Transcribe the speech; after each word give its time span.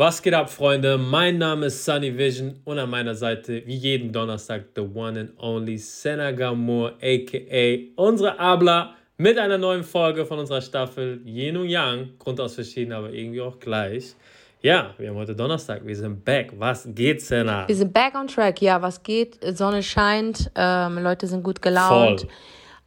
Was 0.00 0.22
geht 0.22 0.32
ab, 0.32 0.48
Freunde? 0.48 0.96
Mein 0.96 1.38
Name 1.38 1.66
ist 1.66 1.84
Sunny 1.84 2.16
Vision 2.16 2.60
und 2.64 2.78
an 2.78 2.88
meiner 2.88 3.16
Seite, 3.16 3.66
wie 3.66 3.74
jeden 3.74 4.12
Donnerstag, 4.12 4.66
the 4.76 4.82
one 4.82 5.18
and 5.18 5.32
only 5.38 5.76
Senaga 5.76 6.54
Moore, 6.54 6.94
aka 7.02 7.78
unsere 7.96 8.38
Abla, 8.38 8.94
mit 9.16 9.36
einer 9.36 9.58
neuen 9.58 9.82
Folge 9.82 10.24
von 10.24 10.38
unserer 10.38 10.60
Staffel 10.60 11.20
Yin 11.24 11.56
und 11.56 11.68
Yang. 11.68 12.10
Grund 12.20 12.40
aus 12.40 12.54
verschieden, 12.54 12.92
aber 12.92 13.10
irgendwie 13.10 13.40
auch 13.40 13.58
gleich. 13.58 14.14
Ja, 14.62 14.94
wir 14.98 15.08
haben 15.08 15.16
heute 15.16 15.34
Donnerstag, 15.34 15.84
wir 15.84 15.96
sind 15.96 16.24
back. 16.24 16.52
Was 16.56 16.88
geht, 16.94 17.20
Senna? 17.20 17.66
Wir 17.66 17.74
sind 17.74 17.92
back 17.92 18.14
on 18.14 18.28
track, 18.28 18.62
ja, 18.62 18.80
was 18.80 19.02
geht? 19.02 19.36
Sonne 19.56 19.82
scheint, 19.82 20.48
ähm, 20.54 21.02
Leute 21.02 21.26
sind 21.26 21.42
gut 21.42 21.60
gelaunt. 21.60 22.20
Voll. 22.20 22.30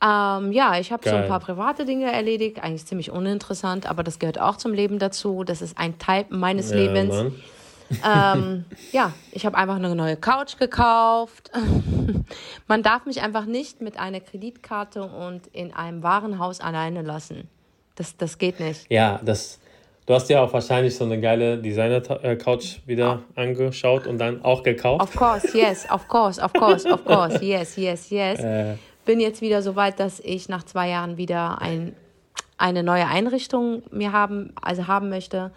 Ähm, 0.04 0.52
ja, 0.52 0.79
ich 0.79 0.91
habe 0.91 1.07
so 1.07 1.15
ein 1.15 1.27
paar 1.27 1.39
private 1.39 1.86
Dinge 1.86 2.11
erledigt, 2.11 2.63
eigentlich 2.63 2.86
ziemlich 2.86 3.11
uninteressant, 3.11 3.88
aber 3.88 4.04
das 4.04 4.17
gehört 4.17 4.39
auch 4.39 4.57
zum 4.57 4.73
Leben 4.73 4.97
dazu. 4.97 5.43
Das 5.43 5.61
ist 5.61 5.77
ein 5.77 5.99
Teil 5.99 6.25
meines 6.29 6.71
Ja, 6.71 6.77
Lebens. 6.77 7.34
Ähm, 8.03 8.66
ja, 8.91 9.13
ich 9.31 9.45
habe 9.45 9.57
einfach 9.57 9.76
eine 9.76 9.93
neue 9.93 10.17
Couch 10.17 10.57
gekauft. 10.57 11.52
Man 12.67 12.81
darf 12.81 13.05
mich 13.05 13.21
einfach 13.21 13.45
nicht 13.45 13.81
mit 13.81 13.99
einer 13.99 14.21
Kreditkarte 14.21 15.03
und 15.03 15.48
in 15.48 15.73
einem 15.73 16.02
Warenhaus 16.02 16.62
alleine 16.62 17.04
lassen. 17.04 17.48
Das, 17.95 18.18
das 18.18 18.38
geht 18.38 18.59
nicht. 18.59 18.85
Ja, 18.90 19.20
das. 19.23 19.59
Du 20.07 20.15
hast 20.15 20.29
ja 20.31 20.41
auch 20.41 20.52
wahrscheinlich 20.52 20.95
so 20.95 21.05
eine 21.05 21.21
geile 21.21 21.59
Designer-Couch 21.59 22.79
wieder 22.88 23.21
angeschaut 23.35 24.07
und 24.07 24.18
dann 24.18 24.43
auch 24.43 24.63
gekauft. 24.63 25.04
Of 25.04 25.15
course, 25.15 25.55
yes, 25.55 25.85
of 25.91 26.07
course, 26.07 26.41
of 26.41 26.52
course, 26.54 26.91
of 26.91 27.05
course, 27.05 27.38
yes, 27.45 27.77
yes, 27.77 28.09
yes. 28.09 28.40
Äh, 28.40 28.73
Bin 29.05 29.20
jetzt 29.20 29.41
wieder 29.41 29.62
so 29.62 29.76
weit, 29.76 30.00
dass 30.00 30.20
ich 30.20 30.48
nach 30.50 30.64
zwei 30.64 30.90
Jahren 30.90 31.18
wieder 31.18 31.62
ein, 31.62 31.96
eine 32.58 32.84
neue 32.84 33.08
Einrichtung 33.08 33.84
mir 33.91 34.12
haben, 34.12 34.54
also 34.62 34.88
haben 34.88 35.10
möchte. 35.10 35.52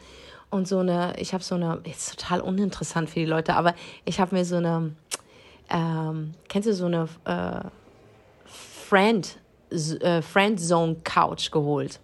Und 0.50 0.68
so 0.68 0.78
eine, 0.78 1.14
ich 1.18 1.34
habe 1.34 1.42
so 1.42 1.56
eine, 1.56 1.80
ist 1.84 2.18
total 2.18 2.40
uninteressant 2.40 3.10
für 3.10 3.20
die 3.20 3.26
Leute, 3.26 3.54
aber 3.56 3.74
ich 4.04 4.20
habe 4.20 4.34
mir 4.36 4.44
so 4.44 4.56
eine, 4.56 4.94
ähm, 5.68 6.32
kennst 6.48 6.68
du 6.68 6.74
so 6.74 6.86
eine 6.86 7.08
äh, 7.24 7.68
Friend, 8.88 9.36
äh, 9.72 10.22
Friendzone 10.22 10.96
Couch 11.02 11.50
geholt? 11.50 12.00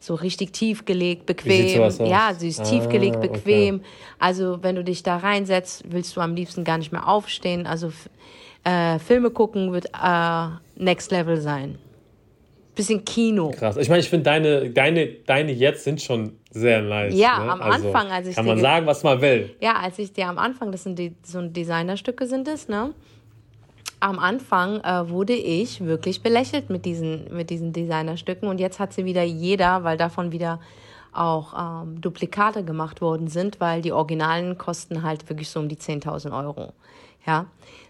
So 0.00 0.14
richtig 0.14 0.52
tief 0.52 0.84
gelegt, 0.84 1.24
bequem. 1.26 1.90
Ja, 2.06 2.34
sie 2.34 2.48
ist 2.48 2.60
Ah, 2.60 2.64
tief 2.64 2.88
gelegt, 2.88 3.16
okay. 3.16 3.28
bequem. 3.28 3.80
Also 4.18 4.62
wenn 4.62 4.76
du 4.76 4.84
dich 4.84 5.02
da 5.02 5.16
reinsetzt, 5.16 5.84
willst 5.88 6.14
du 6.16 6.20
am 6.20 6.34
liebsten 6.34 6.64
gar 6.64 6.78
nicht 6.78 6.92
mehr 6.92 7.08
aufstehen. 7.08 7.66
Also 7.66 7.90
äh, 8.64 8.98
Filme 8.98 9.30
gucken 9.30 9.72
wird 9.72 9.86
äh, 9.86 10.46
Next 10.76 11.10
Level 11.12 11.36
sein. 11.40 11.78
Bisschen 12.74 13.04
Kino. 13.04 13.50
krass. 13.52 13.76
Ich 13.76 13.88
meine, 13.88 14.00
ich 14.00 14.08
finde 14.10 14.24
deine, 14.24 14.68
deine, 14.70 15.06
deine 15.26 15.52
jetzt 15.52 15.84
sind 15.84 16.02
schon 16.02 16.32
sehr 16.50 16.82
nice. 16.82 17.14
Ja, 17.16 17.38
ne? 17.44 17.52
am 17.52 17.62
Anfang, 17.62 18.10
als 18.10 18.26
ich 18.26 18.34
Kann 18.34 18.46
man 18.46 18.56
ge- 18.56 18.62
sagen, 18.62 18.86
was 18.86 19.04
man 19.04 19.20
will. 19.20 19.54
Ja, 19.60 19.74
als 19.76 19.98
ich 20.00 20.12
dir 20.12 20.26
am 20.26 20.38
Anfang, 20.38 20.72
das 20.72 20.82
sind 20.82 20.98
die, 20.98 21.14
so 21.24 21.40
Designerstücke 21.40 22.26
sind 22.26 22.48
es, 22.48 22.68
ne? 22.68 22.92
Am 24.00 24.18
Anfang 24.18 24.80
äh, 24.80 25.08
wurde 25.08 25.34
ich 25.34 25.84
wirklich 25.84 26.20
belächelt 26.22 26.68
mit 26.68 26.84
diesen, 26.84 27.32
mit 27.34 27.48
diesen 27.48 27.72
Designerstücken 27.72 28.48
und 28.48 28.58
jetzt 28.58 28.80
hat 28.80 28.92
sie 28.92 29.04
wieder 29.04 29.22
jeder, 29.22 29.84
weil 29.84 29.96
davon 29.96 30.32
wieder 30.32 30.60
auch 31.12 31.82
ähm, 31.84 32.00
Duplikate 32.00 32.64
gemacht 32.64 33.00
worden 33.00 33.28
sind, 33.28 33.60
weil 33.60 33.82
die 33.82 33.92
Originalen 33.92 34.58
kosten 34.58 35.04
halt 35.04 35.28
wirklich 35.28 35.48
so 35.48 35.60
um 35.60 35.68
die 35.68 35.76
10.000 35.76 36.36
Euro. 36.36 36.72
Ja, 37.24 37.46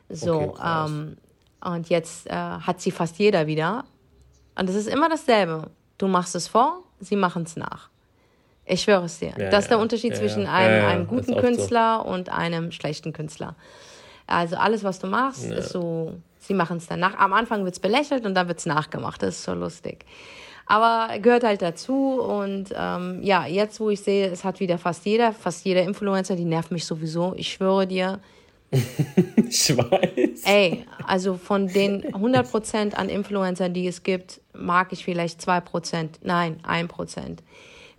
so. 0.09 0.41
Okay, 0.41 0.61
ähm, 0.65 1.17
und 1.63 1.89
jetzt 1.89 2.27
äh, 2.27 2.33
hat 2.33 2.81
sie 2.81 2.91
fast 2.91 3.19
jeder 3.19 3.47
wieder. 3.47 3.85
Und 4.57 4.69
es 4.69 4.77
ist 4.77 4.89
immer 4.89 5.09
dasselbe. 5.09 5.71
Du 5.99 6.09
machst 6.09 6.35
es 6.35 6.47
vor, 6.49 6.83
sie 7.01 7.17
machen 7.17 7.45
es 7.45 7.57
nach. 7.57 7.89
Ich 8.67 8.83
schwöre 8.83 9.05
es 9.05 9.19
dir. 9.19 9.35
Ja, 9.39 9.51
das 9.51 9.65
ist 9.65 9.71
der 9.71 9.79
Unterschied 9.79 10.13
ja, 10.13 10.19
zwischen 10.19 10.47
einem, 10.47 10.83
Ja, 10.83 10.89
einem 10.89 11.07
guten 11.07 11.35
oft 11.35 11.43
so. 11.43 11.47
Künstler 11.47 12.07
und 12.07 12.29
einem 12.29 12.73
schlechten 12.73 13.13
Künstler. 13.13 13.57
Also 14.27 14.57
alles, 14.57 14.85
was 14.85 15.01
du 15.01 15.07
machst, 15.07 15.45
ist 15.45 15.71
so, 15.71 16.15
sie 16.39 16.55
machen 16.55 16.79
es 16.79 16.87
danach. 16.87 17.19
Am 17.19 17.35
Anfang 17.35 17.65
wird 17.65 17.75
es 17.75 17.81
belächelt 17.81 18.25
und 18.25 18.35
dann 18.35 18.49
wird 18.49 18.59
es 18.59 18.67
nachgemacht. 18.67 19.23
Das 19.23 19.37
ist 19.37 19.45
so 19.45 19.53
lustig. 19.53 20.07
Aber 20.67 21.19
gehört 21.19 21.45
halt 21.45 21.61
dazu. 21.61 22.20
Und 22.20 22.73
ähm, 22.75 23.23
ja, 23.23 23.47
jetzt, 23.47 23.81
wo 23.81 23.91
ich 23.91 24.01
sehe, 24.01 24.29
es 24.31 24.45
hat 24.45 24.61
wieder 24.61 24.79
fast 24.79 25.05
jeder, 25.05 25.33
fast 25.33 25.64
jeder 25.67 25.83
Influencer, 25.83 26.37
die 26.37 26.47
nervt 26.47 26.70
mich 26.70 26.87
sowieso. 26.87 27.35
Ich 27.37 27.53
schwöre 27.53 27.87
dir, 27.87 28.20
Ich 29.48 29.77
weiß. 29.77 30.42
Ey, 30.46 30.85
also 31.07 31.36
von 31.36 31.68
den 31.68 32.02
100% 32.02 32.95
an 32.95 33.08
Influencern, 33.08 33.73
die 33.73 33.86
es 33.86 34.02
gibt, 34.02 34.40
mag 34.52 34.92
ich 34.92 35.05
vielleicht 35.05 35.40
2%, 35.40 36.08
nein, 36.23 36.58
1%. 36.67 37.39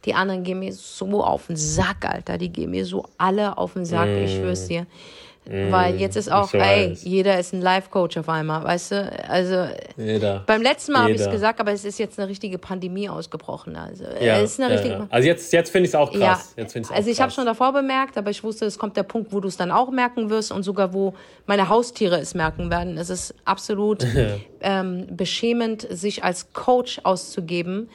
Die 0.05 0.13
anderen 0.13 0.43
gehen 0.43 0.59
mir 0.59 0.73
so 0.73 1.23
auf 1.23 1.47
den 1.47 1.55
Sack, 1.55 2.05
Alter. 2.05 2.37
Die 2.37 2.49
gehen 2.49 2.71
mir 2.71 2.85
so 2.85 3.05
alle 3.17 3.57
auf 3.57 3.73
den 3.73 3.85
Sack, 3.85 4.09
ich 4.09 4.35
schwör's 4.35 4.67
dir. 4.67 4.85
Weil 5.47 5.99
jetzt 5.99 6.15
ist 6.15 6.31
auch, 6.31 6.51
ey, 6.53 6.93
jeder 7.03 7.39
ist 7.39 7.53
ein 7.53 7.61
Life-Coach 7.61 8.17
auf 8.17 8.29
einmal, 8.29 8.63
weißt 8.63 8.91
du? 8.91 9.29
Also 9.29 9.67
Jeder. 9.95 10.43
beim 10.47 10.63
letzten 10.63 10.93
Mal 10.93 11.03
habe 11.03 11.11
ich 11.11 11.21
es 11.21 11.29
gesagt, 11.29 11.59
aber 11.59 11.71
es 11.71 11.85
ist 11.85 11.99
jetzt 11.99 12.17
eine 12.17 12.27
richtige 12.27 12.57
Pandemie 12.57 13.07
ausgebrochen. 13.09 13.75
Also 13.75 14.05
Ja, 14.19 14.37
es 14.37 14.53
ist 14.53 14.59
eine 14.59 14.69
ja, 14.69 14.75
richtige 14.79 14.99
ja. 14.99 15.07
Also 15.09 15.27
jetzt, 15.27 15.53
jetzt 15.53 15.69
finde 15.69 15.85
ich 15.85 15.91
es 15.91 15.95
auch 15.95 16.11
krass. 16.11 16.53
ja, 16.57 16.63
Jetzt 16.63 16.89
auch 16.89 16.95
also 16.95 17.09
ich 17.09 17.21
habe 17.21 17.31
schon 17.31 17.45
davor 17.45 17.73
bemerkt, 17.73 18.17
aber 18.17 18.31
ich 18.31 18.43
wusste, 18.43 18.65
es 18.65 18.79
kommt 18.79 18.97
der 18.97 19.03
Punkt, 19.03 19.31
wo 19.33 19.39
du 19.39 19.47
es 19.47 19.55
dann 19.55 19.71
auch 19.71 19.91
merken 19.91 20.31
wirst 20.31 20.51
und 20.51 20.63
sogar 20.63 20.93
wo 20.93 21.13
meine 21.45 21.69
Haustiere 21.69 22.19
es 22.19 22.33
merken 22.33 22.71
werden. 22.71 22.97
Es 22.97 23.11
ist 23.11 23.35
absolut 23.45 24.05
ähm, 24.61 25.05
beschämend, 25.11 25.87
sich 25.91 26.23
als 26.23 26.53
Coach 26.53 27.01
auszugeben. 27.03 27.89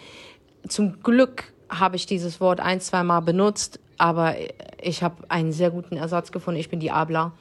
Zum 0.69 1.03
Glück 1.03 1.53
habe 1.71 1.97
ich 1.97 2.05
dieses 2.07 2.41
Wort 2.41 2.61
ein, 2.61 2.81
zwei 2.81 3.03
Mal 3.03 3.21
benutzt, 3.21 3.81
aber 3.97 4.35
ich 4.83 5.03
habe 5.03 5.17
einen 5.29 5.53
sehr 5.53 5.71
guten 5.71 5.97
Ersatz 5.97 6.33
gefunden. 6.33 6.61
Ich 6.61 6.69
bin 6.69 6.81
die 6.81 6.91
Abla. 6.91 7.33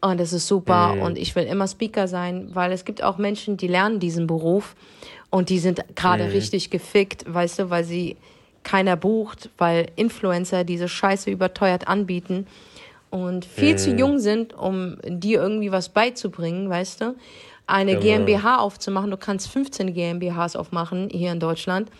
Und 0.00 0.20
das 0.20 0.32
ist 0.32 0.46
super. 0.46 0.94
Und 1.00 1.18
ich 1.18 1.34
will 1.34 1.44
immer 1.44 1.66
Speaker 1.66 2.08
sein, 2.08 2.50
weil 2.52 2.72
es 2.72 2.84
gibt 2.84 3.02
auch 3.02 3.16
Menschen, 3.18 3.56
die 3.56 3.68
lernen 3.68 4.00
diesen 4.00 4.26
Beruf 4.26 4.76
und 5.30 5.48
die 5.48 5.58
sind 5.58 5.82
gerade 5.96 6.32
richtig 6.32 6.70
gefickt, 6.70 7.24
weißt 7.26 7.58
du, 7.58 7.70
weil 7.70 7.84
sie 7.84 8.16
keiner 8.62 8.96
bucht, 8.96 9.50
weil 9.58 9.88
Influencer 9.96 10.64
diese 10.64 10.88
Scheiße 10.88 11.30
überteuert 11.30 11.88
anbieten 11.88 12.46
und 13.10 13.44
viel 13.44 13.76
zu 13.76 13.94
jung 13.94 14.18
sind, 14.18 14.54
um 14.54 14.98
dir 15.06 15.40
irgendwie 15.40 15.72
was 15.72 15.88
beizubringen, 15.88 16.68
weißt 16.68 17.00
du. 17.00 17.14
Eine 17.66 17.92
Genau. 17.96 18.24
GmbH 18.26 18.58
aufzumachen, 18.58 19.10
du 19.10 19.16
kannst 19.16 19.48
15 19.48 19.94
GmbHs 19.94 20.54
aufmachen 20.54 21.08
hier 21.10 21.32
in 21.32 21.40
Deutschland, 21.40 21.90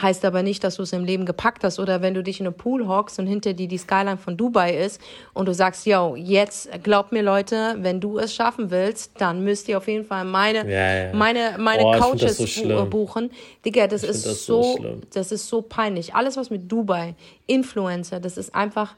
heißt 0.00 0.24
aber 0.24 0.42
nicht, 0.42 0.62
dass 0.64 0.76
du 0.76 0.82
es 0.82 0.92
im 0.92 1.04
Leben 1.04 1.26
gepackt 1.26 1.64
hast 1.64 1.78
oder 1.78 2.02
wenn 2.02 2.14
du 2.14 2.22
dich 2.22 2.40
in 2.40 2.46
einen 2.46 2.56
Pool 2.56 2.86
hockst 2.86 3.18
und 3.18 3.26
hinter 3.26 3.52
dir 3.52 3.66
die 3.68 3.78
Skyline 3.78 4.16
von 4.16 4.36
Dubai 4.36 4.76
ist 4.76 5.00
und 5.34 5.46
du 5.46 5.54
sagst, 5.54 5.86
yo, 5.86 6.14
jetzt 6.16 6.68
glaub 6.82 7.12
mir 7.12 7.22
Leute, 7.22 7.76
wenn 7.78 8.00
du 8.00 8.18
es 8.18 8.34
schaffen 8.34 8.70
willst, 8.70 9.12
dann 9.18 9.42
müsst 9.42 9.68
ihr 9.68 9.78
auf 9.78 9.88
jeden 9.88 10.04
Fall 10.04 10.24
meine, 10.24 10.70
Ja, 10.70 11.04
ja. 11.06 11.12
meine, 11.14 11.56
meine 11.58 11.84
Oh, 11.84 11.94
ich 12.14 12.20
das 12.20 12.36
so 12.36 12.86
buchen. 12.86 13.30
Digga, 13.64 13.86
das 13.86 14.02
ist 14.02 14.24
das 14.24 14.46
so 14.46 14.62
so, 14.62 15.00
das 15.12 15.32
ist 15.32 15.48
so 15.48 15.62
peinlich. 15.62 16.14
Alles, 16.14 16.36
was 16.36 16.50
mit 16.50 16.70
Dubai, 16.70 17.14
Influencer, 17.46 18.20
das 18.20 18.36
ist 18.36 18.54
einfach 18.54 18.94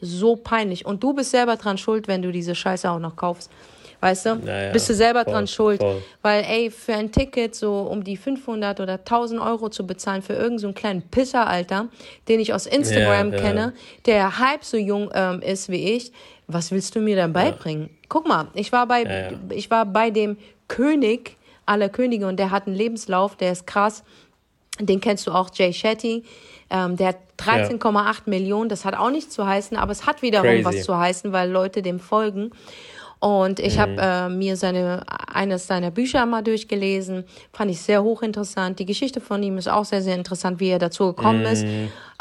so 0.00 0.36
peinlich. 0.36 0.84
Und 0.84 1.02
du 1.02 1.12
bist 1.14 1.30
selber 1.30 1.56
dran 1.56 1.78
schuld, 1.78 2.08
wenn 2.08 2.22
du 2.22 2.32
diese 2.32 2.54
Scheiße 2.54 2.90
auch 2.90 2.98
noch 2.98 3.16
kaufst. 3.16 3.50
Weißt 4.00 4.26
du? 4.26 4.40
Ja, 4.44 4.62
ja, 4.64 4.72
bist 4.72 4.88
du 4.88 4.94
selber 4.94 5.24
voll, 5.24 5.32
dran 5.32 5.46
schuld. 5.46 5.80
voll. 5.80 6.02
Weil, 6.22 6.44
ey, 6.44 6.70
für 6.70 6.94
ein 6.94 7.10
Ticket 7.12 7.54
so 7.54 7.80
um 7.80 8.04
die 8.04 8.16
500 8.16 8.80
oder 8.80 8.94
1000 8.94 9.40
Euro 9.40 9.68
zu 9.70 9.86
bezahlen 9.86 10.22
für 10.22 10.32
irgendeinen 10.34 10.58
so 10.58 10.66
einen 10.68 10.74
kleinen 10.74 11.02
Pisser, 11.02 11.46
Alter, 11.46 11.88
den 12.28 12.40
ich 12.40 12.52
aus 12.52 12.66
Instagram 12.66 13.30
Ja, 13.32 13.36
ja. 13.38 13.42
kenne, 13.42 13.72
der 14.06 14.38
halb 14.38 14.64
so 14.64 14.76
jung 14.76 15.10
ähm, 15.14 15.40
ist 15.40 15.68
wie 15.70 15.94
ich, 15.94 16.12
was 16.46 16.70
willst 16.70 16.94
du 16.94 17.00
mir 17.00 17.16
dann 17.16 17.32
beibringen? 17.32 17.88
Guck 18.08 18.28
mal, 18.28 18.48
ich 18.54 18.70
war 18.72 18.86
bei, 18.86 19.02
Ja, 19.02 19.30
ja. 19.30 19.38
ich 19.50 19.70
war 19.70 19.86
bei 19.86 20.10
dem 20.10 20.36
König 20.68 21.36
aller 21.66 21.88
Könige 21.88 22.26
und 22.26 22.36
der 22.38 22.50
hat 22.50 22.66
einen 22.66 22.76
Lebenslauf, 22.76 23.36
der 23.36 23.52
ist 23.52 23.66
krass. 23.66 24.04
Den 24.80 25.00
kennst 25.00 25.26
du 25.26 25.30
auch, 25.30 25.50
Jay 25.54 25.72
Shetty. 25.72 26.24
Ähm, 26.68 26.96
der 26.96 27.08
hat 27.08 27.16
13,8 27.38 28.22
Millionen. 28.26 28.68
Das 28.68 28.84
hat 28.84 28.94
auch 28.96 29.10
nichts 29.10 29.32
zu 29.32 29.46
heißen, 29.46 29.76
aber 29.76 29.92
es 29.92 30.06
hat 30.06 30.20
wiederum 30.22 30.46
Crazy. 30.48 30.64
was 30.64 30.82
zu 30.84 30.96
heißen, 30.98 31.32
weil 31.32 31.50
Leute 31.50 31.80
dem 31.82 32.00
folgen. 32.00 32.50
Und 33.24 33.58
ich 33.58 33.78
habe 33.78 33.96
äh, 33.98 34.28
mir 34.28 34.54
seine, 34.58 35.00
eines 35.32 35.66
seiner 35.66 35.90
Bücher 35.90 36.26
mal 36.26 36.42
durchgelesen. 36.42 37.24
Fand 37.54 37.70
ich 37.70 37.80
sehr 37.80 38.02
hochinteressant. 38.02 38.78
Die 38.78 38.84
Geschichte 38.84 39.22
von 39.22 39.42
ihm 39.42 39.56
ist 39.56 39.66
auch 39.66 39.86
sehr, 39.86 40.02
sehr 40.02 40.14
interessant, 40.14 40.60
wie 40.60 40.68
er 40.68 40.78
dazu 40.78 41.06
gekommen 41.06 41.40
ist. 41.46 41.64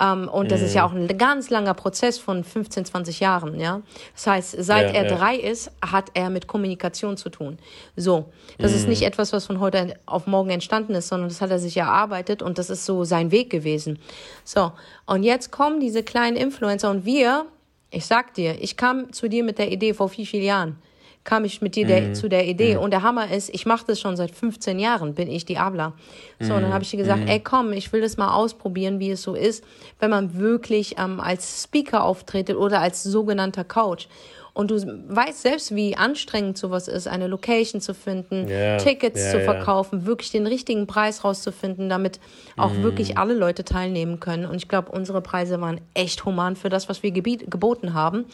Ähm, 0.01 0.29
und 0.29 0.49
das 0.49 0.61
ist 0.61 0.73
ja 0.73 0.85
auch 0.85 0.93
ein 0.93 1.09
ganz 1.17 1.49
langer 1.49 1.73
Prozess 1.73 2.19
von 2.19 2.45
15, 2.45 2.85
20 2.85 3.19
Jahren. 3.19 3.59
Ja? 3.59 3.81
Das 4.13 4.27
heißt, 4.27 4.55
seit 4.59 4.93
Ja, 4.93 5.01
er 5.01 5.09
ja. 5.09 5.17
drei 5.17 5.35
ist, 5.35 5.71
hat 5.85 6.05
er 6.13 6.29
mit 6.29 6.47
Kommunikation 6.47 7.17
zu 7.17 7.27
tun. 7.27 7.57
So, 7.97 8.31
das 8.57 8.73
ist 8.73 8.87
nicht 8.87 9.01
etwas, 9.01 9.33
was 9.33 9.45
von 9.45 9.59
heute 9.59 9.95
auf 10.05 10.25
morgen 10.25 10.51
entstanden 10.51 10.95
ist, 10.95 11.09
sondern 11.09 11.27
das 11.27 11.41
hat 11.41 11.51
er 11.51 11.59
sich 11.59 11.75
erarbeitet 11.75 12.41
und 12.41 12.57
das 12.57 12.69
ist 12.69 12.85
so 12.85 13.03
sein 13.03 13.29
Weg 13.29 13.49
gewesen. 13.49 13.99
So, 14.45 14.71
und 15.05 15.23
jetzt 15.23 15.51
kommen 15.51 15.81
diese 15.81 16.01
kleinen 16.01 16.37
Influencer 16.37 16.89
und 16.89 17.03
wir, 17.03 17.45
ich 17.91 18.05
sag 18.05 18.35
dir, 18.35 18.55
ich 18.61 18.77
kam 18.77 19.11
zu 19.11 19.27
dir 19.27 19.43
mit 19.43 19.57
der 19.59 19.69
Idee 19.69 19.93
vor 19.93 20.07
vier, 20.07 20.25
vier 20.25 20.43
Jahren. 20.43 20.77
Kam 21.23 21.45
ich 21.45 21.61
mit 21.61 21.75
dir 21.75 21.87
der, 21.87 22.13
zu 22.13 22.27
der 22.27 22.45
Idee. 22.47 22.75
Und 22.75 22.91
der 22.91 23.01
Hammer 23.01 23.31
ist, 23.31 23.49
ich 23.53 23.65
mache 23.65 23.85
das 23.87 23.99
schon 23.99 24.17
seit 24.17 24.31
15 24.31 24.77
Jahren, 24.77 25.13
bin 25.13 25.29
ich 25.29 25.45
Diabla. 25.45 25.93
So, 26.39 26.53
und 26.53 26.63
dann 26.63 26.73
habe 26.73 26.83
ich 26.83 26.89
dir 26.89 26.97
gesagt, 26.97 27.23
ey, 27.27 27.39
komm, 27.39 27.71
ich 27.71 27.93
will 27.93 28.01
das 28.01 28.17
mal 28.17 28.33
ausprobieren, 28.33 28.99
wie 28.99 29.11
es 29.11 29.21
so 29.21 29.33
ist, 29.33 29.63
wenn 29.99 30.09
man 30.09 30.37
wirklich 30.37 30.95
ähm, 30.99 31.21
als 31.21 31.63
Speaker 31.63 32.03
auftritt 32.03 32.49
oder 32.53 32.81
als 32.81 33.03
sogenannter 33.03 33.63
Coach. 33.63 34.09
Und 34.55 34.69
du 34.69 34.75
weißt 35.07 35.41
selbst, 35.41 35.73
wie 35.75 35.97
anstrengend 35.97 36.59
sowas 36.59 36.87
ist, 36.87 37.07
eine 37.07 37.25
Location 37.25 37.81
zu 37.81 37.95
finden, 37.95 38.47
Ja, 38.47 38.77
Tickets 38.77 39.25
ja, 39.25 39.31
zu 39.31 39.39
verkaufen, 39.41 40.05
wirklich 40.05 40.29
den 40.29 40.45
richtigen 40.45 40.85
Preis 40.85 41.23
rauszufinden, 41.23 41.89
damit 41.89 42.19
auch 42.55 42.73
Mhm. 42.73 42.83
wirklich 42.83 43.17
alle 43.17 43.33
Leute 43.33 43.63
teilnehmen 43.65 44.19
können. 44.19 44.45
Und 44.45 44.55
ich 44.57 44.67
glaube, 44.67 44.91
unsere 44.91 45.21
Preise 45.21 45.59
waren 45.59 45.81
echt 45.95 46.23
human 46.25 46.55
für 46.55 46.69
das, 46.69 46.87
was 46.87 47.01
wir 47.01 47.09
gebiet, 47.09 47.49
geboten 47.49 47.95
haben. 47.95 48.25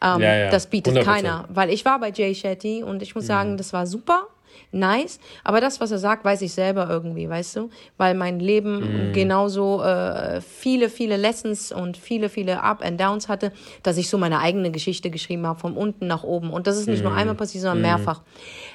Ähm, 0.00 0.20
Das 0.50 0.68
bietet 0.68 0.94
100%. 0.94 1.04
keiner. 1.04 1.44
Weil 1.48 1.70
ich 1.70 1.84
war 1.84 1.98
bei 1.98 2.10
Jay 2.10 2.32
Shetty 2.34 2.84
und 2.84 3.02
ich 3.02 3.14
muss 3.16 3.24
Mhm. 3.24 3.28
sagen, 3.28 3.56
das 3.56 3.72
war 3.72 3.86
super. 3.88 4.28
Nice, 4.76 5.18
aber 5.44 5.60
das, 5.60 5.80
was 5.80 5.90
er 5.90 5.98
sagt, 5.98 6.24
weiß 6.24 6.42
ich 6.42 6.52
selber 6.52 6.88
irgendwie, 6.88 7.28
weißt 7.28 7.56
du? 7.56 7.70
Weil 7.96 8.14
mein 8.14 8.38
Leben 8.40 9.08
Mhm. 9.08 9.12
genauso 9.12 9.82
äh, 9.82 10.40
viele, 10.40 10.88
viele 10.88 11.16
Lessons 11.16 11.72
und 11.72 11.96
viele, 11.96 12.28
viele 12.28 12.62
Up 12.62 12.84
and 12.84 13.00
Downs 13.00 13.28
hatte, 13.28 13.52
dass 13.82 13.96
ich 13.96 14.08
so 14.08 14.18
meine 14.18 14.40
eigene 14.40 14.70
Geschichte 14.70 15.10
geschrieben 15.10 15.46
habe, 15.46 15.58
von 15.58 15.74
unten 15.76 16.06
nach 16.06 16.22
oben. 16.24 16.50
Und 16.50 16.66
das 16.66 16.76
ist 16.76 16.86
nicht 16.88 17.02
nur 17.02 17.12
Mhm. 17.12 17.18
einmal 17.18 17.34
passiert, 17.36 17.62
sondern 17.62 17.80
mehrfach. 17.82 18.22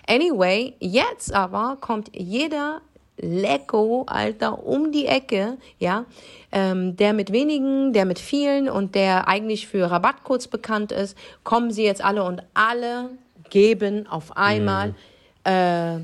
Anyway, 0.07 0.73
jetzt 0.79 1.33
aber 1.33 1.77
kommt 1.79 2.09
jeder 2.15 2.81
Lecko, 3.17 4.05
Alter, 4.07 4.65
um 4.65 4.91
die 4.91 5.05
Ecke, 5.05 5.57
ja, 5.77 6.05
ähm, 6.51 6.95
der 6.95 7.13
mit 7.13 7.31
wenigen, 7.31 7.93
der 7.93 8.05
mit 8.05 8.17
vielen 8.17 8.67
und 8.67 8.95
der 8.95 9.27
eigentlich 9.27 9.67
für 9.67 9.91
Rabattcodes 9.91 10.47
bekannt 10.47 10.91
ist, 10.91 11.15
kommen 11.43 11.71
sie 11.71 11.83
jetzt 11.83 12.03
alle 12.03 12.23
und 12.23 12.41
alle 12.55 13.11
geben 13.51 14.07
auf 14.07 14.37
einmal, 14.37 14.95
äh, 15.43 15.97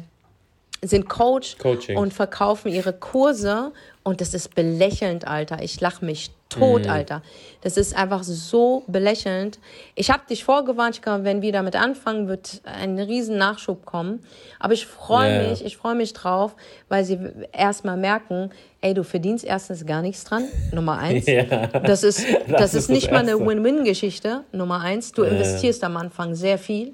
sind 0.81 1.10
Coach 1.10 1.57
Coaching. 1.57 1.98
und 1.98 2.13
verkaufen 2.13 2.69
ihre 2.72 2.94
Kurse 2.94 3.72
und 4.04 4.22
das 4.22 4.34
ist 4.34 4.54
belächelnd, 4.56 5.28
Alter. 5.28 5.62
Ich 5.62 5.81
lach 5.81 6.01
mich 6.01 6.31
tot, 6.50 6.84
Mhm. 6.86 6.89
Alter. 6.89 7.22
Das 7.62 7.75
ist 7.75 7.94
einfach 7.98 8.24
so 8.24 8.84
belächelnd. 8.88 9.60
Ich 9.95 10.12
habe 10.12 10.22
dich 10.30 10.45
vorgewarnt, 10.45 11.01
wenn 11.04 11.42
wir 11.42 11.51
damit 11.51 11.75
anfangen, 11.75 12.28
wird 12.30 12.62
ein 12.63 12.98
riesen 13.00 13.38
Nachschub 13.38 13.86
kommen. 13.86 14.24
Aber 14.60 14.74
ich 14.74 14.86
freue 14.86 15.44
ja. 15.44 15.50
mich, 15.50 15.66
ich 15.66 15.75
freue 15.75 15.95
mich 15.95 16.13
drauf, 16.13 16.56
weil 16.88 17.04
sie 17.04 17.19
erstmal 17.51 17.98
merken, 17.98 18.51
ey, 18.80 18.94
du 18.94 19.04
verdienst 19.04 19.44
erstens 19.44 19.86
gar 19.86 20.01
nichts 20.01 20.24
dran, 20.24 20.45
Nummer 20.72 20.98
eins. 21.00 21.25
Ja. 21.25 21.44
Das 21.68 22.04
ist, 22.04 22.19
das, 22.48 22.74
ist 22.74 22.75
ist 22.75 22.75
das 22.75 22.89
nicht 22.89 23.12
mal 23.12 23.19
eine. 23.28 23.38
Win-Win-Geschichte, 23.45 24.44
Nummer 24.54 24.80
eins. 24.81 25.12
Du 25.12 25.24
investierst 25.24 25.84
am 25.84 25.98
Anfang 25.98 26.34
sehr 26.36 26.57
viel. 26.60 26.94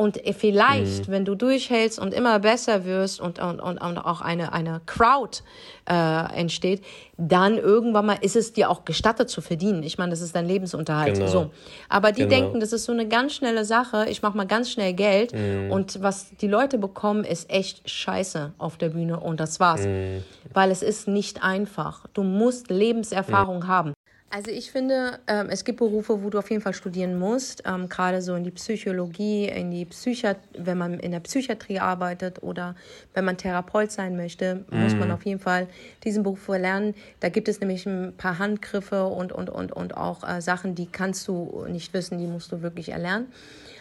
Und 0.00 0.18
vielleicht, 0.38 1.08
Mhm. 1.08 1.12
wenn 1.12 1.24
du 1.26 1.34
durchhältst 1.34 1.98
und 1.98 2.14
immer 2.14 2.38
besser 2.38 2.86
wirst 2.86 3.20
und, 3.20 3.38
und, 3.38 3.60
und, 3.60 3.76
und 3.76 3.98
auch 3.98 4.22
eine, 4.22 4.54
eine 4.54 4.80
Crowd 4.86 5.40
äh, 5.86 6.38
entsteht, 6.40 6.82
dann 7.18 7.58
irgendwann 7.58 8.06
mal 8.06 8.16
ist 8.22 8.34
es 8.34 8.54
dir 8.54 8.70
auch 8.70 8.86
gestattet 8.86 9.28
zu 9.28 9.42
verdienen. 9.42 9.82
Ich 9.82 9.98
meine, 9.98 10.10
das 10.10 10.22
ist 10.22 10.34
dein 10.34 10.46
Lebensunterhalt. 10.46 11.16
Genau. 11.16 11.26
So. 11.26 11.50
Aber 11.90 12.12
die 12.12 12.22
Genau. 12.22 12.30
denken, 12.34 12.60
das 12.60 12.72
ist 12.72 12.86
so 12.86 12.92
eine 12.92 13.08
ganz 13.08 13.34
schnelle 13.34 13.66
Sache. 13.66 14.06
Ich 14.08 14.22
mache 14.22 14.38
mal 14.38 14.46
ganz 14.46 14.70
schnell 14.70 14.94
Geld. 14.94 15.34
Mhm. 15.34 15.70
Und 15.70 16.00
was 16.02 16.34
die 16.40 16.48
Leute 16.48 16.78
bekommen, 16.78 17.24
ist 17.24 17.50
echt 17.50 17.90
scheiße 17.90 18.54
auf 18.56 18.78
der 18.78 18.88
Bühne. 18.88 19.20
Und 19.20 19.38
das 19.38 19.60
war's. 19.60 19.84
Mhm. 19.84 20.24
Weil 20.54 20.70
es 20.70 20.82
ist 20.82 21.08
nicht 21.08 21.42
einfach. 21.44 22.06
Du 22.14 22.22
musst 22.22 22.70
Lebenserfahrung 22.70 23.66
haben. 23.66 23.92
Also 24.32 24.52
ich 24.52 24.70
finde, 24.70 25.18
ähm, 25.26 25.48
es 25.50 25.64
gibt 25.64 25.80
Berufe, 25.80 26.22
wo 26.22 26.30
du 26.30 26.38
auf 26.38 26.50
jeden 26.50 26.62
Fall 26.62 26.72
studieren 26.72 27.18
musst, 27.18 27.64
ähm, 27.66 27.88
gerade 27.88 28.22
so 28.22 28.36
in 28.36 28.44
die 28.44 28.52
Psychologie, 28.52 29.46
in 29.48 29.72
die 29.72 29.84
Psychiat 29.84 30.36
wenn 30.56 30.78
man 30.78 31.00
in 31.00 31.10
der 31.10 31.18
Psychiatrie 31.18 31.80
arbeitet 31.80 32.40
oder 32.44 32.76
wenn 33.12 33.24
man 33.24 33.36
Therapeut 33.36 33.90
sein 33.90 34.16
möchte, 34.16 34.64
muss 34.70 34.94
man 34.94 35.10
auf 35.10 35.26
jeden 35.26 35.40
Fall 35.40 35.66
diesen 36.04 36.22
Beruf 36.22 36.46
erlernen. 36.46 36.94
Da 37.18 37.28
gibt 37.28 37.48
es 37.48 37.58
nämlich 37.58 37.86
ein 37.86 38.14
paar 38.16 38.38
Handgriffe 38.38 39.04
und, 39.06 39.32
und, 39.32 39.50
und, 39.50 39.72
und 39.72 39.96
auch 39.96 40.22
äh, 40.22 40.40
Sachen, 40.40 40.76
die 40.76 40.86
kannst 40.86 41.26
du 41.26 41.66
nicht 41.68 41.92
wissen, 41.92 42.18
die 42.18 42.28
musst 42.28 42.52
du 42.52 42.62
wirklich 42.62 42.90
erlernen. 42.90 43.26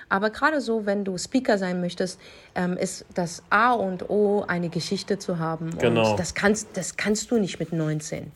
Aber 0.10 0.32
gerade 0.32 0.60
so, 0.60 0.88
wenn 0.88 1.06
du 1.06 1.18
Speaker 1.18 1.60
sein 1.60 1.80
möchtest, 1.80 2.20
ähm, 2.56 2.76
ist 2.76 3.06
das 3.14 3.44
A 3.52 3.74
und 3.74 4.10
O, 4.10 4.44
eine 4.48 4.70
Geschichte 4.70 5.20
zu 5.20 5.38
haben. 5.38 5.78
Genau. 5.78 6.12
Und 6.12 6.20
das 6.20 6.34
kannst, 6.34 6.76
das 6.76 6.98
kannst 6.98 7.30
du 7.30 7.38
nicht 7.38 7.60
mit 7.60 7.72
19. 7.72 8.32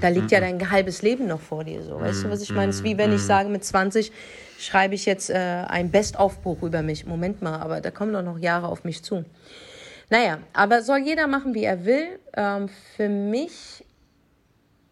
Da 0.00 0.08
liegt 0.08 0.30
ja 0.30 0.38
dein 0.38 0.70
halbes 0.70 1.02
Leben 1.02 1.26
noch 1.26 1.40
vor 1.40 1.64
dir. 1.64 1.82
So. 1.82 2.00
Weißt 2.00 2.22
du, 2.22 2.30
was 2.30 2.40
ich 2.40 2.52
meine? 2.52 2.70
Es 2.70 2.76
ist 2.76 2.84
wie 2.84 2.96
wenn 2.96 3.12
ich 3.12 3.22
sage, 3.22 3.48
mit 3.48 3.64
20 3.64 4.12
schreibe 4.58 4.94
ich 4.94 5.04
jetzt 5.04 5.28
äh, 5.28 5.34
ein 5.34 5.90
Best-of-Buch 5.90 6.62
über 6.62 6.82
mich. 6.82 7.04
Moment 7.04 7.42
mal, 7.42 7.58
aber 7.58 7.80
da 7.80 7.90
kommen 7.90 8.12
doch 8.12 8.22
noch 8.22 8.38
Jahre 8.38 8.68
auf 8.68 8.84
mich 8.84 9.02
zu. 9.02 9.24
Naja, 10.08 10.38
aber 10.52 10.82
soll 10.82 10.98
jeder 10.98 11.26
machen, 11.26 11.54
wie 11.54 11.64
er 11.64 11.84
will. 11.84 12.20
Ähm, 12.36 12.68
für 12.96 13.08
mich 13.08 13.84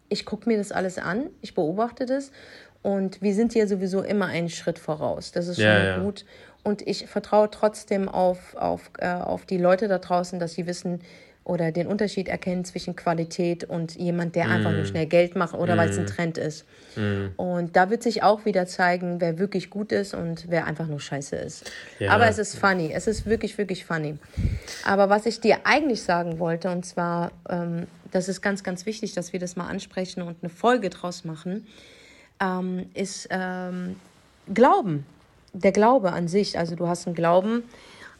ich 0.09 0.25
gucke 0.25 0.47
mir 0.47 0.57
das 0.57 0.71
alles 0.71 0.97
an, 0.97 1.29
ich 1.41 1.55
beobachte 1.55 2.05
das 2.05 2.31
und 2.85 3.19
wir 3.23 3.33
sind 3.33 3.53
hier 3.53 3.67
sowieso 3.67 4.03
immer 4.03 4.27
einen 4.27 4.49
Schritt 4.49 4.77
voraus. 4.77 5.31
Das 5.31 5.47
ist 5.47 5.55
schon 5.57 5.65
Ja, 5.65 5.73
mal 5.79 5.85
ja. 5.85 5.97
gut. 6.03 6.23
Und 6.61 6.87
ich 6.87 7.07
vertraue 7.07 7.49
trotzdem 7.49 8.07
auf, 8.07 8.55
auf, 8.55 8.91
äh, 8.99 9.07
auf 9.07 9.47
die 9.47 9.57
Leute 9.57 9.87
da 9.87 9.97
draußen, 9.97 10.39
dass 10.39 10.53
sie 10.53 10.67
wissen 10.67 11.01
oder 11.43 11.71
den 11.71 11.87
Unterschied 11.87 12.27
erkennen 12.27 12.63
zwischen 12.63 12.95
Qualität 12.95 13.63
und 13.63 13.95
jemand, 13.95 14.35
der 14.35 14.49
einfach 14.49 14.71
Mm. 14.71 14.75
nur 14.77 14.85
schnell 14.85 15.05
Geld 15.07 15.35
macht 15.35 15.53
oder 15.55 15.77
weil 15.77 15.89
es 15.89 15.97
ein 15.97 16.05
Trend 16.07 16.37
ist. 16.39 16.65
Und 17.37 17.75
da 17.75 17.89
wird 17.89 18.01
sich 18.03 18.21
auch 18.23 18.45
wieder 18.45 18.65
zeigen, 18.67 19.19
wer 19.19 19.37
wirklich 19.39 19.69
gut 19.69 19.91
ist 19.91 20.13
und 20.13 20.45
wer 20.49 20.65
einfach 20.65 20.87
nur 20.87 20.99
scheiße 20.99 21.35
ist. 21.35 21.69
Ja. 21.99 22.11
Aber 22.11 22.27
es 22.27 22.37
ist 22.39 22.55
funny. 22.55 22.91
Es 22.93 23.05
ist 23.07 23.25
wirklich, 23.27 23.57
wirklich 23.57 23.83
funny. 23.85 24.15
Aber 24.85 25.09
was 25.09 25.25
ich 25.27 25.39
dir 25.39 25.57
eigentlich 25.65 26.01
sagen 26.03 26.37
wollte, 26.39 26.69
und 26.69 26.83
zwar, 26.85 27.31
ähm, 27.49 27.85
das 28.11 28.27
ist 28.29 28.41
ganz, 28.41 28.63
ganz 28.63 28.85
wichtig, 28.87 29.13
dass 29.13 29.33
wir 29.33 29.39
das 29.39 29.55
mal 29.55 29.67
ansprechen 29.67 30.21
und 30.23 30.37
eine 30.41 30.49
Folge 30.51 30.89
draus 30.89 31.25
machen, 31.25 31.65
ähm, 32.39 32.89
ist 32.93 33.27
ähm, 33.31 33.95
Glauben. 34.53 35.05
Der 35.53 35.71
Glaube 35.71 36.11
an 36.11 36.27
sich. 36.27 36.57
Also 36.57 36.75
du 36.75 36.87
hast 36.87 37.07
einen 37.07 37.15
Glauben, 37.15 37.63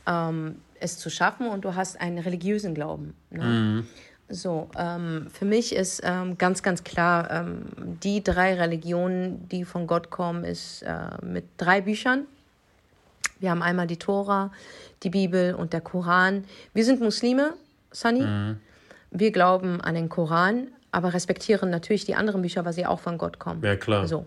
ähm, 0.07 0.55
es 0.79 0.97
zu 0.97 1.09
schaffen 1.09 1.47
und 1.47 1.65
du 1.65 1.75
hast 1.75 1.99
einen 1.99 2.19
religiösen 2.19 2.73
Glauben. 2.73 3.13
Ne? 3.29 3.83
So, 4.27 4.69
ähm, 4.75 5.27
für 5.31 5.45
mich 5.45 5.75
ist 5.75 6.01
ähm, 6.03 6.37
ganz, 6.37 6.63
ganz 6.63 6.83
klar, 6.83 7.29
ähm, 7.29 7.65
die 8.01 8.23
drei 8.23 8.55
Religionen, 8.55 9.47
die 9.49 9.65
von 9.65 9.85
Gott 9.85 10.09
kommen, 10.09 10.43
ist 10.43 10.81
äh, 10.81 11.23
mit 11.23 11.45
drei 11.57 11.81
Büchern. 11.81 12.25
Wir 13.39 13.51
haben 13.51 13.61
einmal 13.61 13.85
die 13.85 13.97
Tora, 13.97 14.51
die 15.03 15.11
Bibel 15.11 15.53
und 15.53 15.73
der 15.73 15.81
Koran. 15.81 16.45
Wir 16.73 16.85
sind 16.85 17.01
Muslime, 17.01 17.53
Sunny. 17.91 18.55
Wir 19.11 19.31
glauben 19.31 19.81
an 19.81 19.93
den 19.93 20.09
Koran, 20.09 20.67
aber 20.95 21.13
respektieren 21.13 21.69
natürlich 21.69 22.05
die 22.05 22.15
anderen 22.15 22.41
Bücher, 22.41 22.63
weil 22.63 22.71
sie 22.71 22.85
auch 22.85 23.01
von 23.01 23.17
Gott 23.17 23.37
kommen. 23.37 23.61
Ja, 23.61 23.75
klar. 23.75 24.07
So. 24.07 24.25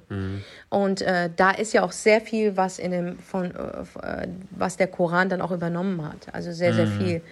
Und 0.69 1.01
äh, 1.01 1.31
da 1.35 1.51
ist 1.51 1.73
ja 1.73 1.83
auch 1.83 1.93
sehr 1.93 2.21
viel, 2.21 2.59
was 2.59 2.79
in 2.79 2.91
dem 2.91 3.19
von 3.21 3.55
äh, 3.55 4.23
äh, 4.23 4.29
was 4.51 4.77
der 4.77 4.89
Koran 4.89 5.31
dann 5.31 5.41
auch 5.41 5.51
übernommen 5.51 6.05
hat. 6.05 6.35
Also 6.35 6.53
sehr, 6.53 6.75
sehr 6.75 6.87
viel. 6.87 7.23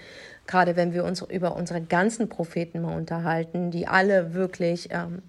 Gerade 0.46 0.75
wenn 0.75 0.94
wir 0.94 1.04
uns 1.04 1.20
über 1.20 1.54
unsere 1.54 1.82
ganzen 1.82 2.30
Propheten 2.30 2.80
mal 2.80 2.96
unterhalten, 2.96 3.70
die 3.70 3.87
alle 3.87 4.32
wirklich 4.32 4.88
ähm, 4.90 5.20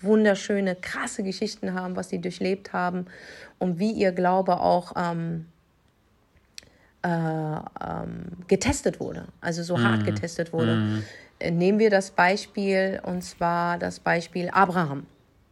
wunderschöne, 0.00 0.74
krasse 0.74 1.22
Geschichten 1.22 1.72
haben, 1.72 1.94
was 1.94 2.08
sie 2.08 2.20
durchlebt 2.20 2.72
haben 2.72 3.06
und 3.60 3.78
wie 3.78 3.92
ihr 3.92 4.10
Glaube 4.10 4.58
auch 4.58 4.94
ähm, 4.96 5.46
äh, 7.04 7.08
ähm, 7.08 8.24
getestet 8.48 8.98
wurde, 8.98 9.26
also 9.40 9.62
so 9.62 9.80
hart 9.80 10.04
getestet 10.04 10.52
wurde. 10.52 10.72
Äh, 10.72 11.02
Nehmen 11.50 11.78
wir 11.78 11.90
das 11.90 12.10
Beispiel, 12.10 13.00
und 13.04 13.22
zwar 13.22 13.78
das 13.78 14.00
Beispiel 14.00 14.50
Abraham, 14.50 15.06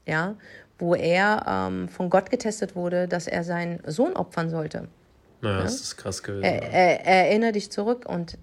ja, 0.06 0.36
wo 0.78 0.94
er 0.94 1.44
ähm, 1.46 1.88
von 1.88 2.10
Gott 2.10 2.30
getestet 2.30 2.74
wurde, 2.74 3.08
dass 3.08 3.26
er 3.26 3.44
seinen 3.44 3.80
Sohn 3.86 4.14
opfern 4.14 4.50
sollte. 4.50 4.88
Ja, 5.42 5.62
das 5.62 5.80
ist 5.80 5.96
krass 5.96 6.22
gewesen. 6.22 6.44
Er, 6.44 6.72
er, 6.72 7.06
erinnere 7.06 7.52
dich 7.52 7.70
zurück 7.70 8.04
und 8.06 8.38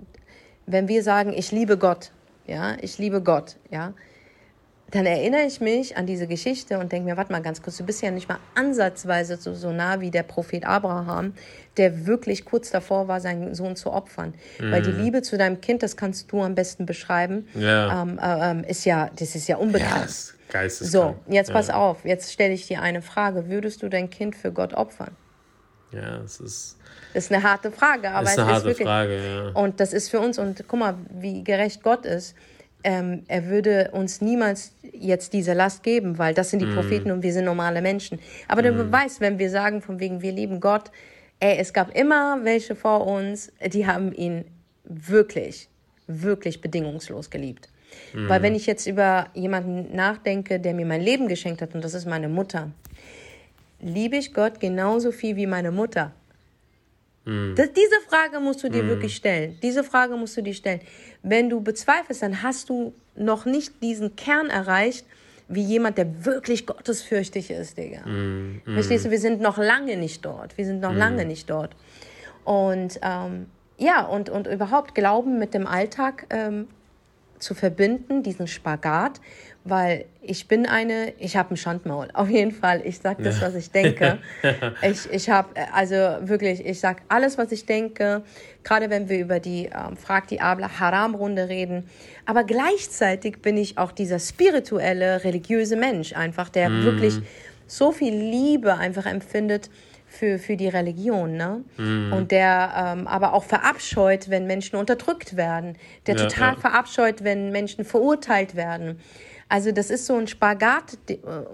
wenn 0.66 0.88
wir 0.88 1.04
sagen, 1.04 1.34
ich 1.34 1.52
liebe 1.52 1.78
Gott, 1.78 2.12
ja, 2.46 2.76
ich 2.82 2.98
liebe 2.98 3.22
Gott, 3.22 3.56
ja, 3.72 3.94
dann 4.92 5.06
erinnere 5.06 5.42
ich 5.44 5.60
mich 5.60 5.98
an 5.98 6.06
diese 6.06 6.28
Geschichte 6.28 6.80
und 6.80 6.94
denke 6.94 7.10
mir, 7.10 7.18
warte 7.18 7.32
mal 7.32 7.42
ganz 7.42 7.62
kurz, 7.62 7.76
du 7.76 7.84
bist 7.84 8.02
ja 8.02 8.10
nicht 8.10 8.30
mal 8.30 8.38
ansatzweise 8.56 9.36
so, 9.36 9.54
so 9.54 9.72
nah 9.72 10.00
wie 10.00 10.12
der 10.12 10.24
Prophet 10.24 10.66
Abraham, 10.66 11.34
der 11.76 12.08
wirklich 12.08 12.46
kurz 12.46 12.72
davor 12.72 13.10
war, 13.10 13.20
seinen 13.20 13.54
Sohn 13.54 13.76
zu 13.76 13.92
opfern. 13.92 14.34
Weil 14.60 14.82
die 14.82 14.92
Liebe 14.92 15.22
zu 15.22 15.38
deinem 15.38 15.60
Kind, 15.60 15.84
das 15.84 15.98
kannst 15.98 16.32
du 16.32 16.42
am 16.42 16.56
besten 16.56 16.86
beschreiben, 16.86 17.48
Ja. 17.54 18.02
ähm, 18.02 18.18
äh, 18.18 18.52
ähm, 18.52 18.64
ist 18.64 18.86
ja, 18.86 19.10
das 19.16 19.36
ist 19.36 19.48
ja 19.50 19.58
ja, 19.58 20.04
ist 20.04 20.36
geisteskrank. 20.50 21.18
so, 21.28 21.34
jetzt 21.34 21.52
pass 21.52 21.68
ja. 21.68 21.76
auf, 21.76 22.06
jetzt 22.06 22.32
stelle 22.32 22.54
ich 22.54 22.66
dir 22.68 22.82
eine 22.82 23.02
Frage. 23.02 23.50
Würdest 23.50 23.84
du 23.84 23.90
dein 23.90 24.10
Kind 24.10 24.36
für 24.36 24.54
Gott 24.54 24.74
opfern? 24.74 25.16
Ja, 25.92 26.20
das 26.20 26.40
ist, 26.40 26.78
ist 27.14 27.32
eine 27.32 27.44
harte 27.44 27.72
Frage, 27.72 28.10
aber 28.12 28.24
ist 28.24 28.32
es 28.34 28.38
eine 28.40 28.48
ist 28.48 28.54
harte 28.54 28.66
wirklich, 28.68 28.88
Frage, 28.88 29.18
ja. 29.54 29.62
und 29.62 29.80
das 29.80 29.92
ist 29.94 30.10
für 30.10 30.20
uns, 30.20 30.40
und 30.40 30.64
guck 30.68 30.80
mal, 30.80 30.96
wie 31.10 31.44
gerecht 31.44 31.84
Gott 31.84 32.06
ist. 32.06 32.36
Ähm, 32.84 33.24
er 33.28 33.48
würde 33.48 33.90
uns 33.92 34.22
niemals 34.22 34.74
jetzt 34.94 35.34
diese 35.34 35.54
Last 35.54 35.84
geben, 35.84 36.18
weil 36.18 36.34
das 36.34 36.52
sind 36.52 36.62
die 36.62 36.68
Mhm. 36.68 36.76
Propheten 36.76 37.12
und 37.12 37.24
wir 37.24 37.34
sind 37.34 37.46
normale 37.46 37.82
Menschen. 37.82 38.20
Aber 38.48 38.62
der 38.62 38.72
Beweis, 38.72 39.20
wenn 39.20 39.40
wir 39.40 39.50
sagen, 39.50 39.82
von 39.82 40.00
wegen, 40.00 40.22
wir 40.22 40.32
lieben 40.32 40.60
Gott, 40.60 40.92
ey, 41.40 41.58
es 41.58 41.74
gab 41.74 41.96
immer 41.98 42.40
welche 42.44 42.76
vor 42.76 43.06
uns, 43.06 43.52
die 43.74 43.86
haben 43.88 44.14
ihn 44.14 44.46
wirklich, 44.84 45.68
wirklich 46.08 46.62
bedingungslos 46.62 47.30
geliebt. 47.30 47.70
Mhm. 48.14 48.30
Weil 48.30 48.42
wenn 48.42 48.56
ich 48.56 48.66
jetzt 48.66 48.88
über 48.88 49.28
jemanden 49.34 49.96
nachdenke, 49.96 50.60
der 50.60 50.74
mir 50.74 50.86
mein 50.86 51.02
Leben 51.02 51.28
geschenkt 51.28 51.62
hat, 51.62 51.76
und 51.76 51.84
das 51.84 51.94
ist 51.94 52.06
meine 52.06 52.30
Mutter, 52.30 52.72
liebe 53.80 54.18
ich 54.18 54.34
Gott 54.34 54.60
genauso 54.60 55.12
viel 55.12 55.36
wie 55.36 55.48
meine 55.48 55.72
Mutter? 55.72 56.14
Mhm. 57.28 57.56
Das, 57.56 57.72
diese 57.74 58.00
Frage 58.08 58.40
musst 58.40 58.64
du 58.64 58.70
dir 58.70 58.84
mhm. 58.84 58.90
wirklich 58.90 59.16
stellen. 59.16 59.58
Diese 59.62 59.84
Frage 59.84 60.16
musst 60.16 60.38
du 60.38 60.42
dir 60.42 60.54
stellen. 60.54 60.82
Wenn 61.22 61.50
du 61.50 61.62
bezweifelst, 61.62 62.22
dann 62.22 62.42
hast 62.42 62.70
du 62.70 62.94
noch 63.16 63.46
nicht 63.46 63.84
diesen 63.84 64.16
Kern 64.16 64.50
erreicht, 64.50 65.06
wie 65.50 65.62
jemand, 65.62 65.98
der 65.98 66.26
wirklich 66.26 66.66
gottesfürchtig 66.66 67.52
ist, 67.52 67.78
Digga. 67.78 68.06
Mm, 68.06 68.62
mm. 68.66 68.74
Verstehst 68.74 69.06
du, 69.06 69.12
wir 69.12 69.20
sind 69.20 69.40
noch 69.40 69.58
lange 69.58 69.96
nicht 69.96 70.26
dort. 70.26 70.58
Wir 70.58 70.66
sind 70.66 70.82
noch 70.82 70.92
mm. 70.92 70.98
lange 70.98 71.26
nicht 71.26 71.50
dort. 71.50 71.74
Und 72.44 73.00
ähm, 73.02 73.48
ja, 73.78 74.06
und, 74.06 74.30
und 74.30 74.48
überhaupt 74.48 74.94
Glauben 74.94 75.40
mit 75.40 75.54
dem 75.54 75.66
Alltag 75.66 76.26
ähm, 76.32 76.68
zu 77.40 77.54
verbinden, 77.54 78.24
diesen 78.24 78.48
Spagat, 78.48 79.22
weil 79.70 80.06
ich 80.22 80.48
bin 80.48 80.66
eine, 80.66 81.14
ich 81.20 81.38
habe 81.38 81.54
ein 81.54 81.58
Schandmaul, 81.58 82.10
auf 82.14 82.30
jeden 82.30 82.52
Fall. 82.52 82.82
Ich 82.86 83.00
sage 83.00 83.24
das, 83.24 83.42
was 83.42 83.56
ich 83.56 83.72
denke. 83.72 84.20
ich 84.82 85.10
ich 85.12 85.30
habe, 85.30 85.50
also 85.74 85.96
wirklich, 85.96 86.66
ich 86.66 86.80
sage 86.80 87.02
alles, 87.08 87.38
was 87.38 87.52
ich 87.52 87.66
denke, 87.66 88.24
gerade 88.64 88.90
wenn 88.90 89.10
wir 89.10 89.20
über 89.20 89.40
die 89.40 89.66
ähm, 89.66 89.96
Frag 89.98 90.28
die 90.28 90.42
Abla 90.42 90.80
Haram-Runde 90.80 91.50
reden. 91.50 91.90
Aber 92.26 92.44
gleichzeitig 92.44 93.42
bin 93.42 93.58
ich 93.58 93.78
auch 93.78 93.92
dieser 93.92 94.20
spirituelle, 94.20 95.24
religiöse 95.24 95.78
Mensch, 95.78 96.14
einfach, 96.14 96.50
der 96.50 96.70
mm. 96.70 96.84
wirklich 96.84 97.20
so 97.68 97.92
viel 97.92 98.14
Liebe 98.14 98.76
einfach 98.76 99.06
empfindet 99.06 99.70
für, 100.08 100.40
für 100.40 100.56
die 100.56 100.68
Religion, 100.70 101.36
ne? 101.36 101.64
Mhm. 101.78 102.14
Und 102.14 102.32
der 102.32 102.96
ähm, 102.98 103.08
aber 103.08 103.34
auch 103.34 103.44
verabscheut, 103.44 104.30
wenn 104.30 104.48
Menschen 104.48 104.78
unterdrückt 104.78 105.36
werden, 105.36 105.78
der 106.08 106.16
ja, 106.16 106.24
total 106.24 106.54
ja. 106.54 106.60
verabscheut, 106.60 107.24
wenn 107.24 107.52
Menschen 107.52 107.84
verurteilt 107.84 108.56
werden. 108.56 109.00
Also 109.50 109.72
das 109.72 109.90
ist 109.90 110.06
so 110.06 110.16
ein 110.16 110.28
Spagat. 110.28 110.98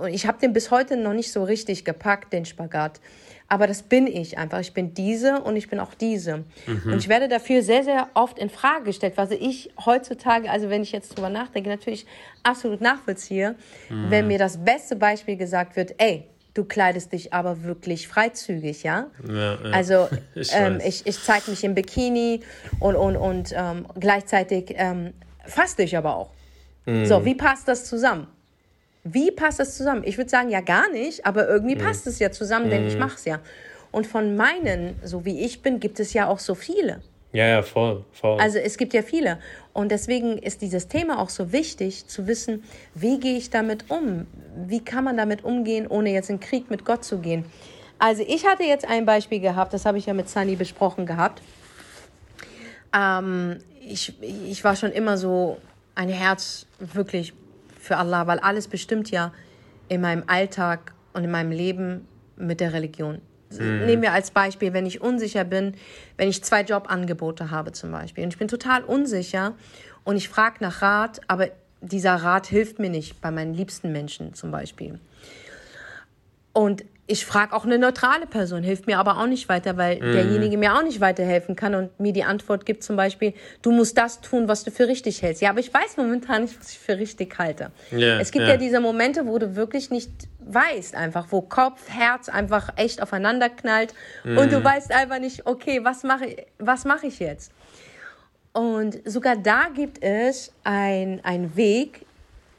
Ich 0.09 0.25
habe 0.25 0.39
den 0.39 0.53
bis 0.53 0.71
heute 0.71 0.97
noch 0.97 1.13
nicht 1.13 1.31
so 1.31 1.43
richtig 1.43 1.85
gepackt, 1.85 2.33
den 2.33 2.45
Spagat. 2.45 2.99
Aber 3.47 3.67
das 3.67 3.83
bin 3.83 4.07
ich 4.07 4.37
einfach. 4.37 4.59
Ich 4.59 4.73
bin 4.73 4.93
diese 4.95 5.41
und 5.41 5.55
ich 5.55 5.69
bin 5.69 5.79
auch 5.79 5.93
diese. 5.93 6.37
Mhm. 6.65 6.93
Und 6.93 6.97
ich 6.97 7.07
werde 7.07 7.27
dafür 7.27 7.61
sehr, 7.61 7.83
sehr 7.83 8.09
oft 8.15 8.39
in 8.39 8.49
Frage 8.49 8.85
gestellt, 8.85 9.13
was 9.15 9.29
ich 9.31 9.69
heutzutage, 9.85 10.49
also 10.49 10.69
wenn 10.69 10.81
ich 10.81 10.91
jetzt 10.91 11.15
drüber 11.15 11.29
nachdenke, 11.29 11.69
natürlich 11.69 12.07
absolut 12.41 12.81
nachvollziehe, 12.81 13.55
mhm. 13.89 14.09
wenn 14.09 14.27
mir 14.27 14.39
das 14.39 14.63
beste 14.63 14.95
Beispiel 14.95 15.37
gesagt 15.37 15.75
wird, 15.75 15.93
ey, 15.99 16.25
du 16.53 16.65
kleidest 16.65 17.13
dich 17.13 17.33
aber 17.33 17.63
wirklich 17.63 18.07
freizügig, 18.07 18.83
ja? 18.83 19.07
ja, 19.27 19.33
ja. 19.33 19.71
Also 19.71 20.07
ich, 20.35 20.49
ähm, 20.53 20.79
ich, 20.83 21.05
ich 21.05 21.21
zeige 21.21 21.51
mich 21.51 21.63
im 21.63 21.75
Bikini 21.75 22.41
und, 22.79 22.95
und, 22.95 23.17
und 23.17 23.53
ähm, 23.55 23.85
gleichzeitig 23.99 24.73
ähm, 24.77 25.13
faste 25.45 25.83
ich 25.83 25.95
aber 25.95 26.15
auch. 26.15 26.31
Mhm. 26.85 27.05
So, 27.05 27.23
wie 27.25 27.35
passt 27.35 27.67
das 27.67 27.85
zusammen? 27.85 28.27
Wie 29.03 29.31
passt 29.31 29.59
das 29.59 29.75
zusammen? 29.75 30.03
Ich 30.05 30.17
würde 30.17 30.29
sagen, 30.29 30.49
ja 30.49 30.61
gar 30.61 30.89
nicht, 30.89 31.25
aber 31.25 31.47
irgendwie 31.47 31.75
mhm. 31.75 31.81
passt 31.81 32.07
es 32.07 32.19
ja 32.19 32.31
zusammen, 32.31 32.69
denn 32.69 32.87
ich 32.87 32.93
mhm. 32.93 33.01
mache 33.01 33.15
es 33.15 33.25
ja. 33.25 33.39
Und 33.91 34.07
von 34.07 34.35
meinen, 34.35 34.95
so 35.03 35.25
wie 35.25 35.41
ich 35.41 35.61
bin, 35.61 35.79
gibt 35.79 35.99
es 35.99 36.13
ja 36.13 36.27
auch 36.27 36.39
so 36.39 36.55
viele. 36.55 37.01
Ja, 37.33 37.47
ja, 37.47 37.61
voll, 37.63 38.05
voll. 38.13 38.39
Also 38.39 38.59
es 38.59 38.77
gibt 38.77 38.93
ja 38.93 39.01
viele. 39.01 39.39
Und 39.73 39.91
deswegen 39.91 40.37
ist 40.37 40.61
dieses 40.61 40.87
Thema 40.87 41.19
auch 41.19 41.29
so 41.29 41.51
wichtig, 41.51 42.07
zu 42.07 42.27
wissen, 42.27 42.63
wie 42.93 43.19
gehe 43.19 43.37
ich 43.37 43.49
damit 43.49 43.89
um? 43.89 44.27
Wie 44.67 44.79
kann 44.79 45.03
man 45.03 45.17
damit 45.17 45.43
umgehen, 45.43 45.87
ohne 45.87 46.11
jetzt 46.11 46.29
in 46.29 46.39
Krieg 46.39 46.69
mit 46.69 46.85
Gott 46.85 47.03
zu 47.03 47.17
gehen? 47.17 47.45
Also 47.97 48.23
ich 48.27 48.45
hatte 48.45 48.63
jetzt 48.63 48.87
ein 48.87 49.05
Beispiel 49.05 49.39
gehabt, 49.39 49.73
das 49.73 49.85
habe 49.85 49.97
ich 49.97 50.05
ja 50.05 50.13
mit 50.13 50.29
Sunny 50.29 50.55
besprochen 50.55 51.05
gehabt. 51.05 51.41
Ähm, 52.95 53.57
ich, 53.81 54.13
ich 54.21 54.63
war 54.63 54.75
schon 54.75 54.91
immer 54.91 55.17
so 55.17 55.57
ein 55.95 56.09
Herz 56.09 56.65
wirklich 56.79 57.33
für 57.79 57.97
Allah, 57.97 58.27
weil 58.27 58.39
alles 58.39 58.67
bestimmt 58.67 59.11
ja 59.11 59.33
in 59.89 60.01
meinem 60.01 60.23
Alltag 60.27 60.93
und 61.13 61.23
in 61.23 61.31
meinem 61.31 61.51
Leben 61.51 62.07
mit 62.35 62.59
der 62.59 62.73
Religion. 62.73 63.21
Mhm. 63.51 63.85
Nehmen 63.85 64.01
wir 64.01 64.13
als 64.13 64.31
Beispiel, 64.31 64.73
wenn 64.73 64.85
ich 64.85 65.01
unsicher 65.01 65.43
bin, 65.43 65.75
wenn 66.17 66.29
ich 66.29 66.43
zwei 66.43 66.61
Jobangebote 66.61 67.51
habe 67.51 67.71
zum 67.71 67.91
Beispiel 67.91 68.23
und 68.23 68.33
ich 68.33 68.39
bin 68.39 68.47
total 68.47 68.83
unsicher 68.83 69.53
und 70.03 70.15
ich 70.15 70.29
frage 70.29 70.57
nach 70.61 70.81
Rat, 70.81 71.21
aber 71.27 71.49
dieser 71.81 72.15
Rat 72.15 72.47
hilft 72.47 72.79
mir 72.79 72.89
nicht 72.89 73.21
bei 73.21 73.29
meinen 73.29 73.53
liebsten 73.53 73.91
Menschen 73.91 74.33
zum 74.33 74.51
Beispiel. 74.51 74.99
Und 76.53 76.85
ich 77.05 77.25
frage 77.25 77.53
auch 77.53 77.65
eine 77.65 77.77
neutrale 77.77 78.25
Person, 78.25 78.63
hilft 78.63 78.87
mir 78.87 78.97
aber 78.97 79.17
auch 79.17 79.27
nicht 79.27 79.49
weiter, 79.49 79.75
weil 79.75 79.97
mm. 79.97 80.13
derjenige 80.13 80.57
mir 80.57 80.73
auch 80.75 80.83
nicht 80.83 81.01
weiterhelfen 81.01 81.55
kann 81.55 81.75
und 81.75 81.99
mir 81.99 82.13
die 82.13 82.23
Antwort 82.23 82.65
gibt 82.65 82.83
zum 82.83 82.95
Beispiel, 82.95 83.33
du 83.61 83.71
musst 83.71 83.97
das 83.97 84.21
tun, 84.21 84.47
was 84.47 84.63
du 84.63 84.71
für 84.71 84.87
richtig 84.87 85.21
hältst. 85.21 85.41
Ja, 85.41 85.49
aber 85.49 85.59
ich 85.59 85.73
weiß 85.73 85.97
momentan 85.97 86.43
nicht, 86.43 86.57
was 86.57 86.71
ich 86.71 86.79
für 86.79 86.97
richtig 86.97 87.37
halte. 87.37 87.71
Yeah, 87.91 88.21
es 88.21 88.31
gibt 88.31 88.43
yeah. 88.43 88.53
ja 88.53 88.57
diese 88.57 88.79
Momente, 88.79 89.27
wo 89.27 89.37
du 89.37 89.57
wirklich 89.57 89.89
nicht 89.89 90.11
weißt, 90.39 90.95
einfach, 90.95 91.27
wo 91.29 91.41
Kopf, 91.41 91.89
Herz 91.89 92.29
einfach 92.29 92.69
echt 92.77 93.01
aufeinander 93.01 93.49
knallt 93.49 93.93
mm. 94.23 94.37
und 94.37 94.53
du 94.53 94.59
mhm. 94.59 94.63
weißt 94.63 94.93
einfach 94.93 95.19
nicht, 95.19 95.45
okay, 95.45 95.83
was 95.83 96.03
mache 96.03 96.27
ich, 96.27 96.45
was 96.59 96.85
mache 96.85 97.07
ich 97.07 97.19
jetzt? 97.19 97.51
Und 98.53 99.01
sogar 99.03 99.35
da 99.35 99.67
gibt 99.73 100.01
es 100.01 100.53
ein 100.63 101.51
Weg, 101.55 102.05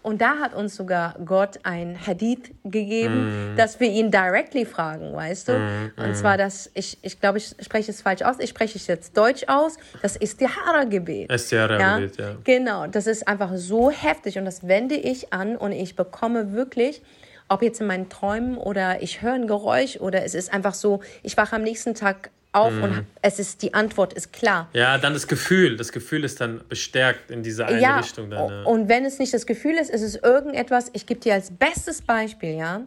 und 0.04 0.20
da 0.20 0.36
hat 0.38 0.54
uns 0.54 0.76
sogar 0.76 1.16
Gott 1.24 1.60
ein 1.62 1.98
Hadith 2.06 2.52
gegeben, 2.62 3.54
mm. 3.54 3.56
dass 3.56 3.80
wir 3.80 3.88
ihn 3.88 4.10
directly 4.10 4.66
fragen, 4.66 5.14
weißt 5.14 5.48
du? 5.48 5.52
Mm, 5.58 5.92
mm. 5.96 6.04
Und 6.04 6.14
zwar 6.14 6.36
das, 6.36 6.70
ich, 6.74 6.98
ich 7.00 7.20
glaube, 7.20 7.38
ich 7.38 7.54
spreche 7.58 7.90
es 7.90 8.02
falsch 8.02 8.20
aus, 8.20 8.36
ich 8.38 8.50
spreche 8.50 8.76
es 8.76 8.86
jetzt 8.86 9.16
deutsch 9.16 9.44
aus, 9.46 9.78
das 10.02 10.16
Istihara-Gebet. 10.16 11.32
Istihara-Gebet, 11.32 12.18
ja? 12.18 12.28
ja. 12.28 12.36
Genau, 12.44 12.86
das 12.86 13.06
ist 13.06 13.26
einfach 13.26 13.52
so 13.54 13.90
heftig 13.90 14.36
und 14.36 14.44
das 14.44 14.68
wende 14.68 14.94
ich 14.94 15.32
an 15.32 15.56
und 15.56 15.72
ich 15.72 15.96
bekomme 15.96 16.52
wirklich 16.52 17.00
ob 17.48 17.62
jetzt 17.62 17.80
in 17.80 17.86
meinen 17.86 18.08
Träumen 18.08 18.56
oder 18.56 19.02
ich 19.02 19.20
höre 19.20 19.34
ein 19.34 19.46
Geräusch 19.46 19.98
oder 19.98 20.24
es 20.24 20.34
ist 20.34 20.52
einfach 20.52 20.74
so, 20.74 21.00
ich 21.22 21.36
wache 21.36 21.56
am 21.56 21.62
nächsten 21.62 21.94
Tag 21.94 22.30
auf 22.54 22.72
mm. 22.72 22.82
und 22.82 22.90
mhm. 22.90 23.06
es 23.22 23.38
ist, 23.38 23.62
die 23.62 23.74
Antwort 23.74 24.12
ist 24.12 24.32
klar. 24.32 24.68
Ja, 24.72 24.98
dann 24.98 25.12
das 25.12 25.26
Gefühl. 25.26 25.76
Das 25.76 25.92
Gefühl 25.92 26.24
ist 26.24 26.40
dann 26.40 26.62
bestärkt 26.68 27.30
in 27.30 27.42
diese 27.42 27.66
eine 27.66 27.80
ja, 27.80 27.98
Richtung. 27.98 28.30
Dann, 28.30 28.48
ja. 28.48 28.62
Und 28.62 28.88
wenn 28.88 29.04
es 29.04 29.18
nicht 29.18 29.34
das 29.34 29.46
Gefühl 29.46 29.74
ist, 29.74 29.90
ist 29.90 30.02
es 30.02 30.16
irgendetwas, 30.16 30.90
ich 30.92 31.06
gebe 31.06 31.20
dir 31.20 31.34
als 31.34 31.50
bestes 31.50 32.02
Beispiel, 32.02 32.56
ja. 32.56 32.82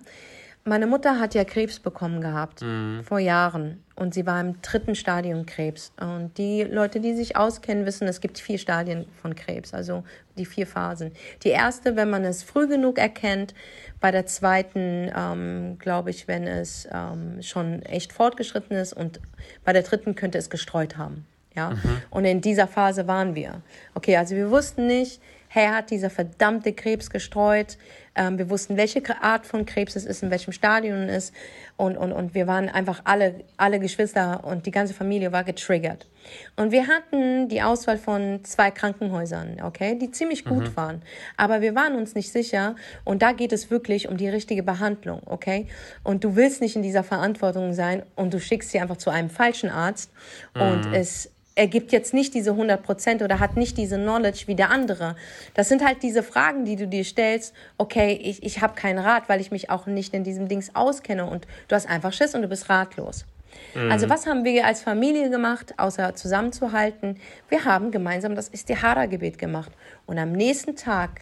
Meine 0.68 0.86
Mutter 0.86 1.18
hat 1.18 1.34
ja 1.34 1.46
Krebs 1.46 1.80
bekommen 1.80 2.20
gehabt 2.20 2.62
mm. 2.62 3.00
vor 3.02 3.20
Jahren 3.20 3.82
und 3.96 4.14
sie 4.14 4.26
war 4.26 4.42
im 4.42 4.62
dritten 4.62 4.96
Stadium 4.96 5.46
Krebs. 5.46 5.94
Und 5.98 6.38
die 6.38 6.64
Leute, 6.64 7.00
die 7.00 7.16
sich 7.16 7.38
auskennen, 7.38 7.86
wissen, 7.86 8.06
es 8.06 8.20
gibt 8.20 8.38
vier 8.38 8.58
Stadien 8.58 9.06
von 9.22 9.34
Krebs, 9.34 9.74
also 9.74 10.04
die 10.38 10.46
vier 10.46 10.68
Phasen. 10.68 11.14
Die 11.44 11.50
erste, 11.50 11.96
wenn 11.96 12.10
man 12.10 12.26
es 12.26 12.44
früh 12.44 12.68
genug 12.68 13.00
erkennt, 13.00 13.54
bei 14.02 14.12
der 14.12 14.26
zweiten, 14.26 15.10
ähm, 15.16 15.78
glaube 15.80 16.10
ich, 16.10 16.28
wenn 16.28 16.46
es 16.46 16.86
ähm, 16.92 17.42
schon 17.42 17.82
echt 17.84 18.12
fortgeschritten 18.12 18.76
ist 18.76 18.92
und 18.92 19.22
bei 19.64 19.72
der 19.72 19.84
dritten 19.84 20.16
könnte 20.16 20.38
es 20.38 20.50
gestreut 20.50 20.98
haben. 20.98 21.26
Ja? 21.56 21.72
Mhm. 21.72 22.02
Und 22.10 22.26
in 22.26 22.42
dieser 22.42 22.68
Phase 22.68 23.08
waren 23.08 23.36
wir. 23.36 23.62
Okay, 23.94 24.18
also 24.18 24.36
wir 24.36 24.52
wussten 24.52 24.86
nicht, 24.86 25.22
hey, 25.50 25.68
hat 25.68 25.92
dieser 25.92 26.10
verdammte 26.10 26.74
Krebs 26.74 27.10
gestreut. 27.10 27.78
Ähm, 28.16 28.38
wir 28.38 28.50
wussten, 28.50 28.78
welche 28.78 29.02
Art 29.22 29.46
von 29.46 29.66
Krebs 29.66 29.96
es 29.96 30.06
ist, 30.06 30.24
in 30.24 30.32
welchem 30.32 30.52
Stadium 30.52 31.04
es 31.04 31.30
ist. 31.30 31.34
Und, 31.78 31.96
und, 31.96 32.12
und 32.12 32.34
wir 32.34 32.48
waren 32.48 32.70
einfach 32.70 33.02
alle, 33.04 33.44
alle 33.56 33.80
Geschwister 33.80 34.44
und 34.44 34.66
die 34.66 34.72
ganze 34.72 34.94
Familie 34.94 35.32
war 35.32 35.44
getriggert. 35.44 36.08
Und 36.56 36.72
wir 36.72 36.88
hatten 36.88 37.48
die 37.48 37.62
Auswahl 37.62 37.98
von 37.98 38.44
zwei 38.44 38.72
Krankenhäusern, 38.72 39.62
okay, 39.64 39.98
die 39.98 40.12
ziemlich 40.12 40.44
gut 40.44 40.72
mhm. 40.72 40.76
waren. 40.76 41.02
Aber 41.38 41.62
wir 41.62 41.76
waren 41.76 41.96
uns 41.96 42.16
nicht 42.16 42.32
sicher. 42.32 42.76
Und 43.04 43.22
da 43.22 43.32
geht 43.32 43.54
es 43.54 43.70
wirklich 43.70 44.10
um 44.10 44.18
die 44.18 44.28
richtige 44.28 44.64
Behandlung, 44.64 45.22
okay? 45.26 45.68
Und 46.04 46.24
du 46.24 46.36
willst 46.36 46.62
nicht 46.62 46.76
in 46.76 46.82
dieser 46.82 47.04
Verantwortung 47.04 47.74
sein 47.74 48.04
und 48.16 48.34
du 48.34 48.40
schickst 48.40 48.72
sie 48.72 48.80
einfach 48.80 48.98
zu 48.98 49.10
einem 49.10 49.30
falschen 49.30 49.70
Arzt. 49.70 50.12
Mhm. 50.56 50.62
Und 50.62 50.94
es 50.94 51.32
er 51.58 51.68
gibt 51.68 51.92
jetzt 51.92 52.14
nicht 52.14 52.36
diese 52.36 52.52
100 52.52 52.84
Prozent 52.84 53.22
oder 53.24 53.40
hat 53.40 53.58
nicht 53.58 53.78
diese 53.78 53.98
Knowledge 53.98 54.44
wie 54.46 54.54
der 54.54 54.70
andere. 54.70 55.16
Das 55.56 55.68
sind 55.68 55.84
halt 55.84 56.04
diese 56.04 56.22
Fragen, 56.22 56.66
die 56.66 56.76
du 56.76 56.88
dir 56.88 57.04
stellst. 57.04 57.54
Okay, 57.80 58.14
ich, 58.22 58.44
ich 58.44 58.62
habe 58.62 58.76
keinen 58.76 59.00
Rat, 59.00 59.28
weil 59.28 59.42
ich 59.42 59.50
mich 59.50 59.72
auch 59.72 59.88
nicht 59.88 60.14
in 60.14 60.24
diesem 60.24 60.48
Dings 60.48 60.76
auskenne 60.76 61.26
und 61.26 61.48
du 61.68 61.76
hast 61.76 61.90
einfach 61.90 62.14
Schiss 62.14 62.36
und 62.36 62.44
du 62.44 62.48
bist 62.48 62.70
ratlos. 62.70 63.26
Mhm. 63.74 63.92
Also 63.92 64.08
was 64.08 64.28
haben 64.28 64.46
wir 64.46 64.68
als 64.68 64.84
Familie 64.84 65.32
gemacht, 65.32 65.74
außer 65.78 66.14
zusammenzuhalten? 66.14 67.18
Wir 67.50 67.66
haben 67.66 67.90
gemeinsam 67.90 68.36
das 68.36 68.50
Istihara-Gebet 68.50 69.40
gemacht. 69.40 69.72
Und 70.06 70.20
am 70.20 70.34
nächsten 70.34 70.76
Tag 70.76 71.22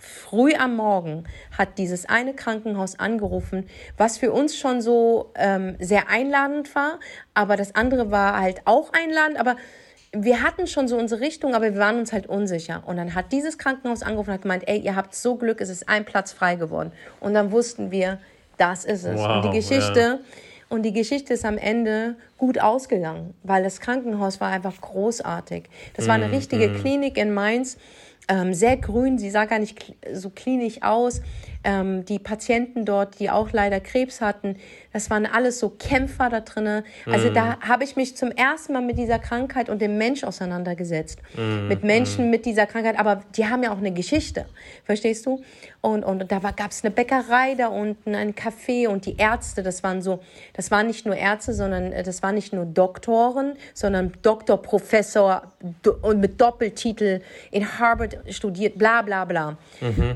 früh 0.00 0.54
am 0.54 0.76
Morgen 0.76 1.24
hat 1.56 1.78
dieses 1.78 2.08
eine 2.08 2.34
Krankenhaus 2.34 2.98
angerufen, 2.98 3.68
was 3.96 4.18
für 4.18 4.32
uns 4.32 4.56
schon 4.56 4.80
so 4.80 5.32
ähm, 5.36 5.76
sehr 5.78 6.08
einladend 6.08 6.74
war, 6.74 6.98
aber 7.34 7.56
das 7.56 7.74
andere 7.74 8.10
war 8.10 8.40
halt 8.40 8.62
auch 8.64 8.92
einladend, 8.92 9.38
aber 9.38 9.56
wir 10.12 10.42
hatten 10.42 10.66
schon 10.66 10.88
so 10.88 10.96
unsere 10.96 11.20
Richtung, 11.20 11.54
aber 11.54 11.72
wir 11.72 11.78
waren 11.78 11.98
uns 11.98 12.12
halt 12.12 12.26
unsicher. 12.26 12.82
Und 12.84 12.96
dann 12.96 13.14
hat 13.14 13.30
dieses 13.30 13.58
Krankenhaus 13.58 14.02
angerufen 14.02 14.30
und 14.30 14.34
hat 14.34 14.42
gemeint, 14.42 14.64
ey, 14.66 14.78
ihr 14.80 14.96
habt 14.96 15.14
so 15.14 15.36
Glück, 15.36 15.60
es 15.60 15.68
ist 15.68 15.88
ein 15.88 16.04
Platz 16.04 16.32
frei 16.32 16.56
geworden. 16.56 16.90
Und 17.20 17.34
dann 17.34 17.52
wussten 17.52 17.92
wir, 17.92 18.18
das 18.58 18.84
ist 18.84 19.04
es. 19.04 19.16
Wow, 19.16 19.36
und 19.36 19.52
die 19.52 19.58
Geschichte, 19.58 20.00
ja. 20.00 20.18
und 20.68 20.82
die 20.82 20.92
Geschichte 20.92 21.34
ist 21.34 21.44
am 21.44 21.58
Ende 21.58 22.16
gut 22.40 22.58
ausgegangen, 22.58 23.34
weil 23.42 23.62
das 23.62 23.80
Krankenhaus 23.80 24.40
war 24.40 24.48
einfach 24.48 24.80
großartig. 24.80 25.64
Das 25.94 26.08
war 26.08 26.14
eine 26.14 26.28
Mm, 26.28 26.34
richtige 26.34 26.68
mm. 26.68 26.74
Klinik 26.76 27.18
in 27.18 27.34
Mainz, 27.34 27.76
ähm, 28.30 28.54
sehr 28.54 28.76
grün, 28.76 29.18
sie 29.18 29.28
sah 29.28 29.44
gar 29.44 29.58
nicht 29.58 29.94
so 30.12 30.30
klinisch 30.30 30.82
aus. 30.82 31.20
Ähm, 31.62 32.06
die 32.06 32.18
Patienten 32.18 32.86
dort, 32.86 33.18
die 33.18 33.28
auch 33.28 33.52
leider 33.52 33.80
Krebs 33.80 34.22
hatten, 34.22 34.56
das 34.94 35.10
waren 35.10 35.26
alles 35.26 35.58
so 35.58 35.68
Kämpfer 35.68 36.30
da 36.30 36.40
drinne. 36.40 36.84
Also 37.04 37.28
da 37.28 37.60
habe 37.60 37.84
ich 37.84 37.96
mich 37.96 38.16
zum 38.16 38.30
ersten 38.30 38.72
Mal 38.72 38.80
mit 38.82 38.96
dieser 38.96 39.18
Krankheit 39.18 39.68
und 39.68 39.82
dem 39.82 39.98
Mensch 39.98 40.24
auseinandergesetzt. 40.24 41.18
mit 41.68 41.84
Menschen 41.84 42.30
mit 42.30 42.46
dieser 42.46 42.66
Krankheit, 42.66 42.98
aber 42.98 43.22
die 43.36 43.46
haben 43.46 43.62
ja 43.62 43.72
auch 43.72 43.78
eine 43.78 43.92
Geschichte, 43.92 44.46
verstehst 44.84 45.26
du? 45.26 45.42
Und, 45.82 46.04
und 46.04 46.30
da 46.30 46.38
gab 46.38 46.70
es 46.70 46.82
eine 46.82 46.92
Bäckerei 46.92 47.54
da 47.56 47.68
unten, 47.68 48.14
ein 48.14 48.34
Café 48.34 48.88
und 48.88 49.06
die 49.06 49.16
Ärzte, 49.16 49.62
das 49.62 49.82
waren 49.82 50.02
so, 50.02 50.20
das 50.54 50.70
waren 50.70 50.86
nicht 50.86 51.04
nur 51.04 51.16
Ärzte, 51.16 51.52
sondern 51.52 51.92
äh, 51.92 52.02
das 52.02 52.22
waren 52.22 52.29
nicht 52.32 52.52
nur 52.52 52.64
Doktoren, 52.64 53.54
sondern 53.74 54.12
Doktor, 54.22 54.60
Professor 54.60 55.42
und 56.02 56.20
mit 56.20 56.40
Doppeltitel 56.40 57.20
in 57.50 57.78
Harvard 57.78 58.18
studiert, 58.30 58.78
bla 58.78 59.02
bla 59.02 59.24
bla. 59.24 59.56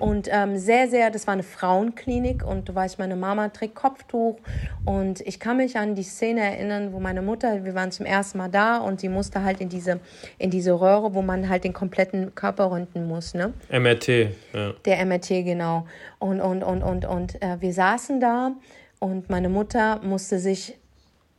Und 0.00 0.28
ähm, 0.30 0.56
sehr, 0.56 0.88
sehr, 0.88 1.10
das 1.10 1.26
war 1.26 1.34
eine 1.34 1.42
Frauenklinik 1.42 2.44
und 2.44 2.68
du 2.68 2.74
weißt, 2.74 2.98
meine 2.98 3.16
Mama 3.16 3.48
trägt 3.48 3.74
Kopftuch 3.74 4.36
und 4.84 5.20
ich 5.20 5.40
kann 5.40 5.56
mich 5.56 5.76
an 5.76 5.94
die 5.94 6.02
Szene 6.02 6.40
erinnern, 6.40 6.92
wo 6.92 7.00
meine 7.00 7.22
Mutter, 7.22 7.64
wir 7.64 7.74
waren 7.74 7.90
zum 7.90 8.06
ersten 8.06 8.38
Mal 8.38 8.48
da 8.48 8.78
und 8.78 9.00
sie 9.00 9.08
musste 9.08 9.42
halt 9.42 9.60
in 9.60 9.68
diese, 9.68 10.00
in 10.38 10.50
diese 10.50 10.72
Röhre, 10.72 11.14
wo 11.14 11.22
man 11.22 11.48
halt 11.48 11.64
den 11.64 11.72
kompletten 11.72 12.34
Körper 12.34 12.70
röntgen 12.70 13.06
muss, 13.06 13.34
ne? 13.34 13.52
MRT, 13.70 14.08
ja. 14.08 14.72
Der 14.84 15.04
MRT, 15.04 15.28
genau. 15.44 15.86
Und, 16.18 16.40
und, 16.40 16.62
und, 16.62 16.82
und, 16.82 17.04
und 17.04 17.42
äh, 17.42 17.60
wir 17.60 17.72
saßen 17.72 18.20
da 18.20 18.52
und 19.00 19.30
meine 19.30 19.48
Mutter 19.48 20.00
musste 20.02 20.38
sich 20.38 20.78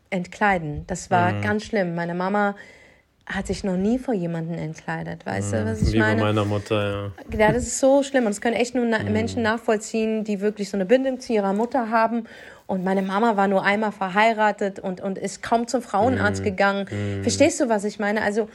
entkleiden. 0.10 0.84
Das 0.88 1.12
war 1.12 1.34
Mhm. 1.34 1.42
ganz 1.42 1.64
schlimm. 1.66 1.96
Meine 1.96 2.14
Mama 2.16 2.56
hat 3.26 3.48
sich 3.48 3.64
noch 3.64 3.76
nie 3.76 3.98
vor 3.98 4.14
jemanden 4.14 4.54
entkleidet. 4.54 5.26
Weißt 5.26 5.54
du, 5.54 5.66
was 5.66 5.82
ich 5.82 5.88
Mhm. 5.88 5.94
Wie 5.94 6.00
bei 6.00 6.06
meine? 6.10 6.22
meiner 6.22 6.46
Mutter, 6.46 7.12
ja. 7.32 7.38
Ja, 7.40 7.52
das 7.52 7.64
ist 7.64 7.80
so 7.80 8.04
schlimm. 8.04 8.26
Und 8.26 8.30
das 8.32 8.40
können 8.42 8.56
echt 8.56 8.76
nur 8.76 8.86
Mhm. 8.86 8.92
na 8.92 9.04
Menschen 9.10 9.42
nachvollziehen, 9.42 10.24
die 10.24 10.42
wirklich 10.42 10.70
so 10.70 10.78
eine 10.78 10.86
Bindung 10.86 11.20
zu 11.20 11.34
ihrer 11.34 11.54
Mutter 11.54 11.90
haben. 11.90 12.26
Und 12.68 12.84
meine 12.84 13.02
Mama 13.02 13.36
war 13.36 13.48
nur 13.48 13.64
einmal 13.64 13.92
verheiratet 13.92 14.80
und, 14.80 15.02
und 15.02 15.18
ist 15.18 15.42
kaum 15.42 15.68
zum 15.68 15.82
Frauenarzt 15.82 16.42
Mhm. 16.42 16.46
gegangen. 16.46 16.88
Verstehst 17.24 17.60
du, 17.60 17.68
was 17.70 17.84
ich 17.84 17.98
meine? 18.00 18.22
Also, 18.22 18.48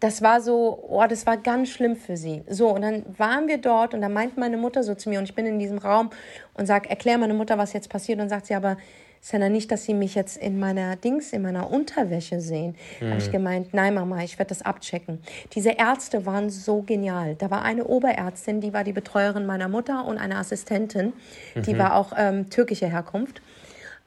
das 0.00 0.22
war 0.22 0.40
so, 0.42 0.78
oh, 0.88 1.04
das 1.08 1.26
war 1.26 1.38
ganz 1.38 1.70
schlimm 1.70 1.96
für 1.96 2.16
sie. 2.16 2.42
So, 2.48 2.68
und 2.68 2.82
dann 2.82 3.02
waren 3.16 3.48
wir 3.48 3.58
dort 3.58 3.94
und 3.94 4.00
dann 4.02 4.12
meint 4.12 4.36
meine 4.36 4.56
Mutter 4.56 4.82
so 4.84 4.94
zu 4.94 5.08
mir 5.08 5.18
und 5.18 5.24
ich 5.24 5.34
bin 5.34 5.44
in 5.46 5.58
diesem 5.58 5.78
Raum 5.78 6.10
und 6.54 6.66
sag, 6.66 6.88
erklär 6.88 7.18
meine 7.18 7.34
Mutter, 7.34 7.58
was 7.58 7.72
jetzt 7.72 7.88
passiert. 7.88 8.20
Und 8.20 8.28
sagt 8.28 8.46
sie, 8.46 8.54
aber 8.54 8.76
Senna, 9.20 9.48
nicht, 9.48 9.70
dass 9.70 9.84
sie 9.84 9.94
mich 9.94 10.14
jetzt 10.14 10.36
in 10.36 10.58
meiner 10.58 10.96
Dings, 10.96 11.32
in 11.32 11.42
meiner 11.42 11.70
Unterwäsche 11.70 12.40
sehen. 12.40 12.76
Habe 13.00 13.18
ich 13.18 13.30
gemeint, 13.30 13.74
nein, 13.74 13.94
Mama, 13.94 14.22
ich 14.22 14.38
werde 14.38 14.50
das 14.50 14.62
abchecken. 14.62 15.20
Diese 15.54 15.70
Ärzte 15.70 16.26
waren 16.26 16.50
so 16.50 16.82
genial. 16.82 17.34
Da 17.36 17.50
war 17.50 17.62
eine 17.62 17.84
Oberärztin, 17.84 18.60
die 18.60 18.72
war 18.72 18.84
die 18.84 18.92
Betreuerin 18.92 19.46
meiner 19.46 19.68
Mutter 19.68 20.04
und 20.06 20.18
eine 20.18 20.36
Assistentin, 20.36 21.12
die 21.54 21.78
war 21.78 21.94
auch 21.96 22.12
ähm, 22.16 22.50
türkischer 22.50 22.88
Herkunft. 22.88 23.42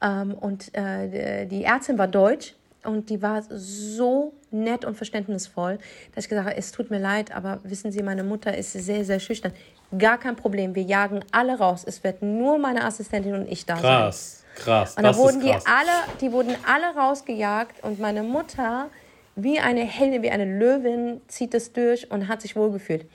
Ähm, 0.02 0.34
und 0.34 0.74
äh, 0.74 1.46
die 1.46 1.64
Ärztin 1.64 1.98
war 1.98 2.08
deutsch 2.08 2.54
und 2.84 3.10
die 3.10 3.22
war 3.22 3.42
so 3.48 4.32
nett 4.50 4.84
und 4.84 4.96
verständnisvoll, 4.96 5.78
dass 6.14 6.24
ich 6.24 6.28
gesagt 6.28 6.48
habe, 6.48 6.58
es 6.58 6.72
tut 6.72 6.90
mir 6.90 6.98
leid, 6.98 7.34
aber 7.34 7.60
wissen 7.62 7.92
Sie, 7.92 8.02
meine 8.02 8.24
Mutter 8.24 8.56
ist 8.56 8.72
sehr, 8.72 9.04
sehr 9.04 9.20
schüchtern. 9.20 9.52
Gar 9.96 10.18
kein 10.18 10.36
Problem, 10.36 10.74
wir 10.74 10.82
jagen 10.82 11.20
alle 11.32 11.58
raus. 11.58 11.84
Es 11.86 12.02
wird 12.02 12.22
nur 12.22 12.58
meine 12.58 12.84
Assistentin 12.84 13.34
und 13.34 13.48
ich 13.50 13.66
da 13.66 13.76
sein. 13.76 13.84
Krass, 13.84 14.41
krass. 14.54 14.96
Und 14.96 15.02
da 15.04 15.16
wurden 15.16 15.40
die 15.40 15.50
alle, 15.50 15.90
die 16.20 16.32
wurden 16.32 16.54
alle 16.66 16.94
rausgejagt 16.94 17.82
und 17.84 17.98
meine 18.00 18.22
Mutter 18.22 18.90
wie 19.34 19.58
eine 19.58 19.80
Heldin, 19.80 20.22
wie 20.22 20.30
eine 20.30 20.44
Löwin 20.44 21.22
zieht 21.26 21.54
es 21.54 21.72
durch 21.72 22.10
und 22.10 22.28
hat 22.28 22.42
sich 22.42 22.54
wohlgefühlt. 22.54 23.06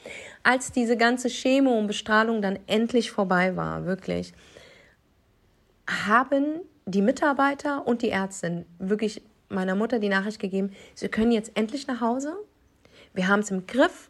Als 0.41 0.71
diese 0.71 0.97
ganze 0.97 1.29
Chemo 1.29 1.77
und 1.77 1.87
Bestrahlung 1.87 2.41
dann 2.41 2.57
endlich 2.65 3.11
vorbei 3.11 3.55
war, 3.55 3.85
wirklich, 3.85 4.33
haben 5.87 6.61
die 6.85 7.01
Mitarbeiter 7.01 7.85
und 7.85 8.01
die 8.01 8.09
Ärztin 8.09 8.65
wirklich 8.79 9.21
meiner 9.49 9.75
Mutter 9.75 9.99
die 9.99 10.09
Nachricht 10.09 10.39
gegeben, 10.39 10.71
sie 10.95 11.07
können 11.07 11.31
jetzt 11.31 11.51
endlich 11.55 11.87
nach 11.87 12.01
Hause. 12.01 12.35
Wir 13.13 13.27
haben 13.27 13.41
es 13.41 13.51
im 13.51 13.67
Griff. 13.67 14.09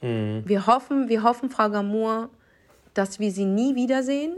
Wir 0.00 0.66
hoffen, 0.68 1.08
wir 1.08 1.24
hoffen, 1.24 1.50
Frau 1.50 1.70
Gamour, 1.70 2.30
dass 2.94 3.18
wir 3.18 3.32
sie 3.32 3.44
nie 3.44 3.74
wiedersehen. 3.74 4.32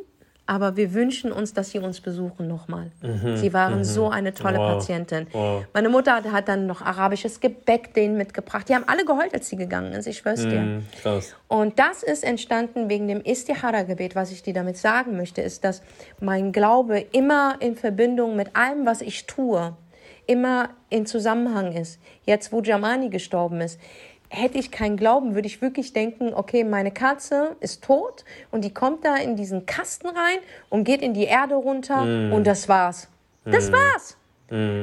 Aber 0.50 0.76
wir 0.76 0.94
wünschen 0.94 1.30
uns, 1.30 1.54
dass 1.54 1.70
sie 1.70 1.78
uns 1.78 2.00
besuchen 2.00 2.48
nochmal. 2.48 2.90
Sie 3.36 3.52
waren 3.52 3.84
so 3.84 4.10
eine 4.10 4.34
tolle 4.34 4.58
Wow. 4.58 4.78
Patientin. 4.78 5.28
Wow. 5.30 5.64
Meine 5.72 5.88
Mutter 5.88 6.12
hat, 6.12 6.24
hat 6.24 6.48
dann 6.48 6.66
noch 6.66 6.82
arabisches 6.82 7.38
Gebäck 7.38 7.94
denen 7.94 8.16
mitgebracht. 8.16 8.68
Die 8.68 8.74
haben 8.74 8.82
alle 8.88 9.04
geheult, 9.04 9.32
als 9.32 9.48
sie 9.48 9.54
gegangen 9.54 9.92
ist. 9.92 10.08
Ich 10.08 10.18
schwör's 10.18 10.42
dir. 10.42 10.60
Mhm. 10.60 10.82
Und 11.46 11.78
das 11.78 12.02
ist 12.02 12.24
entstanden 12.24 12.88
wegen 12.88 13.06
dem 13.06 13.20
Istihara-Gebet. 13.20 14.16
Was 14.16 14.32
ich 14.32 14.42
dir 14.42 14.52
damit 14.52 14.76
sagen 14.76 15.16
möchte, 15.16 15.40
ist, 15.40 15.62
dass 15.62 15.82
mein 16.18 16.50
Glaube 16.50 16.98
immer 16.98 17.54
in 17.60 17.76
Verbindung 17.76 18.34
mit 18.34 18.56
allem, 18.56 18.86
was 18.86 19.02
ich 19.02 19.26
tue, 19.26 19.76
immer 20.26 20.70
in 20.88 21.06
Zusammenhang 21.06 21.74
ist. 21.76 22.00
Jetzt, 22.24 22.52
wo 22.52 22.60
Jamani 22.60 23.08
gestorben 23.08 23.60
ist, 23.60 23.78
hätte 24.30 24.58
ich 24.58 24.70
keinen 24.70 24.96
Glauben, 24.96 25.34
würde 25.34 25.48
ich 25.48 25.60
wirklich 25.60 25.92
denken, 25.92 26.32
okay, 26.32 26.64
meine 26.64 26.92
Katze 26.92 27.56
ist 27.60 27.84
tot 27.84 28.24
und 28.50 28.64
die 28.64 28.72
kommt 28.72 29.04
da 29.04 29.16
in 29.16 29.36
diesen 29.36 29.66
Kasten 29.66 30.06
rein 30.06 30.38
und 30.70 30.84
geht 30.84 31.02
in 31.02 31.12
die 31.14 31.24
Erde 31.24 31.56
runter 31.56 32.02
und 32.02 32.46
das 32.46 32.68
war's. 32.68 33.08
Das 33.44 33.70
war's. 33.72 34.16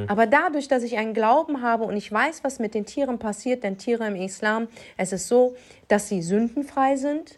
Aber 0.06 0.26
dadurch, 0.26 0.68
dass 0.68 0.82
ich 0.82 0.96
einen 0.96 1.12
Glauben 1.12 1.62
habe 1.62 1.84
und 1.84 1.96
ich 1.96 2.10
weiß, 2.10 2.42
was 2.42 2.58
mit 2.58 2.74
den 2.74 2.86
Tieren 2.86 3.18
passiert, 3.18 3.64
denn 3.64 3.76
Tiere 3.76 4.06
im 4.06 4.16
Islam, 4.16 4.68
es 4.96 5.12
ist 5.12 5.28
so, 5.28 5.56
dass 5.88 6.08
sie 6.08 6.22
sündenfrei 6.22 6.96
sind 6.96 7.37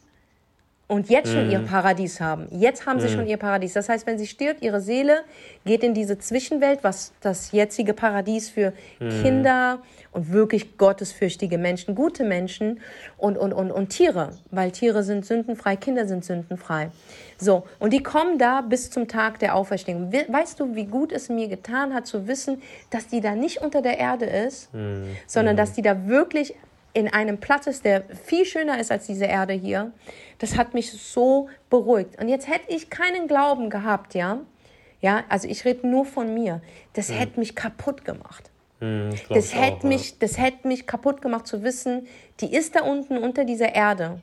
und 0.90 1.08
jetzt 1.08 1.32
schon 1.32 1.50
ihr 1.50 1.60
Paradies 1.60 2.20
haben. 2.20 2.48
Jetzt 2.50 2.84
haben 2.84 2.98
sie 3.00 3.08
schon 3.08 3.26
ihr 3.26 3.36
Paradies. 3.36 3.74
Das 3.74 3.88
heißt, 3.88 4.06
wenn 4.06 4.18
sie 4.18 4.26
stirbt, 4.26 4.60
ihre 4.62 4.80
Seele 4.80 5.20
geht 5.64 5.84
in 5.84 5.94
diese 5.94 6.18
Zwischenwelt, 6.18 6.80
was 6.82 7.12
das 7.20 7.52
jetzige 7.52 7.94
Paradies 7.94 8.50
für 8.50 8.72
Kinder 9.22 9.78
und 10.12 10.32
wirklich 10.32 10.76
gottesfürchtige 10.76 11.58
Menschen, 11.58 11.94
gute 11.94 12.24
Menschen 12.24 12.80
und, 13.18 13.38
und, 13.38 13.52
und, 13.52 13.70
und 13.70 13.90
Tiere, 13.90 14.30
weil 14.50 14.72
Tiere 14.72 15.04
sind 15.04 15.24
sündenfrei, 15.24 15.76
Kinder 15.76 16.06
sind 16.06 16.24
sündenfrei. 16.24 16.90
So, 17.38 17.62
und 17.78 17.92
die 17.92 18.02
kommen 18.02 18.36
da 18.38 18.60
bis 18.60 18.90
zum 18.90 19.06
Tag 19.06 19.38
der 19.38 19.54
Auferstehung. 19.54 20.12
We- 20.12 20.26
Weißt 20.28 20.58
du, 20.58 20.74
wie 20.74 20.86
gut 20.86 21.12
es 21.12 21.28
mir 21.28 21.46
getan 21.48 21.94
hat 21.94 22.06
zu 22.08 22.26
wissen, 22.26 22.60
dass 22.90 23.06
die 23.06 23.20
da 23.20 23.36
nicht 23.36 23.58
unter 23.62 23.80
der 23.80 23.98
Erde 23.98 24.24
ist, 24.26 24.70
sondern 25.28 25.56
dass 25.56 25.72
die 25.72 25.82
da 25.82 26.08
wirklich 26.08 26.54
in 26.92 27.08
einem 27.12 27.38
Platz 27.38 27.66
ist, 27.66 27.84
der 27.84 28.04
viel 28.24 28.44
schöner 28.44 28.80
ist 28.80 28.90
als 28.90 29.06
diese 29.06 29.26
Erde 29.26 29.52
hier. 29.52 29.92
Das 30.38 30.56
hat 30.56 30.74
mich 30.74 30.92
so 30.92 31.48
beruhigt. 31.68 32.20
Und 32.20 32.28
jetzt 32.28 32.48
hätte 32.48 32.74
ich 32.74 32.90
keinen 32.90 33.28
Glauben 33.28 33.70
gehabt, 33.70 34.14
ja. 34.14 34.40
Ja, 35.00 35.24
also 35.28 35.48
ich 35.48 35.64
rede 35.64 35.86
nur 35.86 36.04
von 36.04 36.34
mir. 36.34 36.60
Das 36.92 37.10
hätte 37.10 37.40
mich 37.40 37.54
kaputt 37.54 38.04
gemacht. 38.04 38.50
Mhm, 38.80 39.10
Das 39.28 39.52
ich 39.52 39.56
auch, 39.56 39.62
hätte 39.62 39.82
ja. 39.84 39.88
mich, 39.88 40.18
das 40.18 40.38
hätte 40.38 40.68
mich 40.68 40.86
kaputt 40.86 41.22
gemacht 41.22 41.46
zu 41.46 41.62
wissen, 41.62 42.06
die 42.40 42.54
ist 42.54 42.76
da 42.76 42.82
unten 42.82 43.16
unter 43.18 43.44
dieser 43.44 43.74
Erde. 43.74 44.20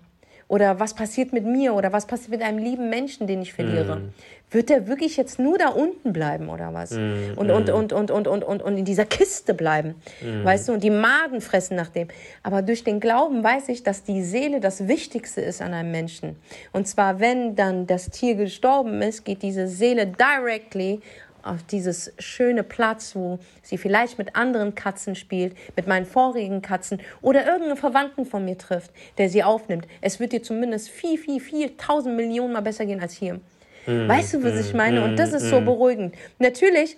Oder 0.50 0.80
was 0.80 0.94
passiert 0.94 1.34
mit 1.34 1.46
mir? 1.46 1.74
Oder 1.74 1.92
was 1.92 2.06
passiert 2.06 2.32
mit 2.32 2.42
einem 2.42 2.58
lieben 2.58 2.90
Menschen, 2.90 3.28
den 3.28 3.42
ich 3.42 3.54
verliere? 3.54 3.98
Mhm. 3.98 4.10
Wird 4.50 4.70
der 4.70 4.88
wirklich 4.88 5.18
jetzt 5.18 5.40
nur 5.40 5.58
da 5.58 5.68
unten 5.68 6.14
bleiben 6.14 6.48
oder 6.48 6.74
was? 6.74 6.92
Mhm. 6.92 7.34
Und, 7.36 7.52
und, 7.52 7.70
und, 7.70 7.92
und, 7.92 8.12
und, 8.12 8.28
und, 8.28 8.44
und, 8.46 8.62
und 8.62 8.78
in 8.78 8.86
dieser 8.86 9.04
Kiste 9.04 9.54
bleiben. 9.54 9.96
Mhm. 10.22 10.46
Weißt 10.46 10.70
du, 10.70 10.74
und 10.74 10.84
die 10.84 10.90
Maden 10.90 11.42
fressen 11.42 11.76
nach 11.76 11.90
dem. 11.90 12.08
Aber 12.44 12.62
durch 12.62 12.86
den 12.86 13.02
Glauben 13.02 13.44
weiß 13.44 13.68
ich, 13.68 13.84
dass 13.84 14.04
die 14.04 14.24
Seele 14.24 14.62
das 14.62 14.88
Wichtigste 14.88 15.42
ist 15.42 15.62
an 15.62 15.74
einem 15.74 15.92
Menschen. 15.92 16.38
Und 16.72 16.88
zwar, 16.88 17.20
wenn 17.20 17.58
dann 17.58 17.86
das 17.86 18.10
Tier 18.10 18.36
gestorben 18.36 19.02
ist, 19.02 19.26
geht 19.26 19.42
diese 19.42 19.68
Seele 19.68 20.08
directly 20.08 21.02
auf 21.48 21.64
dieses 21.64 22.14
schöne 22.20 22.64
Platz, 22.64 23.16
wo 23.16 23.40
sie 23.62 23.78
vielleicht 23.78 24.18
mit 24.18 24.36
anderen 24.36 24.76
Katzen 24.76 25.16
spielt, 25.16 25.56
mit 25.76 25.88
meinen 25.88 26.06
vorigen 26.06 26.62
Katzen 26.62 27.02
oder 27.22 27.46
irgendeinen 27.46 27.78
Verwandten 27.78 28.26
von 28.26 28.46
mir 28.46 28.58
trifft, 28.58 28.92
der 29.18 29.30
sie 29.30 29.44
aufnimmt. 29.44 29.88
Es 30.02 30.20
wird 30.20 30.34
dir 30.34 30.44
zumindest 30.44 30.90
viel, 30.90 31.18
viel, 31.18 31.40
viel, 31.40 31.78
tausend 31.78 32.16
Millionen 32.16 32.54
mal 32.54 32.62
besser 32.62 32.86
gehen 32.86 33.02
als 33.02 33.14
hier. 33.14 33.40
weißt 33.86 34.36
du, 34.36 34.44
was 34.44 34.60
ich 34.60 34.74
meine? 34.74 35.04
Und 35.04 35.18
das 35.18 35.34
ist 35.34 35.50
so 35.50 35.62
beruhigend. 35.62 36.16
Natürlich 36.40 36.98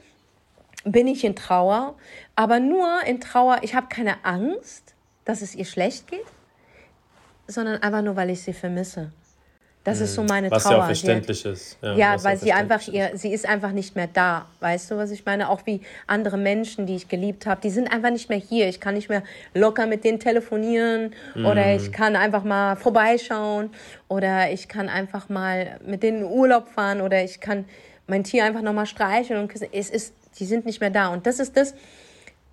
bin 0.83 1.07
ich 1.07 1.23
in 1.23 1.35
Trauer, 1.35 1.95
aber 2.35 2.59
nur 2.59 2.87
in 3.05 3.19
Trauer, 3.19 3.59
ich 3.61 3.75
habe 3.75 3.87
keine 3.89 4.23
Angst, 4.23 4.95
dass 5.25 5.41
es 5.41 5.53
ihr 5.53 5.65
schlecht 5.65 6.07
geht, 6.07 6.25
sondern 7.47 7.81
einfach 7.81 8.01
nur, 8.01 8.15
weil 8.15 8.29
ich 8.29 8.41
sie 8.41 8.53
vermisse. 8.53 9.11
Das 9.85 10.01
ist 10.01 10.13
so 10.13 10.23
meine 10.23 10.51
Was 10.51 10.63
Trauer. 10.63 10.71
ja 10.73 10.77
auch 10.79 10.81
Sie 10.83 10.87
verständlich 10.87 11.45
ist. 11.45 11.77
ja, 11.81 12.13
was 12.15 12.23
weil 12.25 12.37
sie 12.37 12.51
einfach 12.51 12.85
ihr, 12.89 13.11
sie 13.15 13.31
ist 13.33 13.47
einfach 13.47 13.71
nicht 13.71 13.95
mehr 13.95 14.07
da. 14.11 14.45
Weißt 14.59 14.91
du, 14.91 14.97
was 14.97 15.09
ich 15.09 15.25
meine? 15.25 15.49
Auch 15.49 15.61
wie 15.65 15.81
andere 16.05 16.37
Menschen, 16.37 16.85
die 16.85 16.97
ich 16.97 17.07
geliebt 17.07 17.45
habe, 17.45 17.61
die 17.61 17.69
sind 17.69 17.91
einfach 17.91 18.11
nicht 18.11 18.29
mehr 18.29 18.37
hier. 18.37 18.67
Ich 18.67 18.81
kann 18.81 18.93
nicht 18.93 19.07
mehr 19.09 19.23
locker 19.53 19.87
mit 19.87 20.03
denen 20.03 20.19
telefonieren 20.19 21.13
oder 21.35 21.65
Mhm. 21.67 21.77
ich 21.77 21.91
kann 21.93 22.15
einfach 22.17 22.43
mal 22.43 22.75
vorbeischauen 22.75 23.69
oder 24.09 24.51
ich 24.51 24.67
kann 24.67 24.89
einfach 24.89 25.29
mal 25.29 25.79
mit 25.85 26.03
denen 26.03 26.19
in 26.19 26.25
Urlaub 26.25 26.67
fahren 26.67 26.99
oder 27.01 27.23
ich 27.23 27.39
kann 27.39 27.65
mein 28.05 28.23
Tier 28.25 28.43
einfach 28.43 28.61
noch 28.61 28.73
mal 28.73 28.85
streicheln 28.85 29.39
und 29.39 29.47
küssen. 29.47 29.67
Es 29.71 29.89
ist, 29.89 30.13
die 30.39 30.45
sind 30.45 30.65
nicht 30.65 30.81
mehr 30.81 30.89
da 30.89 31.07
und 31.07 31.25
das 31.25 31.39
ist 31.39 31.55
das, 31.55 31.73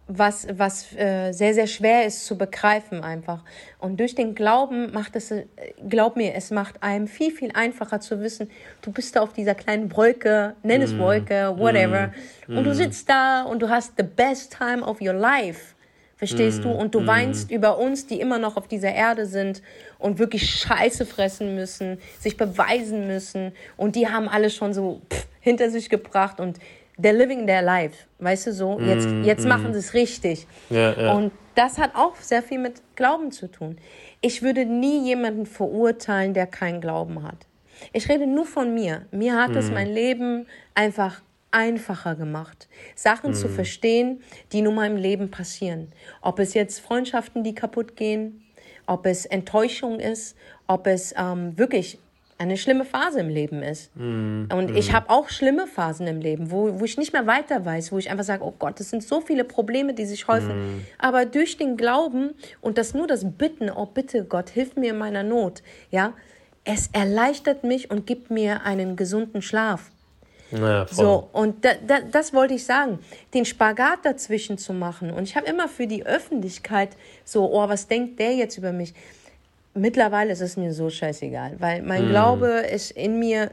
was, 0.09 0.47
was 0.53 0.95
äh, 0.95 1.33
sehr, 1.33 1.53
sehr 1.55 1.67
schwer 1.67 2.07
ist 2.07 2.27
zu 2.27 2.39
begreifen 2.39 3.03
einfach. 3.03 3.43
Und 3.79 3.99
durch 3.99 4.15
den 4.15 4.35
Glauben 4.35 4.93
macht 4.93 5.17
es, 5.17 5.33
äh, 5.33 5.47
glaub 5.89 6.17
mir, 6.17 6.35
es 6.35 6.51
macht 6.51 6.83
einem 6.83 7.09
viel, 7.09 7.33
viel 7.33 7.51
einfacher 7.53 8.01
zu 8.01 8.21
wissen, 8.21 8.51
du 8.83 8.93
bist 8.93 9.17
da 9.17 9.23
auf 9.23 9.33
dieser 9.33 9.55
kleinen 9.55 9.95
Wolke, 9.97 10.55
nenn 10.63 10.81
es 10.81 10.93
mm. 10.93 10.99
Wolke, 10.99 11.55
whatever, 11.59 12.13
mm. 12.47 12.57
und 12.57 12.65
du 12.65 12.71
mm. 12.71 12.75
sitzt 12.75 13.09
da 13.09 13.43
und 13.43 13.61
du 13.61 13.69
hast 13.69 13.95
the 13.97 14.05
best 14.05 14.57
time 14.57 14.83
of 14.83 15.01
your 15.01 15.13
life. 15.13 15.75
Verstehst 16.17 16.61
mm. 16.61 16.63
du? 16.63 16.71
Und 16.71 16.95
du 16.95 17.01
mm. 17.01 17.07
weinst 17.07 17.51
über 17.51 17.77
uns, 17.79 18.07
die 18.07 18.21
immer 18.21 18.39
noch 18.39 18.57
auf 18.57 18.69
dieser 18.69 18.95
Erde 18.95 19.27
sind 19.27 19.61
und 19.99 20.21
wirklich 20.21 20.49
Scheiße 20.49 21.05
fressen 21.05 21.57
müssen, 21.57 21.99
sich 22.21 22.37
beweisen 22.37 23.09
müssen. 23.09 23.53
Und 23.77 23.97
die 23.97 24.09
haben 24.09 24.29
alle 24.29 24.51
schon 24.51 24.73
so 24.73 25.03
pff, 25.13 25.27
hinter 25.41 25.71
sich 25.71 25.91
gebracht 25.91 26.41
und 26.41 26.59
they're 27.01 27.17
living 27.17 27.47
their 27.47 27.63
life, 27.63 28.07
weißt 28.19 28.49
du 28.49 28.53
so? 28.53 28.81
Jetzt, 28.81 29.09
mm, 29.09 29.25
jetzt 29.25 29.45
mm. 29.45 29.49
machen 29.49 29.73
sie 29.73 29.79
es 29.79 29.95
richtig. 29.95 30.47
Ja, 30.71 30.93
ja. 30.93 31.13
Und 31.13 31.33
das 31.55 31.79
hat 31.79 31.95
auch 31.95 32.17
sehr 32.17 32.43
viel 32.43 32.59
mit 32.59 32.83
Glauben 32.97 33.33
zu 33.33 33.51
tun. 33.51 33.79
Ich 34.21 34.43
würde 34.43 34.65
nie 34.65 35.05
jemanden 35.07 35.47
verurteilen, 35.47 36.35
der 36.35 36.47
keinen 36.47 36.81
Glauben 36.81 37.23
hat. 37.23 37.47
Ich 37.93 38.09
rede 38.09 38.27
nur 38.27 38.47
von 38.47 38.75
mir. 38.75 39.07
Mir 39.11 39.37
hat 39.37 39.51
mm. 39.51 39.59
es 39.59 39.71
mein 39.71 39.89
Leben 39.89 40.47
einfach 40.75 41.23
einfacher 41.51 42.15
gemacht, 42.17 42.69
Sachen 42.95 43.33
zu 43.33 43.49
mm. 43.49 43.51
verstehen, 43.51 44.23
die 44.53 44.63
nur 44.63 44.73
meinem 44.73 44.97
Leben 44.97 45.31
passieren. 45.31 45.93
Ob 46.21 46.39
es 46.39 46.55
jetzt 46.55 46.81
Freundschaften, 46.81 47.45
die 47.45 47.55
kaputt 47.55 47.97
gehen, 47.97 48.43
ob 48.87 49.07
es 49.07 49.27
Enttäuschung 49.27 50.01
ist, 50.01 50.37
ob 50.67 50.87
es 50.87 51.15
ähm, 51.17 51.57
wirklich 51.59 51.99
eine 52.39 52.57
schlimme 52.57 52.85
Phase 52.85 53.21
im 53.21 53.29
Leben 53.29 53.63
ist. 53.63 53.91
Mm, 53.97 54.45
und 54.53 54.73
mm. 54.73 54.77
ich 54.77 54.93
habe 54.93 55.09
auch 55.11 55.31
schlimme 55.31 55.67
Phasen 55.67 56.07
im 56.07 56.21
Leben, 56.21 56.51
wo, 56.51 56.79
wo 56.79 56.85
ich 56.85 56.99
nicht 56.99 57.13
mehr 57.13 57.27
weiter 57.27 57.65
weiß, 57.65 57.93
wo 57.93 57.99
ich 57.99 58.11
einfach 58.11 58.25
sage, 58.25 58.45
oh 58.45 58.55
Gott, 58.59 58.79
das 58.79 58.91
sind 58.91 59.03
so 59.03 59.21
viele 59.21 59.45
Probleme, 59.45 59.95
die 59.95 60.05
sich 60.05 60.29
häufen. 60.29 60.79
Mm. 60.79 60.87
Aber 60.99 61.25
durch 61.25 61.57
den 61.57 61.77
Glauben 61.77 62.35
und 62.61 62.77
das 62.77 62.93
nur 62.93 63.07
das 63.07 63.25
Bitten, 63.39 63.71
oh 63.71 63.87
bitte 63.87 64.25
Gott, 64.25 64.51
hilf 64.51 64.77
mir 64.77 64.91
in 64.91 64.99
meiner 64.99 65.23
Not, 65.23 65.63
ja, 65.91 66.13
es 66.65 66.89
erleichtert 66.93 67.65
mich 67.65 67.91
und 67.91 68.07
gibt 68.07 68.31
mir 68.31 68.65
einen 68.65 68.97
gesunden 68.97 69.41
Schlaf. 69.41 69.91
Ja, 70.53 70.87
so, 70.89 71.29
und 71.33 71.65
da, 71.65 71.71
da, 71.87 72.01
das 72.01 72.33
wollte 72.33 72.55
ich 72.55 72.65
sagen, 72.65 73.01
den 73.35 73.45
Spagat 73.45 74.01
dazwischen 74.05 74.59
zu 74.59 74.73
machen. 74.73 75.11
Und 75.11 75.25
ich 75.25 75.37
habe 75.37 75.47
immer 75.47 75.69
für 75.69 75.87
die 75.87 76.07
Öffentlichkeit 76.07 76.91
so, 77.25 77.51
oh, 77.53 77.69
was 77.69 77.89
denkt 77.89 78.21
der 78.21 78.35
jetzt 78.35 78.57
über 78.57 78.73
mich? 78.73 78.95
Mittlerweile 79.77 80.33
ist 80.33 80.41
es 80.41 80.57
mir 80.57 80.73
so 80.73 80.91
scheißegal, 80.91 81.57
weil 81.59 81.83
mein 81.83 82.07
mm. 82.07 82.09
Glaube 82.09 82.49
ist 82.73 82.91
in 82.91 83.19
mir, 83.19 83.51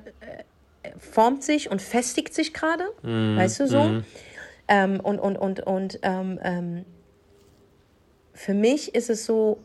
äh, 0.82 0.90
formt 0.98 1.44
sich 1.44 1.70
und 1.70 1.82
festigt 1.82 2.34
sich 2.34 2.54
gerade, 2.54 2.86
mm. 3.02 3.38
weißt 3.38 3.60
du 3.60 3.68
so? 3.68 3.84
Mm. 3.84 4.06
Ähm, 4.68 5.00
und 5.02 5.20
und, 5.20 5.38
und, 5.38 5.60
und 5.62 6.00
ähm, 6.04 6.40
ähm, 6.42 6.86
für 8.34 8.54
mich 8.54 8.96
ist 8.96 9.10
es 9.10 9.26
so, 9.26 9.60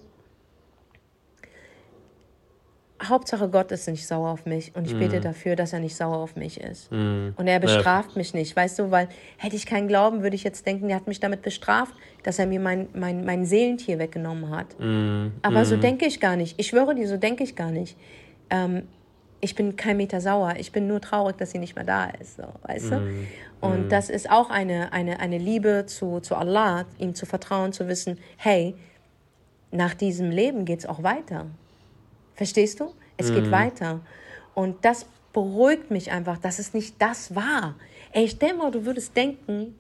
Hauptsache 3.02 3.48
Gott 3.48 3.70
ist 3.70 3.86
nicht 3.86 4.06
sauer 4.06 4.30
auf 4.30 4.44
mich 4.44 4.74
und 4.74 4.86
ich 4.86 4.94
mm. 4.94 4.98
bete 4.98 5.20
dafür, 5.20 5.54
dass 5.54 5.72
er 5.72 5.78
nicht 5.78 5.94
sauer 5.94 6.16
auf 6.16 6.34
mich 6.34 6.60
ist. 6.60 6.90
Mm. 6.90 7.28
Und 7.36 7.46
er 7.46 7.60
bestraft 7.60 8.10
ja. 8.12 8.18
mich 8.18 8.34
nicht, 8.34 8.56
weißt 8.56 8.80
du, 8.80 8.90
weil 8.90 9.08
hätte 9.36 9.54
ich 9.54 9.66
keinen 9.66 9.86
Glauben, 9.86 10.22
würde 10.22 10.34
ich 10.34 10.42
jetzt 10.42 10.66
denken, 10.66 10.90
er 10.90 10.96
hat 10.96 11.06
mich 11.06 11.20
damit 11.20 11.42
bestraft, 11.42 11.94
dass 12.24 12.40
er 12.40 12.46
mir 12.46 12.58
mein, 12.58 12.88
mein, 12.94 13.24
mein 13.24 13.46
Seelentier 13.46 14.00
weggenommen 14.00 14.50
hat. 14.50 14.78
Mm. 14.80 15.28
Aber 15.42 15.64
so 15.64 15.76
mm. 15.76 15.80
denke 15.80 16.06
ich 16.06 16.18
gar 16.18 16.34
nicht. 16.34 16.58
Ich 16.58 16.66
schwöre 16.66 16.94
dir, 16.96 17.06
so 17.06 17.16
denke 17.16 17.44
ich 17.44 17.54
gar 17.54 17.70
nicht. 17.70 17.96
Ähm, 18.50 18.82
ich 19.40 19.54
bin 19.54 19.76
kein 19.76 19.96
Meter 19.96 20.20
sauer, 20.20 20.54
ich 20.58 20.72
bin 20.72 20.88
nur 20.88 21.00
traurig, 21.00 21.36
dass 21.36 21.52
sie 21.52 21.58
nicht 21.58 21.76
mehr 21.76 21.84
da 21.84 22.06
ist, 22.06 22.38
so, 22.38 22.44
weißt 22.62 22.90
du? 22.90 22.96
Mm. 22.96 23.26
Und 23.60 23.92
das 23.92 24.10
ist 24.10 24.28
auch 24.28 24.50
eine, 24.50 24.92
eine, 24.92 25.20
eine 25.20 25.38
Liebe 25.38 25.84
zu, 25.86 26.18
zu 26.18 26.34
Allah, 26.34 26.84
ihm 26.98 27.14
zu 27.14 27.26
vertrauen, 27.26 27.72
zu 27.72 27.86
wissen, 27.86 28.18
hey, 28.36 28.74
nach 29.70 29.94
diesem 29.94 30.30
Leben 30.30 30.64
geht 30.64 30.80
es 30.80 30.86
auch 30.86 31.02
weiter. 31.02 31.46
Verstehst 32.38 32.78
du? 32.78 32.94
Es 33.16 33.30
mhm. 33.30 33.34
geht 33.34 33.50
weiter. 33.50 34.00
Und 34.54 34.84
das 34.84 35.06
beruhigt 35.32 35.90
mich 35.90 36.12
einfach, 36.12 36.38
dass 36.38 36.60
es 36.60 36.72
nicht 36.72 36.94
das 37.00 37.34
war. 37.34 37.74
Ey, 38.12 38.28
stell 38.28 38.54
mal, 38.54 38.70
du 38.70 38.86
würdest 38.86 39.16
denken, 39.16 39.74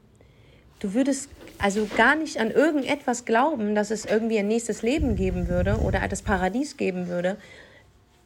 du 0.80 0.92
würdest 0.92 1.30
also 1.58 1.88
gar 1.96 2.16
nicht 2.16 2.38
an 2.38 2.50
irgendetwas 2.50 3.24
glauben, 3.24 3.76
dass 3.76 3.92
es 3.92 4.04
irgendwie 4.04 4.40
ein 4.40 4.48
nächstes 4.48 4.82
Leben 4.82 5.14
geben 5.14 5.46
würde 5.46 5.78
oder 5.78 6.06
das 6.08 6.22
Paradies 6.22 6.76
geben 6.76 7.06
würde. 7.06 7.36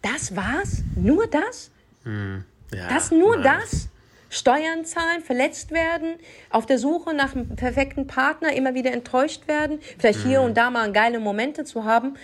Das 0.01 0.35
war's? 0.35 0.83
Nur 0.97 1.27
das? 1.27 1.71
Mhm. 2.05 2.45
Ja, 2.75 2.89
das 2.89 3.11
nur 3.11 3.37
nice. 3.37 3.71
das? 3.71 3.89
Steuern 4.31 4.87
zahlen, 4.87 5.23
verletzt 5.23 5.73
werden, 5.73 6.15
auf 6.49 6.65
der 6.65 6.79
Suche 6.79 7.13
nach 7.13 7.35
einem 7.35 7.55
perfekten 7.55 8.07
Partner, 8.07 8.55
immer 8.55 8.73
wieder 8.73 8.91
enttäuscht 8.91 9.47
werden, 9.47 9.79
vielleicht 9.99 10.25
mhm. 10.25 10.29
hier 10.29 10.41
und 10.41 10.57
da 10.57 10.71
mal 10.71 10.91
geile 10.91 11.21
Momente 11.21 11.65
zu 11.65 11.85
haben, 11.85 12.17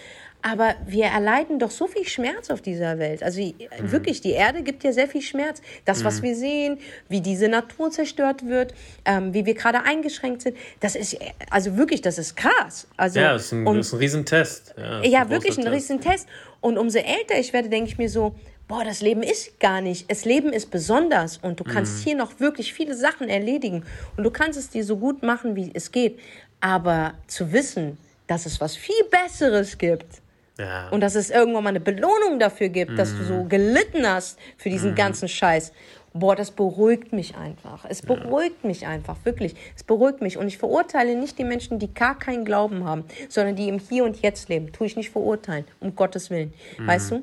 aber 0.42 0.76
wir 0.86 1.06
erleiden 1.06 1.58
doch 1.58 1.70
so 1.70 1.86
viel 1.86 2.06
Schmerz 2.06 2.50
auf 2.50 2.62
dieser 2.62 2.98
Welt. 2.98 3.22
Also 3.22 3.40
mhm. 3.40 3.56
wirklich, 3.80 4.20
die 4.20 4.30
Erde 4.30 4.62
gibt 4.62 4.84
ja 4.84 4.92
sehr 4.92 5.08
viel 5.08 5.22
Schmerz. 5.22 5.60
Das, 5.84 6.04
was 6.04 6.20
mhm. 6.20 6.26
wir 6.26 6.36
sehen, 6.36 6.78
wie 7.08 7.20
diese 7.20 7.48
Natur 7.48 7.90
zerstört 7.90 8.46
wird, 8.46 8.72
ähm, 9.04 9.34
wie 9.34 9.44
wir 9.46 9.54
gerade 9.54 9.82
eingeschränkt 9.82 10.42
sind, 10.42 10.56
das 10.80 10.94
ist, 10.94 11.18
also 11.50 11.76
wirklich, 11.76 12.02
das 12.02 12.18
ist 12.18 12.36
krass. 12.36 12.86
Also, 12.96 13.18
ja, 13.18 13.32
das 13.32 13.46
ist 13.46 13.52
ein, 13.52 13.66
und, 13.66 13.78
das 13.78 13.88
ist 13.88 13.92
ein 13.94 13.98
Riesentest. 13.98 14.74
Ja, 14.76 15.02
ja 15.02 15.20
ein 15.22 15.30
wirklich 15.30 15.58
ein 15.58 15.64
Test. 15.64 15.74
Riesentest. 15.74 16.28
Und 16.60 16.78
umso 16.78 16.98
älter 16.98 17.38
ich 17.38 17.52
werde, 17.52 17.68
denke 17.68 17.90
ich 17.90 17.98
mir 17.98 18.08
so, 18.08 18.34
boah, 18.68 18.84
das 18.84 19.00
Leben 19.00 19.22
ist 19.22 19.58
gar 19.58 19.80
nicht. 19.80 20.08
Das 20.10 20.24
Leben 20.24 20.52
ist 20.52 20.70
besonders 20.70 21.38
und 21.38 21.58
du 21.58 21.64
kannst 21.64 21.98
mhm. 21.98 22.04
hier 22.04 22.16
noch 22.16 22.38
wirklich 22.38 22.72
viele 22.72 22.94
Sachen 22.94 23.28
erledigen 23.28 23.84
und 24.16 24.24
du 24.24 24.30
kannst 24.30 24.58
es 24.58 24.70
dir 24.70 24.84
so 24.84 24.98
gut 24.98 25.22
machen, 25.22 25.56
wie 25.56 25.70
es 25.74 25.90
geht. 25.90 26.20
Aber 26.60 27.14
zu 27.26 27.52
wissen, 27.52 27.98
dass 28.28 28.46
es 28.46 28.60
was 28.60 28.76
viel 28.76 29.04
Besseres 29.10 29.78
gibt, 29.78 30.20
ja. 30.58 30.88
Und 30.88 31.00
dass 31.00 31.14
es 31.14 31.30
irgendwann 31.30 31.62
mal 31.62 31.70
eine 31.70 31.80
Belohnung 31.80 32.38
dafür 32.38 32.68
gibt, 32.68 32.92
mm. 32.92 32.96
dass 32.96 33.16
du 33.16 33.24
so 33.24 33.44
mhm. 33.44 33.48
gelitten 33.48 34.06
hast 34.06 34.38
für 34.56 34.70
diesen 34.70 34.92
mm. 34.92 34.96
ganzen 34.96 35.28
Scheiß. 35.28 35.72
Boah, 36.14 36.34
das 36.34 36.50
beruhigt 36.50 37.12
mich 37.12 37.36
einfach. 37.36 37.84
Es 37.88 38.02
beruhigt 38.02 38.56
ja. 38.62 38.68
mich 38.68 38.86
einfach, 38.86 39.16
wirklich. 39.24 39.54
Es 39.76 39.84
beruhigt 39.84 40.20
mich. 40.20 40.36
Und 40.36 40.48
ich 40.48 40.58
verurteile 40.58 41.14
nicht 41.14 41.38
die 41.38 41.44
Menschen, 41.44 41.78
die 41.78 41.94
gar 41.94 42.18
keinen 42.18 42.44
Glauben 42.44 42.84
haben, 42.84 43.04
sondern 43.28 43.54
die 43.54 43.68
im 43.68 43.78
Hier 43.78 44.04
und 44.04 44.20
Jetzt 44.20 44.48
leben. 44.48 44.72
Tue 44.72 44.88
ich 44.88 44.96
nicht 44.96 45.10
verurteilen, 45.10 45.64
um 45.78 45.94
Gottes 45.94 46.28
Willen. 46.28 46.52
Mm. 46.76 46.86
Weißt 46.88 47.12
du? 47.12 47.22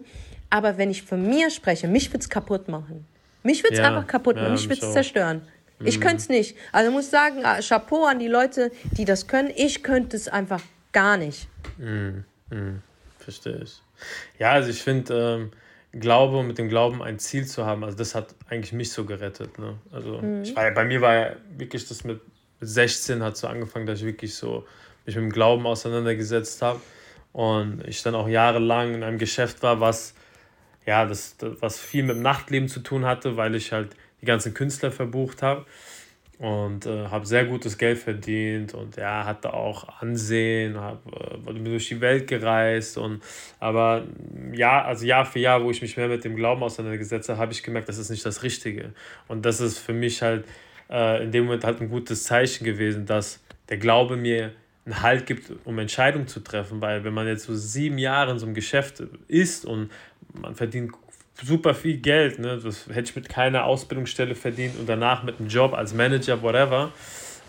Aber 0.49 0.77
wenn 0.77 0.89
ich 0.89 1.03
von 1.03 1.27
mir 1.27 1.49
spreche, 1.49 1.89
mich 1.89 2.13
wird 2.13 2.23
es 2.23 2.29
kaputt 2.29 2.69
machen. 2.69 3.05
Mich 3.43 3.63
wird 3.63 3.73
es 3.73 3.79
ja. 3.79 3.89
einfach 3.89 4.07
kaputt 4.07 4.37
machen. 4.37 4.53
mich 4.53 4.69
wird 4.69 4.81
es 4.81 4.93
zerstören. 4.93 5.41
Ich 5.83 5.99
könnte 5.99 6.17
es 6.17 6.29
nicht. 6.29 6.55
Also 6.71 6.89
muss 6.89 7.11
sagen, 7.11 7.41
ah, 7.43 7.59
Chapeau 7.59 8.05
an 8.05 8.17
die 8.17 8.29
Leute, 8.29 8.71
die 8.91 9.03
das 9.03 9.27
können. 9.27 9.51
Ich 9.53 9.83
könnte 9.83 10.15
es 10.15 10.29
einfach 10.29 10.61
gar 10.93 11.17
nicht. 11.17 11.49
Mm 11.77 12.19
verstehe 13.25 13.61
ich. 13.63 13.81
Ja, 14.39 14.51
also 14.51 14.69
ich 14.69 14.81
finde, 14.81 15.13
ähm, 15.13 15.51
Glaube 15.99 16.37
und 16.37 16.47
mit 16.47 16.57
dem 16.57 16.69
Glauben 16.69 17.01
ein 17.01 17.19
Ziel 17.19 17.45
zu 17.45 17.65
haben, 17.65 17.83
also 17.83 17.97
das 17.97 18.15
hat 18.15 18.35
eigentlich 18.49 18.73
mich 18.73 18.91
so 18.91 19.05
gerettet. 19.05 19.59
Ne? 19.59 19.77
Also 19.91 20.21
mhm. 20.21 20.43
ich 20.43 20.55
war, 20.55 20.69
bei 20.71 20.85
mir 20.85 21.01
war 21.01 21.15
ja 21.15 21.35
wirklich 21.57 21.87
das 21.87 22.03
mit, 22.03 22.21
mit 22.59 22.69
16 22.69 23.23
hat 23.23 23.37
so 23.37 23.47
angefangen, 23.47 23.85
dass 23.85 23.99
ich 23.99 24.05
wirklich 24.05 24.35
so 24.35 24.65
mich 25.05 25.15
mit 25.15 25.23
dem 25.23 25.31
Glauben 25.31 25.65
auseinandergesetzt 25.65 26.61
habe 26.61 26.81
und 27.31 27.85
ich 27.87 28.01
dann 28.03 28.15
auch 28.15 28.27
jahrelang 28.27 28.93
in 28.93 29.03
einem 29.03 29.17
Geschäft 29.17 29.63
war, 29.63 29.79
was 29.79 30.13
ja, 30.85 31.05
das, 31.05 31.37
das 31.37 31.53
was 31.61 31.79
viel 31.79 32.03
mit 32.03 32.17
dem 32.17 32.21
Nachtleben 32.21 32.69
zu 32.69 32.79
tun 32.79 33.05
hatte, 33.05 33.37
weil 33.37 33.55
ich 33.55 33.71
halt 33.71 33.95
die 34.21 34.25
ganzen 34.25 34.53
Künstler 34.53 34.91
verbucht 34.91 35.41
habe 35.41 35.65
und 36.39 36.85
äh, 36.85 37.07
habe 37.07 37.25
sehr 37.25 37.45
gutes 37.45 37.77
Geld 37.77 37.97
verdient 37.97 38.73
und 38.73 38.97
ja, 38.97 39.25
hatte 39.25 39.53
auch 39.53 40.01
Ansehen, 40.01 40.79
hab, 40.79 41.01
äh, 41.07 41.53
durch 41.53 41.87
die 41.89 42.01
Welt 42.01 42.27
gereist 42.27 42.97
und 42.97 43.21
aber 43.59 44.03
ja, 44.53 44.83
also 44.83 45.05
Jahr 45.05 45.25
für 45.25 45.39
Jahr, 45.39 45.63
wo 45.63 45.71
ich 45.71 45.81
mich 45.81 45.95
mehr 45.95 46.07
mit 46.07 46.23
dem 46.23 46.35
Glauben 46.35 46.63
auseinandergesetzt 46.63 47.29
habe, 47.29 47.39
habe 47.39 47.53
ich 47.53 47.63
gemerkt, 47.63 47.87
das 47.87 47.97
ist 47.97 48.09
nicht 48.09 48.25
das 48.25 48.43
Richtige. 48.43 48.93
Und 49.27 49.45
das 49.45 49.61
ist 49.61 49.79
für 49.79 49.93
mich 49.93 50.21
halt 50.21 50.45
äh, 50.89 51.23
in 51.23 51.31
dem 51.31 51.45
Moment 51.45 51.63
halt 51.63 51.81
ein 51.81 51.89
gutes 51.89 52.23
Zeichen 52.25 52.65
gewesen, 52.65 53.05
dass 53.05 53.41
der 53.69 53.77
Glaube 53.77 54.17
mir 54.17 54.51
einen 54.85 55.01
Halt 55.01 55.25
gibt, 55.25 55.51
um 55.65 55.79
Entscheidungen 55.79 56.27
zu 56.27 56.41
treffen, 56.41 56.79
weil 56.81 57.03
wenn 57.03 57.13
man 57.13 57.27
jetzt 57.27 57.45
so 57.45 57.55
sieben 57.55 57.97
Jahre 57.97 58.31
in 58.31 58.39
so 58.39 58.45
einem 58.45 58.53
Geschäft 58.53 59.01
ist 59.27 59.65
und 59.65 59.89
man 60.33 60.53
verdient 60.55 60.91
super 61.43 61.73
viel 61.73 61.97
Geld. 61.97 62.39
Ne? 62.39 62.59
Das 62.63 62.87
hätte 62.87 63.09
ich 63.09 63.15
mit 63.15 63.29
keiner 63.29 63.65
Ausbildungsstelle 63.65 64.35
verdient 64.35 64.79
und 64.79 64.87
danach 64.87 65.23
mit 65.23 65.39
einem 65.39 65.49
Job 65.49 65.73
als 65.73 65.93
Manager, 65.93 66.41
whatever. 66.41 66.91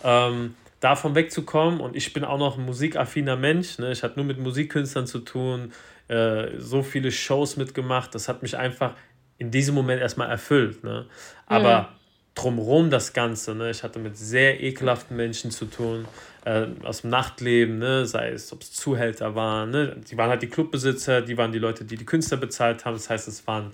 Ähm, 0.04 0.54
davon 0.80 1.14
wegzukommen 1.14 1.80
und 1.80 1.96
ich 1.96 2.12
bin 2.12 2.24
auch 2.24 2.38
noch 2.38 2.58
ein 2.58 2.64
musikaffiner 2.64 3.36
Mensch. 3.36 3.78
Ne? 3.78 3.92
Ich 3.92 4.02
hatte 4.02 4.16
nur 4.16 4.26
mit 4.26 4.38
Musikkünstlern 4.38 5.06
zu 5.06 5.20
tun, 5.20 5.72
äh, 6.08 6.58
so 6.58 6.82
viele 6.82 7.10
Shows 7.10 7.56
mitgemacht. 7.56 8.14
Das 8.14 8.28
hat 8.28 8.42
mich 8.42 8.56
einfach 8.56 8.94
in 9.38 9.50
diesem 9.50 9.74
Moment 9.74 10.00
erstmal 10.00 10.30
erfüllt. 10.30 10.84
Ne? 10.84 11.06
Aber 11.46 11.82
mhm. 11.82 11.86
drumherum 12.34 12.90
das 12.90 13.12
Ganze, 13.12 13.54
ne? 13.54 13.70
ich 13.70 13.82
hatte 13.82 13.98
mit 13.98 14.16
sehr 14.16 14.62
ekelhaften 14.62 15.16
Menschen 15.16 15.50
zu 15.50 15.66
tun 15.66 16.06
äh, 16.46 16.68
aus 16.84 17.02
dem 17.02 17.10
Nachtleben, 17.10 17.78
ne? 17.78 18.06
sei 18.06 18.30
es, 18.30 18.52
ob 18.52 18.62
es 18.62 18.72
Zuhälter 18.72 19.34
waren, 19.34 19.70
ne? 19.70 19.96
die 20.08 20.16
waren 20.16 20.30
halt 20.30 20.42
die 20.42 20.46
Clubbesitzer, 20.46 21.20
die 21.20 21.36
waren 21.36 21.50
die 21.50 21.58
Leute, 21.58 21.84
die 21.84 21.96
die 21.96 22.06
Künstler 22.06 22.36
bezahlt 22.36 22.84
haben, 22.84 22.94
das 22.94 23.10
heißt, 23.10 23.26
es 23.26 23.46
waren 23.48 23.72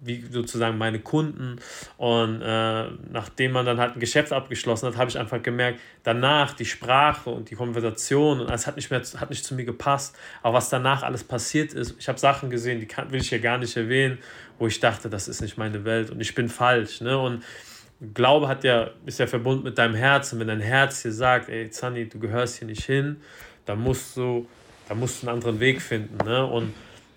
wie 0.00 0.24
sozusagen 0.30 0.78
meine 0.78 0.98
Kunden. 0.98 1.56
Und 1.98 2.40
äh, 2.40 2.84
nachdem 3.12 3.52
man 3.52 3.66
dann 3.66 3.78
halt 3.78 3.96
ein 3.96 4.00
Geschäft 4.00 4.32
abgeschlossen 4.32 4.86
hat, 4.86 4.96
habe 4.96 5.10
ich 5.10 5.18
einfach 5.18 5.42
gemerkt, 5.42 5.78
danach 6.02 6.54
die 6.54 6.64
Sprache 6.64 7.28
und 7.28 7.50
die 7.50 7.54
Konversation, 7.54 8.40
und 8.40 8.50
es 8.50 8.66
hat 8.66 8.76
nicht 8.76 8.90
mehr 8.90 9.02
hat 9.18 9.28
nicht 9.28 9.44
zu 9.44 9.54
mir 9.54 9.66
gepasst. 9.66 10.16
Aber 10.42 10.54
was 10.54 10.70
danach 10.70 11.02
alles 11.02 11.22
passiert 11.22 11.74
ist, 11.74 11.96
ich 11.98 12.08
habe 12.08 12.18
Sachen 12.18 12.48
gesehen, 12.48 12.80
die 12.80 12.86
kann, 12.86 13.12
will 13.12 13.20
ich 13.20 13.28
hier 13.28 13.40
gar 13.40 13.58
nicht 13.58 13.76
erwähnen, 13.76 14.18
wo 14.58 14.66
ich 14.66 14.80
dachte, 14.80 15.10
das 15.10 15.28
ist 15.28 15.42
nicht 15.42 15.58
meine 15.58 15.84
Welt 15.84 16.10
und 16.10 16.20
ich 16.20 16.34
bin 16.34 16.48
falsch. 16.48 17.02
Ne? 17.02 17.18
Und 17.18 17.44
Glaube 18.14 18.48
hat 18.48 18.64
ja, 18.64 18.90
ist 19.04 19.18
ja 19.18 19.26
verbunden 19.26 19.64
mit 19.64 19.76
deinem 19.76 19.94
Herzen. 19.94 20.40
Wenn 20.40 20.48
dein 20.48 20.60
Herz 20.60 21.02
dir 21.02 21.12
sagt, 21.12 21.48
ey, 21.48 21.70
Zani, 21.70 22.08
du 22.08 22.18
gehörst 22.18 22.58
hier 22.58 22.66
nicht 22.66 22.84
hin, 22.84 23.20
dann 23.66 23.80
musst 23.80 24.16
du, 24.16 24.48
dann 24.88 24.98
musst 24.98 25.22
du 25.22 25.28
einen 25.28 25.36
anderen 25.36 25.60
Weg 25.60 25.82
finden. 25.82 26.16
Ne? 26.24 26.44
Und 26.46 26.72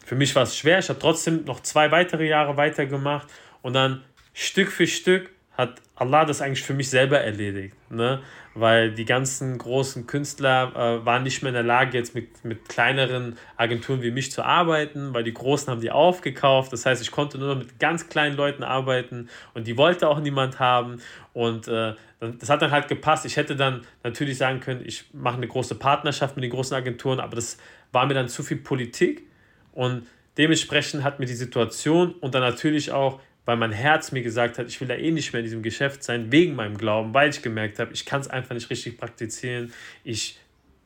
für 0.05 0.15
mich 0.15 0.35
war 0.35 0.43
es 0.43 0.57
schwer. 0.57 0.79
Ich 0.79 0.89
habe 0.89 0.99
trotzdem 0.99 1.45
noch 1.45 1.61
zwei 1.61 1.91
weitere 1.91 2.27
Jahre 2.27 2.57
weitergemacht 2.57 3.27
und 3.61 3.73
dann 3.73 4.03
Stück 4.33 4.71
für 4.71 4.87
Stück 4.87 5.29
hat 5.57 5.81
Allah 5.95 6.25
das 6.25 6.41
eigentlich 6.41 6.63
für 6.63 6.73
mich 6.73 6.89
selber 6.89 7.19
erledigt. 7.19 7.75
Ne? 7.91 8.21
Weil 8.55 8.91
die 8.91 9.05
ganzen 9.05 9.57
großen 9.57 10.07
Künstler 10.07 10.71
äh, 10.75 11.05
waren 11.05 11.23
nicht 11.23 11.43
mehr 11.43 11.49
in 11.49 11.53
der 11.53 11.63
Lage, 11.63 11.97
jetzt 11.97 12.15
mit, 12.15 12.43
mit 12.43 12.67
kleineren 12.67 13.37
Agenturen 13.55 14.01
wie 14.01 14.11
mich 14.11 14.31
zu 14.31 14.43
arbeiten, 14.43 15.13
weil 15.13 15.23
die 15.23 15.33
Großen 15.33 15.71
haben 15.71 15.81
die 15.81 15.91
aufgekauft. 15.91 16.73
Das 16.73 16.85
heißt, 16.85 17.01
ich 17.01 17.11
konnte 17.11 17.37
nur 17.37 17.49
noch 17.49 17.61
mit 17.61 17.79
ganz 17.79 18.09
kleinen 18.09 18.35
Leuten 18.35 18.63
arbeiten 18.63 19.29
und 19.53 19.67
die 19.67 19.77
wollte 19.77 20.07
auch 20.07 20.19
niemand 20.19 20.59
haben. 20.59 20.99
Und 21.33 21.67
äh, 21.67 21.93
das 22.19 22.49
hat 22.49 22.61
dann 22.61 22.71
halt 22.71 22.87
gepasst. 22.87 23.25
Ich 23.25 23.37
hätte 23.37 23.55
dann 23.55 23.81
natürlich 24.03 24.37
sagen 24.37 24.59
können, 24.59 24.81
ich 24.85 25.05
mache 25.13 25.37
eine 25.37 25.47
große 25.47 25.75
Partnerschaft 25.75 26.35
mit 26.35 26.43
den 26.43 26.51
großen 26.51 26.75
Agenturen, 26.75 27.19
aber 27.19 27.35
das 27.35 27.57
war 27.91 28.07
mir 28.07 28.15
dann 28.15 28.27
zu 28.27 28.41
viel 28.41 28.57
Politik. 28.57 29.27
Und 29.71 30.07
dementsprechend 30.37 31.03
hat 31.03 31.19
mir 31.19 31.25
die 31.25 31.33
Situation 31.33 32.13
und 32.13 32.33
dann 32.33 32.41
natürlich 32.41 32.91
auch, 32.91 33.19
weil 33.45 33.57
mein 33.57 33.71
Herz 33.71 34.11
mir 34.11 34.21
gesagt 34.21 34.57
hat, 34.57 34.67
ich 34.67 34.79
will 34.79 34.87
da 34.87 34.95
eh 34.95 35.11
nicht 35.11 35.33
mehr 35.33 35.41
in 35.41 35.45
diesem 35.45 35.63
Geschäft 35.63 36.03
sein, 36.03 36.31
wegen 36.31 36.55
meinem 36.55 36.77
Glauben, 36.77 37.13
weil 37.13 37.29
ich 37.29 37.41
gemerkt 37.41 37.79
habe, 37.79 37.93
ich 37.93 38.05
kann 38.05 38.21
es 38.21 38.27
einfach 38.27 38.55
nicht 38.55 38.69
richtig 38.69 38.97
praktizieren. 38.97 39.73
Ich 40.03 40.39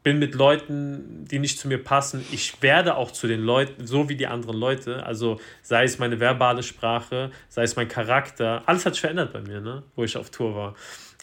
bin 0.07 0.19
mit 0.19 0.35
Leuten, 0.35 1.25
die 1.29 1.37
nicht 1.37 1.59
zu 1.59 1.67
mir 1.67 1.83
passen. 1.83 2.25
Ich 2.31 2.61
werde 2.61 2.95
auch 2.95 3.11
zu 3.11 3.27
den 3.27 3.41
Leuten, 3.41 3.85
so 3.85 4.07
wie 4.07 4.15
die 4.15 4.27
anderen 4.27 4.57
Leute. 4.57 5.05
Also 5.05 5.39
sei 5.61 5.83
es 5.83 5.99
meine 5.99 6.19
verbale 6.19 6.63
Sprache, 6.63 7.31
sei 7.49 7.63
es 7.63 7.75
mein 7.75 7.89
Charakter. 7.89 8.63
Alles 8.67 8.85
hat 8.85 8.93
sich 8.93 9.01
verändert 9.01 9.33
bei 9.33 9.41
mir, 9.41 9.59
ne? 9.59 9.83
wo 9.95 10.05
ich 10.05 10.15
auf 10.15 10.29
Tour 10.29 10.55
war. 10.55 10.75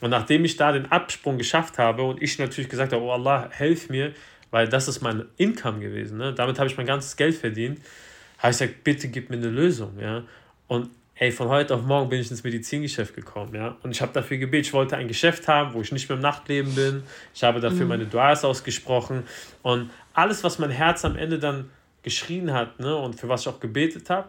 Und 0.03 0.11
nachdem 0.11 0.45
ich 0.45 0.57
da 0.57 0.71
den 0.71 0.93
Absprung 0.93 1.39
geschafft 1.39 1.79
habe 1.79 2.03
und 2.03 2.23
ich 2.23 2.39
natürlich 2.39 2.69
gesagt 2.69 2.93
habe, 2.93 3.03
oh 3.03 3.13
Allah, 3.13 3.49
helf 3.51 3.89
mir, 3.89 4.13
weil 4.51 4.69
das 4.69 4.87
ist 4.87 5.01
mein 5.01 5.25
Income 5.39 5.81
gewesen. 5.81 6.19
Ne? 6.19 6.35
Damit 6.35 6.59
habe 6.59 6.69
ich 6.69 6.77
mein 6.77 6.87
ganzes 6.87 7.17
Geld 7.17 7.37
verdient. 7.37 7.81
Habe 8.39 8.53
ich 8.53 8.59
gesagt, 8.59 8.85
bitte 8.85 9.09
gib 9.09 9.31
mir 9.31 9.37
eine 9.37 9.49
Lösung. 9.49 9.99
Ja? 9.99 10.25
Und 10.67 10.91
ey, 11.17 11.31
von 11.31 11.49
heute 11.49 11.75
auf 11.75 11.83
morgen 11.83 12.09
bin 12.09 12.21
ich 12.21 12.31
ins 12.31 12.43
Medizingeschäft 12.43 13.15
gekommen. 13.15 13.55
Ja? 13.55 13.77
Und 13.83 13.93
ich 13.93 14.03
habe 14.03 14.13
dafür 14.13 14.37
gebetet, 14.37 14.67
ich 14.67 14.73
wollte 14.73 14.97
ein 14.97 15.09
Geschäft 15.09 15.47
haben, 15.49 15.75
wo 15.75 15.81
ich 15.81 15.93
nicht 15.93 16.09
mehr 16.09 16.17
im 16.17 16.23
Nachtleben 16.23 16.75
bin. 16.75 17.03
Ich 17.35 17.45
habe 17.45 17.61
dafür 17.61 17.83
mhm. 17.83 17.89
meine 17.89 18.07
Duas 18.07 18.45
ausgesprochen. 18.45 19.25
Und 19.63 19.91
alles, 20.13 20.43
was 20.45 20.59
mein 20.59 20.71
Herz 20.71 21.05
am 21.05 21.17
Ende 21.17 21.39
dann 21.39 21.71
geschrien 22.03 22.53
hat 22.53 22.81
ne? 22.81 22.97
und 22.97 23.19
für 23.19 23.29
was 23.29 23.43
ich 23.43 23.49
auch 23.49 23.61
gebetet 23.61 24.11
habe, 24.11 24.29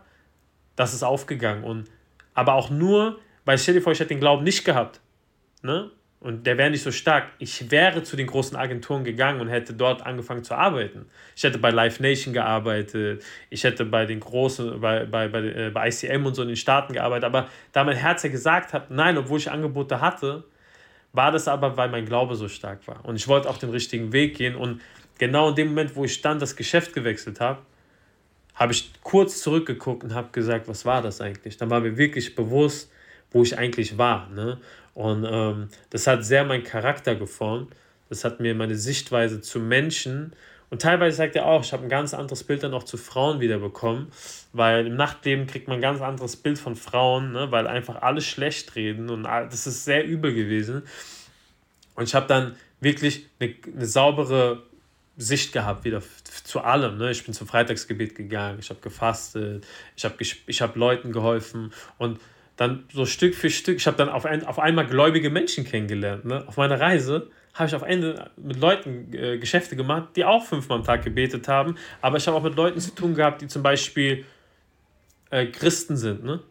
das 0.75 0.93
ist 0.93 1.03
aufgegangen. 1.03 1.63
Und, 1.63 1.89
aber 2.33 2.53
auch 2.53 2.69
nur, 2.69 3.19
weil 3.45 3.57
stell 3.57 3.73
dir 3.73 3.81
vor, 3.81 3.91
ich 3.91 3.99
hätte 3.99 4.09
den 4.09 4.19
Glauben 4.19 4.43
nicht 4.43 4.63
gehabt. 4.63 5.01
Ne? 5.61 5.89
Und 6.25 6.47
der 6.47 6.57
wäre 6.57 6.71
nicht 6.71 6.81
so 6.81 6.91
stark. 6.91 7.27
Ich 7.37 7.69
wäre 7.69 8.01
zu 8.01 8.15
den 8.15 8.25
großen 8.25 8.57
Agenturen 8.57 9.03
gegangen 9.03 9.41
und 9.41 9.47
hätte 9.47 9.73
dort 9.73 10.03
angefangen 10.03 10.43
zu 10.43 10.55
arbeiten. 10.55 11.05
Ich 11.35 11.43
hätte 11.43 11.59
bei 11.59 11.69
Live 11.69 11.99
Nation 11.99 12.33
gearbeitet, 12.33 13.23
ich 13.51 13.63
hätte 13.63 13.85
bei 13.85 14.07
den 14.07 14.21
großen, 14.21 14.81
bei, 14.81 15.05
bei, 15.05 15.27
bei, 15.27 15.39
äh, 15.41 15.69
bei 15.71 15.89
ICM 15.89 16.25
und 16.25 16.33
so 16.33 16.41
in 16.41 16.47
den 16.47 16.57
Staaten 16.57 16.93
gearbeitet. 16.93 17.25
Aber 17.25 17.47
da 17.73 17.83
mein 17.83 17.95
Herz 17.95 18.23
ja 18.23 18.31
gesagt 18.31 18.73
hat, 18.73 18.89
nein, 18.89 19.19
obwohl 19.19 19.37
ich 19.37 19.51
Angebote 19.51 20.01
hatte, 20.01 20.45
war 21.13 21.31
das 21.31 21.47
aber, 21.47 21.77
weil 21.77 21.89
mein 21.89 22.07
Glaube 22.07 22.33
so 22.33 22.47
stark 22.47 22.87
war. 22.87 23.05
Und 23.05 23.17
ich 23.17 23.27
wollte 23.27 23.47
auch 23.47 23.57
den 23.57 23.69
richtigen 23.69 24.11
Weg 24.11 24.35
gehen. 24.35 24.55
Und 24.55 24.81
genau 25.19 25.49
in 25.49 25.55
dem 25.55 25.67
Moment, 25.67 25.95
wo 25.95 26.05
ich 26.05 26.23
dann 26.23 26.39
das 26.39 26.55
Geschäft 26.55 26.93
gewechselt 26.93 27.39
habe, 27.39 27.59
habe 28.55 28.73
ich 28.73 28.91
kurz 29.03 29.43
zurückgeguckt 29.43 30.03
und 30.03 30.15
habe 30.15 30.29
gesagt, 30.31 30.67
was 30.67 30.85
war 30.85 31.03
das 31.03 31.21
eigentlich? 31.21 31.57
Dann 31.57 31.69
war 31.69 31.81
mir 31.81 31.97
wirklich 31.97 32.33
bewusst, 32.33 32.91
wo 33.29 33.43
ich 33.43 33.59
eigentlich 33.59 33.99
war. 33.99 34.27
Ne? 34.29 34.59
Und 34.95 35.27
ähm, 35.29 35.69
das 35.91 36.07
hat 36.07 36.25
sehr 36.25 36.43
meinen 36.43 36.63
Charakter 36.63 37.13
geformt. 37.15 37.75
Das 38.09 38.23
hat 38.23 38.39
mir 38.39 38.55
meine 38.55 38.75
Sichtweise 38.75 39.41
zu 39.41 39.59
Menschen 39.59 40.33
und 40.69 40.81
teilweise 40.81 41.17
sagt 41.17 41.35
er 41.35 41.45
auch, 41.45 41.63
ich 41.63 41.73
habe 41.73 41.83
ein 41.83 41.89
ganz 41.89 42.13
anderes 42.13 42.43
Bild 42.43 42.63
dann 42.63 42.73
auch 42.73 42.83
zu 42.83 42.97
Frauen 42.97 43.39
wieder 43.39 43.59
bekommen, 43.59 44.11
weil 44.51 44.87
im 44.87 44.95
Nachtleben 44.95 45.47
kriegt 45.47 45.67
man 45.67 45.77
ein 45.77 45.81
ganz 45.81 46.01
anderes 46.01 46.35
Bild 46.35 46.57
von 46.57 46.75
Frauen, 46.75 47.31
ne, 47.31 47.51
weil 47.51 47.67
einfach 47.67 48.01
alle 48.01 48.21
schlecht 48.21 48.75
reden 48.75 49.09
und 49.09 49.23
das 49.23 49.67
ist 49.67 49.85
sehr 49.85 50.05
übel 50.05 50.33
gewesen. 50.33 50.83
Und 51.95 52.05
ich 52.05 52.15
habe 52.15 52.27
dann 52.27 52.55
wirklich 52.81 53.27
eine, 53.39 53.55
eine 53.73 53.85
saubere 53.85 54.63
Sicht 55.17 55.53
gehabt 55.53 55.85
wieder 55.85 56.01
zu 56.43 56.59
allem. 56.59 56.97
Ne? 56.97 57.11
Ich 57.11 57.23
bin 57.23 57.33
zum 57.33 57.47
Freitagsgebet 57.47 58.15
gegangen, 58.15 58.59
ich 58.59 58.69
habe 58.69 58.81
gefastet, 58.81 59.65
ich 59.95 60.03
habe 60.03 60.15
ich 60.19 60.61
hab 60.61 60.75
Leuten 60.75 61.11
geholfen 61.13 61.71
und 61.97 62.19
dann 62.55 62.85
so 62.93 63.05
Stück 63.05 63.35
für 63.35 63.49
Stück, 63.49 63.77
ich 63.77 63.87
habe 63.87 63.97
dann 63.97 64.09
auf, 64.09 64.25
ein, 64.25 64.45
auf 64.45 64.59
einmal 64.59 64.85
gläubige 64.85 65.29
Menschen 65.29 65.65
kennengelernt. 65.65 66.25
Ne? 66.25 66.47
Auf 66.47 66.57
meiner 66.57 66.79
Reise 66.79 67.29
habe 67.53 67.67
ich 67.67 67.75
auf 67.75 67.83
Ende 67.83 68.29
mit 68.37 68.59
Leuten 68.59 69.13
äh, 69.13 69.37
Geschäfte 69.37 69.75
gemacht, 69.75 70.09
die 70.15 70.25
auch 70.25 70.45
fünfmal 70.45 70.79
am 70.79 70.83
Tag 70.83 71.03
gebetet 71.03 71.47
haben. 71.47 71.75
Aber 72.01 72.17
ich 72.17 72.27
habe 72.27 72.37
auch 72.37 72.43
mit 72.43 72.55
Leuten 72.55 72.79
zu 72.79 72.93
tun 72.93 73.15
gehabt, 73.15 73.41
die 73.41 73.47
zum 73.47 73.63
Beispiel 73.63 74.25
äh, 75.29 75.45
Christen 75.47 75.97
sind. 75.97 76.23
Ne? 76.23 76.41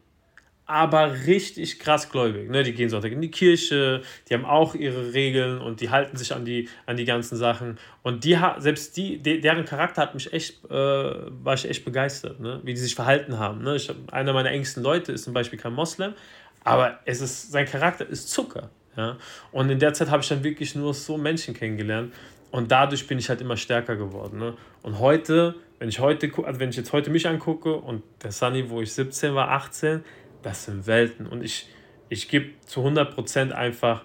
Aber 0.67 1.27
richtig 1.27 1.79
krass 1.79 2.11
gläubig. 2.11 2.49
Ne? 2.51 2.63
Die 2.63 2.73
gehen 2.73 2.89
Sonntag 2.89 3.13
in 3.13 3.21
die 3.21 3.31
Kirche, 3.31 4.03
die 4.29 4.35
haben 4.35 4.47
auch 4.47 4.75
ihre 4.75 5.13
Regeln 5.13 5.61
und 5.61 5.81
die 5.81 5.91
halten 5.91 6.17
sich 6.17 6.35
an 6.35 6.45
die, 6.45 6.69
an 6.87 6.97
die 6.97 7.05
ganzen 7.05 7.37
Sachen. 7.37 7.79
Und 8.03 8.25
die 8.25 8.39
selbst 8.59 8.97
die, 8.97 9.19
de, 9.19 9.41
deren 9.41 9.65
Charakter 9.67 10.03
hat 10.03 10.15
mich 10.15 10.33
echt, 10.33 10.65
äh, 10.65 10.73
war 10.73 11.55
ich 11.55 11.69
echt 11.69 11.85
begeistert, 11.85 12.41
ne? 12.41 12.61
wie 12.63 12.73
die 12.73 12.81
sich 12.81 12.95
verhalten 12.95 13.39
haben. 13.39 13.63
Ne? 13.63 13.77
Ich, 13.77 13.93
einer 14.11 14.33
meiner 14.33 14.51
engsten 14.51 14.83
Leute 14.83 15.13
ist 15.13 15.25
zum 15.25 15.35
Beispiel 15.35 15.59
kein 15.59 15.75
Moslem, 15.75 16.15
aber 16.63 16.99
es 17.05 17.21
ist, 17.21 17.53
sein 17.53 17.67
Charakter 17.67 18.09
ist 18.09 18.31
Zucker. 18.31 18.71
Ja? 18.97 19.19
Und 19.53 19.69
in 19.69 19.79
der 19.79 19.93
Zeit 19.93 20.11
habe 20.11 20.23
ich 20.23 20.29
dann 20.29 20.43
wirklich 20.43 20.75
nur 20.75 20.95
so 20.95 21.19
Menschen 21.19 21.53
kennengelernt. 21.53 22.13
Und 22.51 22.71
dadurch 22.71 23.07
bin 23.07 23.19
ich 23.19 23.29
halt 23.29 23.41
immer 23.41 23.57
stärker 23.57 23.97
geworden. 23.97 24.39
Ne? 24.39 24.55
Und 24.83 25.01
heute, 25.01 25.57
wenn 25.81 25.89
ich 25.89 25.99
heute, 25.99 26.31
also 26.45 26.61
wenn 26.61 26.71
ich 26.71 26.77
jetzt 26.77 26.93
heute 26.93 27.11
mich 27.11 27.27
angucke 27.27 27.75
und 27.75 28.05
der 28.23 28.31
Sunny, 28.31 28.71
wo 28.71 28.81
ich 28.81 28.93
17 28.93 29.35
war, 29.35 29.51
18, 29.51 30.05
das 30.45 30.65
sind 30.65 30.87
Welten. 30.87 31.27
Und 31.27 31.43
ich, 31.43 31.67
ich 32.09 32.29
gebe 32.29 32.51
zu 32.67 32.81
100% 32.81 33.51
einfach 33.51 34.05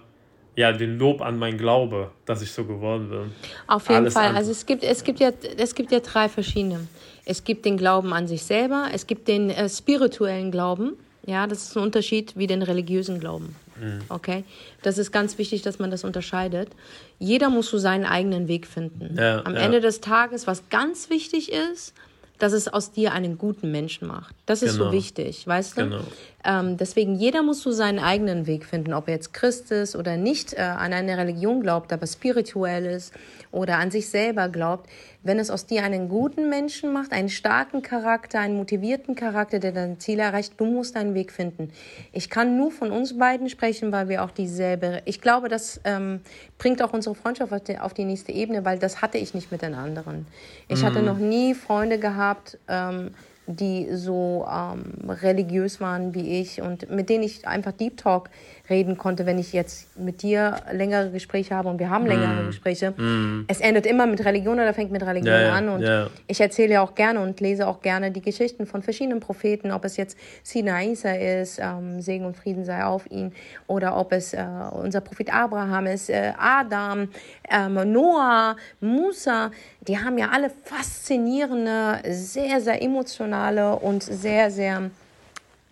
ja, 0.56 0.72
den 0.72 0.98
Lob 0.98 1.20
an 1.20 1.38
mein 1.38 1.56
Glaube, 1.56 2.10
dass 2.24 2.42
ich 2.42 2.52
so 2.52 2.64
geworden 2.64 3.08
bin. 3.08 3.32
Auf 3.66 3.88
jeden 3.88 4.02
Alles 4.02 4.14
Fall. 4.14 4.26
Andere. 4.26 4.38
Also 4.38 4.50
es 4.50 4.66
gibt, 4.66 4.82
es, 4.82 5.04
gibt 5.04 5.20
ja, 5.20 5.30
es 5.56 5.74
gibt 5.74 5.92
ja 5.92 6.00
drei 6.00 6.28
verschiedene. 6.28 6.88
Es 7.24 7.44
gibt 7.44 7.64
den 7.64 7.76
Glauben 7.76 8.12
an 8.12 8.26
sich 8.26 8.42
selber, 8.42 8.88
es 8.92 9.06
gibt 9.06 9.28
den 9.28 9.50
äh, 9.50 9.68
spirituellen 9.68 10.50
Glauben. 10.50 10.96
Ja, 11.26 11.46
das 11.46 11.62
ist 11.62 11.76
ein 11.76 11.82
Unterschied 11.82 12.36
wie 12.36 12.46
den 12.46 12.62
religiösen 12.62 13.20
Glauben. 13.20 13.54
Mhm. 13.80 14.00
Okay? 14.08 14.44
Das 14.82 14.98
ist 14.98 15.12
ganz 15.12 15.38
wichtig, 15.38 15.62
dass 15.62 15.78
man 15.78 15.90
das 15.90 16.02
unterscheidet. 16.02 16.70
Jeder 17.18 17.50
muss 17.50 17.70
so 17.70 17.78
seinen 17.78 18.04
eigenen 18.04 18.48
Weg 18.48 18.66
finden. 18.66 19.16
Ja, 19.16 19.44
Am 19.44 19.54
ja. 19.54 19.60
Ende 19.60 19.80
des 19.80 20.00
Tages, 20.00 20.46
was 20.46 20.68
ganz 20.70 21.10
wichtig 21.10 21.52
ist, 21.52 21.94
dass 22.42 22.52
es 22.52 22.68
aus 22.68 22.92
dir 22.92 23.12
einen 23.12 23.38
guten 23.38 23.70
Menschen 23.70 24.08
macht. 24.08 24.34
Das 24.46 24.62
ist 24.62 24.74
genau. 24.74 24.86
so 24.86 24.92
wichtig, 24.92 25.46
weißt 25.46 25.78
du? 25.78 25.84
Genau. 25.84 26.02
Ähm, 26.44 26.76
deswegen, 26.76 27.14
jeder 27.14 27.42
muss 27.42 27.62
so 27.62 27.70
seinen 27.70 27.98
eigenen 27.98 28.46
Weg 28.46 28.64
finden, 28.64 28.94
ob 28.94 29.08
er 29.08 29.14
jetzt 29.14 29.34
Christ 29.34 29.70
ist 29.70 29.94
oder 29.94 30.16
nicht 30.16 30.54
äh, 30.54 30.60
an 30.60 30.92
eine 30.92 31.18
Religion 31.18 31.60
glaubt, 31.60 31.92
aber 31.92 32.06
spirituell 32.06 32.86
ist 32.86 33.12
oder 33.52 33.78
an 33.78 33.90
sich 33.90 34.08
selber 34.08 34.48
glaubt. 34.48 34.88
Wenn 35.22 35.38
es 35.38 35.50
aus 35.50 35.66
dir 35.66 35.84
einen 35.84 36.08
guten 36.08 36.48
Menschen 36.48 36.94
macht, 36.94 37.12
einen 37.12 37.28
starken 37.28 37.82
Charakter, 37.82 38.40
einen 38.40 38.56
motivierten 38.56 39.14
Charakter, 39.14 39.58
der 39.58 39.72
dein 39.72 40.00
Ziel 40.00 40.18
erreicht, 40.18 40.54
du 40.56 40.64
musst 40.64 40.96
deinen 40.96 41.12
Weg 41.12 41.30
finden. 41.30 41.70
Ich 42.12 42.30
kann 42.30 42.56
nur 42.56 42.70
von 42.70 42.90
uns 42.90 43.18
beiden 43.18 43.50
sprechen, 43.50 43.92
weil 43.92 44.08
wir 44.08 44.24
auch 44.24 44.30
dieselbe. 44.30 45.02
Ich 45.04 45.20
glaube, 45.20 45.50
das 45.50 45.78
ähm, 45.84 46.20
bringt 46.56 46.80
auch 46.82 46.94
unsere 46.94 47.14
Freundschaft 47.14 47.52
auf 47.52 47.62
die, 47.62 47.78
auf 47.78 47.92
die, 47.92 48.06
nächste 48.06 48.32
Ebene, 48.32 48.64
weil 48.64 48.78
das 48.78 49.02
hatte 49.02 49.18
ich 49.18 49.34
nicht 49.34 49.52
mit 49.52 49.60
den 49.60 49.74
anderen. 49.74 50.26
Ich 50.68 50.80
mhm. 50.80 50.86
hatte 50.86 51.02
noch 51.02 51.18
nie 51.18 51.52
Freunde 51.54 51.98
gehabt, 51.98 52.58
ähm, 52.66 53.10
die 53.56 53.94
so 53.94 54.46
ähm, 54.50 55.10
religiös 55.10 55.80
waren 55.80 56.14
wie 56.14 56.40
ich 56.40 56.60
und 56.62 56.90
mit 56.90 57.08
denen 57.08 57.24
ich 57.24 57.46
einfach 57.46 57.72
Deep 57.72 57.96
Talk 57.96 58.30
reden 58.70 58.96
konnte, 58.96 59.26
wenn 59.26 59.38
ich 59.38 59.52
jetzt 59.52 59.98
mit 59.98 60.22
dir 60.22 60.56
längere 60.72 61.10
Gespräche 61.10 61.54
habe 61.54 61.68
und 61.68 61.78
wir 61.78 61.90
haben 61.90 62.06
längere 62.06 62.44
mm. 62.44 62.46
Gespräche. 62.46 62.92
Mm. 62.92 63.44
Es 63.48 63.60
endet 63.60 63.84
immer 63.84 64.06
mit 64.06 64.24
Religion 64.24 64.54
oder 64.54 64.72
fängt 64.72 64.92
mit 64.92 65.02
Religion 65.02 65.34
ja, 65.34 65.52
an. 65.52 65.68
Und 65.68 65.82
ja. 65.82 66.06
ich 66.28 66.40
erzähle 66.40 66.74
ja 66.74 66.82
auch 66.82 66.94
gerne 66.94 67.20
und 67.20 67.40
lese 67.40 67.66
auch 67.66 67.82
gerne 67.82 68.10
die 68.12 68.22
Geschichten 68.22 68.66
von 68.66 68.82
verschiedenen 68.82 69.20
Propheten, 69.20 69.72
ob 69.72 69.84
es 69.84 69.96
jetzt 69.96 70.16
Sina 70.42 70.82
Isa 70.82 71.12
ist, 71.12 71.58
ähm, 71.58 72.00
Segen 72.00 72.24
und 72.24 72.36
Frieden 72.36 72.64
sei 72.64 72.84
auf 72.84 73.10
ihn, 73.10 73.32
oder 73.66 73.96
ob 73.96 74.12
es 74.12 74.32
äh, 74.32 74.44
unser 74.72 75.00
Prophet 75.00 75.34
Abraham 75.34 75.86
ist, 75.86 76.08
äh, 76.08 76.32
Adam, 76.38 77.08
ähm, 77.50 77.92
Noah, 77.92 78.56
Musa. 78.80 79.50
Die 79.88 79.98
haben 79.98 80.16
ja 80.16 80.30
alle 80.32 80.50
faszinierende, 80.64 82.00
sehr, 82.08 82.60
sehr 82.60 82.80
emotionale 82.80 83.74
und 83.74 84.02
sehr, 84.02 84.50
sehr 84.50 84.90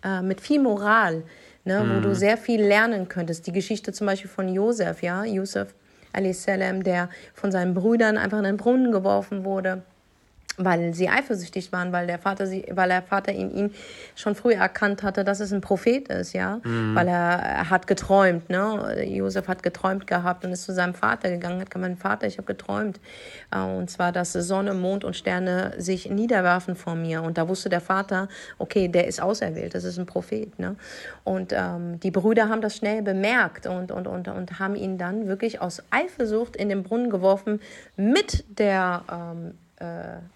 äh, 0.03 0.21
mit 0.21 0.41
viel 0.41 0.61
Moral, 0.61 1.23
ne, 1.65 1.83
wo 1.93 1.99
du 2.01 2.15
sehr 2.15 2.37
viel 2.37 2.61
lernen 2.61 3.07
könntest. 3.07 3.47
Die 3.47 3.51
Geschichte 3.51 3.93
zum 3.93 4.07
Beispiel 4.07 4.29
von 4.29 4.47
Josef, 4.47 5.01
ja, 5.01 5.23
Josef 5.25 5.73
salam, 6.31 6.83
der 6.83 7.09
von 7.33 7.51
seinen 7.51 7.73
Brüdern 7.73 8.17
einfach 8.17 8.39
in 8.39 8.43
den 8.43 8.57
Brunnen 8.57 8.91
geworfen 8.91 9.43
wurde 9.45 9.83
weil 10.59 10.93
sie 10.93 11.09
eifersüchtig 11.09 11.71
waren, 11.71 11.91
weil 11.91 12.05
der 12.05 12.19
Vater 12.19 12.45
sie, 12.45 12.65
weil 12.71 12.89
der 12.89 13.01
Vater 13.01 13.31
in 13.31 13.55
ihm 13.55 13.71
schon 14.15 14.35
früh 14.35 14.53
erkannt 14.53 15.03
hatte, 15.03 15.23
dass 15.23 15.39
es 15.39 15.53
ein 15.53 15.61
Prophet 15.61 16.09
ist, 16.09 16.33
ja, 16.33 16.59
mhm. 16.63 16.93
weil 16.95 17.07
er, 17.07 17.39
er, 17.39 17.69
hat 17.69 17.87
geträumt, 17.87 18.49
ne, 18.49 19.05
Josef 19.05 19.47
hat 19.47 19.63
geträumt 19.63 20.05
gehabt 20.05 20.43
und 20.43 20.51
ist 20.51 20.63
zu 20.63 20.73
seinem 20.73 20.93
Vater 20.93 21.29
gegangen, 21.29 21.61
hat 21.61 21.71
gesagt, 21.71 21.81
mein 21.81 21.97
Vater, 21.97 22.27
ich 22.27 22.37
habe 22.37 22.45
geträumt, 22.45 22.99
äh, 23.51 23.59
und 23.59 23.89
zwar, 23.89 24.11
dass 24.11 24.33
Sonne, 24.33 24.73
Mond 24.73 25.03
und 25.03 25.15
Sterne 25.15 25.73
sich 25.77 26.09
niederwerfen 26.09 26.75
vor 26.75 26.95
mir, 26.95 27.23
und 27.23 27.37
da 27.37 27.47
wusste 27.47 27.69
der 27.69 27.81
Vater, 27.81 28.27
okay, 28.57 28.89
der 28.89 29.07
ist 29.07 29.21
auserwählt, 29.21 29.73
das 29.75 29.85
ist 29.85 29.97
ein 29.97 30.05
Prophet, 30.05 30.59
ne, 30.59 30.75
und 31.23 31.53
ähm, 31.53 31.99
die 32.01 32.11
Brüder 32.11 32.49
haben 32.49 32.61
das 32.61 32.75
schnell 32.75 33.01
bemerkt 33.01 33.65
und 33.65 33.91
und 33.91 34.07
und 34.07 34.27
und 34.27 34.59
haben 34.59 34.75
ihn 34.75 34.97
dann 34.97 35.27
wirklich 35.27 35.61
aus 35.61 35.81
Eifersucht 35.89 36.55
in 36.55 36.69
den 36.69 36.83
Brunnen 36.83 37.09
geworfen 37.09 37.61
mit 37.95 38.43
der 38.59 39.03
ähm, 39.11 39.49
äh, 39.49 39.68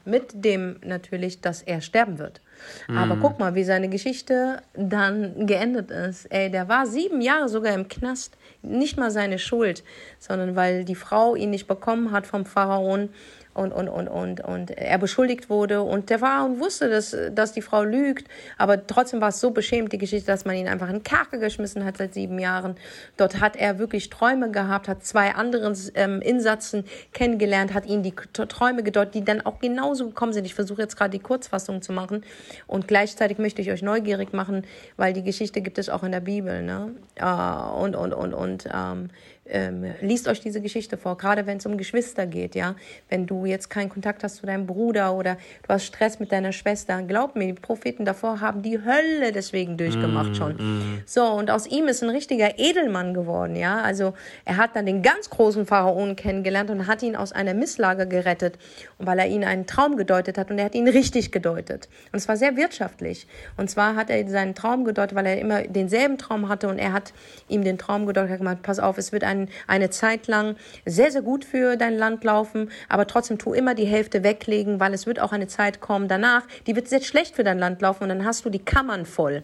mit 0.05 0.31
dem 0.33 0.77
natürlich, 0.83 1.41
dass 1.41 1.61
er 1.61 1.81
sterben 1.81 2.17
wird. 2.17 2.39
Mhm. 2.87 2.97
Aber 2.97 3.17
guck 3.17 3.39
mal, 3.39 3.55
wie 3.55 3.63
seine 3.63 3.89
Geschichte 3.89 4.61
dann 4.73 5.47
geendet 5.47 5.91
ist. 5.91 6.25
Ey, 6.25 6.49
der 6.49 6.69
war 6.69 6.85
sieben 6.85 7.19
Jahre 7.21 7.49
sogar 7.49 7.73
im 7.73 7.87
Knast. 7.87 8.37
Nicht 8.61 8.97
mal 8.97 9.11
seine 9.11 9.39
Schuld, 9.39 9.83
sondern 10.19 10.55
weil 10.55 10.85
die 10.85 10.95
Frau 10.95 11.35
ihn 11.35 11.49
nicht 11.49 11.67
bekommen 11.67 12.11
hat 12.11 12.25
vom 12.25 12.45
Pharaon 12.45 13.09
und, 13.53 13.71
und, 13.71 13.89
und, 13.89 14.07
und, 14.07 14.41
und 14.41 14.71
er 14.71 14.97
beschuldigt 14.97 15.49
wurde 15.49 15.81
und 15.81 16.09
der 16.09 16.21
war 16.21 16.45
und 16.45 16.59
wusste, 16.59 16.89
dass, 16.89 17.15
dass 17.31 17.53
die 17.53 17.61
Frau 17.61 17.83
lügt, 17.83 18.27
aber 18.57 18.85
trotzdem 18.87 19.21
war 19.21 19.29
es 19.29 19.39
so 19.39 19.51
beschämt, 19.51 19.93
die 19.93 19.97
Geschichte, 19.97 20.27
dass 20.27 20.45
man 20.45 20.55
ihn 20.55 20.67
einfach 20.67 20.89
in 20.89 21.03
Kerker 21.03 21.37
geschmissen 21.37 21.85
hat 21.85 21.97
seit 21.97 22.13
sieben 22.13 22.39
Jahren. 22.39 22.75
Dort 23.17 23.39
hat 23.39 23.55
er 23.55 23.79
wirklich 23.79 24.09
Träume 24.09 24.51
gehabt, 24.51 24.87
hat 24.87 25.05
zwei 25.05 25.35
anderen 25.35 25.77
ähm, 25.95 26.21
Insatzen 26.21 26.85
kennengelernt, 27.13 27.73
hat 27.73 27.85
ihnen 27.85 28.03
die 28.03 28.13
Träume 28.33 28.83
gedeutet, 28.83 29.15
die 29.15 29.23
dann 29.23 29.41
auch 29.41 29.59
genauso 29.59 30.07
gekommen 30.07 30.33
sind. 30.33 30.45
Ich 30.45 30.55
versuche 30.55 30.81
jetzt 30.81 30.97
gerade 30.97 31.11
die 31.11 31.19
Kurzfassung 31.19 31.81
zu 31.81 31.93
machen 31.93 32.23
und 32.67 32.87
gleichzeitig 32.87 33.37
möchte 33.37 33.61
ich 33.61 33.71
euch 33.71 33.81
neugierig 33.81 34.33
machen, 34.33 34.65
weil 34.97 35.13
die 35.13 35.23
Geschichte 35.23 35.61
gibt 35.61 35.77
es 35.77 35.89
auch 35.89 36.03
in 36.03 36.11
der 36.11 36.21
Bibel. 36.21 36.63
Ne? 36.63 36.91
Äh, 37.15 37.25
und, 37.25 37.95
und, 37.95 38.13
und, 38.13 38.33
und 38.33 38.69
ähm, 38.73 39.09
ähm, 39.45 39.93
liest 40.01 40.27
euch 40.27 40.39
diese 40.39 40.61
Geschichte 40.61 40.97
vor, 40.97 41.17
gerade 41.17 41.45
wenn 41.45 41.57
es 41.57 41.65
um 41.65 41.77
Geschwister 41.77 42.25
geht, 42.25 42.55
ja. 42.55 42.75
Wenn 43.09 43.25
du 43.25 43.45
jetzt 43.45 43.69
keinen 43.69 43.89
Kontakt 43.89 44.23
hast 44.23 44.37
zu 44.37 44.45
deinem 44.45 44.65
Bruder 44.65 45.13
oder 45.13 45.35
du 45.63 45.69
hast 45.69 45.85
Stress 45.85 46.19
mit 46.19 46.31
deiner 46.31 46.53
Schwester, 46.53 47.01
glaub 47.01 47.35
mir, 47.35 47.47
die 47.47 47.53
Propheten 47.53 48.05
davor 48.05 48.39
haben 48.39 48.61
die 48.61 48.79
Hölle 48.79 49.33
deswegen 49.33 49.77
durchgemacht 49.77 50.31
mm, 50.31 50.35
schon. 50.35 50.53
Mm. 50.55 51.03
So, 51.05 51.25
und 51.25 51.51
aus 51.51 51.67
ihm 51.67 51.87
ist 51.87 52.01
ein 52.03 52.09
richtiger 52.09 52.57
Edelmann 52.57 53.13
geworden, 53.13 53.57
ja. 53.57 53.81
Also 53.81 54.13
er 54.45 54.57
hat 54.57 54.75
dann 54.75 54.85
den 54.85 55.01
ganz 55.01 55.29
großen 55.29 55.65
Pharaon 55.65 56.15
kennengelernt 56.15 56.69
und 56.69 56.87
hat 56.87 57.03
ihn 57.03 57.17
aus 57.17 57.33
einer 57.33 57.53
Misslage 57.53 58.07
gerettet, 58.07 58.57
weil 58.97 59.19
er 59.19 59.27
ihn 59.27 59.43
einen 59.43 59.67
Traum 59.67 59.97
gedeutet 59.97 60.37
hat 60.37 60.51
und 60.51 60.59
er 60.59 60.65
hat 60.65 60.75
ihn 60.75 60.87
richtig 60.87 61.33
gedeutet. 61.33 61.89
Und 62.13 62.17
es 62.17 62.29
war 62.29 62.37
sehr 62.37 62.55
wirtschaftlich. 62.55 63.27
Und 63.57 63.69
zwar 63.69 63.95
hat 63.97 64.09
er 64.09 64.25
seinen 64.29 64.55
Traum 64.55 64.85
gedeutet, 64.85 65.15
weil 65.15 65.25
er 65.25 65.39
immer 65.39 65.63
denselben 65.63 66.17
Traum 66.17 66.47
hatte 66.47 66.69
und 66.69 66.79
er 66.79 66.93
hat 66.93 67.13
ihm 67.49 67.65
den 67.65 67.77
Traum 67.77 68.05
gedeutet, 68.05 68.31
hat 68.31 68.37
gemacht, 68.39 68.59
pass 68.63 68.79
auf, 68.79 68.97
es 68.97 69.11
wird 69.11 69.25
ein 69.25 69.32
ein, 69.33 69.49
eine 69.67 69.89
Zeit 69.89 70.27
lang 70.27 70.55
sehr, 70.85 71.11
sehr 71.11 71.21
gut 71.21 71.45
für 71.45 71.75
dein 71.75 71.97
Land 71.97 72.23
laufen, 72.23 72.69
aber 72.89 73.07
trotzdem 73.07 73.37
tu 73.37 73.53
immer 73.53 73.75
die 73.75 73.85
Hälfte 73.85 74.23
weglegen, 74.23 74.79
weil 74.79 74.93
es 74.93 75.05
wird 75.07 75.19
auch 75.19 75.31
eine 75.31 75.47
Zeit 75.47 75.81
kommen 75.81 76.07
danach, 76.07 76.43
die 76.67 76.75
wird 76.75 76.87
sehr 76.87 77.01
schlecht 77.01 77.35
für 77.35 77.43
dein 77.43 77.59
Land 77.59 77.81
laufen 77.81 78.03
und 78.03 78.09
dann 78.09 78.25
hast 78.25 78.45
du 78.45 78.49
die 78.49 78.63
Kammern 78.63 79.05
voll. 79.05 79.43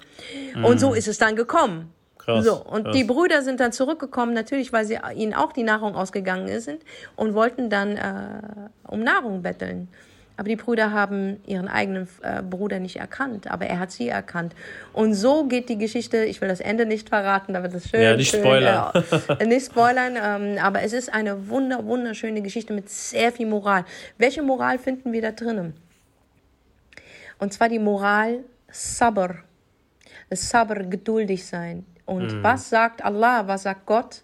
Mhm. 0.55 0.65
Und 0.65 0.79
so 0.79 0.93
ist 0.93 1.07
es 1.07 1.17
dann 1.17 1.35
gekommen. 1.35 1.91
Krass, 2.17 2.45
so, 2.45 2.57
und 2.57 2.83
krass. 2.83 2.95
die 2.95 3.03
Brüder 3.05 3.41
sind 3.41 3.59
dann 3.59 3.71
zurückgekommen, 3.71 4.33
natürlich, 4.33 4.71
weil 4.73 4.85
sie 4.85 4.99
ihnen 5.15 5.33
auch 5.33 5.53
die 5.53 5.63
Nahrung 5.63 5.95
ausgegangen 5.95 6.47
ist 6.47 6.69
und 7.15 7.33
wollten 7.33 7.69
dann 7.69 7.97
äh, 7.97 8.41
um 8.87 9.01
Nahrung 9.01 9.41
betteln. 9.41 9.87
Aber 10.39 10.47
die 10.47 10.55
Brüder 10.55 10.93
haben 10.93 11.41
ihren 11.45 11.67
eigenen 11.67 12.07
äh, 12.21 12.41
Bruder 12.41 12.79
nicht 12.79 12.95
erkannt, 12.95 13.51
aber 13.51 13.65
er 13.65 13.77
hat 13.77 13.91
sie 13.91 14.07
erkannt. 14.07 14.55
Und 14.93 15.13
so 15.13 15.43
geht 15.43 15.67
die 15.67 15.77
Geschichte, 15.77 16.23
ich 16.23 16.39
will 16.39 16.47
das 16.47 16.61
Ende 16.61 16.85
nicht 16.85 17.09
verraten, 17.09 17.53
da 17.53 17.61
wird 17.61 17.73
es 17.73 17.89
schön. 17.89 18.01
Ja, 18.01 18.15
nicht 18.15 18.31
schön, 18.31 18.39
spoilern. 18.39 19.03
Äh, 19.37 19.45
nicht 19.45 19.65
spoilern, 19.65 20.15
ähm, 20.15 20.57
aber 20.63 20.81
es 20.81 20.93
ist 20.93 21.13
eine 21.13 21.49
wunder, 21.49 21.85
wunderschöne 21.85 22.41
Geschichte 22.41 22.71
mit 22.71 22.89
sehr 22.89 23.33
viel 23.33 23.47
Moral. 23.47 23.83
Welche 24.17 24.41
Moral 24.41 24.79
finden 24.79 25.11
wir 25.11 25.21
da 25.21 25.33
drinnen? 25.33 25.73
Und 27.37 27.51
zwar 27.51 27.67
die 27.67 27.79
Moral 27.79 28.45
Sabr. 28.71 29.39
Sabr, 30.31 30.85
geduldig 30.85 31.45
sein. 31.45 31.85
Und 32.05 32.35
mhm. 32.35 32.43
was 32.43 32.69
sagt 32.69 33.03
Allah, 33.03 33.45
was 33.47 33.63
sagt 33.63 33.85
Gott? 33.85 34.21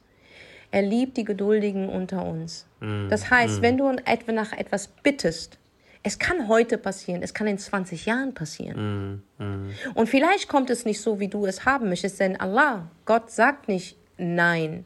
Er 0.71 0.82
liebt 0.82 1.17
die 1.17 1.25
Geduldigen 1.25 1.89
unter 1.89 2.25
uns. 2.25 2.67
Mhm. 2.80 3.10
Das 3.10 3.30
heißt, 3.30 3.58
mhm. 3.58 3.62
wenn 3.62 3.78
du 3.78 3.91
nach 4.32 4.54
etwas 4.54 4.88
bittest, 4.88 5.60
es 6.06 6.20
kann 6.20 6.48
heute 6.48 6.78
passieren, 6.78 7.24
es 7.24 7.34
kann 7.34 7.48
in 7.48 7.58
20 7.58 8.06
Jahren 8.06 8.36
passieren. 8.36 9.24
Mm, 9.39 9.44
mm. 9.44 9.74
Und 9.96 10.08
vielleicht 10.08 10.48
kommt 10.48 10.70
es 10.70 10.86
nicht 10.86 11.02
so, 11.02 11.20
wie 11.20 11.28
du 11.28 11.48
es 11.48 11.65
haben 11.65 11.89
möchtest, 11.89 12.20
denn 12.20 12.39
Allah, 12.39 12.91
Gott 13.06 13.32
sagt 13.32 13.68
nicht 13.68 13.98
nein. 14.18 14.86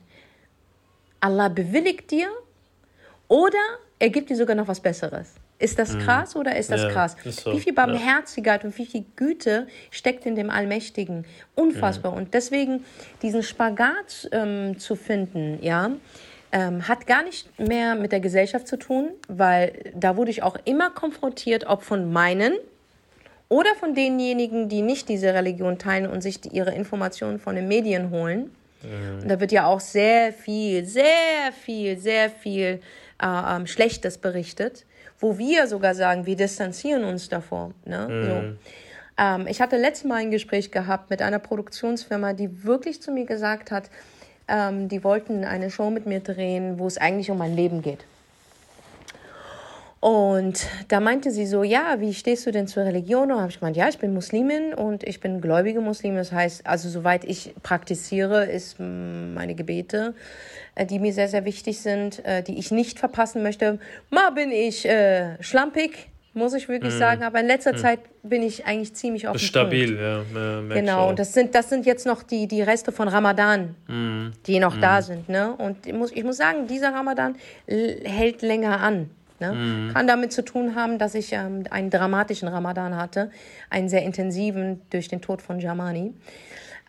Allah 1.20 1.50
bewilligt 1.50 2.10
dir 2.10 2.30
oder 3.28 3.60
er 4.00 4.10
gibt 4.10 4.30
dir 4.30 4.38
sogar 4.38 4.56
noch 4.56 4.70
was 4.70 4.80
Besseres. 4.80 5.34
Ist 5.60 5.78
das 5.78 5.94
mm. 5.94 6.00
krass 6.00 6.38
oder 6.38 6.56
ist 6.56 6.72
das 6.72 6.84
ja, 6.84 6.90
krass? 6.90 7.18
Ist 7.26 7.42
so, 7.42 7.52
wie 7.52 7.60
viel 7.60 7.74
Barmherzigkeit 7.74 8.64
ja. 8.64 8.70
und 8.70 8.78
wie 8.78 8.86
viel 8.86 9.04
Güte 9.18 9.68
steckt 9.92 10.26
in 10.26 10.36
dem 10.36 10.50
Allmächtigen? 10.50 11.26
Unfassbar. 11.54 12.14
Und 12.14 12.34
deswegen 12.34 12.86
diesen 13.22 13.44
Spagat 13.44 14.30
ähm, 14.32 14.80
zu 14.80 14.96
finden, 14.96 15.60
ja, 15.62 15.92
ähm, 16.52 16.88
hat 16.88 17.08
gar 17.08 17.24
nicht 17.24 17.60
mehr 17.60 17.96
mit 17.96 18.12
der 18.12 18.20
Gesellschaft 18.20 18.68
zu 18.68 18.78
tun, 18.78 19.10
weil 19.28 19.92
da 19.94 20.18
wurde 20.18 20.32
ich 20.32 20.44
auch 20.44 20.58
immer 20.66 20.90
konfrontiert, 20.90 21.68
ob 21.68 21.84
von 21.84 22.12
meinen 22.12 22.54
oder 23.50 23.74
von 23.76 23.96
denjenigen, 23.96 24.70
die 24.70 24.82
nicht 24.82 25.10
diese 25.10 25.34
Religion 25.34 25.78
teilen 25.78 26.10
und 26.10 26.22
sich 26.22 26.42
die, 26.42 26.50
ihre 26.50 26.74
Informationen 26.74 27.40
von 27.40 27.56
den 27.56 27.68
Medien 27.68 28.12
holen. 28.12 28.52
Mhm. 28.82 29.22
Und 29.22 29.28
da 29.30 29.40
wird 29.40 29.52
ja 29.52 29.66
auch 29.66 29.80
sehr 29.80 30.34
viel, 30.34 30.86
sehr 30.86 31.52
viel, 31.64 32.00
sehr 32.00 32.30
viel 32.30 32.80
äh, 33.22 33.56
ähm, 33.56 33.68
Schlechtes 33.68 34.18
berichtet, 34.18 34.86
wo 35.20 35.38
wir 35.38 35.68
sogar 35.68 35.96
sagen, 35.96 36.26
wir 36.26 36.36
distanzieren 36.36 37.04
uns 37.04 37.30
davor. 37.30 37.74
Ne? 37.86 38.08
Mhm. 38.08 38.26
So. 38.26 39.24
Ähm, 39.24 39.48
ich 39.48 39.62
hatte 39.62 39.78
letztes 39.78 40.08
Mal 40.08 40.18
ein 40.18 40.32
Gespräch 40.32 40.72
gehabt 40.72 41.10
mit 41.10 41.22
einer 41.22 41.40
Produktionsfirma, 41.40 42.34
die 42.34 42.64
wirklich 42.64 43.02
zu 43.02 43.12
mir 43.12 43.26
gesagt 43.26 43.72
hat, 43.72 43.90
ähm, 44.50 44.90
die 44.90 45.04
wollten 45.04 45.44
eine 45.44 45.70
Show 45.70 45.90
mit 45.90 46.06
mir 46.06 46.20
drehen, 46.20 46.80
wo 46.80 46.88
es 46.88 46.98
eigentlich 46.98 47.32
um 47.32 47.38
mein 47.38 47.56
Leben 47.56 47.82
geht. 47.82 48.06
Und 50.02 50.66
da 50.88 51.02
meinte 51.02 51.30
sie 51.30 51.46
so, 51.46 51.64
ja, 51.64 52.00
wie 52.00 52.14
stehst 52.14 52.46
du 52.46 52.52
denn 52.52 52.68
zur 52.68 52.86
Religion? 52.86 53.32
Und 53.32 53.40
habe 53.40 53.50
ich 53.50 53.60
gemeint, 53.60 53.76
ja, 53.76 53.90
ich 53.90 53.98
bin 53.98 54.14
Muslimin 54.14 54.74
und 54.74 55.04
ich 55.04 55.20
bin 55.20 55.42
gläubige 55.42 55.82
Muslimin. 55.82 56.18
Das 56.18 56.32
heißt, 56.32 56.66
also 56.66 56.88
soweit 56.88 57.26
ich 57.26 57.54
praktiziere, 57.64 58.46
ist 58.46 58.80
meine 58.80 59.56
Gebete, 59.56 60.14
äh, 60.76 60.86
die 60.86 61.00
mir 61.00 61.12
sehr, 61.12 61.28
sehr 61.28 61.44
wichtig 61.44 61.82
sind, 61.82 62.24
äh, 62.26 62.44
die 62.44 62.58
ich 62.58 62.72
nicht 62.72 62.98
verpassen 62.98 63.44
möchte. 63.44 63.80
Mal 64.10 64.32
bin 64.32 64.52
ich 64.52 64.86
äh, 64.86 65.42
schlampig, 65.44 66.08
muss 66.34 66.54
ich 66.54 66.70
wirklich 66.70 66.94
mhm. 66.94 67.00
sagen. 67.00 67.24
Aber 67.24 67.40
in 67.40 67.48
letzter 67.48 67.74
mhm. 67.74 67.78
Zeit 67.78 68.00
bin 68.24 68.44
ich 68.44 68.66
eigentlich 68.66 68.94
ziemlich 68.94 69.28
auf 69.28 69.38
dem 69.38 69.40
Stabil, 69.40 69.96
Punkt. 69.96 70.36
ja. 70.36 70.62
ja 70.62 70.74
genau, 70.76 71.10
und 71.10 71.20
das 71.20 71.34
sind, 71.34 71.56
das 71.56 71.70
sind 71.70 71.86
jetzt 71.86 72.06
noch 72.06 72.24
die, 72.24 72.48
die 72.48 72.62
Reste 72.62 72.92
von 72.92 73.08
Ramadan, 73.08 73.76
mhm. 73.88 74.34
die 74.46 74.60
noch 74.60 74.80
da 74.80 74.98
mhm. 74.98 75.04
sind. 75.04 75.30
Ne? 75.30 75.54
Und 75.54 75.86
ich 75.86 75.94
muss, 75.94 76.12
ich 76.12 76.24
muss 76.24 76.38
sagen, 76.38 76.68
dieser 76.68 76.94
Ramadan 76.94 77.36
hält 77.68 78.42
länger 78.42 78.80
an. 78.82 79.10
Ne? 79.40 79.54
Mhm. 79.54 79.94
Kann 79.94 80.08
damit 80.08 80.34
zu 80.34 80.44
tun 80.44 80.76
haben, 80.76 80.98
dass 80.98 81.16
ich 81.16 81.32
ähm, 81.34 81.64
einen 81.70 81.90
dramatischen 81.90 82.48
Ramadan 82.48 82.96
hatte, 82.96 83.32
einen 83.70 83.88
sehr 83.88 84.04
intensiven 84.04 84.82
durch 84.90 85.08
den 85.08 85.22
Tod 85.22 85.42
von 85.42 85.60
Jamani. 85.60 86.14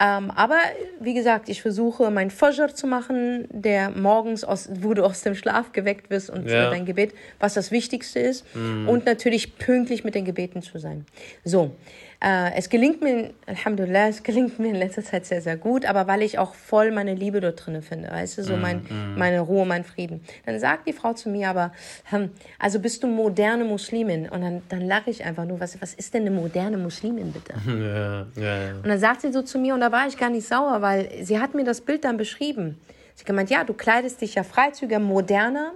Ähm, 0.02 0.30
aber 0.30 0.56
wie 0.98 1.12
gesagt, 1.12 1.50
ich 1.50 1.60
versuche, 1.60 2.10
mein 2.10 2.30
Fajr 2.30 2.74
zu 2.74 2.86
machen, 2.86 3.46
der 3.50 3.90
morgens, 3.90 4.44
aus, 4.44 4.70
wo 4.80 4.94
du 4.94 5.04
aus 5.04 5.20
dem 5.20 5.34
Schlaf 5.34 5.72
geweckt 5.72 6.08
wirst 6.08 6.30
und 6.30 6.48
ja. 6.48 6.70
dein 6.70 6.86
Gebet, 6.86 7.12
was 7.38 7.52
das 7.52 7.70
Wichtigste 7.70 8.18
ist. 8.18 8.44
Mhm. 8.56 8.88
Und 8.88 9.04
natürlich 9.04 9.58
pünktlich 9.58 10.02
mit 10.02 10.14
den 10.14 10.24
Gebeten 10.24 10.62
zu 10.62 10.78
sein. 10.78 11.04
So, 11.44 11.76
äh, 12.22 12.52
es 12.54 12.68
gelingt 12.68 13.00
mir, 13.00 13.30
Alhamdulillah, 13.46 14.08
es 14.08 14.22
gelingt 14.22 14.58
mir 14.58 14.68
in 14.68 14.74
letzter 14.74 15.02
Zeit 15.02 15.24
sehr, 15.24 15.40
sehr 15.40 15.56
gut, 15.56 15.86
aber 15.86 16.06
weil 16.06 16.20
ich 16.20 16.38
auch 16.38 16.54
voll 16.54 16.90
meine 16.90 17.14
Liebe 17.14 17.40
dort 17.40 17.64
drin 17.64 17.80
finde, 17.80 18.10
weißt 18.10 18.36
du, 18.36 18.42
so 18.42 18.56
mein, 18.58 18.82
mm, 18.82 19.16
meine 19.16 19.40
Ruhe, 19.40 19.64
mein 19.64 19.84
Frieden. 19.84 20.20
Dann 20.44 20.60
sagt 20.60 20.86
die 20.86 20.92
Frau 20.92 21.14
zu 21.14 21.30
mir 21.30 21.48
aber, 21.48 21.72
hm, 22.04 22.30
also 22.58 22.78
bist 22.78 23.02
du 23.02 23.06
moderne 23.06 23.64
Muslimin? 23.64 24.28
Und 24.28 24.42
dann, 24.42 24.62
dann 24.68 24.82
lache 24.82 25.08
ich 25.08 25.24
einfach 25.24 25.46
nur, 25.46 25.60
was, 25.60 25.80
was 25.80 25.94
ist 25.94 26.12
denn 26.12 26.22
eine 26.22 26.30
moderne 26.30 26.76
Muslimin 26.76 27.32
bitte? 27.32 27.54
Ja, 27.80 28.26
ja, 28.36 28.62
ja. 28.62 28.74
Und 28.74 28.86
dann 28.86 28.98
sagt 28.98 29.22
sie 29.22 29.32
so 29.32 29.42
zu 29.42 29.58
mir, 29.58 29.72
und 29.72 29.80
da 29.80 29.90
war 29.90 30.06
ich 30.06 30.18
gar 30.18 30.28
nicht 30.28 30.46
sauer, 30.46 30.82
weil 30.82 31.08
sie 31.22 31.38
hat 31.38 31.54
mir 31.54 31.64
das 31.64 31.80
Bild 31.80 32.04
dann 32.04 32.18
beschrieben. 32.18 32.78
Sie 33.14 33.22
hat 33.22 33.26
gemeint, 33.26 33.48
ja, 33.48 33.64
du 33.64 33.72
kleidest 33.72 34.20
dich 34.20 34.34
ja 34.34 34.42
freizügiger, 34.42 34.98
moderner 34.98 35.72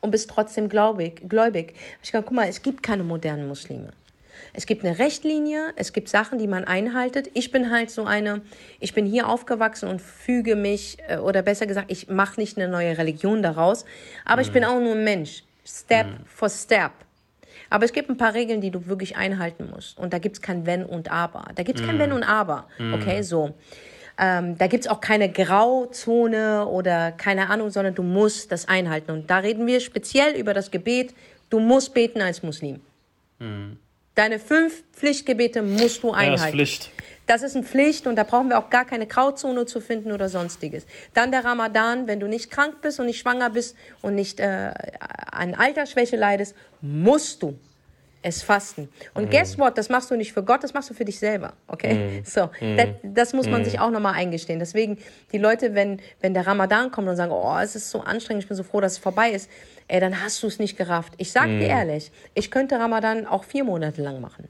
und 0.00 0.10
bist 0.10 0.28
trotzdem 0.28 0.68
gläubig. 0.68 1.28
gläubig. 1.28 1.74
Ich 2.02 2.10
gesagt, 2.10 2.26
guck 2.26 2.36
mal, 2.36 2.48
es 2.48 2.62
gibt 2.62 2.82
keine 2.82 3.04
modernen 3.04 3.46
Muslime. 3.46 3.92
Es 4.56 4.64
gibt 4.64 4.84
eine 4.84 4.98
Rechtlinie, 4.98 5.74
es 5.76 5.92
gibt 5.92 6.08
Sachen, 6.08 6.38
die 6.38 6.46
man 6.46 6.64
einhaltet. 6.64 7.30
Ich 7.34 7.52
bin 7.52 7.70
halt 7.70 7.90
so 7.90 8.04
eine, 8.04 8.40
ich 8.80 8.94
bin 8.94 9.04
hier 9.04 9.28
aufgewachsen 9.28 9.86
und 9.86 10.00
füge 10.00 10.56
mich, 10.56 10.96
äh, 11.08 11.18
oder 11.18 11.42
besser 11.42 11.66
gesagt, 11.66 11.90
ich 11.90 12.08
mache 12.08 12.40
nicht 12.40 12.56
eine 12.56 12.66
neue 12.66 12.96
Religion 12.96 13.42
daraus, 13.42 13.84
aber 14.24 14.40
mhm. 14.40 14.46
ich 14.46 14.52
bin 14.52 14.64
auch 14.64 14.80
nur 14.80 14.94
ein 14.94 15.04
Mensch. 15.04 15.42
Step 15.66 16.06
mhm. 16.06 16.24
for 16.24 16.48
Step. 16.48 16.92
Aber 17.68 17.84
es 17.84 17.92
gibt 17.92 18.08
ein 18.08 18.16
paar 18.16 18.32
Regeln, 18.32 18.60
die 18.60 18.70
du 18.70 18.86
wirklich 18.86 19.16
einhalten 19.16 19.68
musst. 19.74 19.98
Und 19.98 20.12
da 20.12 20.18
gibt 20.18 20.36
es 20.36 20.42
kein 20.42 20.64
Wenn 20.64 20.84
und 20.84 21.10
Aber. 21.10 21.48
Da 21.54 21.62
gibt 21.62 21.80
es 21.80 21.84
kein 21.84 21.96
mm. 21.96 21.98
Wenn 21.98 22.12
und 22.12 22.22
Aber. 22.22 22.68
Mm. 22.78 22.94
Okay, 22.94 23.22
so. 23.22 23.54
Ähm, 24.18 24.56
da 24.56 24.68
gibt 24.68 24.84
es 24.84 24.90
auch 24.90 25.00
keine 25.00 25.28
Grauzone 25.30 26.66
oder 26.66 27.10
keine 27.12 27.50
Ahnung, 27.50 27.70
sondern 27.70 27.94
du 27.94 28.04
musst 28.04 28.52
das 28.52 28.68
einhalten. 28.68 29.10
Und 29.10 29.30
da 29.30 29.38
reden 29.38 29.66
wir 29.66 29.80
speziell 29.80 30.36
über 30.36 30.54
das 30.54 30.70
Gebet. 30.70 31.12
Du 31.50 31.58
musst 31.58 31.92
beten 31.92 32.22
als 32.22 32.44
Muslim. 32.44 32.80
Mm. 33.40 33.72
Deine 34.16 34.38
fünf 34.38 34.82
Pflichtgebete 34.92 35.62
musst 35.62 36.02
du 36.02 36.10
einhalten. 36.10 36.32
Ja, 36.32 36.36
das 36.36 36.44
ist 36.44 36.50
Pflicht. 36.50 36.90
Das 37.26 37.42
ist 37.42 37.56
eine 37.56 37.64
Pflicht 37.64 38.06
und 38.06 38.16
da 38.16 38.22
brauchen 38.22 38.48
wir 38.48 38.58
auch 38.58 38.70
gar 38.70 38.84
keine 38.84 39.06
Grauzone 39.06 39.66
zu 39.66 39.80
finden 39.80 40.10
oder 40.10 40.28
sonstiges. 40.28 40.86
Dann 41.12 41.32
der 41.32 41.44
Ramadan, 41.44 42.06
wenn 42.06 42.18
du 42.18 42.26
nicht 42.26 42.50
krank 42.50 42.80
bist 42.80 42.98
und 42.98 43.06
nicht 43.06 43.18
schwanger 43.18 43.50
bist 43.50 43.76
und 44.00 44.14
nicht 44.14 44.40
äh, 44.40 44.72
an 45.30 45.54
Altersschwäche 45.54 46.16
leidest, 46.16 46.54
musst 46.80 47.42
du 47.42 47.58
es 48.22 48.42
fasten. 48.42 48.88
Und 49.14 49.28
mm. 49.28 49.30
guess 49.30 49.58
what? 49.58 49.76
Das 49.76 49.88
machst 49.88 50.10
du 50.10 50.16
nicht 50.16 50.32
für 50.32 50.42
Gott, 50.42 50.64
das 50.64 50.74
machst 50.74 50.90
du 50.90 50.94
für 50.94 51.04
dich 51.04 51.18
selber. 51.18 51.52
Okay? 51.68 51.94
Mm. 51.94 52.24
So, 52.24 52.46
mm. 52.60 52.76
Das, 52.76 52.88
das, 53.02 53.32
muss 53.34 53.48
man 53.48 53.62
mm. 53.62 53.64
sich 53.64 53.80
auch 53.80 53.90
nochmal 53.90 54.14
eingestehen. 54.14 54.58
Deswegen, 54.58 54.98
die 55.32 55.38
Leute, 55.38 55.74
wenn, 55.74 56.00
wenn 56.20 56.34
der 56.34 56.46
Ramadan 56.46 56.90
kommt 56.90 57.08
und 57.08 57.16
sagen, 57.16 57.32
oh, 57.32 57.56
es 57.62 57.76
ist 57.76 57.90
so 57.90 58.00
anstrengend, 58.00 58.44
ich 58.44 58.48
bin 58.48 58.56
so 58.56 58.62
froh, 58.62 58.80
dass 58.80 58.92
es 58.92 58.98
vorbei 58.98 59.30
ist, 59.30 59.50
ey, 59.88 60.00
dann 60.00 60.22
hast 60.22 60.42
du 60.42 60.46
es 60.46 60.58
nicht 60.58 60.76
gerafft. 60.76 61.14
Ich 61.16 61.32
sag 61.32 61.46
dir 61.46 61.68
mm. 61.68 61.70
ehrlich, 61.70 62.12
ich 62.34 62.50
könnte 62.50 62.78
Ramadan 62.78 63.26
auch 63.26 63.44
vier 63.44 63.64
Monate 63.64 64.02
lang 64.02 64.20
machen. 64.20 64.48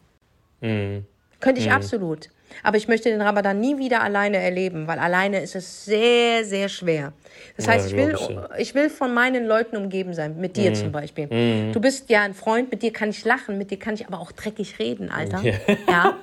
Mm. 0.60 1.06
Könnte 1.40 1.60
ich 1.60 1.70
absolut. 1.70 2.30
Aber 2.62 2.76
ich 2.76 2.88
möchte 2.88 3.08
den 3.08 3.20
Ramadan 3.20 3.60
nie 3.60 3.78
wieder 3.78 4.02
alleine 4.02 4.38
erleben, 4.38 4.86
weil 4.86 4.98
alleine 4.98 5.40
ist 5.40 5.54
es 5.54 5.84
sehr, 5.84 6.44
sehr 6.44 6.68
schwer. 6.68 7.12
Das 7.56 7.68
heißt, 7.68 7.90
ja, 7.90 7.96
ich, 7.96 8.06
will, 8.06 8.48
ich 8.58 8.74
will 8.74 8.90
von 8.90 9.12
meinen 9.12 9.46
Leuten 9.46 9.76
umgeben 9.76 10.14
sein, 10.14 10.38
mit 10.38 10.56
dir 10.56 10.70
mm. 10.70 10.74
zum 10.74 10.92
Beispiel. 10.92 11.26
Mm. 11.26 11.72
Du 11.72 11.80
bist 11.80 12.08
ja 12.10 12.22
ein 12.22 12.34
Freund, 12.34 12.70
mit 12.70 12.82
dir 12.82 12.92
kann 12.92 13.10
ich 13.10 13.24
lachen, 13.24 13.58
mit 13.58 13.70
dir 13.70 13.78
kann 13.78 13.94
ich 13.94 14.06
aber 14.06 14.20
auch 14.20 14.32
dreckig 14.32 14.78
reden, 14.78 15.10
Alter. 15.10 15.42
Ja. 15.42 15.54
ja. 15.88 16.16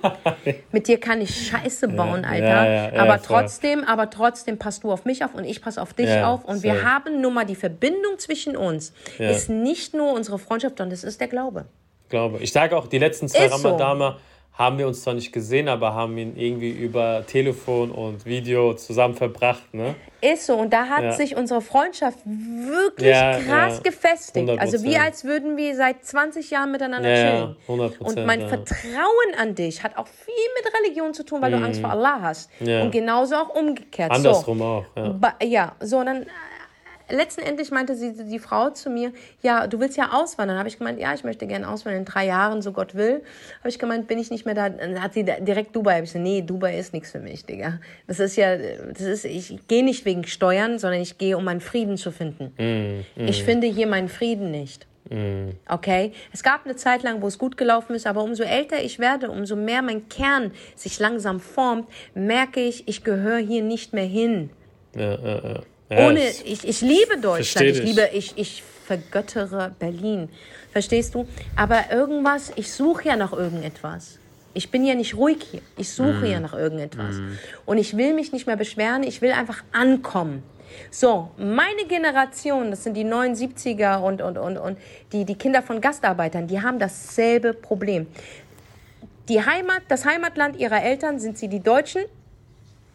Mit 0.72 0.88
dir 0.88 1.00
kann 1.00 1.22
ich 1.22 1.48
Scheiße 1.48 1.88
bauen, 1.90 2.26
Alter. 2.26 2.94
Ja, 2.94 3.02
aber 3.02 3.22
trotzdem, 3.22 3.84
aber 3.84 4.10
trotzdem 4.10 4.58
passt 4.58 4.84
du 4.84 4.92
auf 4.92 5.06
mich 5.06 5.24
auf 5.24 5.34
und 5.36 5.46
ich 5.46 5.62
passe 5.62 5.82
auf 5.82 5.94
dich 5.94 6.10
auf. 6.22 6.46
Und 6.46 6.64
wir 6.64 6.84
haben 6.84 7.22
nun 7.22 7.34
mal 7.34 7.46
die 7.46 7.56
Verbindung 7.56 8.18
zwischen 8.18 8.58
uns. 8.58 8.94
Ist 9.18 9.50
nicht 9.50 9.94
nur 9.94 10.14
unsere 10.14 10.40
Freundschaft, 10.40 10.78
sondern 10.78 10.94
es 10.94 11.04
ist 11.04 11.22
der 11.22 11.28
Glaube. 11.28 11.66
Glaube. 12.10 12.40
Ich 12.42 12.52
sage 12.52 12.78
auch, 12.78 12.88
die 12.88 13.00
letzten 13.00 13.28
zwei 13.28 13.48
Ramadama. 13.48 14.12
So 14.12 14.33
haben 14.54 14.78
wir 14.78 14.88
uns 14.88 15.02
zwar 15.02 15.16
nicht 15.16 15.32
gesehen, 15.32 15.68
aber 15.68 15.96
haben 15.96 16.16
ihn 16.18 16.38
irgendwie 16.38 16.70
über 16.70 17.26
Telefon 17.26 17.90
und 17.90 18.26
Video 18.26 18.76
zusammen 18.76 19.16
verbracht. 19.16 19.74
Ne? 19.74 19.96
Ist 20.22 20.46
so. 20.46 20.56
Und 20.56 20.72
da 20.72 20.86
hat 20.86 21.04
ja. 21.04 21.12
sich 21.14 21.36
unsere 21.36 21.60
Freundschaft 21.62 22.20
wirklich 22.26 23.10
ja, 23.10 23.40
krass 23.40 23.78
ja. 23.78 23.82
gefestigt. 23.84 24.48
100%. 24.48 24.58
Also 24.60 24.84
wie 24.84 24.98
als 24.98 25.24
würden 25.24 25.58
wir 25.58 25.76
seit 25.76 26.06
20 26.06 26.52
Jahren 26.52 26.72
miteinander 26.72 27.14
chillen. 27.16 27.56
Ja, 27.68 27.74
100%, 27.74 28.00
und 28.00 28.26
mein 28.28 28.48
Vertrauen 28.48 29.34
an 29.40 29.56
dich 29.56 29.84
hat 29.84 29.98
auch 29.98 30.08
viel 30.08 30.34
mit 30.56 30.72
Religion 30.82 31.16
zu 31.16 31.26
tun, 31.26 31.42
weil 31.42 31.52
mhm. 31.52 31.60
du 31.60 31.66
Angst 31.66 31.82
vor 31.82 31.90
Allah 31.90 32.20
hast. 32.22 32.52
Und 32.60 32.92
genauso 32.92 33.36
auch 33.36 33.50
umgekehrt. 33.56 34.12
Andersrum 34.12 34.60
so. 34.60 34.64
auch. 34.64 34.86
Ja. 34.96 35.36
ja, 35.42 35.76
so 35.80 36.04
dann 36.04 36.28
letzten 37.16 37.42
Endlich 37.42 37.72
meinte 37.72 37.96
sie, 37.96 38.14
die 38.14 38.40
Frau 38.40 38.70
zu 38.70 38.90
mir, 38.90 39.12
ja, 39.42 39.68
du 39.68 39.80
willst 39.80 39.98
ja 39.98 40.12
auswandern. 40.14 40.58
Habe 40.58 40.70
ich 40.70 40.78
gemeint, 40.78 41.00
ja, 41.00 41.14
ich 41.14 41.24
möchte 41.24 41.48
gerne 41.48 41.70
auswandern 41.70 42.02
in 42.02 42.06
drei 42.06 42.26
Jahren, 42.26 42.62
so 42.62 42.72
Gott 42.72 42.96
will. 42.96 43.24
Habe 43.60 43.70
ich 43.70 43.80
gemeint, 43.80 44.08
bin 44.08 44.20
ich 44.20 44.32
nicht 44.32 44.46
mehr 44.46 44.56
da. 44.56 44.70
Dann 44.70 45.02
hat 45.02 45.14
sie 45.14 45.24
direkt 45.24 45.76
Dubai. 45.76 45.96
Habe 45.96 46.06
ich 46.06 46.12
gesagt, 46.12 46.24
nee, 46.24 46.42
Dubai 46.42 46.78
ist 46.78 46.94
nichts 46.94 47.12
für 47.12 47.20
mich, 47.20 47.46
Digga. 47.46 47.80
Das 48.08 48.20
ist 48.20 48.36
ja, 48.36 48.58
das 48.58 49.02
ist, 49.02 49.26
ich 49.26 49.68
gehe 49.68 49.84
nicht 49.84 50.06
wegen 50.06 50.26
Steuern, 50.26 50.80
sondern 50.80 51.02
ich 51.02 51.18
gehe, 51.18 51.38
um 51.38 51.44
meinen 51.44 51.62
Frieden 51.62 51.98
zu 51.98 52.12
finden. 52.12 52.54
Mm, 52.58 53.22
mm. 53.22 53.28
Ich 53.28 53.44
finde 53.44 53.68
hier 53.68 53.88
meinen 53.88 54.10
Frieden 54.10 54.52
nicht. 54.52 54.88
Mm. 55.10 55.50
Okay? 55.68 56.14
Es 56.32 56.44
gab 56.44 56.66
eine 56.66 56.76
Zeit 56.76 57.04
lang, 57.04 57.22
wo 57.22 57.28
es 57.28 57.38
gut 57.38 57.58
gelaufen 57.58 57.96
ist, 57.96 58.08
aber 58.08 58.24
umso 58.24 58.44
älter 58.44 58.82
ich 58.82 59.00
werde, 59.00 59.30
umso 59.30 59.56
mehr 59.56 59.82
mein 59.82 60.10
Kern 60.10 60.52
sich 60.76 61.00
langsam 61.00 61.40
formt, 61.40 61.88
merke 62.14 62.62
ich, 62.62 62.88
ich 62.88 63.04
gehöre 63.04 63.38
hier 63.38 63.62
nicht 63.62 63.94
mehr 63.94 64.06
hin. 64.06 64.50
Ja, 64.96 65.16
ja, 65.16 65.44
ja. 65.44 65.60
Ja, 65.94 66.08
Ohne, 66.08 66.22
ich, 66.46 66.68
ich 66.68 66.82
liebe 66.82 67.18
Deutschland, 67.22 67.68
ich 67.68 67.84
liebe, 67.84 68.10
ich, 68.14 68.34
ich 68.36 68.64
vergöttere 68.86 69.74
Berlin. 69.80 70.30
Verstehst 70.72 71.16
du? 71.16 71.28
Aber 71.56 71.92
irgendwas, 71.92 72.52
ich 72.56 72.72
suche 72.72 73.08
ja 73.10 73.16
nach 73.16 73.34
irgendetwas. 73.34 74.20
Ich 74.54 74.70
bin 74.70 74.86
ja 74.86 74.96
nicht 74.96 75.16
ruhig 75.16 75.38
hier. 75.52 75.62
Ich 75.78 75.92
suche 75.92 76.26
mm. 76.26 76.26
ja 76.26 76.40
nach 76.40 76.54
irgendetwas. 76.54 77.16
Mm. 77.16 77.38
Und 77.66 77.78
ich 77.80 77.98
will 77.98 78.14
mich 78.14 78.32
nicht 78.32 78.46
mehr 78.46 78.56
beschweren, 78.56 79.04
ich 79.04 79.22
will 79.22 79.32
einfach 79.32 79.64
ankommen. 79.72 80.44
So, 80.92 81.32
meine 81.38 81.86
Generation, 81.88 82.72
das 82.72 82.84
sind 82.84 82.96
die 82.96 83.06
79er 83.06 84.00
und, 84.00 84.22
und, 84.22 84.38
und, 84.38 84.58
und 84.58 84.78
die, 85.12 85.26
die 85.26 85.36
Kinder 85.36 85.62
von 85.62 85.82
Gastarbeitern, 85.82 86.48
die 86.48 86.62
haben 86.62 86.80
dasselbe 86.80 87.54
Problem. 87.54 88.08
Die 89.30 89.44
Heimat, 89.44 89.84
das 89.88 90.06
Heimatland 90.06 90.58
ihrer 90.58 90.84
Eltern 90.84 91.20
sind 91.20 91.38
sie 91.38 91.48
die 91.48 91.62
Deutschen 91.62 92.04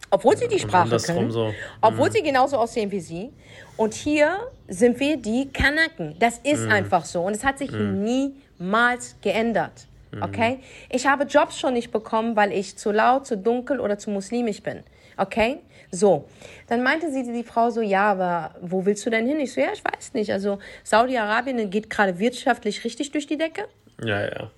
obwohl 0.09 0.37
sie 0.37 0.47
die 0.47 0.59
Sprache 0.59 0.97
können, 0.97 1.31
so. 1.31 1.53
obwohl 1.81 2.09
mhm. 2.09 2.13
sie 2.13 2.23
genauso 2.23 2.57
aussehen 2.57 2.91
wie 2.91 2.99
sie. 2.99 3.31
Und 3.77 3.93
hier 3.93 4.37
sind 4.67 4.99
wir 4.99 5.17
die 5.17 5.49
Kanaken. 5.51 6.15
Das 6.19 6.39
ist 6.39 6.65
mhm. 6.65 6.71
einfach 6.71 7.05
so. 7.05 7.21
Und 7.21 7.35
es 7.35 7.43
hat 7.43 7.59
sich 7.59 7.71
mhm. 7.71 8.03
niemals 8.03 9.15
geändert. 9.21 9.87
Mhm. 10.11 10.23
Okay? 10.23 10.59
Ich 10.89 11.05
habe 11.05 11.25
Jobs 11.25 11.57
schon 11.57 11.73
nicht 11.73 11.91
bekommen, 11.91 12.35
weil 12.35 12.51
ich 12.51 12.77
zu 12.77 12.91
laut, 12.91 13.27
zu 13.27 13.37
dunkel 13.37 13.79
oder 13.79 13.97
zu 13.97 14.09
muslimisch 14.09 14.61
bin. 14.63 14.83
Okay? 15.17 15.59
So. 15.91 16.25
Dann 16.67 16.83
meinte 16.83 17.11
sie, 17.11 17.23
die 17.23 17.43
Frau 17.43 17.69
so, 17.69 17.81
ja, 17.81 18.11
aber 18.11 18.55
wo 18.61 18.85
willst 18.85 19.05
du 19.05 19.09
denn 19.09 19.27
hin? 19.27 19.39
Ich 19.39 19.53
so, 19.53 19.61
ja, 19.61 19.69
ich 19.73 19.83
weiß 19.83 20.13
nicht. 20.13 20.31
Also 20.31 20.59
Saudi-Arabien 20.83 21.69
geht 21.69 21.89
gerade 21.89 22.19
wirtschaftlich 22.19 22.83
richtig 22.83 23.11
durch 23.11 23.27
die 23.27 23.37
Decke. 23.37 23.67
Ja, 24.03 24.21
ja. 24.21 24.51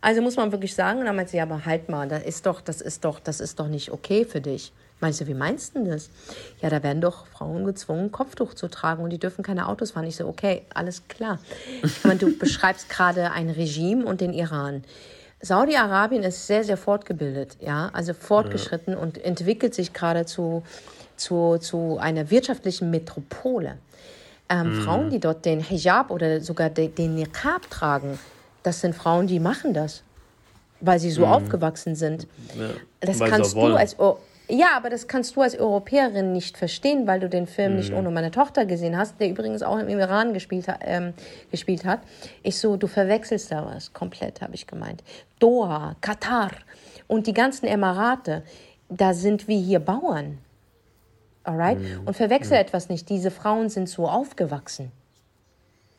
Also 0.00 0.22
muss 0.22 0.36
man 0.36 0.52
wirklich 0.52 0.74
sagen, 0.74 1.00
und 1.00 1.06
dann 1.06 1.16
meinte 1.16 1.32
sie, 1.32 1.40
aber 1.40 1.64
halt 1.64 1.88
mal, 1.88 2.08
das 2.08 2.22
ist 2.22 2.46
doch, 2.46 2.60
das 2.60 2.80
ist 2.80 3.04
doch, 3.04 3.20
das 3.20 3.40
ist 3.40 3.58
doch 3.60 3.68
nicht 3.68 3.90
okay 3.90 4.24
für 4.24 4.40
dich. 4.40 4.72
Meinst 5.00 5.20
du, 5.20 5.26
wie 5.26 5.34
meinst 5.34 5.76
du 5.76 5.84
das? 5.84 6.08
Ja, 6.62 6.70
da 6.70 6.82
werden 6.82 7.02
doch 7.02 7.26
Frauen 7.26 7.66
gezwungen, 7.66 8.12
Kopftuch 8.12 8.54
zu 8.54 8.68
tragen 8.68 9.02
und 9.04 9.10
die 9.10 9.18
dürfen 9.18 9.44
keine 9.44 9.68
Autos 9.68 9.90
fahren. 9.90 10.06
Ich 10.06 10.16
so, 10.16 10.26
okay, 10.26 10.62
alles 10.72 11.06
klar. 11.08 11.38
Ich 11.82 12.04
meine, 12.04 12.18
du 12.18 12.36
beschreibst 12.36 12.88
gerade 12.88 13.32
ein 13.32 13.50
Regime 13.50 14.06
und 14.06 14.20
den 14.20 14.32
Iran. 14.32 14.84
Saudi-Arabien 15.40 16.22
ist 16.22 16.46
sehr, 16.46 16.64
sehr 16.64 16.78
fortgebildet, 16.78 17.58
ja, 17.60 17.90
also 17.92 18.14
fortgeschritten 18.14 18.94
ja. 18.94 18.98
und 18.98 19.22
entwickelt 19.22 19.74
sich 19.74 19.92
gerade 19.92 20.24
zu, 20.24 20.62
zu, 21.16 21.58
zu 21.58 21.98
einer 21.98 22.30
wirtschaftlichen 22.30 22.90
Metropole. 22.90 23.76
Ähm, 24.48 24.78
mhm. 24.78 24.82
Frauen, 24.82 25.10
die 25.10 25.20
dort 25.20 25.44
den 25.44 25.60
Hijab 25.60 26.10
oder 26.10 26.40
sogar 26.40 26.70
den, 26.70 26.94
den 26.94 27.16
Niqab 27.16 27.68
tragen, 27.68 28.18
das 28.66 28.80
sind 28.80 28.94
Frauen, 28.94 29.28
die 29.28 29.38
machen 29.38 29.72
das, 29.72 30.02
weil 30.80 30.98
sie 30.98 31.10
so 31.10 31.24
mhm. 31.24 31.32
aufgewachsen 31.32 31.94
sind. 31.94 32.26
Ja, 32.58 32.70
das 33.00 33.20
kannst 33.20 33.54
du 33.54 33.60
als 33.76 33.98
oh, 33.98 34.18
ja, 34.48 34.76
aber 34.76 34.90
das 34.90 35.08
kannst 35.08 35.34
du 35.34 35.42
als 35.42 35.58
Europäerin 35.58 36.32
nicht 36.32 36.56
verstehen, 36.56 37.06
weil 37.06 37.20
du 37.20 37.28
den 37.28 37.46
Film 37.46 37.72
mhm. 37.72 37.78
nicht 37.78 37.92
ohne 37.92 38.10
meine 38.10 38.30
Tochter 38.30 38.66
gesehen 38.66 38.96
hast, 38.96 39.20
der 39.20 39.28
übrigens 39.28 39.62
auch 39.62 39.78
im 39.78 39.88
Iran 39.88 40.34
gespielt, 40.34 40.66
ähm, 40.80 41.14
gespielt 41.50 41.84
hat. 41.84 42.00
Ich 42.42 42.58
so, 42.58 42.76
du 42.76 42.86
verwechselst 42.88 43.52
da 43.52 43.64
was 43.64 43.92
komplett, 43.92 44.40
habe 44.40 44.54
ich 44.54 44.66
gemeint. 44.66 45.02
Doha, 45.38 45.96
Katar 46.00 46.50
und 47.06 47.26
die 47.26 47.34
ganzen 47.34 47.66
Emirate, 47.66 48.42
da 48.88 49.14
sind 49.14 49.46
wir 49.48 49.58
hier 49.58 49.80
Bauern. 49.80 50.38
Alright? 51.44 51.78
Mhm. 51.78 52.06
Und 52.06 52.16
verwechsel 52.16 52.56
etwas 52.56 52.88
nicht. 52.88 53.08
Diese 53.08 53.30
Frauen 53.30 53.68
sind 53.68 53.88
so 53.88 54.08
aufgewachsen. 54.08 54.90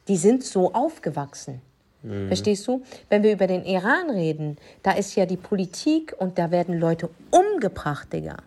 Die 0.08 0.18
sind 0.18 0.44
so 0.44 0.74
aufgewachsen. 0.74 1.62
Mhm. 2.08 2.28
Verstehst 2.28 2.68
du? 2.68 2.84
Wenn 3.10 3.24
wir 3.24 3.34
über 3.34 3.48
den 3.48 3.64
Iran 3.66 4.10
reden, 4.10 4.58
da 4.84 4.92
ist 4.92 5.16
ja 5.16 5.26
die 5.26 5.38
Politik 5.38 6.16
und 6.18 6.38
da 6.38 6.52
werden 6.52 6.80
Leute 6.80 7.10
umgebracht, 7.32 8.12
Digga. 8.14 8.38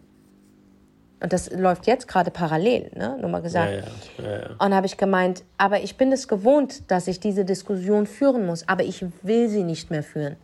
Und 1.23 1.35
das 1.35 1.51
läuft 1.51 1.87
jetzt 1.87 2.09
gerade 2.09 2.31
parallel, 2.31 2.91
ne? 2.95 3.19
Nur 3.21 3.29
mal 3.29 3.43
gesagt. 3.43 3.73
Ja, 4.19 4.25
ja. 4.25 4.39
Ja, 4.39 4.47
und 4.59 4.71
da 4.71 4.77
habe 4.77 4.87
ich 4.87 4.97
gemeint, 4.97 5.45
aber 5.59 5.83
ich 5.83 5.97
bin 5.97 6.11
es 6.13 6.29
gewohnt, 6.29 6.91
dass 6.91 7.09
ich 7.09 7.21
diese 7.21 7.45
Diskussion 7.45 8.07
führen 8.07 8.47
muss, 8.47 8.67
aber 8.67 8.85
ich 8.85 9.05
will 9.23 9.49
sie 9.51 9.63
nicht 9.63 9.91
mehr 9.91 10.03
führen. 10.03 10.37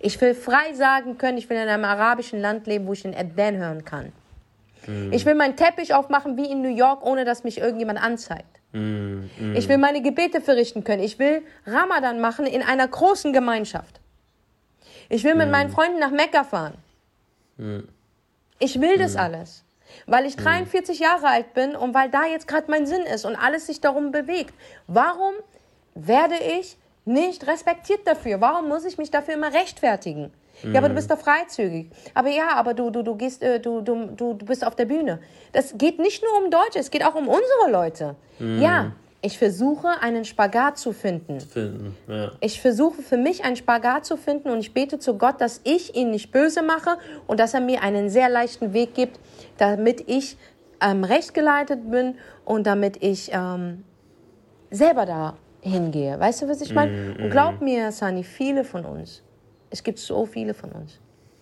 Ich 0.00 0.20
will 0.20 0.34
frei 0.34 0.74
sagen 0.74 1.16
können, 1.16 1.38
ich 1.38 1.48
will 1.48 1.56
in 1.56 1.68
einem 1.68 1.84
arabischen 1.84 2.40
Land 2.40 2.66
leben, 2.66 2.86
wo 2.86 2.92
ich 2.92 3.02
den 3.02 3.14
Adhan 3.14 3.56
hören 3.56 3.84
kann. 3.86 4.12
Mhm. 4.86 5.12
Ich 5.12 5.24
will 5.24 5.34
meinen 5.34 5.56
Teppich 5.56 5.94
aufmachen 5.94 6.36
wie 6.36 6.50
in 6.50 6.60
New 6.60 6.74
York, 6.74 7.04
ohne 7.04 7.24
dass 7.24 7.44
mich 7.44 7.58
irgendjemand 7.58 8.02
anzeigt. 8.02 8.57
Mm, 8.72 9.30
mm. 9.38 9.56
Ich 9.56 9.68
will 9.68 9.78
meine 9.78 10.02
Gebete 10.02 10.40
verrichten 10.40 10.84
können. 10.84 11.02
Ich 11.02 11.18
will 11.18 11.42
Ramadan 11.66 12.20
machen 12.20 12.46
in 12.46 12.62
einer 12.62 12.86
großen 12.86 13.32
Gemeinschaft. 13.32 14.00
Ich 15.08 15.24
will 15.24 15.34
mit 15.34 15.48
mm. 15.48 15.52
meinen 15.52 15.70
Freunden 15.70 15.98
nach 15.98 16.10
Mekka 16.10 16.44
fahren. 16.44 16.74
Mm. 17.56 17.80
Ich 18.58 18.80
will 18.80 18.98
das 18.98 19.14
mm. 19.14 19.18
alles. 19.18 19.64
Weil 20.06 20.26
ich 20.26 20.36
43 20.36 20.98
mm. 20.98 21.02
Jahre 21.02 21.28
alt 21.28 21.54
bin 21.54 21.74
und 21.74 21.94
weil 21.94 22.10
da 22.10 22.26
jetzt 22.26 22.46
gerade 22.46 22.70
mein 22.70 22.86
Sinn 22.86 23.02
ist 23.02 23.24
und 23.24 23.36
alles 23.36 23.66
sich 23.66 23.80
darum 23.80 24.12
bewegt. 24.12 24.54
Warum 24.86 25.34
werde 25.94 26.36
ich 26.60 26.76
nicht 27.08 27.46
respektiert 27.46 28.06
dafür. 28.06 28.40
Warum 28.40 28.68
muss 28.68 28.84
ich 28.84 28.98
mich 28.98 29.10
dafür 29.10 29.34
immer 29.34 29.52
rechtfertigen? 29.52 30.30
Ja, 30.62 30.78
aber 30.78 30.88
du 30.88 30.94
bist 30.94 31.10
doch 31.10 31.18
freizügig. 31.18 31.90
Aber 32.14 32.28
ja, 32.28 32.54
aber 32.54 32.74
du, 32.74 32.90
du, 32.90 33.02
du 33.02 33.14
gehst, 33.14 33.42
äh, 33.42 33.60
du, 33.60 33.80
du, 33.80 34.06
du, 34.06 34.34
du 34.34 34.46
bist 34.46 34.66
auf 34.66 34.74
der 34.74 34.86
Bühne. 34.86 35.20
Das 35.52 35.76
geht 35.76 35.98
nicht 35.98 36.22
nur 36.22 36.44
um 36.44 36.50
Deutsche, 36.50 36.78
es 36.78 36.90
geht 36.90 37.04
auch 37.04 37.14
um 37.14 37.28
unsere 37.28 37.70
Leute. 37.70 38.16
Ja, 38.38 38.92
ich 39.20 39.36
versuche 39.36 39.88
einen 40.00 40.24
Spagat 40.24 40.78
zu 40.78 40.92
finden. 40.92 41.40
Finden, 41.40 41.96
ja. 42.06 42.30
Ich 42.40 42.60
versuche 42.60 43.02
für 43.02 43.16
mich 43.16 43.44
einen 43.44 43.56
Spagat 43.56 44.04
zu 44.04 44.16
finden 44.16 44.48
und 44.48 44.60
ich 44.60 44.72
bete 44.72 45.00
zu 45.00 45.18
Gott, 45.18 45.40
dass 45.40 45.60
ich 45.64 45.96
ihn 45.96 46.10
nicht 46.10 46.30
böse 46.30 46.62
mache 46.62 46.98
und 47.26 47.40
dass 47.40 47.52
er 47.52 47.60
mir 47.60 47.82
einen 47.82 48.10
sehr 48.10 48.28
leichten 48.28 48.72
Weg 48.72 48.94
gibt, 48.94 49.18
damit 49.56 50.08
ich 50.08 50.36
ähm, 50.80 51.02
rechtgeleitet 51.02 51.90
bin 51.90 52.14
und 52.44 52.68
damit 52.68 53.02
ich 53.02 53.30
ähm, 53.32 53.82
selber 54.70 55.04
da 55.04 55.36
hingehe. 55.60 56.18
Weißt 56.20 56.42
du, 56.42 56.48
was 56.48 56.60
ich 56.60 56.72
meine? 56.72 57.16
Und 57.18 57.30
glaub 57.30 57.60
mir, 57.60 57.90
Sani, 57.90 58.22
viele 58.22 58.62
von 58.62 58.84
uns, 58.84 59.24
es 59.70 59.82
gibt 59.82 59.98
so 59.98 60.26
viele 60.26 60.54
von 60.54 60.70
uns, 60.72 60.98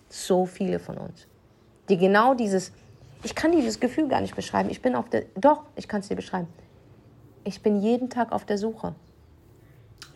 so 0.08 0.46
viele 0.46 0.78
von 0.78 0.98
uns, 0.98 1.26
die 1.88 1.96
genau 1.96 2.34
dieses, 2.34 2.72
ich 3.22 3.34
kann 3.34 3.52
dieses 3.52 3.80
Gefühl 3.80 4.08
gar 4.08 4.20
nicht 4.20 4.36
beschreiben. 4.36 4.70
Ich 4.70 4.82
bin 4.82 4.94
auf 4.94 5.08
der, 5.08 5.24
doch, 5.36 5.62
ich 5.76 5.88
kann 5.88 6.00
es 6.00 6.08
dir 6.08 6.16
beschreiben. 6.16 6.48
Ich 7.44 7.62
bin 7.62 7.80
jeden 7.80 8.10
Tag 8.10 8.32
auf 8.32 8.44
der 8.44 8.58
Suche. 8.58 8.94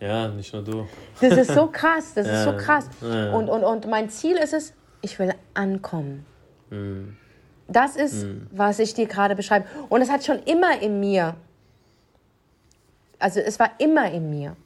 Ja, 0.01 0.29
nicht 0.29 0.53
nur 0.53 0.65
du. 0.65 0.87
Das 1.21 1.37
ist 1.37 1.53
so 1.53 1.67
krass, 1.69 2.15
das 2.15 2.27
ist 2.27 2.45
so 2.45 2.51
Ja, 2.51 2.57
krass. 2.57 2.89
ja. 3.01 3.33
Und, 3.33 3.49
und, 3.49 3.63
und 3.65 3.87
mein 3.89 4.09
Ziel 4.09 4.37
ist 4.37 4.53
es, 4.53 4.73
ich 5.03 5.19
will 5.19 5.35
ankommen. 5.55 6.27
Das 7.69 7.97
ist, 7.97 8.27
was 8.51 8.79
ich 8.79 8.95
dir 8.95 9.07
gerade 9.07 9.35
beschreibe. 9.37 9.67
Und 9.89 10.03
es 10.03 10.11
hat 10.11 10.25
schon 10.25 10.39
immer 10.45 10.81
in 10.81 11.01
mir, 11.01 11.37
also 13.19 13.41
es 13.41 13.59
war 13.59 13.71
immer 13.79 14.11
in 14.11 14.31
mir. 14.31 14.57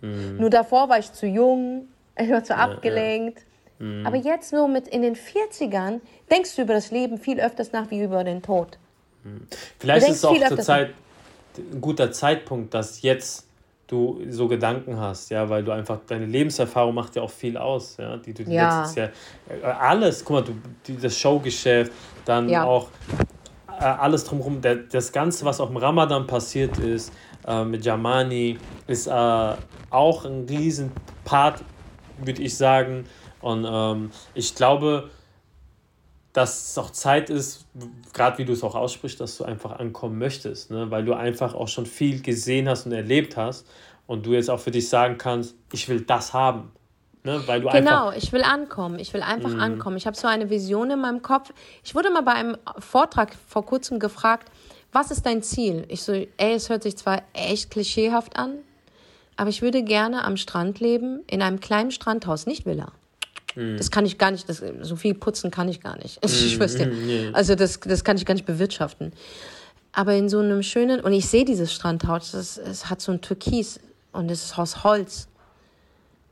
Nur 0.00 0.50
davor 0.50 0.88
war 0.90 0.98
ich 0.98 1.10
zu 1.12 1.26
jung, 1.26 1.88
ich 2.18 2.30
war 2.30 2.44
zu 2.44 2.56
abgelenkt. 2.56 3.44
Aber 4.04 4.16
jetzt 4.16 4.50
so 4.50 4.66
mit 4.68 4.88
in 4.88 5.02
den 5.02 5.14
40ern 5.16 6.00
denkst 6.30 6.56
du 6.56 6.62
über 6.62 6.74
das 6.74 6.90
Leben 6.90 7.18
viel 7.18 7.40
öfters 7.40 7.72
nach 7.72 7.90
wie 7.90 8.02
über 8.02 8.24
den 8.24 8.42
Tod. 8.42 8.78
Vielleicht 9.78 10.06
Du 10.06 10.12
ist 10.12 10.18
es 10.18 10.24
auch 10.24 10.48
zur 10.48 10.58
Zeit 10.58 10.90
ein 11.58 11.80
guter 11.80 12.10
Zeitpunkt, 12.12 12.74
dass 12.74 13.02
jetzt 13.02 13.46
du 13.86 14.20
so 14.30 14.48
Gedanken 14.48 14.98
hast, 14.98 15.30
ja, 15.30 15.48
weil 15.48 15.62
du 15.62 15.70
einfach 15.72 15.98
deine 16.06 16.24
Lebenserfahrung 16.26 16.94
macht 16.94 17.16
ja 17.16 17.22
auch 17.22 17.30
viel 17.30 17.56
aus, 17.56 17.96
ja, 17.98 18.16
die 18.16 18.32
du 18.32 18.42
Ja. 18.44 18.64
letztes 18.64 18.94
Jahr 18.96 19.10
äh, 19.48 19.62
alles, 19.64 20.24
guck 20.24 20.36
mal, 20.36 20.54
du 20.86 20.92
das 20.94 21.18
Showgeschäft, 21.18 21.92
dann 22.24 22.48
Ja. 22.48 22.64
auch 22.64 22.88
äh, 23.80 23.84
alles 23.84 24.24
drumherum, 24.24 24.60
der, 24.60 24.76
das 24.76 25.12
Ganze, 25.12 25.44
was 25.44 25.60
auch 25.60 25.68
im 25.68 25.76
Ramadan 25.76 26.26
passiert 26.26 26.78
ist, 26.78 27.12
äh, 27.46 27.64
mit 27.64 27.84
Jamani, 27.84 28.58
ist 28.86 29.06
äh, 29.06 29.10
auch 29.90 30.24
ein 30.24 30.46
riesen 30.48 30.90
Part, 31.24 31.62
würde 32.18 32.42
ich 32.42 32.56
sagen. 32.56 33.06
Und 33.40 33.66
ähm, 33.68 34.10
ich 34.34 34.54
glaube, 34.54 35.10
dass 36.32 36.70
es 36.70 36.78
auch 36.78 36.90
Zeit 36.90 37.30
ist, 37.30 37.64
gerade 38.12 38.38
wie 38.38 38.44
du 38.44 38.52
es 38.52 38.64
auch 38.64 38.74
aussprichst, 38.74 39.20
dass 39.20 39.38
du 39.38 39.44
einfach 39.44 39.78
ankommen 39.78 40.18
möchtest, 40.18 40.70
ne? 40.70 40.90
weil 40.90 41.04
du 41.04 41.14
einfach 41.14 41.54
auch 41.54 41.68
schon 41.68 41.86
viel 41.86 42.22
gesehen 42.22 42.68
hast 42.68 42.86
und 42.86 42.92
erlebt 42.92 43.36
hast 43.36 43.66
und 44.06 44.26
du 44.26 44.32
jetzt 44.32 44.50
auch 44.50 44.58
für 44.58 44.72
dich 44.72 44.88
sagen 44.88 45.16
kannst, 45.16 45.54
ich 45.72 45.88
will 45.88 46.00
das 46.00 46.32
haben. 46.32 46.72
Ne? 47.22 47.42
Weil 47.46 47.60
du 47.60 47.68
Genau, 47.68 48.08
einfach. 48.08 48.22
ich 48.22 48.32
will 48.32 48.42
ankommen. 48.42 48.98
Ich 48.98 49.14
will 49.14 49.22
einfach 49.22 49.56
ankommen. 49.56 49.96
Ich 49.96 50.06
habe 50.06 50.16
so 50.16 50.26
eine 50.26 50.50
Vision 50.50 50.90
in 50.90 51.00
meinem 51.00 51.22
Kopf. 51.22 51.52
Ich 51.82 51.94
wurde 51.94 52.10
mal 52.10 52.22
bei 52.22 52.32
einem 52.32 52.56
Vortrag 52.78 53.34
vor 53.46 53.64
kurzem 53.64 53.98
gefragt, 53.98 54.50
was 54.92 55.10
ist 55.10 55.24
dein 55.24 55.42
Ziel? 55.42 55.84
Ich 55.88 56.02
so, 56.02 56.12
ey, 56.12 56.28
es 56.54 56.68
hört 56.68 56.82
sich 56.82 56.96
zwar 56.96 57.22
echt 57.32 57.70
klischeehaft 57.70 58.36
an, 58.36 58.58
aber 59.36 59.50
ich 59.50 59.62
würde 59.62 59.82
gerne 59.82 60.24
am 60.24 60.36
Strand 60.36 60.80
leben, 60.80 61.20
in 61.26 61.42
einem 61.42 61.60
kleinen 61.60 61.90
Strandhaus, 61.90 62.46
nicht 62.46 62.66
Villa. 62.66 62.92
Das 63.76 63.90
kann 63.90 64.04
ich 64.04 64.18
gar 64.18 64.32
nicht, 64.32 64.48
das, 64.48 64.62
so 64.82 64.96
viel 64.96 65.14
putzen 65.14 65.50
kann 65.50 65.68
ich 65.68 65.80
gar 65.80 65.96
nicht. 65.96 66.18
Ich 66.24 66.54
schwör's 66.54 66.74
dir. 66.74 67.30
Also 67.32 67.54
das, 67.54 67.78
das 67.80 68.02
kann 68.02 68.16
ich 68.16 68.26
gar 68.26 68.34
nicht 68.34 68.46
bewirtschaften. 68.46 69.12
Aber 69.92 70.14
in 70.14 70.28
so 70.28 70.40
einem 70.40 70.62
schönen, 70.64 71.00
und 71.00 71.12
ich 71.12 71.26
sehe 71.26 71.44
dieses 71.44 71.72
Strandhaus, 71.72 72.32
das, 72.32 72.58
es 72.58 72.90
hat 72.90 73.00
so 73.00 73.12
ein 73.12 73.20
Türkis 73.20 73.78
und 74.12 74.28
es 74.30 74.44
ist 74.44 74.58
aus 74.58 74.82
Holz. 74.82 75.28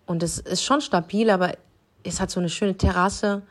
Und 0.05 0.24
es 0.24 0.38
ist 0.38 0.64
schon 0.64 0.80
stabil, 0.80 1.30
aber 1.30 1.53
es 2.03 2.20
hat 2.20 2.30
so 2.30 2.40
eine 2.40 2.48
schöne 2.48 2.76
Terrasse. 2.76 3.42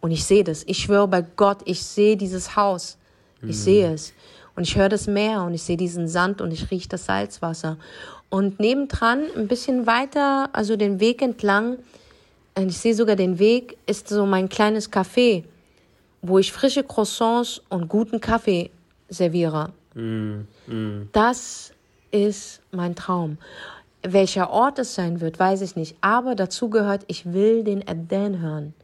Und 0.00 0.10
ich 0.10 0.24
sehe 0.24 0.42
das. 0.42 0.64
Ich 0.66 0.78
schwöre 0.78 1.06
bei 1.06 1.20
Gott, 1.20 1.58
ich 1.66 1.82
sehe 1.82 2.16
dieses 2.16 2.56
Haus. 2.56 2.96
Ich 3.44 3.58
sehe 3.58 3.92
es. 3.92 4.14
Und 4.54 4.64
ich 4.64 4.76
höre 4.76 4.88
das 4.88 5.06
Meer 5.06 5.42
und 5.44 5.54
ich 5.54 5.62
sehe 5.62 5.76
diesen 5.76 6.08
Sand 6.08 6.40
und 6.40 6.50
ich 6.52 6.70
rieche 6.70 6.88
das 6.88 7.06
Salzwasser. 7.06 7.78
Und 8.28 8.60
nebendran, 8.60 9.24
ein 9.36 9.48
bisschen 9.48 9.86
weiter, 9.86 10.50
also 10.52 10.76
den 10.76 11.00
Weg 11.00 11.22
entlang, 11.22 11.78
und 12.54 12.68
ich 12.68 12.78
sehe 12.78 12.94
sogar 12.94 13.16
den 13.16 13.38
Weg, 13.38 13.78
ist 13.86 14.08
so 14.08 14.26
mein 14.26 14.48
kleines 14.50 14.92
Café, 14.92 15.44
wo 16.20 16.38
ich 16.38 16.52
frische 16.52 16.84
Croissants 16.84 17.62
und 17.70 17.88
guten 17.88 18.20
Kaffee 18.20 18.70
serviere. 19.08 19.70
Das 21.12 21.72
ist 22.10 22.60
mein 22.70 22.94
Traum. 22.94 23.38
Welcher 24.02 24.50
Ort 24.50 24.78
es 24.78 24.94
sein 24.94 25.20
wird, 25.20 25.38
weiß 25.38 25.62
ich 25.62 25.76
nicht. 25.76 25.96
Aber 26.00 26.34
dazu 26.34 26.68
gehört, 26.68 27.04
ich 27.06 27.32
will 27.32 27.64
den 27.64 27.86
Adhan 27.86 28.40
hören. 28.40 28.74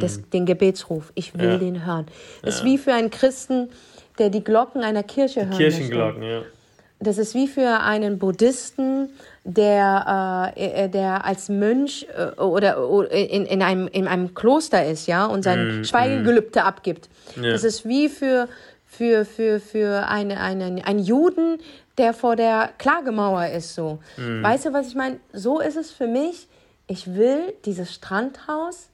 Das, 0.00 0.20
den 0.30 0.46
Gebetsruf. 0.46 1.10
Ich 1.16 1.36
will 1.36 1.52
Ja. 1.52 1.58
den 1.58 1.84
hören. 1.84 2.06
Das 2.42 2.56
ist 2.56 2.64
wie 2.64 2.78
für 2.78 2.92
einen 2.94 3.10
Christen, 3.10 3.70
der 4.18 4.30
die 4.30 4.44
Glocken 4.44 4.82
einer 4.82 5.02
Kirche 5.02 5.46
hören 5.46 5.56
Kirchenglocken, 5.56 6.22
ja. 6.22 6.38
möchte. 6.40 6.52
Das 7.00 7.18
ist 7.18 7.34
wie 7.34 7.48
für 7.48 7.80
einen 7.80 8.18
Buddhisten, 8.18 9.10
der, 9.44 10.52
äh, 10.56 10.84
äh, 10.84 10.88
der 10.88 11.24
als 11.24 11.48
Mönch 11.48 12.06
äh, 12.16 12.40
oder, 12.40 12.88
oder 12.88 13.10
in, 13.10 13.44
in, 13.44 13.62
einem, 13.62 13.88
in 13.88 14.06
einem 14.06 14.34
Kloster 14.34 14.86
ist, 14.86 15.06
ja, 15.06 15.26
und 15.26 15.42
sein 15.42 15.84
Schweigegelübde 15.84 16.64
abgibt. 16.64 17.08
Das 17.36 17.64
ist 17.64 17.86
wie 17.86 18.08
für, 18.08 18.48
für, 18.86 19.24
für, 19.24 19.60
für 19.60 20.08
eine, 20.08 20.40
einen, 20.40 20.82
einen 20.82 21.00
Juden, 21.00 21.58
der 21.98 22.14
vor 22.14 22.36
der 22.36 22.70
Klagemauer 22.78 23.46
ist, 23.48 23.74
so. 23.74 23.98
Weißt 24.16 24.66
du, 24.66 24.72
was 24.72 24.88
ich 24.88 24.94
meine? 24.94 25.18
So 25.32 25.60
ist 25.60 25.76
es 25.76 25.90
für 25.90 26.06
mich. 26.06 26.48
Ich 26.86 27.14
will 27.14 27.54
dieses 27.64 27.94
Strandhaus 27.94 28.88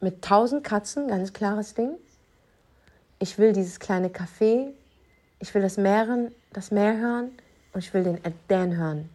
mit 0.00 0.22
tausend 0.22 0.64
Katzen, 0.64 1.08
ganz 1.08 1.32
klares 1.32 1.74
Ding. 1.74 1.90
Ich 3.18 3.38
will 3.38 3.52
dieses 3.52 3.80
kleine 3.80 4.08
Café. 4.08 4.72
Ich 5.38 5.54
will 5.54 5.62
das 5.62 5.76
Meer, 5.76 6.06
das 6.52 6.70
Meer 6.70 6.96
hören 6.98 7.30
und 7.72 7.80
ich 7.80 7.92
will 7.94 8.04
den 8.04 8.20
Adhan 8.24 8.76
hören. 8.76 9.10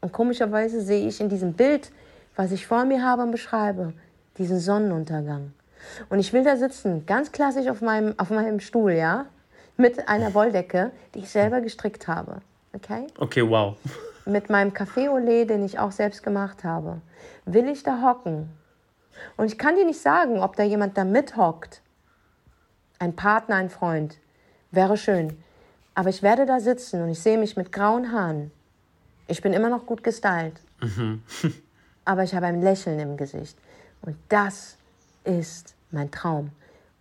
Und 0.00 0.12
komischerweise 0.12 0.80
sehe 0.80 1.06
ich 1.06 1.20
in 1.20 1.28
diesem 1.28 1.52
Bild, 1.52 1.90
was 2.36 2.52
ich 2.52 2.66
vor 2.66 2.84
mir 2.84 3.04
habe 3.04 3.22
und 3.22 3.30
beschreibe, 3.30 3.92
diesen 4.38 4.58
Sonnenuntergang. 4.58 5.52
Und 6.08 6.18
ich 6.18 6.32
will 6.32 6.44
da 6.44 6.56
sitzen, 6.56 7.06
ganz 7.06 7.32
klassisch 7.32 7.68
auf 7.68 7.80
meinem, 7.80 8.14
auf 8.18 8.30
meinem 8.30 8.60
Stuhl, 8.60 8.92
ja, 8.92 9.26
mit 9.76 10.08
einer 10.08 10.34
Wolldecke, 10.34 10.90
die 11.14 11.20
ich 11.20 11.30
selber 11.30 11.60
gestrickt 11.60 12.08
habe. 12.08 12.40
Okay? 12.72 13.06
Okay, 13.18 13.48
wow. 13.48 13.76
mit 14.26 14.50
meinem 14.50 14.72
Café 14.72 15.08
au 15.08 15.18
lait, 15.18 15.48
den 15.50 15.64
ich 15.64 15.78
auch 15.78 15.92
selbst 15.92 16.22
gemacht 16.22 16.64
habe, 16.64 17.00
will 17.44 17.68
ich 17.68 17.82
da 17.82 18.02
hocken. 18.02 18.48
Und 19.36 19.46
ich 19.46 19.58
kann 19.58 19.76
dir 19.76 19.84
nicht 19.84 20.00
sagen, 20.00 20.38
ob 20.38 20.56
da 20.56 20.62
jemand 20.62 20.96
da 20.96 21.04
mithockt. 21.04 21.82
Ein 23.02 23.16
Partner, 23.16 23.56
ein 23.56 23.68
Freund. 23.68 24.16
Wäre 24.70 24.96
schön. 24.96 25.36
Aber 25.92 26.08
ich 26.08 26.22
werde 26.22 26.46
da 26.46 26.60
sitzen 26.60 27.02
und 27.02 27.08
ich 27.08 27.18
sehe 27.18 27.36
mich 27.36 27.56
mit 27.56 27.72
grauen 27.72 28.12
Haaren. 28.12 28.52
Ich 29.26 29.42
bin 29.42 29.52
immer 29.52 29.68
noch 29.68 29.86
gut 29.86 30.04
gestylt. 30.04 30.54
Aber 32.04 32.22
ich 32.22 32.32
habe 32.32 32.46
ein 32.46 32.62
Lächeln 32.62 33.00
im 33.00 33.16
Gesicht. 33.16 33.58
Und 34.02 34.16
das 34.28 34.76
ist 35.24 35.74
mein 35.90 36.12
Traum. 36.12 36.52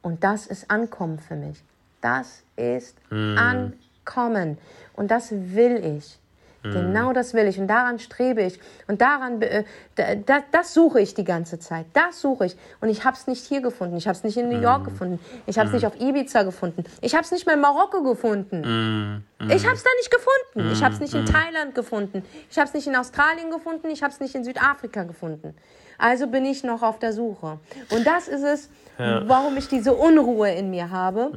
Und 0.02 0.24
das 0.24 0.48
ist 0.48 0.72
Ankommen 0.72 1.20
für 1.20 1.36
mich. 1.36 1.64
Das 2.02 2.42
ist 2.56 2.98
Ankommen. 3.12 4.58
Und 4.94 5.12
das 5.12 5.30
will 5.32 6.00
ich. 6.00 6.18
Genau 6.64 7.12
das 7.12 7.34
will 7.34 7.48
ich 7.48 7.60
und 7.60 7.68
daran 7.68 7.98
strebe 7.98 8.44
ich 8.44 8.60
und 8.88 9.02
daran 9.02 9.42
äh, 9.42 9.64
da, 9.96 10.16
da, 10.16 10.44
das 10.52 10.74
suche 10.76 11.02
ich 11.02 11.16
die 11.16 11.24
ganze 11.24 11.58
Zeit. 11.58 11.88
Das 11.94 12.22
suche 12.22 12.46
ich 12.46 12.56
und 12.82 12.90
ich 12.90 13.04
habe 13.04 13.18
es 13.18 13.26
nicht 13.26 13.46
hier 13.46 13.62
gefunden. 13.62 13.98
Ich 13.98 14.08
habe 14.08 14.16
es 14.16 14.24
nicht 14.24 14.38
in 14.38 14.50
New 14.50 14.62
York 14.62 14.86
gefunden. 14.86 15.20
Ich 15.48 15.58
habe 15.58 15.68
es 15.68 15.74
nicht 15.74 15.88
auf 15.88 16.00
Ibiza 16.00 16.44
gefunden. 16.44 16.84
Ich 17.02 17.16
habe 17.16 17.24
es 17.24 17.32
nicht 17.32 17.48
mal 17.48 17.54
in 17.54 17.62
Marokko 17.62 18.04
gefunden. 18.04 19.24
Ich 19.50 19.66
habe 19.66 19.76
es 19.76 19.84
da 19.84 19.90
nicht 19.98 20.12
gefunden. 20.12 20.72
Ich 20.72 20.84
habe 20.84 20.94
es 20.94 21.00
nicht 21.00 21.16
in 21.16 21.26
Thailand 21.26 21.74
gefunden. 21.74 22.24
Ich 22.50 22.58
habe 22.58 22.68
es 22.68 22.74
nicht 22.76 22.86
in 22.86 22.96
Australien 22.96 23.50
gefunden. 23.50 23.90
Ich 23.90 24.04
habe 24.04 24.14
es 24.14 24.20
nicht 24.20 24.36
in 24.36 24.44
Südafrika 24.44 25.04
gefunden. 25.04 25.56
Also 25.98 26.28
bin 26.28 26.46
ich 26.46 26.64
noch 26.64 26.84
auf 26.84 27.00
der 27.00 27.14
Suche. 27.14 27.60
Und 27.92 28.06
das 28.06 28.28
ist 28.28 28.44
es, 28.44 28.70
warum 28.98 29.58
ich 29.58 29.68
diese 29.68 29.94
Unruhe 29.94 30.52
in 30.52 30.70
mir 30.70 30.90
habe 30.92 31.32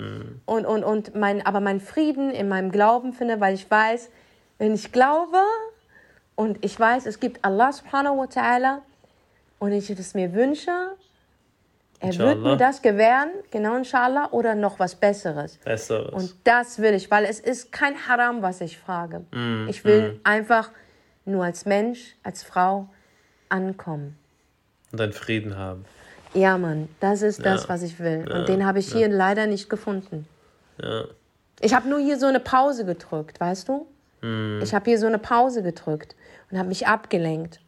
und, 0.45 0.67
und, 0.67 0.85
und 0.85 1.15
mein, 1.15 1.45
aber 1.45 1.61
meinen 1.61 1.81
Frieden 1.81 2.31
in 2.31 2.49
meinem 2.49 2.71
Glauben 2.71 3.13
finde, 3.13 3.41
weil 3.41 3.55
ich 3.55 3.71
weiß, 3.71 4.11
wenn 4.59 4.75
ich 4.75 4.93
glaube 4.93 5.39
und 6.35 6.65
ich 6.65 6.79
weiß, 6.79 7.07
es 7.07 7.21
gibt 7.21 7.45
Allah 7.45 7.73
subhanahu 7.73 8.19
wa 8.19 8.25
ta'ala 8.25 8.79
und 9.59 9.73
ich 9.73 9.91
es 9.91 10.15
mir 10.15 10.33
wünsche, 10.33 10.71
er 12.01 12.09
wird 12.09 12.21
Inshallah. 12.21 12.51
mir 12.51 12.57
das 12.57 12.83
gewähren, 12.83 13.31
genau 13.51 13.77
inshallah, 13.77 14.29
oder 14.33 14.55
noch 14.55 14.79
was 14.79 14.95
Besseres. 14.95 15.59
Besseres. 15.59 16.13
Und 16.13 16.35
das 16.45 16.79
will 16.79 16.93
ich, 16.93 17.11
weil 17.11 17.25
es 17.25 17.41
ist 17.41 17.73
kein 17.73 17.95
Haram, 18.07 18.43
was 18.43 18.61
ich 18.61 18.79
frage. 18.79 19.25
Ich 19.69 19.85
will 19.85 20.21
einfach 20.25 20.71
nur 21.25 21.45
als 21.45 21.65
Mensch, 21.65 22.17
als 22.23 22.43
Frau 22.43 22.89
ankommen. 23.49 24.19
Und 24.93 25.01
einen 25.01 25.13
Frieden 25.13 25.57
haben. 25.57 25.85
Ja, 26.35 26.59
Mann, 26.59 26.89
das 27.01 27.23
ist 27.23 27.39
ja. 27.39 27.45
das, 27.45 27.69
was 27.69 27.83
ich 27.83 27.99
will. 28.01 28.27
Ja. 28.29 28.39
Und 28.39 28.49
den 28.49 28.67
habe 28.67 28.81
ich 28.81 28.93
hier 28.93 29.09
ja. 29.09 29.17
leider 29.17 29.47
nicht 29.47 29.71
gefunden. 29.71 30.27
Ja. 30.83 31.05
Ich 31.61 31.73
habe 31.73 31.89
nur 31.89 32.01
hier 32.01 32.19
so 32.19 32.27
eine 32.27 32.41
Pause 32.41 32.85
gedrückt, 32.85 33.41
weißt 33.41 33.69
du? 33.69 33.87
Mhm. 34.25 34.61
Ich 34.63 34.75
habe 34.75 34.85
hier 34.87 34.99
so 34.99 35.07
eine 35.07 35.19
Pause 35.19 35.63
gedrückt 35.63 36.17
und 36.51 36.59
habe 36.59 36.69
mich 36.69 36.87
abgelenkt. 36.87 37.61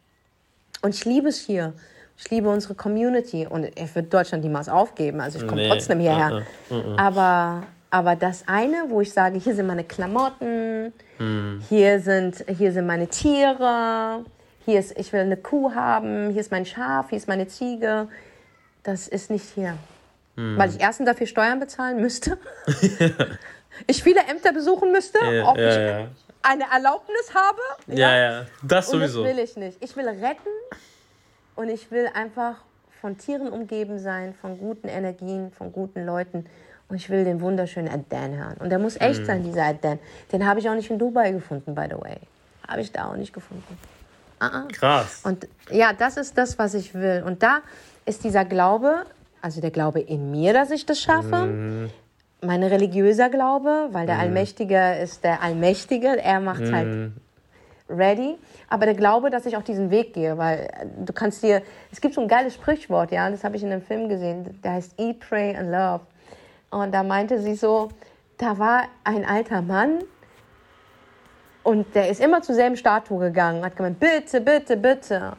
Und 0.81 0.95
ich 0.95 1.05
liebe 1.05 1.29
es 1.29 1.39
hier. 1.39 1.73
Ich 2.17 2.31
liebe 2.31 2.49
unsere 2.49 2.73
Community 2.73 3.45
und 3.45 3.65
ich 3.65 3.95
würde 3.95 4.07
Deutschland 4.07 4.43
niemals 4.43 4.69
aufgeben. 4.69 5.21
Also 5.21 5.37
ich 5.37 5.47
komme 5.47 5.61
nee. 5.61 5.69
trotzdem 5.69 5.99
hierher. 5.99 6.43
Uh 6.71 6.73
-uh. 6.73 6.93
Uh 6.93 6.97
Aber, 6.97 7.63
aber 7.91 8.15
das 8.15 8.43
eine, 8.47 8.85
wo 8.87 9.01
ich 9.01 9.13
sage, 9.13 9.37
hier 9.37 9.53
sind 9.53 9.67
meine 9.67 9.83
Klamotten, 9.83 10.93
mhm. 11.19 11.61
hier, 11.69 11.99
sind, 11.99 12.43
hier 12.57 12.71
sind 12.71 12.87
meine 12.87 13.07
Tiere, 13.07 14.25
hier 14.65 14.79
ist, 14.79 14.97
ich 14.97 15.13
will 15.13 15.21
eine 15.21 15.37
Kuh 15.37 15.75
haben, 15.75 16.31
hier 16.31 16.41
ist 16.41 16.51
mein 16.51 16.65
Schaf, 16.65 17.09
hier 17.09 17.19
ist 17.19 17.27
meine 17.27 17.47
Ziege. 17.47 18.07
Das 18.81 19.07
ist 19.07 19.29
nicht 19.29 19.45
hier. 19.53 19.77
Mhm. 20.35 20.57
Weil 20.57 20.71
ich 20.71 20.79
erstens 20.79 21.05
dafür 21.05 21.27
Steuern 21.27 21.59
bezahlen 21.59 22.01
müsste. 22.01 22.39
ich 23.87 24.01
viele 24.01 24.21
Ämter 24.21 24.53
besuchen 24.53 24.91
müsste, 24.91 25.19
ja, 25.19 25.47
ob 25.47 25.57
ja, 25.57 25.69
ich 25.69 25.75
ja. 25.75 26.07
Eine 26.41 26.65
Erlaubnis 26.71 27.33
habe. 27.33 27.59
Ja, 27.87 28.15
ja, 28.15 28.45
das 28.63 28.89
Und 28.89 29.01
das 29.01 29.11
sowieso. 29.11 29.23
will 29.25 29.39
ich 29.39 29.55
nicht. 29.57 29.83
Ich 29.83 29.95
will 29.95 30.07
retten 30.07 30.49
und 31.55 31.69
ich 31.69 31.91
will 31.91 32.09
einfach 32.13 32.55
von 33.01 33.17
Tieren 33.17 33.49
umgeben 33.49 33.99
sein, 33.99 34.33
von 34.33 34.57
guten 34.57 34.87
Energien, 34.87 35.51
von 35.51 35.71
guten 35.71 36.05
Leuten. 36.05 36.45
Und 36.89 36.95
ich 36.95 37.09
will 37.09 37.25
den 37.25 37.41
wunderschönen 37.41 37.89
Adan 37.89 38.37
hören. 38.37 38.55
Und 38.59 38.69
der 38.69 38.79
muss 38.79 38.95
echt 38.99 39.25
sein, 39.25 39.43
dieser 39.43 39.65
Adan. 39.65 39.99
Den 40.31 40.47
habe 40.47 40.59
ich 40.59 40.69
auch 40.69 40.73
nicht 40.73 40.89
in 40.89 40.97
Dubai 40.97 41.31
gefunden, 41.31 41.75
by 41.75 41.85
the 41.89 42.01
way. 42.01 42.17
Habe 42.67 42.81
ich 42.81 42.91
da 42.91 43.09
auch 43.09 43.15
nicht 43.15 43.33
gefunden. 43.33 43.77
Ah, 44.39 44.47
ah. 44.47 44.67
Krass. 44.71 45.21
Und 45.23 45.47
ja, 45.69 45.91
das 45.93 46.15
ist 46.17 46.37
das, 46.37 46.57
was 46.57 46.73
ich 46.73 46.93
will. 46.93 47.23
Und 47.25 47.43
da 47.43 47.59
ist 48.05 48.23
dieser 48.23 48.45
Glaube, 48.45 49.05
also 49.41 49.59
der 49.61 49.71
Glaube 49.71 49.99
in 49.99 50.31
mir, 50.31 50.53
dass 50.53 50.71
ich 50.71 50.85
das 50.85 51.01
schaffe. 51.01 51.45
Mhm. 51.45 51.89
Mein 52.41 52.61
religiöser 52.63 53.29
Glaube, 53.29 53.89
weil 53.91 54.05
der 54.05 54.19
Allmächtige 54.19 54.95
ist 55.01 55.23
der 55.23 55.41
Allmächtige. 55.41 56.21
Er 56.21 56.39
macht 56.39 56.61
es 56.61 56.71
halt 56.71 56.87
Mhm. 56.87 57.13
ready. 57.89 58.37
Aber 58.69 58.85
der 58.85 58.95
Glaube, 58.95 59.29
dass 59.29 59.45
ich 59.45 59.57
auch 59.57 59.63
diesen 59.63 59.89
Weg 59.89 60.13
gehe, 60.13 60.37
weil 60.37 60.59
äh, 60.59 60.85
du 61.05 61.13
kannst 61.13 61.41
dir, 61.41 61.61
es 61.91 62.01
gibt 62.01 62.13
so 62.13 62.21
ein 62.21 62.27
geiles 62.27 62.53
Sprichwort, 62.53 63.11
ja, 63.11 63.29
das 63.29 63.43
habe 63.43 63.55
ich 63.55 63.63
in 63.63 63.71
einem 63.71 63.81
Film 63.81 64.09
gesehen, 64.09 64.59
der 64.63 64.73
heißt 64.73 64.99
Eat, 64.99 65.19
Pray 65.21 65.55
and 65.55 65.71
Love. 65.71 66.01
Und 66.69 66.93
da 66.93 67.01
meinte 67.03 67.41
sie 67.41 67.55
so, 67.55 67.89
da 68.37 68.59
war 68.59 68.83
ein 69.03 69.25
alter 69.25 69.61
Mann 69.61 69.99
und 71.63 71.95
der 71.95 72.09
ist 72.09 72.21
immer 72.21 72.41
zur 72.41 72.55
selben 72.55 72.77
Statue 72.77 73.19
gegangen, 73.19 73.63
hat 73.63 73.75
gemeint, 73.77 73.99
bitte, 73.99 74.41
bitte, 74.41 74.77
bitte, 74.77 75.33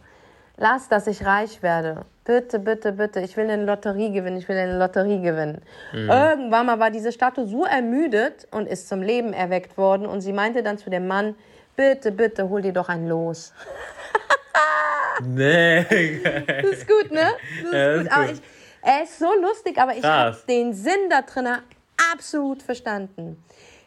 lass, 0.57 0.89
dass 0.89 1.07
ich 1.07 1.25
reich 1.25 1.63
werde. 1.63 2.07
Bitte, 2.29 2.59
bitte, 2.59 2.93
bitte, 2.93 3.21
ich 3.21 3.39
will 3.39 3.49
eine 3.49 3.65
Lotterie 3.65 4.13
gewinnen, 4.13 4.37
ich 4.37 4.47
will 4.51 4.59
eine 4.59 4.77
Lotterie 4.77 5.23
gewinnen. 5.23 5.63
Irgendwann 5.95 6.67
mal 6.67 6.79
war 6.79 6.91
diese 6.91 7.11
Statue 7.11 7.47
so 7.47 7.65
ermüdet 7.65 8.47
und 8.51 8.69
ist 8.69 8.87
zum 8.87 9.01
Leben 9.01 9.33
erweckt 9.33 9.79
worden 9.79 10.05
und 10.05 10.21
sie 10.21 10.35
meinte 10.35 10.63
dann 10.63 10.77
zu 10.77 10.91
dem 10.91 11.07
Mann, 11.07 11.37
bitte, 11.75 12.13
bitte, 12.13 12.51
hol 12.51 12.61
dir 12.61 12.75
doch 12.75 12.91
ein 12.91 13.09
Los. 13.09 13.55
Nee. 15.25 16.21
Das 16.47 16.71
ist 16.71 16.87
gut, 16.87 17.11
ne? 17.11 17.27
Das 17.63 17.73
ist 17.73 17.73
Ja, 17.73 17.89
das 17.89 17.97
gut. 17.97 18.07
ist 18.07 18.13
Aber 18.13 18.25
ich, 18.31 18.41
er 18.83 19.03
ist 19.03 19.19
so 19.19 19.33
lustig, 19.41 19.79
aber 19.79 19.97
ich 19.97 20.05
habe 20.05 20.37
den 20.49 20.73
Sinn 20.75 21.09
da 21.11 21.23
drin 21.23 21.49
absolut 22.13 22.63
verstanden. 22.63 23.43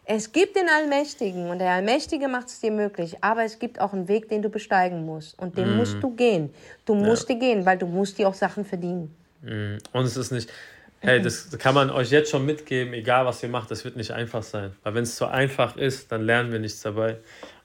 Es 0.06 0.32
gibt 0.32 0.56
den 0.56 0.68
Allmächtigen 0.68 1.50
und 1.50 1.60
der 1.60 1.72
Allmächtige 1.72 2.28
macht 2.28 2.48
es 2.48 2.60
dir 2.60 2.72
möglich, 2.72 3.18
aber 3.22 3.44
es 3.44 3.60
gibt 3.60 3.80
auch 3.80 3.94
einen 3.94 4.08
Weg, 4.08 4.30
den 4.30 4.42
du 4.42 4.50
besteigen 4.50 5.06
musst 5.06 5.38
und 5.40 5.58
den 5.58 5.78
musst 5.78 6.02
du 6.02 6.10
gehen. 6.16 6.54
Du 6.86 6.96
musst 6.96 7.30
dir 7.30 7.38
gehen, 7.38 7.66
weil 7.66 7.78
du 7.78 7.86
musst 7.86 8.18
dir 8.18 8.28
auch 8.28 8.34
Sachen 8.34 8.66
verdienen. 8.66 9.16
Mhm. 9.42 9.78
Und 9.94 10.06
es 10.06 10.18
ist 10.18 10.32
nicht, 10.32 10.50
hey, 11.00 11.22
das 11.22 11.56
kann 11.58 11.76
man 11.76 11.90
euch 11.90 12.10
jetzt 12.12 12.32
schon 12.32 12.46
mitgeben, 12.46 12.94
egal 12.94 13.26
was 13.26 13.44
ihr 13.44 13.50
macht, 13.50 13.70
das 13.72 13.86
wird 13.86 13.96
nicht 13.96 14.12
einfach 14.12 14.44
sein. 14.44 14.76
Weil 14.84 14.96
wenn 14.96 15.04
es 15.04 15.16
zu 15.16 15.28
einfach 15.28 15.78
ist, 15.78 16.12
dann 16.12 16.24
lernen 16.24 16.52
wir 16.52 16.60
nichts 16.60 16.82
dabei. 16.82 17.18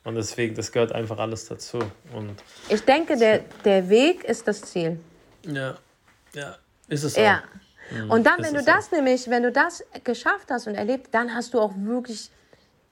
Und 0.05 0.15
deswegen, 0.15 0.55
das 0.55 0.71
gehört 0.71 0.93
einfach 0.93 1.19
alles 1.19 1.47
dazu. 1.47 1.79
Und 2.13 2.37
Ich 2.69 2.83
denke, 2.83 3.17
der, 3.17 3.41
der 3.65 3.89
Weg 3.89 4.25
ist 4.25 4.47
das 4.47 4.63
Ziel. 4.63 5.01
ja, 5.43 5.77
ja, 6.33 6.57
ist 6.89 7.03
es 7.03 7.17
auch. 7.17 7.23
Ja. 7.91 8.05
Und 8.09 8.27
dann, 8.27 8.43
wenn 8.43 8.53
du 8.55 8.61
es 8.61 8.67
das 8.67 8.91
nämlich, 8.93 9.29
wenn 9.31 9.43
du 9.43 9.53
das 9.53 9.85
geschafft 10.05 10.51
hast 10.51 10.67
und 10.67 10.75
erlebt, 10.75 11.09
dann 11.15 11.35
hast 11.35 11.55
du 11.55 11.61
auch 11.61 11.73
wirklich 11.77 12.31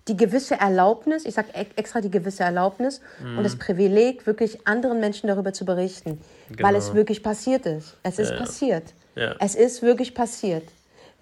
die 0.07 0.17
gewisse 0.17 0.61
Erlaubnis, 0.61 1.25
ich 1.25 1.35
sage 1.35 1.49
extra 1.77 2.01
die 2.03 2.11
gewisse 2.11 2.43
Erlaubnis 2.43 3.01
und 3.37 3.43
das 3.43 3.57
Privileg, 3.57 4.27
wirklich 4.27 4.67
anderen 4.67 5.01
Menschen 5.01 5.29
darüber 5.29 5.53
zu 5.55 5.65
berichten, 5.65 6.21
weil 6.61 6.75
Genau. 6.75 6.79
es 6.79 6.93
wirklich 6.95 7.23
passiert 7.23 7.65
ist. 7.65 7.97
Es 8.03 8.19
ist 8.19 8.33
Ja. 8.33 8.37
passiert. 8.37 8.93
Ja. 9.15 9.35
Es 9.41 9.55
ist 9.55 9.83
wirklich 9.83 10.15
passiert. 10.15 10.65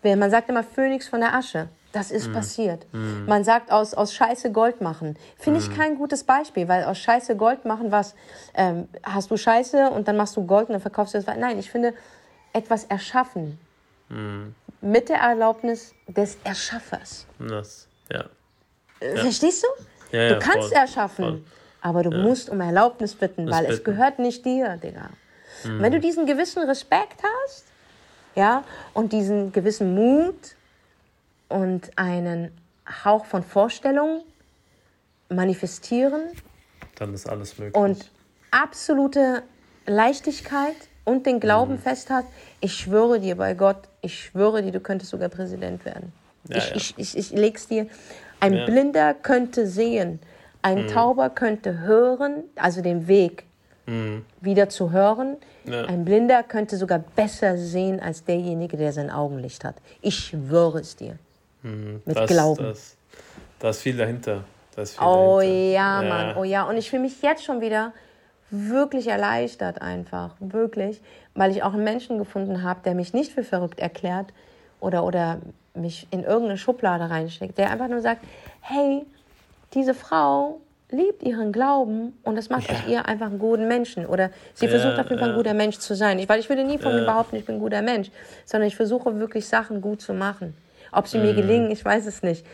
Man 0.02 0.30
sagt 0.32 0.48
immer 0.48 0.64
Phönix 0.64 1.06
von 1.08 1.20
der 1.20 1.32
Asche. 1.34 1.68
Das 1.92 2.10
ist 2.10 2.28
Mhm. 2.28 2.32
passiert. 2.32 2.86
Man 3.26 3.44
sagt 3.44 3.70
aus, 3.70 3.92
aus 3.94 4.14
Scheiße 4.14 4.50
Gold 4.50 4.80
machen. 4.80 5.16
Finde 5.38 5.60
Mhm. 5.60 5.66
ich 5.66 5.70
kein 5.76 5.96
gutes 5.96 6.24
Beispiel, 6.24 6.66
weil 6.66 6.84
aus 6.84 6.98
Scheiße 6.98 7.36
Gold 7.36 7.64
machen 7.66 7.92
was? 7.92 8.14
Ähm, 8.54 8.88
hast 9.04 9.30
du 9.30 9.36
Scheiße 9.36 9.90
und 9.90 10.08
dann 10.08 10.16
machst 10.16 10.34
du 10.36 10.44
Gold 10.44 10.68
und 10.68 10.72
dann 10.72 10.80
verkaufst 10.80 11.14
du 11.14 11.18
das. 11.20 11.36
Nein, 11.36 11.58
ich 11.58 11.70
finde 11.70 11.92
etwas 12.52 12.84
erschaffen. 12.84 13.58
Mhm. 14.08 14.54
Mit 14.80 15.08
der 15.08 15.18
Erlaubnis 15.18 15.94
des 16.08 16.36
Erschaffers. 16.44 17.26
Das, 17.38 17.86
ja. 18.10 18.24
Äh, 19.00 19.16
Verstehst 19.16 19.62
du? 19.64 20.16
Ja, 20.16 20.28
du 20.28 20.34
ja, 20.34 20.38
kannst 20.40 20.68
voll, 20.68 20.76
erschaffen, 20.76 21.24
voll. 21.24 21.44
aber 21.80 22.02
du 22.02 22.10
musst 22.10 22.50
um 22.50 22.60
Erlaubnis 22.60 23.14
bitten, 23.14 23.50
weil 23.50 23.64
es 23.64 23.78
bitten. 23.78 23.84
gehört 23.84 24.18
nicht 24.18 24.44
dir, 24.44 24.76
Digga. 24.76 25.10
Mhm. 25.64 25.80
wenn 25.80 25.92
du 25.92 26.00
diesen 26.00 26.26
gewissen 26.26 26.62
Respekt 26.64 27.22
hast, 27.22 27.64
ja, 28.34 28.64
und 28.94 29.12
diesen 29.12 29.52
gewissen 29.52 29.94
Mut 29.94 30.56
und 31.48 31.90
einen 31.96 32.50
Hauch 33.04 33.24
von 33.26 33.42
Vorstellung 33.44 34.24
manifestieren 35.28 36.30
Dann 36.96 37.14
ist 37.14 37.28
alles 37.28 37.58
möglich. 37.58 37.76
und 37.76 38.10
absolute 38.50 39.42
Leichtigkeit 39.86 40.76
und 41.04 41.26
den 41.26 41.40
Glauben 41.40 41.74
Mhm. 41.74 41.78
fest 41.78 42.10
hat, 42.10 42.24
ich 42.60 42.74
schwöre 42.74 43.18
dir 43.20 43.36
bei 43.36 43.54
Gott, 43.54 43.78
ich 44.02 44.18
schwöre 44.24 44.62
dir, 44.62 44.72
du 44.72 44.80
könntest 44.80 45.10
sogar 45.10 45.28
Präsident 45.28 45.84
werden. 45.84 46.12
Ja, 46.48 46.58
ich, 46.58 46.68
ja. 46.70 46.76
Ich, 46.76 46.94
ich, 46.98 47.16
ich 47.18 47.30
leg's 47.32 47.68
dir. 47.68 47.86
Ein 48.40 48.54
Ja. 48.54 48.62
Mhm. 48.62 48.66
Blinder 48.66 49.14
könnte 49.14 49.66
sehen, 49.66 50.18
ein 50.62 50.86
Tauber 50.88 51.30
könnte 51.30 51.80
hören, 51.80 52.44
also 52.56 52.82
den 52.82 53.08
Weg 53.08 53.44
wieder 54.40 54.68
zu 54.68 54.92
hören. 54.92 55.36
Mhm. 55.64 55.72
Ein 55.88 56.04
Blinder 56.04 56.42
könnte 56.44 56.76
sogar 56.76 57.00
besser 57.00 57.58
sehen 57.58 58.00
als 58.00 58.24
derjenige, 58.24 58.76
der 58.76 58.92
sein 58.92 59.10
Augenlicht 59.10 59.64
hat. 59.64 59.74
Ich 60.00 60.16
schwöre 60.16 60.78
es 60.80 60.94
dir. 60.96 61.16
Mit 61.62 62.16
das, 62.16 62.30
Glauben. 62.30 62.62
Das, 62.64 62.96
da 63.58 63.70
ist 63.70 63.80
viel 63.82 63.96
dahinter. 63.96 64.44
Da 64.76 64.82
ist 64.82 64.96
viel 64.96 65.06
Oh 65.06 65.38
dahinter. 65.38 65.56
ja, 65.72 66.02
Mann, 66.02 66.36
oh 66.36 66.44
ja. 66.44 66.62
Und 66.68 66.76
ich 66.76 66.88
fühle 66.90 67.02
mich 67.02 67.20
jetzt 67.22 67.44
schon 67.44 67.60
wieder 67.60 67.92
wirklich 68.52 69.08
erleichtert 69.08 69.80
einfach, 69.80 70.36
wirklich, 70.38 71.00
weil 71.34 71.50
ich 71.50 71.62
auch 71.62 71.72
einen 71.72 71.84
Menschen 71.84 72.18
gefunden 72.18 72.62
habe, 72.62 72.80
der 72.84 72.94
mich 72.94 73.14
nicht 73.14 73.32
für 73.32 73.42
verrückt 73.44 73.80
erklärt 73.80 74.26
oder, 74.78 75.04
oder 75.04 75.38
mich 75.74 76.06
in 76.10 76.22
irgendeine 76.22 76.58
Schublade 76.58 77.08
reinsteckt, 77.08 77.56
der 77.56 77.70
einfach 77.70 77.88
nur 77.88 78.02
sagt, 78.02 78.20
hey, 78.60 79.06
diese 79.72 79.94
Frau 79.94 80.60
liebt 80.90 81.22
ihren 81.22 81.50
Glauben 81.52 82.18
und 82.24 82.36
das 82.36 82.50
macht 82.50 82.68
Ja. 82.70 82.74
aus 82.74 82.86
ihr 82.86 83.06
einfach 83.08 83.26
einen 83.28 83.38
guten 83.38 83.66
Menschen 83.66 84.04
oder 84.04 84.28
sie 84.52 84.66
Ja, 84.66 84.72
versucht 84.72 85.00
auf 85.00 85.08
jeden 85.08 85.18
Fall 85.18 85.28
ein 85.30 85.32
ja. 85.34 85.38
guter 85.38 85.54
Mensch 85.54 85.78
zu 85.78 85.94
sein. 85.94 86.18
Ich, 86.18 86.28
weil 86.28 86.38
ich 86.38 86.50
würde 86.50 86.64
nie 86.64 86.76
von 86.76 86.94
mir 86.94 87.00
behaupten, 87.02 87.36
ich 87.36 87.46
bin 87.46 87.54
ein 87.56 87.60
guter 87.60 87.80
Mensch, 87.80 88.10
sondern 88.44 88.68
ich 88.68 88.76
versuche 88.76 89.18
wirklich 89.18 89.48
Sachen 89.48 89.80
gut 89.80 90.02
zu 90.02 90.12
machen. 90.12 90.54
Ob 90.92 91.08
sie 91.08 91.16
Mhm. 91.16 91.24
mir 91.24 91.34
gelingen, 91.34 91.70
ich 91.70 91.82
weiß 91.82 92.04
es 92.04 92.22
nicht. 92.22 92.44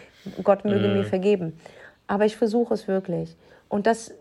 Gott 0.44 0.64
möge 0.64 0.86
mir 0.86 1.04
vergeben. 1.04 1.58
Aber 2.06 2.24
ich 2.24 2.36
versuche 2.36 2.72
es 2.74 2.86
wirklich. 2.86 3.34
Und 3.68 3.88
das 3.88 4.12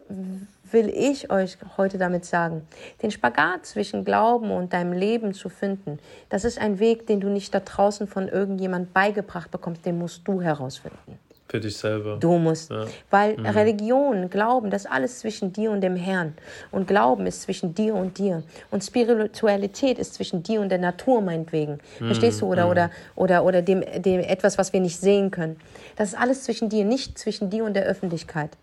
will 0.72 0.90
ich 0.90 1.32
euch 1.32 1.58
heute 1.78 1.98
damit 1.98 2.26
sagen. 2.26 2.68
Den 3.02 3.12
Spagat 3.12 3.66
zwischen 3.66 4.06
Glauben 4.06 4.52
und 4.52 4.74
deinem 4.74 4.94
Leben 4.94 5.34
zu 5.34 5.50
finden, 5.50 6.00
das 6.30 6.46
ist 6.46 6.60
ein 6.60 6.80
Weg, 6.80 7.08
den 7.08 7.20
du 7.20 7.30
nicht 7.30 7.54
da 7.54 7.60
draußen 7.60 8.08
von 8.08 8.28
irgendjemand 8.28 8.94
beigebracht 8.94 9.52
bekommst, 9.52 9.86
den 9.86 9.98
musst 9.98 10.28
du 10.28 10.42
herausfinden. 10.42 11.20
Für 11.50 11.62
dich 11.62 11.78
selber. 11.78 12.18
Du 12.20 12.38
musst. 12.38 12.72
Ja. 12.72 12.86
Weil 13.10 13.36
Religion, 13.40 14.30
Glauben, 14.30 14.70
das 14.70 14.84
ist 14.84 14.92
alles 14.92 15.20
zwischen 15.20 15.54
dir 15.54 15.72
und 15.72 15.80
dem 15.80 15.96
Herrn. 15.96 16.34
Und 16.72 16.88
Glauben 16.88 17.26
ist 17.26 17.44
zwischen 17.44 17.74
dir 17.74 17.96
und 17.96 18.18
dir. 18.18 18.44
Und 18.70 18.84
Spiritualität 18.84 19.98
ist 19.98 20.16
zwischen 20.16 20.44
dir 20.44 20.60
und 20.60 20.70
der 20.70 20.78
Natur 20.78 21.22
meinetwegen. 21.22 21.80
Verstehst 22.00 22.42
du? 22.42 22.48
Oder, 22.48 22.70
oder, 22.70 22.92
oder, 23.16 23.46
oder 23.46 23.62
dem, 23.62 23.82
dem 23.98 24.20
etwas, 24.20 24.58
was 24.58 24.74
wir 24.74 24.82
nicht 24.82 25.00
sehen 25.00 25.32
können. 25.32 25.58
Das 25.96 26.10
ist 26.10 26.20
alles 26.20 26.44
zwischen 26.44 26.68
dir, 26.68 26.84
nicht 26.84 27.18
zwischen 27.18 27.50
dir 27.50 27.64
und 27.64 27.76
der 27.76 27.86
Öffentlichkeit. 27.86 28.58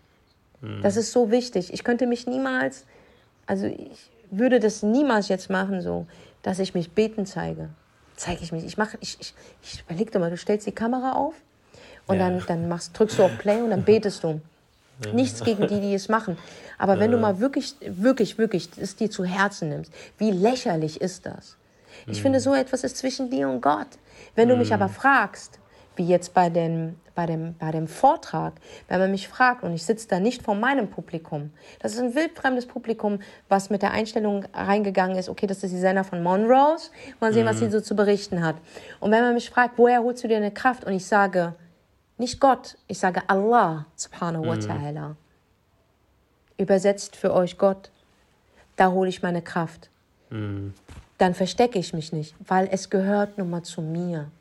Das 0.81 0.97
ist 0.97 1.11
so 1.11 1.31
wichtig. 1.31 1.73
Ich 1.73 1.83
könnte 1.83 2.07
mich 2.07 2.27
niemals, 2.27 2.85
also 3.45 3.65
ich 3.65 4.11
würde 4.31 4.59
das 4.59 4.83
niemals 4.83 5.27
jetzt 5.27 5.49
machen, 5.49 5.81
so, 5.81 6.07
dass 6.41 6.59
ich 6.59 6.73
mich 6.73 6.91
beten 6.91 7.25
zeige. 7.25 7.69
Zeige 8.15 8.43
ich 8.43 8.51
mich. 8.51 8.63
Ich 8.65 8.77
mache, 8.77 8.97
ich, 9.01 9.17
ich, 9.19 9.33
ich 9.61 9.81
überleg 9.81 10.11
doch 10.11 10.19
mal, 10.19 10.29
du 10.29 10.37
stellst 10.37 10.65
die 10.67 10.71
Kamera 10.71 11.13
auf 11.13 11.35
und 12.07 12.17
Ja. 12.17 12.29
dann, 12.29 12.43
dann 12.47 12.67
machst, 12.67 12.97
drückst 12.97 13.19
du 13.19 13.23
auf 13.23 13.37
Play 13.37 13.61
und 13.61 13.71
dann 13.71 13.83
betest 13.85 14.23
du. 14.23 14.41
Nichts 15.11 15.43
gegen 15.43 15.67
die, 15.67 15.81
die 15.81 15.93
es 15.93 16.07
machen. 16.07 16.37
Aber 16.77 16.99
wenn 16.99 17.11
du 17.11 17.17
mal 17.17 17.39
wirklich, 17.41 17.75
wirklich, 17.85 18.37
wirklich 18.37 18.69
es 18.77 18.95
dir 18.95 19.11
zu 19.11 19.25
Herzen 19.25 19.67
nimmst, 19.69 19.91
wie 20.17 20.31
lächerlich 20.31 21.01
ist 21.01 21.25
das? 21.25 21.57
Ich 22.07 22.21
finde, 22.21 22.39
so 22.39 22.53
etwas 22.53 22.83
ist 22.85 22.97
zwischen 22.97 23.29
dir 23.29 23.49
und 23.49 23.61
Gott. 23.61 23.87
Wenn 24.35 24.47
du 24.47 24.55
mich 24.55 24.73
aber 24.73 24.87
fragst, 24.87 25.59
wie 25.95 26.07
jetzt 26.07 26.33
bei 26.33 26.49
dem, 26.49 26.95
bei, 27.15 27.25
dem, 27.25 27.55
bei 27.57 27.71
dem 27.71 27.87
Vortrag, 27.87 28.53
wenn 28.87 28.99
man 28.99 29.11
mich 29.11 29.27
fragt 29.27 29.63
und 29.63 29.73
ich 29.73 29.83
sitze 29.83 30.07
da 30.07 30.19
nicht 30.19 30.43
vor 30.43 30.55
meinem 30.55 30.89
Publikum, 30.89 31.51
das 31.79 31.93
ist 31.93 31.99
ein 31.99 32.15
wildfremdes 32.15 32.65
Publikum, 32.65 33.19
was 33.49 33.69
mit 33.69 33.81
der 33.81 33.91
Einstellung 33.91 34.45
reingegangen 34.53 35.17
ist, 35.17 35.29
okay, 35.29 35.47
das 35.47 35.63
ist 35.63 35.71
die 35.71 35.79
Sender 35.79 36.03
von 36.03 36.21
Monrose, 36.21 36.89
mal 37.19 37.33
sehen, 37.33 37.45
was 37.45 37.59
sie 37.59 37.69
so 37.69 37.81
zu 37.81 37.95
berichten 37.95 38.43
hat. 38.43 38.55
Und 38.99 39.11
wenn 39.11 39.23
man 39.23 39.33
mich 39.33 39.49
fragt, 39.49 39.77
woher 39.77 40.03
holst 40.03 40.23
du 40.23 40.27
dir 40.27 40.37
eine 40.37 40.51
Kraft? 40.51 40.83
Und 40.85 40.93
ich 40.93 41.05
sage, 41.05 41.55
nicht 42.17 42.39
Gott, 42.39 42.77
ich 42.87 42.99
sage 42.99 43.21
Allah 43.27 43.85
subhanahu 43.95 44.45
wa 44.45 44.53
ta'ala. 44.53 45.15
Übersetzt 46.57 47.15
für 47.15 47.33
euch 47.33 47.57
Gott, 47.57 47.91
da 48.77 48.91
hole 48.91 49.09
ich 49.09 49.21
meine 49.21 49.41
Kraft. 49.41 49.89
Dann 51.17 51.33
verstecke 51.33 51.79
ich 51.79 51.93
mich 51.93 52.11
nicht, 52.13 52.35
weil 52.45 52.67
es 52.71 52.89
gehört 52.89 53.37
nun 53.37 53.49
mal 53.49 53.63
zu 53.63 53.81
mir. 53.81 54.31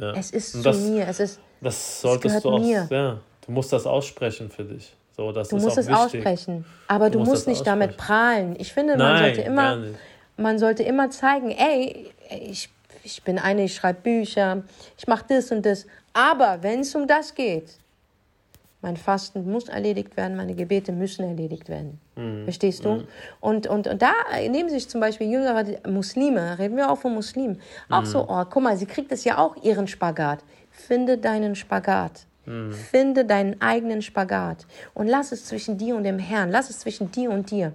Ja. 0.00 0.12
Es 0.12 0.30
ist 0.30 0.54
Und 0.54 0.62
zu 0.62 0.68
das, 0.68 0.78
mir, 0.78 1.06
es 1.08 1.20
ist, 1.20 1.40
Das 1.60 2.00
solltest 2.00 2.42
gehört 2.42 2.44
du 2.44 2.50
auch. 2.50 2.58
mir. 2.60 2.88
Ja, 2.90 3.18
du 3.46 3.52
musst 3.52 3.72
das 3.72 3.86
aussprechen 3.86 4.50
für 4.50 4.64
dich. 4.64 4.94
So, 5.16 5.32
das 5.32 5.48
du 5.48 5.56
ist 5.56 5.62
musst 5.64 5.76
auch 5.76 5.80
es 5.82 5.88
wichtig. 5.88 6.04
aussprechen. 6.04 6.64
Aber 6.88 7.06
Du 7.10 7.14
du, 7.14 7.18
musst 7.20 7.30
musst 7.30 7.42
das 7.46 7.54
nicht 7.54 7.66
damit 7.66 7.96
prahlen. 7.96 8.54
Ich 8.58 8.72
finde, 8.72 8.96
man 8.96 9.06
Nein, 9.14 9.24
sollte 9.34 9.40
immer, 9.42 9.78
man 10.36 10.58
sollte 10.58 10.82
immer 10.84 11.10
zeigen, 11.10 11.50
ey, 11.50 12.10
ich, 12.30 12.70
ich 13.04 13.22
bin 13.22 13.38
eine, 13.38 13.64
ich 13.64 13.74
schreibe 13.74 14.00
Bücher, 14.00 14.62
ich 14.96 15.06
mache 15.06 15.24
das 15.28 15.50
und 15.52 15.66
das. 15.66 15.86
Aber 16.14 16.58
wenn 16.62 16.80
es 16.80 16.94
um 16.94 17.06
das 17.06 17.34
geht, 17.34 17.72
mein 18.82 18.96
Fasten 18.96 19.50
muss 19.50 19.68
erledigt 19.68 20.16
werden, 20.16 20.36
meine 20.36 20.54
Gebete 20.54 20.92
müssen 20.92 21.24
erledigt 21.24 21.68
werden. 21.68 22.00
Mhm. 22.16 22.44
Verstehst 22.44 22.84
du? 22.84 23.04
Und, 23.40 23.66
und, 23.66 23.86
und 23.86 24.02
da 24.02 24.12
nehmen 24.48 24.70
sich 24.70 24.88
zum 24.88 25.00
Beispiel 25.00 25.30
jüngere 25.30 25.64
Muslime, 25.86 26.58
reden 26.58 26.76
wir 26.76 26.90
auch 26.90 26.98
von 26.98 27.14
Muslimen, 27.14 27.60
auch 27.88 28.06
so, 28.06 28.26
oh, 28.28 28.44
guck 28.48 28.62
mal, 28.62 28.76
sie 28.76 28.86
kriegt 28.86 29.12
es 29.12 29.24
ja 29.24 29.38
auch 29.38 29.62
ihren 29.62 29.86
Spagat. 29.86 30.40
Finde 30.70 31.18
deinen 31.18 31.54
Spagat. 31.54 32.26
Finde 32.90 33.24
deinen 33.24 33.60
eigenen 33.60 34.02
Spagat. 34.02 34.66
Und 34.94 35.06
lass 35.06 35.30
es 35.30 35.44
zwischen 35.44 35.78
dir 35.78 35.94
und 35.94 36.02
dem 36.02 36.18
Herrn. 36.18 36.50
Lass 36.50 36.68
es 36.68 36.80
zwischen 36.80 37.12
dir 37.12 37.30
und 37.30 37.50
dir. 37.50 37.72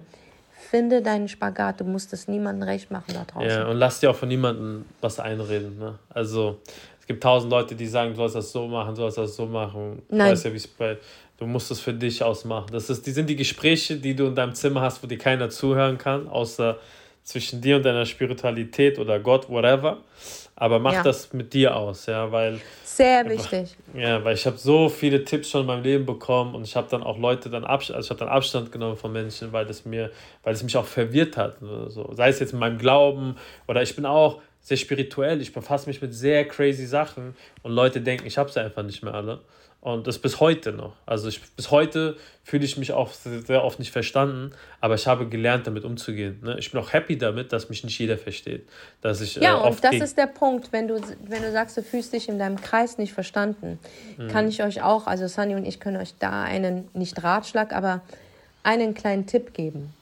Finde 0.52 1.00
deinen 1.00 1.28
Spagat. 1.28 1.80
Du 1.80 1.84
musst 1.84 2.12
es 2.12 2.28
niemandem 2.28 2.68
recht 2.68 2.90
machen 2.90 3.14
da 3.14 3.24
draußen. 3.24 3.48
Ja, 3.48 3.68
und 3.68 3.76
lass 3.78 4.00
dir 4.00 4.10
auch 4.10 4.16
von 4.16 4.28
niemandem 4.28 4.84
was 5.00 5.18
einreden. 5.18 5.78
Ne? 5.78 5.94
Also, 6.10 6.60
es 7.06 7.08
gibt 7.08 7.22
tausend 7.22 7.52
Leute, 7.52 7.76
die 7.76 7.86
sagen, 7.86 8.10
du 8.10 8.16
sollst 8.16 8.34
das 8.34 8.50
so 8.50 8.66
machen, 8.66 8.88
du 8.96 9.02
sollst 9.02 9.16
das 9.16 9.36
so 9.36 9.46
machen. 9.46 10.02
Du 10.08 10.16
Nein. 10.16 10.32
weißt 10.32 10.46
ja, 10.46 10.52
wie 10.52 10.56
es 10.56 10.66
bei. 10.66 10.96
Du 11.38 11.46
musst 11.46 11.70
es 11.70 11.78
für 11.78 11.92
dich 11.94 12.20
ausmachen. 12.20 12.66
Das 12.72 12.90
ist, 12.90 13.06
die 13.06 13.12
sind 13.12 13.30
die 13.30 13.36
Gespräche, 13.36 13.94
die 13.94 14.16
du 14.16 14.26
in 14.26 14.34
deinem 14.34 14.54
Zimmer 14.56 14.80
hast, 14.80 15.04
wo 15.04 15.06
dir 15.06 15.16
keiner 15.16 15.48
zuhören 15.48 15.98
kann, 15.98 16.26
außer 16.26 16.78
zwischen 17.22 17.60
dir 17.60 17.76
und 17.76 17.84
deiner 17.84 18.06
Spiritualität 18.06 18.98
oder 18.98 19.20
Gott, 19.20 19.48
whatever. 19.48 19.98
Aber 20.56 20.80
mach 20.80 20.94
Ja. 20.94 21.02
das 21.04 21.32
mit 21.32 21.52
dir 21.54 21.76
aus, 21.76 22.06
ja, 22.06 22.32
weil 22.32 22.58
Sehr 22.82 23.28
wichtig. 23.28 23.76
Ja, 23.94 24.24
weil 24.24 24.34
ich 24.34 24.44
habe 24.44 24.56
so 24.56 24.88
viele 24.88 25.22
Tipps 25.22 25.50
schon 25.50 25.60
in 25.60 25.66
meinem 25.68 25.84
Leben 25.84 26.06
bekommen 26.06 26.56
und 26.56 26.64
ich 26.64 26.74
habe 26.74 26.88
dann 26.90 27.04
auch 27.04 27.18
Leute 27.18 27.50
dann 27.50 27.64
Abstand, 27.64 27.98
also 27.98 28.06
ich 28.06 28.10
habe 28.10 28.18
dann 28.20 28.28
Abstand 28.30 28.72
genommen 28.72 28.96
von 28.96 29.12
Menschen, 29.12 29.52
weil 29.52 29.64
das 29.64 29.84
mir, 29.84 30.10
weil 30.42 30.54
es 30.54 30.62
mich 30.64 30.76
auch 30.76 30.86
verwirrt 30.86 31.36
hat. 31.36 31.62
Oder 31.62 31.88
so. 31.88 32.10
Sei 32.14 32.30
es 32.30 32.40
jetzt 32.40 32.52
in 32.52 32.58
meinem 32.58 32.78
Glauben 32.78 33.36
oder 33.68 33.82
ich 33.82 33.94
bin 33.94 34.06
auch 34.06 34.40
sehr 34.66 34.76
spirituell, 34.76 35.40
ich 35.40 35.52
befasse 35.52 35.86
mich 35.86 36.02
mit 36.02 36.12
sehr 36.12 36.44
crazy 36.44 36.86
Sachen 36.86 37.36
und 37.62 37.70
Leute 37.70 38.00
denken, 38.00 38.26
ich 38.26 38.36
habe 38.36 38.50
sie 38.50 38.60
einfach 38.60 38.82
nicht 38.82 39.00
mehr 39.04 39.14
alle. 39.14 39.40
Und 39.80 40.08
das 40.08 40.18
bis 40.18 40.40
heute 40.40 40.72
noch. 40.72 40.94
Also 41.06 41.28
ich, 41.28 41.40
bis 41.52 41.70
heute 41.70 42.16
fühle 42.42 42.64
ich 42.64 42.76
mich 42.76 42.90
auch 42.90 43.12
sehr 43.12 43.62
oft 43.62 43.78
nicht 43.78 43.92
verstanden, 43.92 44.50
aber 44.80 44.96
ich 44.96 45.06
habe 45.06 45.28
gelernt, 45.28 45.68
damit 45.68 45.84
umzugehen. 45.84 46.40
Ne? 46.42 46.56
Ich 46.58 46.72
bin 46.72 46.80
auch 46.80 46.92
happy 46.92 47.16
damit, 47.16 47.52
dass 47.52 47.68
mich 47.68 47.84
nicht 47.84 47.96
jeder 47.96 48.18
versteht. 48.18 48.68
Dass 49.02 49.20
ich, 49.20 49.36
Ja, 49.36 49.56
äh, 49.62 49.68
und 49.68 49.84
das 49.84 49.94
ist 49.94 50.18
der 50.18 50.26
Punkt, 50.26 50.72
wenn 50.72 50.88
du, 50.88 51.00
wenn 51.28 51.42
du 51.42 51.52
sagst, 51.52 51.76
du 51.76 51.82
fühlst 51.84 52.12
dich 52.12 52.28
in 52.28 52.40
deinem 52.40 52.60
Kreis 52.60 52.98
nicht 52.98 53.12
verstanden, 53.12 53.78
Mhm. 54.16 54.26
kann 54.26 54.48
ich 54.48 54.60
euch 54.64 54.82
auch, 54.82 55.06
also 55.06 55.28
Sunny 55.28 55.54
und 55.54 55.64
ich 55.64 55.78
können 55.78 55.98
euch 55.98 56.14
da 56.18 56.42
einen, 56.42 56.88
nicht 56.92 57.22
Ratschlag, 57.22 57.72
aber 57.72 58.00
einen 58.64 58.94
kleinen 58.94 59.26
Tipp 59.26 59.54
geben. 59.54 59.94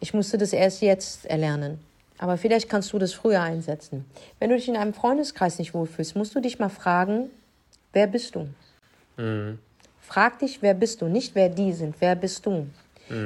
Ich 0.00 0.14
musste 0.14 0.38
das 0.38 0.54
erst 0.54 0.80
jetzt 0.80 1.26
erlernen. 1.26 1.78
Aber 2.24 2.38
vielleicht 2.38 2.70
kannst 2.70 2.90
du 2.94 2.98
das 2.98 3.12
früher 3.12 3.42
einsetzen. 3.42 4.06
Wenn 4.38 4.48
du 4.48 4.56
dich 4.56 4.66
in 4.66 4.78
einem 4.78 4.94
Freundeskreis 4.94 5.58
nicht 5.58 5.74
wohlfühlst, 5.74 6.16
musst 6.16 6.34
du 6.34 6.40
dich 6.40 6.58
mal 6.58 6.70
fragen, 6.70 7.28
wer 7.92 8.06
bist 8.06 8.34
du? 8.34 8.48
Frag 10.00 10.38
dich, 10.38 10.62
wer 10.62 10.72
bist 10.72 11.02
du? 11.02 11.04
Nicht 11.04 11.34
wer 11.34 11.50
die 11.50 11.74
sind, 11.74 11.96
wer 11.98 12.14
bist 12.16 12.46
du? 12.46 12.66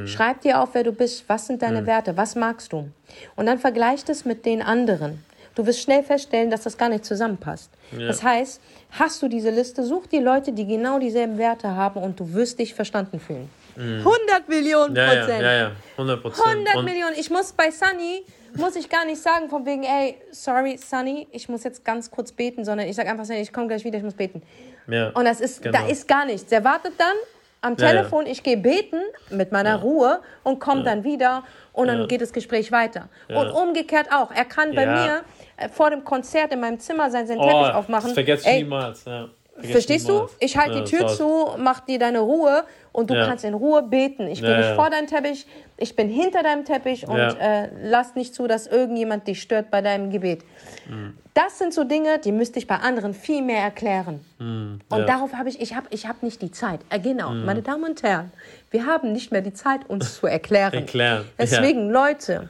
Schreib 0.05 0.41
dir 0.41 0.61
auf, 0.61 0.71
wer 0.73 0.83
du 0.83 0.91
bist. 0.91 1.29
Was 1.29 1.47
sind 1.47 1.63
deine 1.63 1.87
Werte? 1.87 2.17
Was 2.17 2.35
magst 2.35 2.73
du? 2.73 2.89
Und 3.37 3.47
dann 3.47 3.61
vergleich 3.61 4.05
das 4.05 4.25
mit 4.25 4.45
den 4.45 4.63
anderen. 4.63 5.23
Du 5.55 5.65
wirst 5.65 5.81
schnell 5.81 6.03
feststellen, 6.03 6.51
dass 6.51 6.63
das 6.63 6.77
gar 6.77 6.89
nicht 6.89 7.05
zusammenpasst. 7.05 7.71
Das 7.97 8.25
heißt, 8.25 8.61
hast 8.91 9.23
du 9.23 9.29
diese 9.29 9.51
Liste, 9.51 9.85
such 9.85 10.09
die 10.09 10.19
Leute, 10.19 10.51
die 10.51 10.67
genau 10.67 10.99
dieselben 10.99 11.39
Werte 11.39 11.77
haben 11.77 12.03
und 12.03 12.19
du 12.19 12.33
wirst 12.33 12.59
dich 12.59 12.75
verstanden 12.75 13.21
fühlen. 13.21 13.49
100 13.79 14.49
Millionen 14.49 14.97
ja, 14.97 15.05
ja, 15.13 15.21
Prozent. 15.21 15.43
ja, 15.43 15.53
ja, 15.53 15.71
100 15.97 16.23
Prozent. 16.23 16.47
100 16.47 16.77
Und- 16.77 16.85
Millionen. 16.85 17.15
Ich 17.17 17.31
muss 17.31 17.53
bei 17.53 17.71
Sunny, 17.71 18.25
muss 18.55 18.77
ich 18.77 18.89
gar 18.89 19.05
nicht 19.05 19.23
sagen 19.23 19.49
von 19.49 19.65
wegen, 19.65 19.85
ey, 19.85 20.17
sorry, 20.33 20.77
Sunny, 20.79 21.29
ich 21.31 21.49
muss 21.49 21.65
jetzt 21.65 21.85
ganz 21.85 22.11
kurz 22.11 22.33
beten, 22.33 22.65
sondern 22.65 22.89
ich 22.89 22.97
sage 22.97 23.09
einfach, 23.11 23.25
Sunny, 23.25 23.41
ich 23.41 23.53
komme 23.53 23.69
gleich 23.69 23.85
wieder, 23.85 23.99
ich 23.99 24.05
muss 24.05 24.15
beten. 24.15 24.43
Ja. 24.89 25.11
Und 25.11 25.25
das 25.27 25.41
ist, 25.41 25.63
Genau. 25.63 25.79
da 25.79 25.87
ist 25.87 26.09
gar 26.09 26.25
nichts. 26.25 26.47
Der 26.47 26.65
wartet 26.65 26.95
dann 26.99 27.15
am 27.61 27.75
Ja, 27.77 27.87
ja. 27.87 27.93
Telefon, 27.93 28.27
ich 28.27 28.43
gehe 28.43 28.57
beten 28.57 29.01
mit 29.31 29.53
meiner 29.53 29.77
Ruhe 29.81 30.21
und 30.45 30.59
komme 30.61 30.83
dann 30.83 31.05
wieder 31.05 31.45
und 31.73 31.89
dann 31.89 32.09
geht 32.09 32.21
das 32.21 32.33
Gespräch 32.33 32.73
weiter. 32.73 33.09
Und 33.29 33.51
umgekehrt 33.51 34.09
auch. 34.13 34.31
Er 34.33 34.45
kann 34.45 34.75
bei 34.75 34.85
Ja. 34.85 34.93
mir 35.05 35.21
äh, 35.57 35.69
vor 35.69 35.91
dem 35.91 36.05
Konzert 36.05 36.53
in 36.53 36.61
meinem 36.61 36.79
Zimmer 36.79 37.11
sein, 37.11 37.27
seinen 37.27 37.41
Oh, 37.41 37.49
Teppich 37.49 37.75
aufmachen. 37.75 38.05
Das 38.07 38.13
vergesse 38.15 38.49
ich 38.49 38.57
niemals. 38.59 39.05
Ja. 39.05 39.29
Verstehst 39.63 40.09
du? 40.09 40.29
Ich 40.39 40.57
halte 40.57 40.79
Ja, 40.79 40.85
die 40.85 40.91
Tür 40.91 41.09
zu, 41.09 41.49
mach 41.59 41.81
dir 41.81 41.99
deine 41.99 42.21
Ruhe 42.21 42.65
und 42.93 43.11
du 43.11 43.15
Ja. 43.15 43.27
kannst 43.27 43.45
in 43.45 43.55
Ruhe 43.55 43.83
beten. 43.83 44.27
Ich 44.29 44.41
Ja, 44.41 44.49
bin 44.49 44.57
nicht 44.59 44.69
ja. 44.69 44.75
vor 44.75 44.91
deinem 44.91 45.07
Teppich, 45.07 45.47
ich 45.77 45.97
bin 45.97 46.09
hinter 46.09 46.43
deinem 46.43 46.65
Teppich 46.65 47.07
und 47.09 47.19
äh, 47.19 47.69
lass 47.83 48.15
nicht 48.15 48.35
zu, 48.35 48.47
dass 48.47 48.67
irgendjemand 48.67 49.27
dich 49.27 49.43
stört 49.43 49.71
bei 49.71 49.81
deinem 49.83 50.11
Gebet. 50.11 50.43
Mhm. 50.89 51.17
Das 51.35 51.59
sind 51.59 51.73
so 51.73 51.85
Dinge, 51.85 52.19
die 52.19 52.33
müsste 52.33 52.59
ich 52.59 52.67
bei 52.67 52.77
anderen 52.77 53.15
viel 53.15 53.43
mehr 53.43 53.63
erklären. 53.63 54.25
Und. 54.41 54.81
Mhm. 54.91 55.07
darauf 55.07 55.35
habe 55.35 55.49
ich, 55.49 55.61
ich 55.61 55.75
habe 55.77 55.87
ich 55.91 56.07
hab 56.07 56.23
nicht 56.23 56.43
die 56.43 56.51
Zeit. 56.51 56.81
Äh, 56.91 56.99
genau, 56.99 57.31
meine 57.31 57.63
Damen 57.63 57.85
und 57.85 58.03
Herren, 58.03 58.33
wir 58.71 58.87
haben 58.87 59.13
nicht 59.13 59.31
mehr 59.31 59.41
die 59.43 59.53
Zeit, 59.55 59.89
uns 59.89 60.17
zu 60.17 60.27
erklären. 60.27 60.73
Erklären. 60.75 61.25
Deswegen, 61.39 61.91
Leute, 61.91 62.49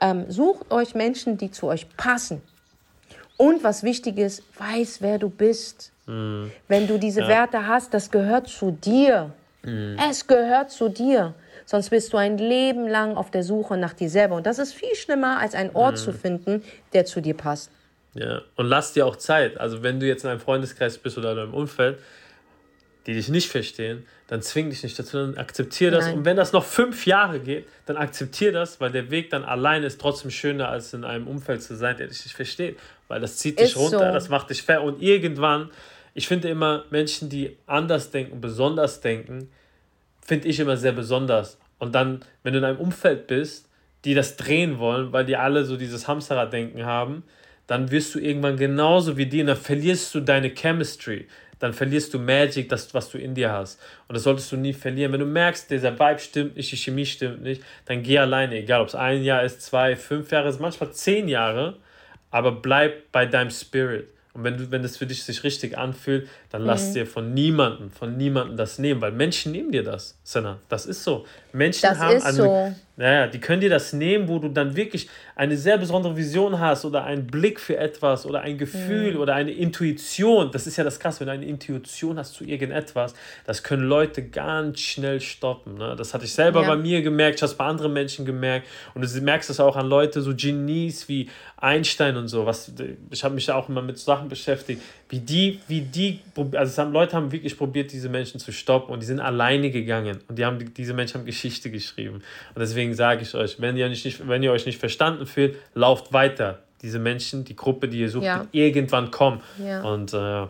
ähm, 0.00 0.24
sucht 0.30 0.70
euch 0.72 0.94
Menschen, 0.94 1.36
die 1.36 1.50
zu 1.50 1.66
euch 1.66 1.86
passen. 1.96 2.40
Und 3.36 3.64
was 3.64 3.82
wichtig 3.82 4.18
ist, 4.18 4.42
weiß, 4.58 4.98
wer 5.00 5.18
du 5.18 5.30
bist. 5.30 5.92
Mhm. 6.10 6.50
Wenn 6.68 6.86
du 6.86 6.98
diese 6.98 7.26
Werte 7.28 7.66
hast, 7.66 7.94
das 7.94 8.10
gehört 8.10 8.48
zu 8.48 8.72
dir. 8.72 9.32
Mhm. 9.62 9.96
Es 10.10 10.26
gehört 10.26 10.70
zu 10.70 10.88
dir. 10.88 11.34
Sonst 11.66 11.90
bist 11.90 12.12
du 12.12 12.16
ein 12.16 12.36
Leben 12.38 12.88
lang 12.88 13.16
auf 13.16 13.30
der 13.30 13.42
Suche 13.44 13.76
nach 13.76 13.92
dir 13.92 14.10
selber. 14.10 14.34
Und 14.36 14.46
das 14.46 14.58
ist 14.58 14.72
viel 14.74 14.94
schlimmer, 14.96 15.38
als 15.38 15.54
einen 15.54 15.70
Ort 15.74 15.92
Mhm. 15.92 15.96
zu 15.98 16.12
finden, 16.12 16.64
der 16.92 17.04
zu 17.04 17.20
dir 17.20 17.34
passt. 17.34 17.70
Ja, 18.14 18.40
und 18.56 18.66
lass 18.66 18.92
dir 18.92 19.06
auch 19.06 19.14
Zeit. 19.16 19.58
Also 19.60 19.82
wenn 19.84 20.00
du 20.00 20.06
jetzt 20.06 20.24
in 20.24 20.30
einem 20.30 20.40
Freundeskreis 20.40 20.98
bist 20.98 21.16
oder 21.16 21.32
in 21.32 21.38
einem 21.38 21.54
Umfeld, 21.54 21.98
die 23.06 23.14
dich 23.14 23.28
nicht 23.28 23.48
verstehen, 23.48 24.04
dann 24.26 24.42
zwing 24.42 24.70
dich 24.70 24.82
nicht 24.82 24.98
dazu, 24.98 25.16
dann 25.16 25.38
akzeptier 25.38 25.90
das. 25.90 26.06
Nein. 26.06 26.18
Und 26.18 26.24
wenn 26.24 26.36
das 26.36 26.52
noch 26.52 26.64
fünf 26.64 27.06
Jahre 27.06 27.38
geht, 27.40 27.66
dann 27.86 27.96
akzeptier 27.96 28.52
das, 28.52 28.80
weil 28.80 28.90
der 28.90 29.10
Weg 29.10 29.30
dann 29.30 29.44
allein 29.44 29.84
ist 29.84 30.00
trotzdem 30.00 30.30
schöner, 30.30 30.68
als 30.68 30.92
in 30.92 31.04
einem 31.04 31.26
Umfeld 31.28 31.62
zu 31.62 31.76
sein, 31.76 31.96
der 31.96 32.08
dich 32.08 32.24
nicht 32.24 32.34
versteht. 32.34 32.78
Weil 33.08 33.20
das 33.20 33.36
zieht 33.38 33.58
dich 33.58 33.70
Ist 33.70 33.76
runter, 33.76 33.98
so. 34.08 34.12
das 34.12 34.28
macht 34.28 34.50
dich 34.50 34.62
fair. 34.62 34.82
Und 34.82 35.02
irgendwann, 35.02 35.70
ich 36.14 36.28
finde 36.28 36.48
immer, 36.48 36.84
Menschen, 36.90 37.28
die 37.28 37.56
anders 37.66 38.10
denken, 38.10 38.40
besonders 38.40 39.00
denken, 39.00 39.50
finde 40.20 40.48
ich 40.48 40.60
immer 40.60 40.76
sehr 40.76 40.92
besonders. 40.92 41.58
Und 41.78 41.94
dann, 41.94 42.20
wenn 42.42 42.52
du 42.52 42.58
in 42.58 42.64
einem 42.64 42.78
Umfeld 42.78 43.26
bist, 43.26 43.68
die 44.04 44.14
das 44.14 44.36
drehen 44.36 44.78
wollen, 44.78 45.12
weil 45.12 45.24
die 45.24 45.36
alle 45.36 45.64
so 45.64 45.76
dieses 45.76 46.08
Hamsterrad-Denken 46.08 46.84
haben, 46.84 47.22
dann 47.66 47.90
wirst 47.90 48.14
du 48.14 48.18
irgendwann 48.18 48.56
genauso 48.56 49.16
wie 49.16 49.26
die 49.26 49.40
und 49.40 49.46
dann 49.46 49.56
verlierst 49.56 50.14
du 50.14 50.20
deine 50.20 50.50
Chemistry. 50.50 51.28
Dann 51.60 51.74
verlierst 51.74 52.12
du 52.14 52.18
Magic, 52.18 52.68
das, 52.70 52.92
was 52.94 53.10
du 53.10 53.18
in 53.18 53.34
dir 53.34 53.52
hast. 53.52 53.78
Und 54.08 54.14
das 54.14 54.22
solltest 54.22 54.50
du 54.50 54.56
nie 54.56 54.72
verlieren. 54.72 55.12
Wenn 55.12 55.20
du 55.20 55.26
merkst, 55.26 55.70
dieser 55.70 55.98
Vibe 55.98 56.18
stimmt 56.18 56.56
nicht, 56.56 56.72
die 56.72 56.76
Chemie 56.76 57.04
stimmt 57.04 57.42
nicht, 57.42 57.62
dann 57.84 58.02
geh 58.02 58.18
alleine. 58.18 58.56
Egal, 58.56 58.80
ob 58.80 58.88
es 58.88 58.94
ein 58.94 59.22
Jahr 59.22 59.44
ist, 59.44 59.60
zwei, 59.60 59.94
fünf 59.94 60.32
Jahre 60.32 60.48
ist, 60.48 60.58
manchmal 60.58 60.90
zehn 60.92 61.28
Jahre, 61.28 61.76
aber 62.30 62.50
bleib 62.50 63.12
bei 63.12 63.26
deinem 63.26 63.50
Spirit. 63.50 64.08
Und 64.32 64.44
wenn, 64.44 64.56
du, 64.56 64.70
wenn 64.70 64.82
das 64.82 64.96
für 64.96 65.06
dich 65.06 65.24
sich 65.24 65.42
richtig 65.42 65.76
anfühlt, 65.76 66.28
dann 66.50 66.62
Mhm. 66.62 66.66
lass 66.68 66.92
dir 66.92 67.06
von 67.06 67.34
niemandem, 67.34 67.90
von 67.90 68.16
niemandem 68.16 68.56
das 68.56 68.78
nehmen, 68.78 69.00
weil 69.00 69.12
Menschen 69.12 69.50
nehmen 69.52 69.72
dir 69.72 69.82
das, 69.82 70.18
Senna. 70.22 70.60
Das 70.68 70.86
ist 70.86 71.02
so. 71.02 71.26
Menschen 71.52 71.82
Das 71.82 71.98
haben, 71.98 72.16
ist 72.16 72.24
also, 72.24 72.44
so. 72.44 72.74
Ja, 73.00 73.26
die 73.26 73.40
können 73.40 73.62
dir 73.62 73.70
das 73.70 73.94
nehmen, 73.94 74.28
wo 74.28 74.38
du 74.38 74.48
dann 74.48 74.76
wirklich 74.76 75.08
eine 75.34 75.56
sehr 75.56 75.78
besondere 75.78 76.18
Vision 76.18 76.60
hast 76.60 76.84
oder 76.84 77.04
einen 77.04 77.26
Blick 77.26 77.58
für 77.58 77.78
etwas 77.78 78.26
oder 78.26 78.42
ein 78.42 78.58
Gefühl 78.58 79.14
mhm. 79.14 79.20
oder 79.20 79.34
eine 79.34 79.52
Intuition. 79.52 80.50
Das 80.50 80.66
ist 80.66 80.76
ja 80.76 80.84
das 80.84 81.00
Krasse, 81.00 81.20
wenn 81.20 81.28
du 81.28 81.32
eine 81.32 81.46
Intuition 81.46 82.18
hast 82.18 82.34
zu 82.34 82.44
irgendetwas, 82.44 83.14
das 83.46 83.62
können 83.62 83.84
Leute 83.84 84.22
ganz 84.28 84.80
schnell 84.80 85.18
stoppen. 85.22 85.78
Ne? 85.78 85.96
Das 85.96 86.12
hatte 86.12 86.26
ich 86.26 86.34
selber 86.34 86.60
ja. 86.60 86.68
bei 86.68 86.76
mir 86.76 87.00
gemerkt, 87.00 87.36
ich 87.36 87.42
habe 87.42 87.52
es 87.52 87.56
bei 87.56 87.64
anderen 87.64 87.94
Menschen 87.94 88.26
gemerkt 88.26 88.68
und 88.92 89.02
du 89.02 89.20
merkst 89.22 89.48
es 89.48 89.60
auch 89.60 89.76
an 89.76 89.86
Leute, 89.86 90.20
so 90.20 90.34
Genies 90.36 91.08
wie 91.08 91.30
Einstein 91.56 92.18
und 92.18 92.28
so. 92.28 92.44
Was, 92.44 92.70
ich 93.10 93.24
habe 93.24 93.34
mich 93.34 93.50
auch 93.50 93.70
immer 93.70 93.80
mit 93.80 93.98
Sachen 93.98 94.28
beschäftigt, 94.28 94.82
wie 95.08 95.20
die, 95.20 95.60
wie 95.68 95.80
die, 95.80 96.20
also 96.52 96.82
haben, 96.82 96.92
Leute 96.92 97.16
haben 97.16 97.32
wirklich 97.32 97.56
probiert, 97.56 97.92
diese 97.92 98.10
Menschen 98.10 98.40
zu 98.40 98.52
stoppen 98.52 98.92
und 98.92 99.00
die 99.00 99.06
sind 99.06 99.20
alleine 99.20 99.70
gegangen 99.70 100.18
und 100.28 100.38
die 100.38 100.44
haben, 100.44 100.74
diese 100.74 100.92
Menschen 100.92 101.20
haben 101.20 101.26
Geschichte 101.40 101.70
geschrieben. 101.70 102.16
Und 102.54 102.60
deswegen 102.60 102.94
sage 102.94 103.22
ich 103.22 103.34
euch, 103.34 103.60
wenn 103.60 103.76
ihr, 103.76 103.88
nicht, 103.88 104.28
wenn 104.28 104.42
ihr 104.42 104.52
euch 104.52 104.66
nicht 104.66 104.78
verstanden 104.78 105.26
fühlt, 105.26 105.56
lauft 105.74 106.12
weiter. 106.12 106.58
Diese 106.82 106.98
Menschen, 106.98 107.44
die 107.44 107.56
Gruppe, 107.56 107.88
die 107.88 108.00
ihr 108.00 108.10
sucht, 108.10 108.24
ja. 108.24 108.46
irgendwann 108.52 109.10
kommen. 109.10 109.40
Ja. 109.58 109.82
Und 109.82 110.12
äh, 110.12 110.46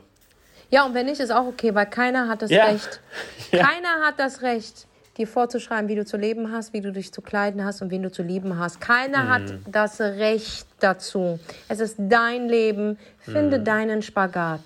ja, 0.72 0.86
und 0.86 0.94
wenn 0.94 1.06
nicht, 1.06 1.20
ist 1.20 1.32
auch 1.32 1.46
okay, 1.46 1.74
weil 1.74 1.86
keiner 1.86 2.28
hat 2.28 2.42
das 2.42 2.50
ja. 2.50 2.66
Recht. 2.66 3.00
Keiner 3.50 4.06
hat 4.06 4.20
das 4.20 4.42
Recht, 4.42 4.86
dir 5.16 5.26
vorzuschreiben, 5.26 5.88
wie 5.88 5.96
du 5.96 6.04
zu 6.04 6.16
leben 6.16 6.52
hast, 6.52 6.72
wie 6.72 6.80
du 6.80 6.92
dich 6.92 7.12
zu 7.12 7.22
kleiden 7.22 7.64
hast 7.64 7.82
und 7.82 7.90
wen 7.90 8.04
du 8.04 8.12
zu 8.12 8.22
lieben 8.22 8.56
hast. 8.56 8.80
Keiner 8.80 9.24
mhm. 9.24 9.28
hat 9.28 9.42
das 9.66 10.00
Recht 10.00 10.66
dazu. 10.78 11.40
Es 11.68 11.80
ist 11.80 11.96
dein 11.98 12.48
Leben. 12.48 12.98
Finde 13.18 13.58
mhm. 13.58 13.64
deinen 13.64 14.02
Spagat. 14.02 14.60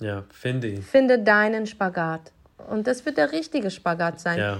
Ja, 0.00 0.24
finde 0.32 0.68
ihn. 0.68 0.82
Finde 0.82 1.20
deinen 1.20 1.66
Spagat. 1.66 2.32
Und 2.68 2.88
das 2.88 3.06
wird 3.06 3.16
der 3.16 3.30
richtige 3.30 3.70
Spagat 3.70 4.18
sein. 4.18 4.38
Ja 4.38 4.58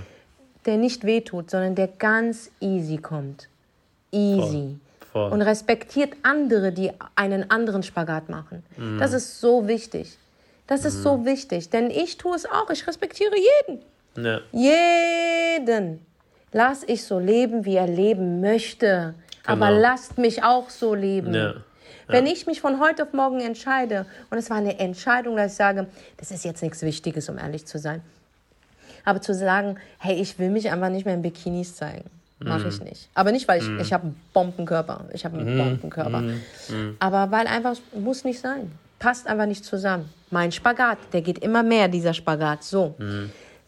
der 0.66 0.76
nicht 0.76 1.04
wehtut, 1.04 1.50
sondern 1.50 1.74
der 1.74 1.88
ganz 1.88 2.50
easy 2.60 2.98
kommt. 2.98 3.48
Easy. 4.12 4.40
Voll. 4.40 4.80
Voll. 5.12 5.32
Und 5.32 5.42
respektiert 5.42 6.12
andere, 6.22 6.72
die 6.72 6.90
einen 7.14 7.50
anderen 7.50 7.82
Spagat 7.82 8.28
machen. 8.28 8.62
Mhm. 8.76 8.98
Das 8.98 9.12
ist 9.12 9.40
so 9.40 9.66
wichtig. 9.66 10.18
Das 10.66 10.84
ist 10.84 10.98
mhm. 10.98 11.02
so 11.02 11.24
wichtig, 11.24 11.70
denn 11.70 11.90
ich 11.90 12.18
tue 12.18 12.36
es 12.36 12.44
auch. 12.44 12.68
Ich 12.70 12.86
respektiere 12.86 13.34
jeden. 13.34 13.82
Ja. 14.16 14.40
Jeden. 14.52 16.04
Lass 16.52 16.82
ich 16.82 17.04
so 17.04 17.18
leben, 17.18 17.64
wie 17.64 17.76
er 17.76 17.86
leben 17.86 18.40
möchte. 18.40 19.14
Genau. 19.42 19.52
Aber 19.52 19.70
lasst 19.70 20.18
mich 20.18 20.42
auch 20.42 20.70
so 20.70 20.94
leben. 20.94 21.32
Ja. 21.32 21.52
Ja. 21.52 21.62
Wenn 22.08 22.26
ich 22.26 22.46
mich 22.46 22.60
von 22.60 22.78
heute 22.80 23.02
auf 23.02 23.12
morgen 23.12 23.40
entscheide, 23.40 24.06
und 24.30 24.38
es 24.38 24.48
war 24.50 24.58
eine 24.58 24.78
Entscheidung, 24.78 25.36
dass 25.36 25.52
ich 25.52 25.56
sage, 25.56 25.86
das 26.18 26.30
ist 26.30 26.44
jetzt 26.44 26.62
nichts 26.62 26.82
Wichtiges, 26.82 27.28
um 27.28 27.38
ehrlich 27.38 27.66
zu 27.66 27.78
sein. 27.78 28.02
Aber 29.06 29.22
zu 29.22 29.34
sagen, 29.34 29.76
hey, 29.98 30.20
ich 30.20 30.38
will 30.38 30.50
mich 30.50 30.70
einfach 30.70 30.90
nicht 30.90 31.06
mehr 31.06 31.14
in 31.14 31.22
Bikinis 31.22 31.76
zeigen, 31.76 32.04
mache 32.40 32.64
mm. 32.64 32.68
ich 32.68 32.80
nicht. 32.82 33.08
Aber 33.14 33.32
nicht, 33.32 33.48
weil 33.48 33.62
ich, 33.62 33.68
mm. 33.68 33.80
ich 33.80 33.92
habe 33.92 34.02
einen 34.02 34.20
Bombenkörper. 34.34 35.06
Ich 35.14 35.24
habe 35.24 35.38
einen 35.38 35.54
mm. 35.54 35.58
Bombenkörper. 35.58 36.20
Mm. 36.20 36.42
mm. 36.68 36.96
Aber 36.98 37.30
weil 37.30 37.46
einfach, 37.46 37.76
muss 37.94 38.24
nicht 38.24 38.40
sein. 38.40 38.72
Passt 38.98 39.26
einfach 39.26 39.46
nicht 39.46 39.64
zusammen. 39.64 40.10
Mein 40.30 40.52
Spagat, 40.52 40.98
der 41.12 41.22
geht 41.22 41.38
immer 41.38 41.62
mehr, 41.62 41.88
dieser 41.88 42.12
Spagat. 42.12 42.64
So. 42.64 42.96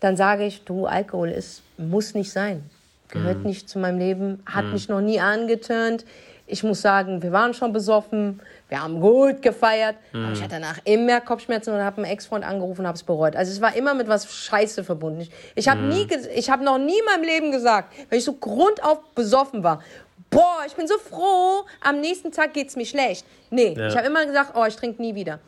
Dann 0.01 0.17
sage 0.17 0.45
ich, 0.45 0.65
du, 0.65 0.87
Alkohol 0.87 1.29
ist, 1.29 1.63
muss 1.77 2.15
nicht 2.15 2.33
sein. 2.33 2.63
Gehört 3.09 3.45
nicht 3.45 3.69
zu 3.69 3.79
meinem 3.79 3.99
Leben, 3.99 4.43
hat 4.45 4.67
mich 4.73 4.89
noch 4.89 5.01
nie 5.01 5.21
angetönt. 5.21 6.05
Ich 6.49 6.65
muss 6.65 6.81
sagen, 6.81 7.23
wir 7.23 7.33
waren 7.33 7.55
schon 7.55 7.73
besoffen 7.73 8.41
wir 8.69 8.83
haben 8.83 9.01
gut 9.01 9.41
gefeiert, 9.41 9.97
mhm. 10.13 10.25
aber 10.25 10.33
ich 10.35 10.41
hatte 10.43 10.55
danach 10.57 10.79
immer 10.85 11.21
Kopfschmerzen 11.21 11.73
und 11.73 11.81
habe 11.81 11.99
einen 11.99 12.13
Ex-Freund 12.13 12.45
angerufen 12.45 12.83
und 12.83 12.87
habe 12.87 12.97
es 12.97 13.03
bereut. 13.03 13.35
Also 13.35 13.51
es 13.51 13.61
war 13.61 13.75
immer 13.75 13.95
mit 13.95 14.09
was 14.09 14.31
Scheiße 14.31 14.85
verbunden. 14.85 15.23
Ich, 15.23 15.31
ich 15.55 15.69
habe 15.69 15.81
mhm. 15.81 16.07
ich 16.35 16.51
habe 16.51 16.65
noch 16.65 16.79
nie 16.79 16.99
in 16.99 17.05
meinem 17.07 17.25
Leben 17.25 17.51
gesagt, 17.51 17.95
wenn 18.11 18.19
ich 18.19 18.25
so 18.25 18.35
grundauf 18.35 19.01
besoffen 19.15 19.63
war, 19.63 19.83
boah, 20.31 20.59
ich 20.67 20.75
bin 20.75 20.87
so 20.87 20.99
froh, 20.99 21.65
am 21.81 22.01
nächsten 22.01 22.31
Tag 22.31 22.53
geht 22.53 22.69
es 22.69 22.77
mir 22.77 22.85
schlecht. 22.85 23.25
Nee, 23.51 23.75
ja. 23.75 23.87
ich 23.87 23.97
habe 23.97 24.07
immer 24.07 24.27
gesagt, 24.27 24.53
oh, 24.55 24.65
ich 24.67 24.77
trinke 24.77 25.01
nie 25.01 25.15
wieder. 25.15 25.39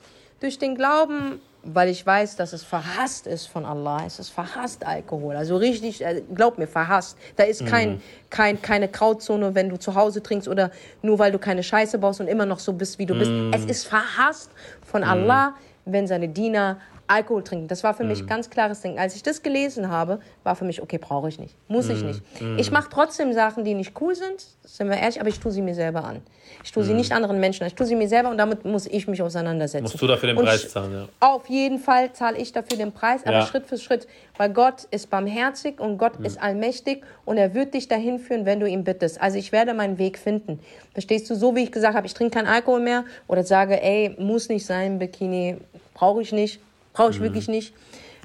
Durch 0.41 0.59
den 0.59 0.75
Glauben 0.75 1.43
weil 1.63 1.89
ich 1.89 2.05
weiß, 2.05 2.37
dass 2.37 2.53
es 2.53 2.63
verhasst 2.63 3.27
ist 3.27 3.47
von 3.47 3.65
Allah. 3.65 4.05
Es 4.07 4.19
ist 4.19 4.31
verhasst 4.31 4.87
Alkohol. 4.87 5.37
Also 5.37 5.57
richtig, 5.57 6.05
äh, 6.05 6.23
glaub 6.35 6.59
mir, 6.59 6.67
verhasst. 6.67 7.19
Da 7.37 7.45
ist 7.45 7.67
kein, 7.67 7.95
mhm. 7.95 8.01
kein, 8.31 8.63
keine 8.63 8.89
Grauzone, 8.89 9.55
wenn 9.55 9.69
du 9.69 9.79
zu 9.79 9.95
Hause 9.95 10.23
trinkst 10.23 10.49
oder 10.49 10.71
nur 11.03 11.19
weil 11.19 11.33
du 11.33 11.39
keine 11.39 11.63
Scheiße 11.63 11.99
baust 11.99 12.21
und 12.21 12.29
immer 12.29 12.47
noch 12.47 12.59
so 12.59 12.73
bist, 12.73 12.99
wie 12.99 13.07
du 13.07 13.15
bist. 13.15 13.31
Mhm. 13.31 13.53
Es 13.53 13.65
ist 13.65 13.87
verhasst 13.87 14.51
von 14.85 15.03
mhm. 15.03 15.09
Allah, 15.09 15.55
wenn 15.85 16.07
seine 16.07 16.29
Diener 16.29 16.79
Alkohol 17.11 17.43
trinken. 17.43 17.67
Das 17.67 17.83
war 17.83 17.93
für 17.93 18.05
mich 18.05 18.23
mhm. 18.23 18.27
ganz 18.29 18.51
klares 18.51 18.81
Ding. 18.81 18.99
Als 18.99 19.17
ich 19.17 19.23
das 19.23 19.43
gelesen 19.43 19.89
habe, 19.89 20.21
war 20.45 20.55
für 20.55 20.65
mich, 20.65 20.81
okay, 20.81 20.99
brauche 20.99 21.29
ich 21.29 21.39
nicht. 21.39 21.57
Muss 21.67 21.89
ich 21.89 22.01
mhm. 22.03 22.07
nicht. 22.09 22.41
Mhm. 22.41 22.59
Ich 22.59 22.71
mache 22.71 22.89
trotzdem 22.91 23.33
Sachen, 23.33 23.65
die 23.65 23.75
nicht 23.75 24.01
cool 24.01 24.15
sind, 24.15 24.47
sind 24.65 24.89
wir 24.89 24.97
ehrlich, 24.97 25.21
aber 25.21 25.29
ich 25.29 25.41
tue 25.41 25.51
sie 25.51 25.61
mir 25.61 25.75
selber 25.75 26.05
an. 26.05 26.23
Ich 26.63 26.73
tue 26.73 26.85
sie 26.85 26.95
nicht 26.95 27.13
anderen 27.13 27.41
Menschen 27.41 27.65
an. 27.65 27.69
Ich 27.69 27.75
tue 27.75 27.87
sie 27.87 27.97
mir 27.97 28.09
selber 28.09 28.31
und 28.31 28.39
damit 28.39 28.65
muss 28.65 28.87
ich 28.87 29.09
mich 29.09 29.23
auseinandersetzen. 29.23 29.85
Musst 29.85 30.01
du 30.01 30.07
dafür 30.07 30.29
den 30.29 30.37
und 30.37 30.45
Preis 30.45 30.69
zahlen, 30.69 30.93
ja. 30.93 31.09
Auf 31.21 31.49
jeden 31.49 31.79
Fall 31.79 32.13
zahle 32.13 32.39
ich 32.39 32.53
dafür 32.53 32.77
den 32.79 32.93
Preis, 32.93 33.23
aber 33.25 33.39
ja. 33.39 33.47
Schritt 33.47 33.67
für 33.67 33.79
Schritt. 33.79 34.07
Weil 34.37 34.53
Gott 34.53 34.85
ist 34.91 35.11
barmherzig 35.11 35.81
und 35.81 35.99
Gott 35.99 36.13
ist 36.23 36.41
allmächtig 36.41 37.03
und 37.25 37.37
er 37.37 37.55
wird 37.55 37.75
dich 37.75 37.89
dahin 37.89 38.19
führen, 38.19 38.47
wenn 38.47 38.61
du 38.61 38.67
ihn 38.67 38.85
bittest. 38.85 39.21
Also 39.21 39.37
ich 39.37 39.53
werde 39.53 39.75
meinen 39.75 39.99
Weg 39.99 40.17
finden. 40.17 40.61
Verstehst 40.93 41.29
du, 41.29 41.35
so 41.35 41.57
wie 41.57 41.65
ich 41.65 41.73
gesagt 41.73 41.97
habe, 41.97 42.07
ich 42.07 42.15
trinke 42.15 42.35
keinen 42.35 42.47
Alkohol 42.47 42.81
mehr 42.81 43.05
oder 43.27 43.43
sage, 43.43 43.83
ey, 43.83 44.15
muss 44.19 44.49
nicht 44.49 44.65
sein, 44.65 44.99
Bikini, 44.99 45.57
brauche 45.95 46.23
ich 46.23 46.33
nicht 46.33 46.61
brauche 46.93 47.11
ich 47.11 47.19
mhm. 47.19 47.25
wirklich 47.25 47.49
nicht. 47.49 47.75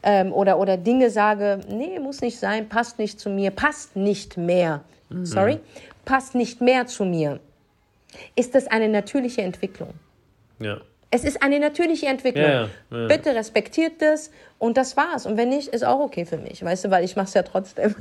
Ähm, 0.03 0.31
oder, 0.33 0.59
oder 0.59 0.77
Dinge 0.77 1.09
sage, 1.09 1.61
nee, 1.69 1.99
muss 1.99 2.21
nicht 2.21 2.37
sein, 2.37 2.69
passt 2.69 2.99
nicht 2.99 3.19
zu 3.19 3.29
mir, 3.29 3.51
passt 3.51 3.95
nicht 3.95 4.37
mehr. 4.37 4.83
Mhm. 5.09 5.25
Sorry, 5.25 5.59
passt 6.05 6.35
nicht 6.35 6.61
mehr 6.61 6.85
zu 6.85 7.05
mir. 7.05 7.39
Ist 8.35 8.55
das 8.55 8.67
eine 8.67 8.87
natürliche 8.87 9.41
Entwicklung? 9.41 9.93
Ja. 10.59 10.77
Es 11.11 11.23
ist 11.23 11.41
eine 11.41 11.59
natürliche 11.59 12.07
Entwicklung. 12.07 12.43
Ja, 12.43 12.69
ja. 12.91 13.07
Bitte 13.07 13.33
respektiert 13.33 14.01
das 14.01 14.31
und 14.57 14.77
das 14.77 14.95
war's. 14.95 15.25
Und 15.25 15.35
wenn 15.35 15.49
nicht, 15.49 15.67
ist 15.67 15.83
auch 15.83 15.99
okay 15.99 16.25
für 16.25 16.37
mich, 16.37 16.63
weißt 16.63 16.85
du, 16.85 16.91
weil 16.91 17.03
ich 17.03 17.17
mache 17.17 17.27
es 17.27 17.33
ja 17.33 17.43
trotzdem. 17.43 17.93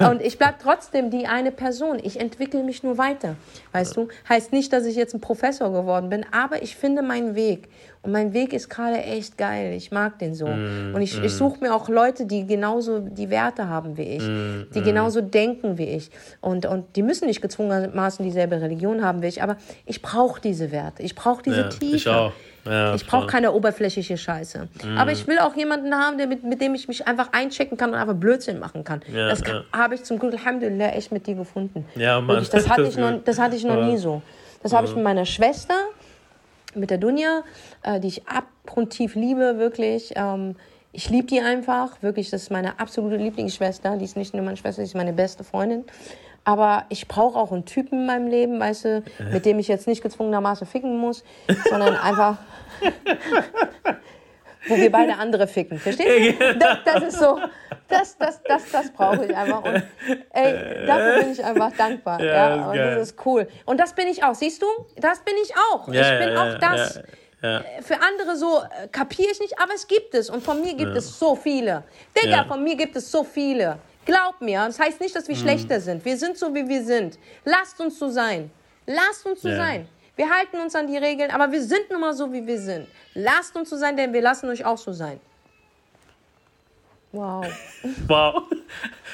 Ja. 0.00 0.10
Und 0.10 0.22
ich 0.22 0.38
bleibe 0.38 0.54
trotzdem 0.60 1.10
die 1.10 1.26
eine 1.26 1.52
Person. 1.52 1.98
Ich 2.02 2.18
entwickle 2.18 2.62
mich 2.62 2.82
nur 2.82 2.96
weiter, 2.96 3.36
weißt 3.72 3.96
du. 3.96 4.08
Heißt 4.28 4.52
nicht, 4.52 4.72
dass 4.72 4.86
ich 4.86 4.96
jetzt 4.96 5.14
ein 5.14 5.20
Professor 5.20 5.70
geworden 5.72 6.08
bin, 6.08 6.24
aber 6.32 6.62
ich 6.62 6.76
finde 6.76 7.02
meinen 7.02 7.34
Weg. 7.34 7.68
Und 8.00 8.12
mein 8.12 8.32
Weg 8.32 8.52
ist 8.52 8.68
gerade 8.68 9.02
echt 9.02 9.38
geil. 9.38 9.72
Ich 9.74 9.90
mag 9.90 10.18
den 10.18 10.34
so. 10.34 10.46
Mm, 10.46 10.94
und 10.94 11.00
ich, 11.00 11.18
mm. 11.18 11.24
ich 11.24 11.32
suche 11.32 11.60
mir 11.60 11.74
auch 11.74 11.88
Leute, 11.88 12.26
die 12.26 12.46
genauso 12.46 12.98
die 12.98 13.30
Werte 13.30 13.68
haben 13.68 13.96
wie 13.96 14.16
ich, 14.16 14.22
mm, 14.22 14.72
die 14.74 14.80
mm. 14.80 14.84
genauso 14.84 15.22
denken 15.22 15.78
wie 15.78 15.88
ich. 15.88 16.10
Und, 16.42 16.66
und 16.66 16.96
die 16.96 17.02
müssen 17.02 17.26
nicht 17.26 17.40
gezwungenermaßen 17.40 18.24
dieselbe 18.24 18.60
Religion 18.60 19.02
haben 19.02 19.22
wie 19.22 19.28
ich, 19.28 19.42
aber 19.42 19.56
ich 19.86 20.02
brauche 20.02 20.40
diese 20.40 20.70
Werte. 20.70 21.02
Ich 21.02 21.14
brauche 21.14 21.42
diese 21.42 21.62
ja, 21.62 21.68
Tiefe. 21.68 21.96
Ich 21.96 22.08
auch. 22.08 22.32
Ja, 22.64 22.94
ich 22.94 23.06
brauche 23.06 23.26
keine 23.26 23.52
oberflächliche 23.52 24.16
Scheiße. 24.16 24.68
Mm. 24.84 24.98
Aber 24.98 25.12
ich 25.12 25.26
will 25.26 25.38
auch 25.38 25.54
jemanden 25.54 25.94
haben, 25.94 26.18
der 26.18 26.26
mit, 26.26 26.44
mit 26.44 26.60
dem 26.60 26.74
ich 26.74 26.88
mich 26.88 27.06
einfach 27.06 27.32
einchecken 27.32 27.76
kann 27.76 27.90
und 27.90 27.96
einfach 27.96 28.14
Blödsinn 28.14 28.58
machen 28.58 28.84
kann. 28.84 29.02
Ja, 29.12 29.28
das 29.28 29.40
ja. 29.46 29.64
habe 29.72 29.94
ich 29.96 30.04
zum 30.04 30.18
Glück, 30.18 30.32
Alhamdulillah, 30.34 30.90
echt 30.90 31.12
mit 31.12 31.26
dir 31.26 31.34
gefunden. 31.34 31.84
Ja, 31.94 32.20
Mann. 32.20 32.36
Wirklich, 32.36 32.50
das, 32.50 32.68
hatte 32.68 32.84
ich 32.84 32.96
noch, 32.96 33.22
das 33.24 33.38
hatte 33.38 33.56
ich 33.56 33.64
noch 33.64 33.84
nie 33.84 33.96
so. 33.96 34.22
Das 34.62 34.72
habe 34.72 34.86
ich 34.86 34.94
mit 34.94 35.04
meiner 35.04 35.26
Schwester 35.26 35.74
mit 36.74 36.90
der 36.90 36.98
Dunja, 36.98 37.42
äh, 37.82 38.00
die 38.00 38.08
ich 38.08 38.26
abgrundtief 38.26 39.14
liebe, 39.14 39.58
wirklich. 39.58 40.12
Ähm, 40.16 40.56
ich 40.92 41.10
liebe 41.10 41.26
die 41.26 41.40
einfach, 41.40 42.02
wirklich. 42.02 42.30
Das 42.30 42.42
ist 42.42 42.50
meine 42.50 42.78
absolute 42.78 43.16
Lieblingsschwester. 43.16 43.96
Die 43.96 44.04
ist 44.04 44.16
nicht 44.16 44.34
nur 44.34 44.42
meine 44.42 44.56
Schwester, 44.56 44.82
die 44.82 44.88
ist 44.88 44.94
meine 44.94 45.12
beste 45.12 45.44
Freundin. 45.44 45.84
Aber 46.44 46.84
ich 46.90 47.08
brauche 47.08 47.38
auch 47.38 47.52
einen 47.52 47.64
Typen 47.64 48.00
in 48.00 48.06
meinem 48.06 48.28
Leben, 48.28 48.60
weißt 48.60 48.84
du, 48.84 49.02
mit 49.32 49.46
dem 49.46 49.58
ich 49.58 49.68
jetzt 49.68 49.86
nicht 49.86 50.02
gezwungenermaßen 50.02 50.66
ficken 50.66 50.98
muss, 50.98 51.24
sondern 51.70 51.96
einfach 51.96 52.36
wo 54.68 54.76
wir 54.76 54.90
beide 54.90 55.16
andere 55.16 55.46
ficken. 55.46 55.78
Verstehst 55.78 56.40
du? 56.40 56.58
Das, 56.58 56.78
das 56.84 57.02
ist 57.02 57.18
so, 57.18 57.38
das, 57.88 58.16
das, 58.18 58.42
das, 58.42 58.70
das 58.70 58.90
brauche 58.90 59.24
ich 59.26 59.36
einfach. 59.36 59.62
Und 59.62 59.82
ey, 60.32 60.86
dafür 60.86 61.18
bin 61.20 61.32
ich 61.32 61.44
einfach 61.44 61.72
dankbar. 61.76 62.20
Ja, 62.20 62.26
ja. 62.34 62.56
Das 62.56 62.66
und 62.68 62.76
das 62.78 63.08
ist 63.08 63.26
cool. 63.26 63.48
Und 63.64 63.78
das 63.78 63.94
bin 63.94 64.06
ich 64.08 64.24
auch. 64.24 64.34
Siehst 64.34 64.62
du? 64.62 64.66
Das 64.96 65.20
bin 65.20 65.34
ich 65.42 65.52
auch. 65.72 65.88
Ja, 65.88 66.12
ich 66.12 66.24
bin 66.24 66.34
ja, 66.34 66.42
auch 66.42 66.58
das. 66.58 67.00
Für 67.82 67.96
andere 68.00 68.36
so 68.36 68.62
äh, 68.62 68.88
kapiere 68.88 69.30
ich 69.30 69.38
nicht, 69.38 69.60
aber 69.60 69.74
es 69.74 69.86
gibt 69.86 70.14
es. 70.14 70.30
Und 70.30 70.42
von 70.42 70.62
mir 70.62 70.74
gibt 70.74 70.96
es 70.96 71.18
so 71.18 71.36
viele. 71.36 71.82
Digga, 72.16 72.44
von 72.44 72.64
mir 72.64 72.74
gibt 72.74 72.96
es 72.96 73.10
so 73.10 73.22
viele. 73.22 73.78
Glaub 74.04 74.40
mir. 74.40 74.64
Das 74.66 74.78
heißt 74.78 75.00
nicht, 75.00 75.14
dass 75.14 75.28
wir 75.28 75.36
mhm. 75.36 75.40
schlechter 75.40 75.80
sind. 75.80 76.04
Wir 76.04 76.16
sind 76.16 76.36
so, 76.36 76.54
wie 76.54 76.68
wir 76.68 76.82
sind. 76.84 77.18
Lasst 77.44 77.80
uns 77.80 77.98
so 77.98 78.08
sein. 78.08 78.50
Lasst 78.86 79.24
uns 79.26 79.42
so 79.42 79.48
sein. 79.48 79.88
Wir 80.16 80.30
halten 80.30 80.58
uns 80.58 80.74
an 80.74 80.86
die 80.86 80.96
Regeln, 80.96 81.30
aber 81.30 81.50
wir 81.50 81.62
sind 81.62 81.90
nun 81.90 82.00
mal 82.00 82.14
so, 82.14 82.32
wie 82.32 82.46
wir 82.46 82.58
sind. 82.58 82.86
Lasst 83.14 83.56
uns 83.56 83.70
so 83.70 83.76
sein, 83.76 83.96
denn 83.96 84.12
wir 84.12 84.22
lassen 84.22 84.48
euch 84.48 84.64
auch 84.64 84.78
so 84.78 84.92
sein. 84.92 85.20
Wow. 87.12 87.46
Wow. 88.08 88.44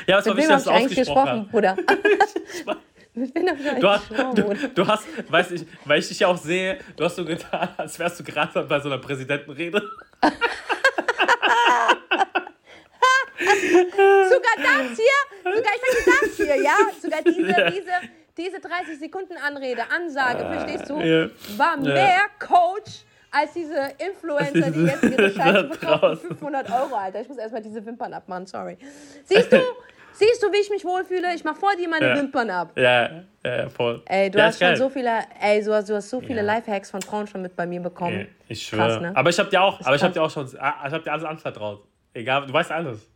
Ja, 0.06 0.18
was 0.18 0.26
wichtig, 0.26 0.48
dass 0.48 0.64
du 0.64 0.70
eigentlich 0.70 0.98
gesprochen, 0.98 1.48
Bruder? 1.50 1.76
Mit 3.14 3.34
wem 3.34 3.48
habe 3.48 3.58
ich 3.58 3.80
du 3.80 3.88
hast, 3.88 4.10
du, 4.10 4.68
du 4.74 4.86
hast, 4.86 5.04
weiß 5.30 5.50
ich, 5.52 5.66
weil 5.84 5.98
ich 5.98 6.08
dich 6.08 6.20
ja 6.20 6.28
auch 6.28 6.36
sehe, 6.36 6.78
du 6.96 7.04
hast 7.04 7.16
so 7.16 7.24
getan, 7.24 7.68
als 7.76 7.98
wärst 7.98 8.20
du 8.20 8.24
gerade 8.24 8.62
bei 8.62 8.80
so 8.80 8.88
einer 8.88 8.98
Präsidentenrede. 8.98 9.82
so 13.40 14.34
sogar 14.34 14.56
das 14.56 14.96
hier, 14.96 15.54
sogar 15.54 15.72
ich 15.74 15.82
sag 15.82 16.04
dir 16.04 16.20
das 16.20 16.36
hier, 16.36 16.62
ja, 16.62 16.76
sogar 17.00 17.22
diese, 17.22 17.72
diese, 17.72 17.92
diese 18.36 18.60
30 18.60 18.98
Sekunden 18.98 19.34
Anrede, 19.36 19.82
Ansage, 19.94 20.44
verstehst 20.46 20.90
du, 20.90 21.00
Ja. 21.00 21.28
war 21.56 21.76
mehr 21.76 22.20
Coach 22.38 23.04
als 23.32 23.52
diese 23.52 23.92
Influencer, 23.98 24.70
die 24.70 24.84
jetzt 24.84 25.04
ihre 25.04 25.30
Scheiße 25.34 25.68
verkaufen. 25.68 26.00
draußen. 26.00 26.28
500 26.30 26.70
Euro, 26.72 26.94
Alter. 26.96 27.20
Ich 27.20 27.28
muss 27.28 27.38
erstmal 27.38 27.62
diese 27.62 27.84
Wimpern 27.86 28.12
abmachen, 28.12 28.46
sorry. 28.46 28.76
Siehst 29.24 29.52
du, 29.52 29.58
siehst 30.12 30.42
du, 30.42 30.50
wie 30.52 30.56
ich 30.60 30.68
mich 30.70 30.84
wohlfühle? 30.84 31.32
Ich 31.36 31.44
mach 31.44 31.56
vor 31.56 31.70
dir 31.76 31.88
meine 31.88 32.08
Ja. 32.08 32.16
Wimpern 32.16 32.50
ab. 32.50 32.72
Ja, 32.76 33.22
ja, 33.44 33.68
voll. 33.68 34.02
Ey, 34.06 34.30
du 34.30 34.38
ja, 34.38 34.46
hast 34.46 34.58
schon 34.58 34.68
geil. 34.68 34.76
so 34.76 34.88
viele, 34.88 35.20
ey, 35.40 35.62
du 35.62 35.72
hast, 35.72 35.88
du 35.88 35.94
hast 35.94 36.10
so 36.10 36.20
viele 36.20 36.38
Ja. 36.44 36.54
Lifehacks 36.54 36.90
von 36.90 37.00
Frauen 37.02 37.26
schon 37.28 37.42
mit 37.42 37.54
bei 37.54 37.66
mir 37.66 37.80
bekommen. 37.80 38.26
Ich 38.48 38.62
schwöre. 38.66 38.88
Krass, 38.88 39.00
ne? 39.00 39.12
Aber 39.14 39.30
ich 39.30 39.38
habe 39.38 39.48
dir 39.48 39.62
auch, 39.62 39.80
aber 39.80 39.94
ich 39.94 40.02
habe 40.02 40.12
krass. 40.12 40.34
dir 40.34 40.42
auch 40.42 40.48
schon, 40.50 40.58
ah, 40.60 40.84
ich 40.88 40.92
habe 40.92 41.04
dir 41.04 41.12
alles 41.12 41.24
anvertraut. 41.24 41.84
Egal, 42.12 42.46
du 42.46 42.52
weißt 42.52 42.72
alles. 42.72 43.08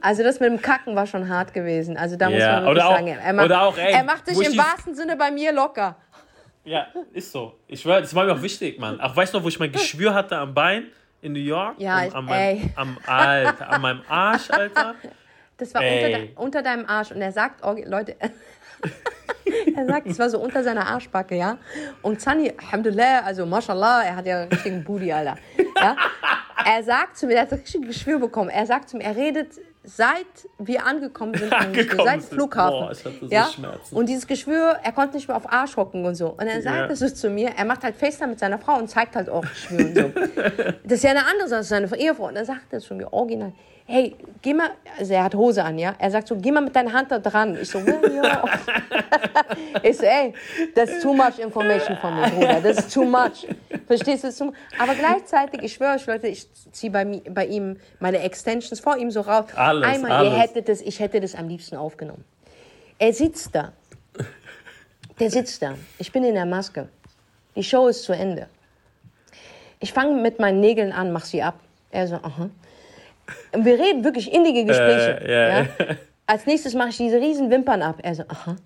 Also 0.00 0.22
das 0.22 0.40
mit 0.40 0.50
dem 0.50 0.60
Kacken 0.62 0.94
war 0.96 1.06
schon 1.06 1.28
hart 1.28 1.52
gewesen. 1.52 1.96
Also 1.96 2.16
da 2.16 2.30
muss 2.30 2.38
Ja, 2.38 2.52
man 2.60 2.64
wirklich 2.66 2.84
auch- 2.84 2.92
sagen, 2.94 3.06
er 3.08 3.32
macht, 3.32 3.44
oder 3.46 3.62
auch, 3.62 3.76
ey, 3.78 3.92
er 3.92 4.04
macht 4.04 4.26
sich 4.26 4.46
im 4.46 4.56
wahrsten 4.56 4.94
Sinne 4.94 5.16
bei 5.16 5.30
mir 5.30 5.52
locker. 5.52 5.96
Ja, 6.64 6.86
ist 7.12 7.32
so. 7.32 7.58
Ich 7.66 7.80
schwöre, 7.80 8.00
das 8.02 8.14
war 8.14 8.24
mir 8.24 8.32
auch 8.34 8.42
wichtig, 8.42 8.78
Mann. 8.78 8.98
Ach, 9.00 9.14
weißt 9.16 9.32
du 9.32 9.38
noch, 9.38 9.44
wo 9.44 9.48
ich 9.48 9.58
mein 9.58 9.72
Geschwür 9.72 10.12
hatte 10.14 10.36
am 10.36 10.52
Bein 10.54 10.86
in 11.22 11.32
New 11.32 11.38
York? 11.40 11.76
Ja, 11.78 11.96
Am- 11.98 12.06
ich- 12.08 12.14
am, 12.14 12.24
meinem, 12.26 12.58
ey. 12.58 12.70
am, 12.76 12.98
Alter, 13.06 13.70
an 13.70 13.80
meinem 13.80 14.02
Arsch, 14.08 14.50
Alter. 14.50 14.94
Das 15.56 15.74
war 15.74 15.80
unter, 15.82 16.08
de, 16.08 16.28
unter 16.36 16.62
deinem 16.62 16.86
Arsch. 16.86 17.10
Und 17.10 17.20
er 17.22 17.32
sagt, 17.32 17.64
oh, 17.64 17.74
Leute, 17.84 18.14
er 19.76 19.86
sagt, 19.86 20.06
es 20.06 20.18
war 20.18 20.28
so 20.30 20.38
unter 20.38 20.62
seiner 20.62 20.86
Arschbacke, 20.86 21.34
ja. 21.36 21.58
Und 22.02 22.20
Zani, 22.20 22.52
Alhamdulillah, 22.58 23.20
also 23.24 23.46
Mashallah, 23.46 24.02
er 24.04 24.16
hat 24.16 24.26
ja 24.26 24.42
einen 24.42 24.52
richtigen 24.52 24.84
Booty, 24.84 25.12
Alter. 25.12 25.36
Ja? 25.80 25.96
Er 26.64 26.82
sagt 26.82 27.16
zu 27.16 27.26
mir, 27.26 27.36
er 27.36 27.42
hat 27.42 27.52
ein 27.52 27.58
richtiges 27.60 27.88
Geschwür 27.88 28.18
bekommen. 28.18 28.50
Er 28.50 28.66
sagt 28.66 28.90
zu 28.90 28.96
mir, 28.96 29.04
er 29.04 29.16
redet 29.16 29.52
seit 29.84 30.26
wir 30.58 30.84
angekommen 30.84 31.34
sind, 31.34 31.52
Angekommen 31.58 32.04
seit 32.04 32.20
sind. 32.22 32.34
Flughafen. 32.34 32.80
Boah, 32.80 32.92
ich 32.92 33.04
hatte 33.04 33.18
so 33.20 33.26
ja? 33.28 33.46
Schmerzen. 33.46 33.96
Und 33.96 34.06
dieses 34.08 34.26
Geschwür, 34.26 34.78
er 34.82 34.92
konnte 34.92 35.16
nicht 35.16 35.28
mehr 35.28 35.36
auf 35.36 35.50
Arsch 35.50 35.76
hocken 35.76 36.04
und 36.04 36.14
so. 36.14 36.30
Und 36.30 36.46
er 36.46 36.60
sagt 36.60 36.76
Ja. 36.76 36.86
das 36.88 37.14
zu 37.14 37.30
mir, 37.30 37.50
er 37.56 37.64
macht 37.64 37.84
halt 37.84 37.96
FaceTime 37.96 38.30
mit 38.30 38.38
seiner 38.38 38.58
Frau 38.58 38.76
und 38.76 38.88
zeigt 38.90 39.16
halt 39.16 39.30
auch 39.30 39.42
Geschwür 39.42 39.86
und 39.86 39.94
so. 39.96 40.12
Das 40.84 40.92
ist 40.98 41.04
ja 41.04 41.10
eine 41.10 41.26
andere 41.26 41.48
Sache, 41.48 41.60
ist 41.60 41.68
seine 41.68 41.96
Ehefrau. 41.96 42.26
Und 42.28 42.36
er 42.36 42.44
sagt 42.44 42.70
das 42.70 42.84
zu 42.84 42.94
mir 42.94 43.10
original. 43.12 43.52
Hey, 43.90 44.14
geh 44.42 44.52
mal, 44.52 44.72
also 44.98 45.14
er 45.14 45.24
hat 45.24 45.34
Hose 45.34 45.64
an, 45.64 45.78
ja? 45.78 45.94
Er 45.98 46.10
sagt 46.10 46.28
so, 46.28 46.36
geh 46.36 46.52
mal 46.52 46.60
mit 46.60 46.76
deiner 46.76 46.92
Hand 46.92 47.10
da 47.10 47.18
dran. 47.18 47.56
Ich 47.58 47.70
so, 47.70 47.78
ja. 47.78 48.44
Ich 49.82 49.96
so, 49.96 50.04
ey, 50.04 50.34
das 50.74 50.90
ist 50.90 51.02
too 51.02 51.14
much 51.14 51.38
information 51.38 51.96
von 51.96 52.14
mir, 52.14 52.28
Bruder. 52.28 52.60
Das 52.60 52.80
ist 52.80 52.92
too 52.92 53.04
much. 53.04 53.46
Verstehst 53.86 54.24
du? 54.24 54.30
Too 54.30 54.52
Aber 54.78 54.94
gleichzeitig, 54.94 55.62
ich 55.62 55.72
schwöre 55.72 55.94
euch, 55.94 56.06
Leute, 56.06 56.28
ich 56.28 56.46
ziehe 56.70 56.92
bei, 56.92 57.22
bei 57.30 57.46
ihm 57.46 57.78
meine 57.98 58.18
Extensions 58.18 58.78
vor 58.78 58.98
ihm 58.98 59.10
so 59.10 59.22
raus. 59.22 59.46
Alles, 59.54 59.86
Einmal, 59.86 60.10
alles. 60.12 60.32
Ihr 60.34 60.38
hättet 60.38 60.68
das, 60.68 60.82
ich 60.82 61.00
hätte 61.00 61.18
das 61.20 61.34
am 61.34 61.48
liebsten 61.48 61.76
aufgenommen. 61.76 62.24
Er 62.98 63.14
sitzt 63.14 63.54
da. 63.54 63.72
Der 65.18 65.30
sitzt 65.30 65.62
da. 65.62 65.76
Ich 65.98 66.12
bin 66.12 66.24
in 66.24 66.34
der 66.34 66.46
Maske. 66.46 66.90
Die 67.56 67.64
Show 67.64 67.88
ist 67.88 68.02
zu 68.02 68.12
Ende. 68.12 68.48
Ich 69.80 69.94
fange 69.94 70.20
mit 70.20 70.40
meinen 70.40 70.60
Nägeln 70.60 70.92
an, 70.92 71.10
mach 71.10 71.24
sie 71.24 71.42
ab. 71.42 71.54
Er 71.90 72.06
so, 72.06 72.16
aha. 72.16 72.50
Und 73.52 73.64
wir 73.64 73.78
reden 73.78 74.04
wirklich 74.04 74.32
innige 74.32 74.64
Gespräche. 74.64 75.20
Äh, 75.20 75.32
ja. 75.32 75.58
ja. 75.60 75.66
Als 76.26 76.46
nächstes 76.46 76.74
mache 76.74 76.90
ich 76.90 76.96
diese 76.98 77.16
riesen 77.16 77.50
Wimpern 77.50 77.82
ab. 77.82 78.00
Er 78.02 78.14
so, 78.14 78.24
aha. 78.28 78.56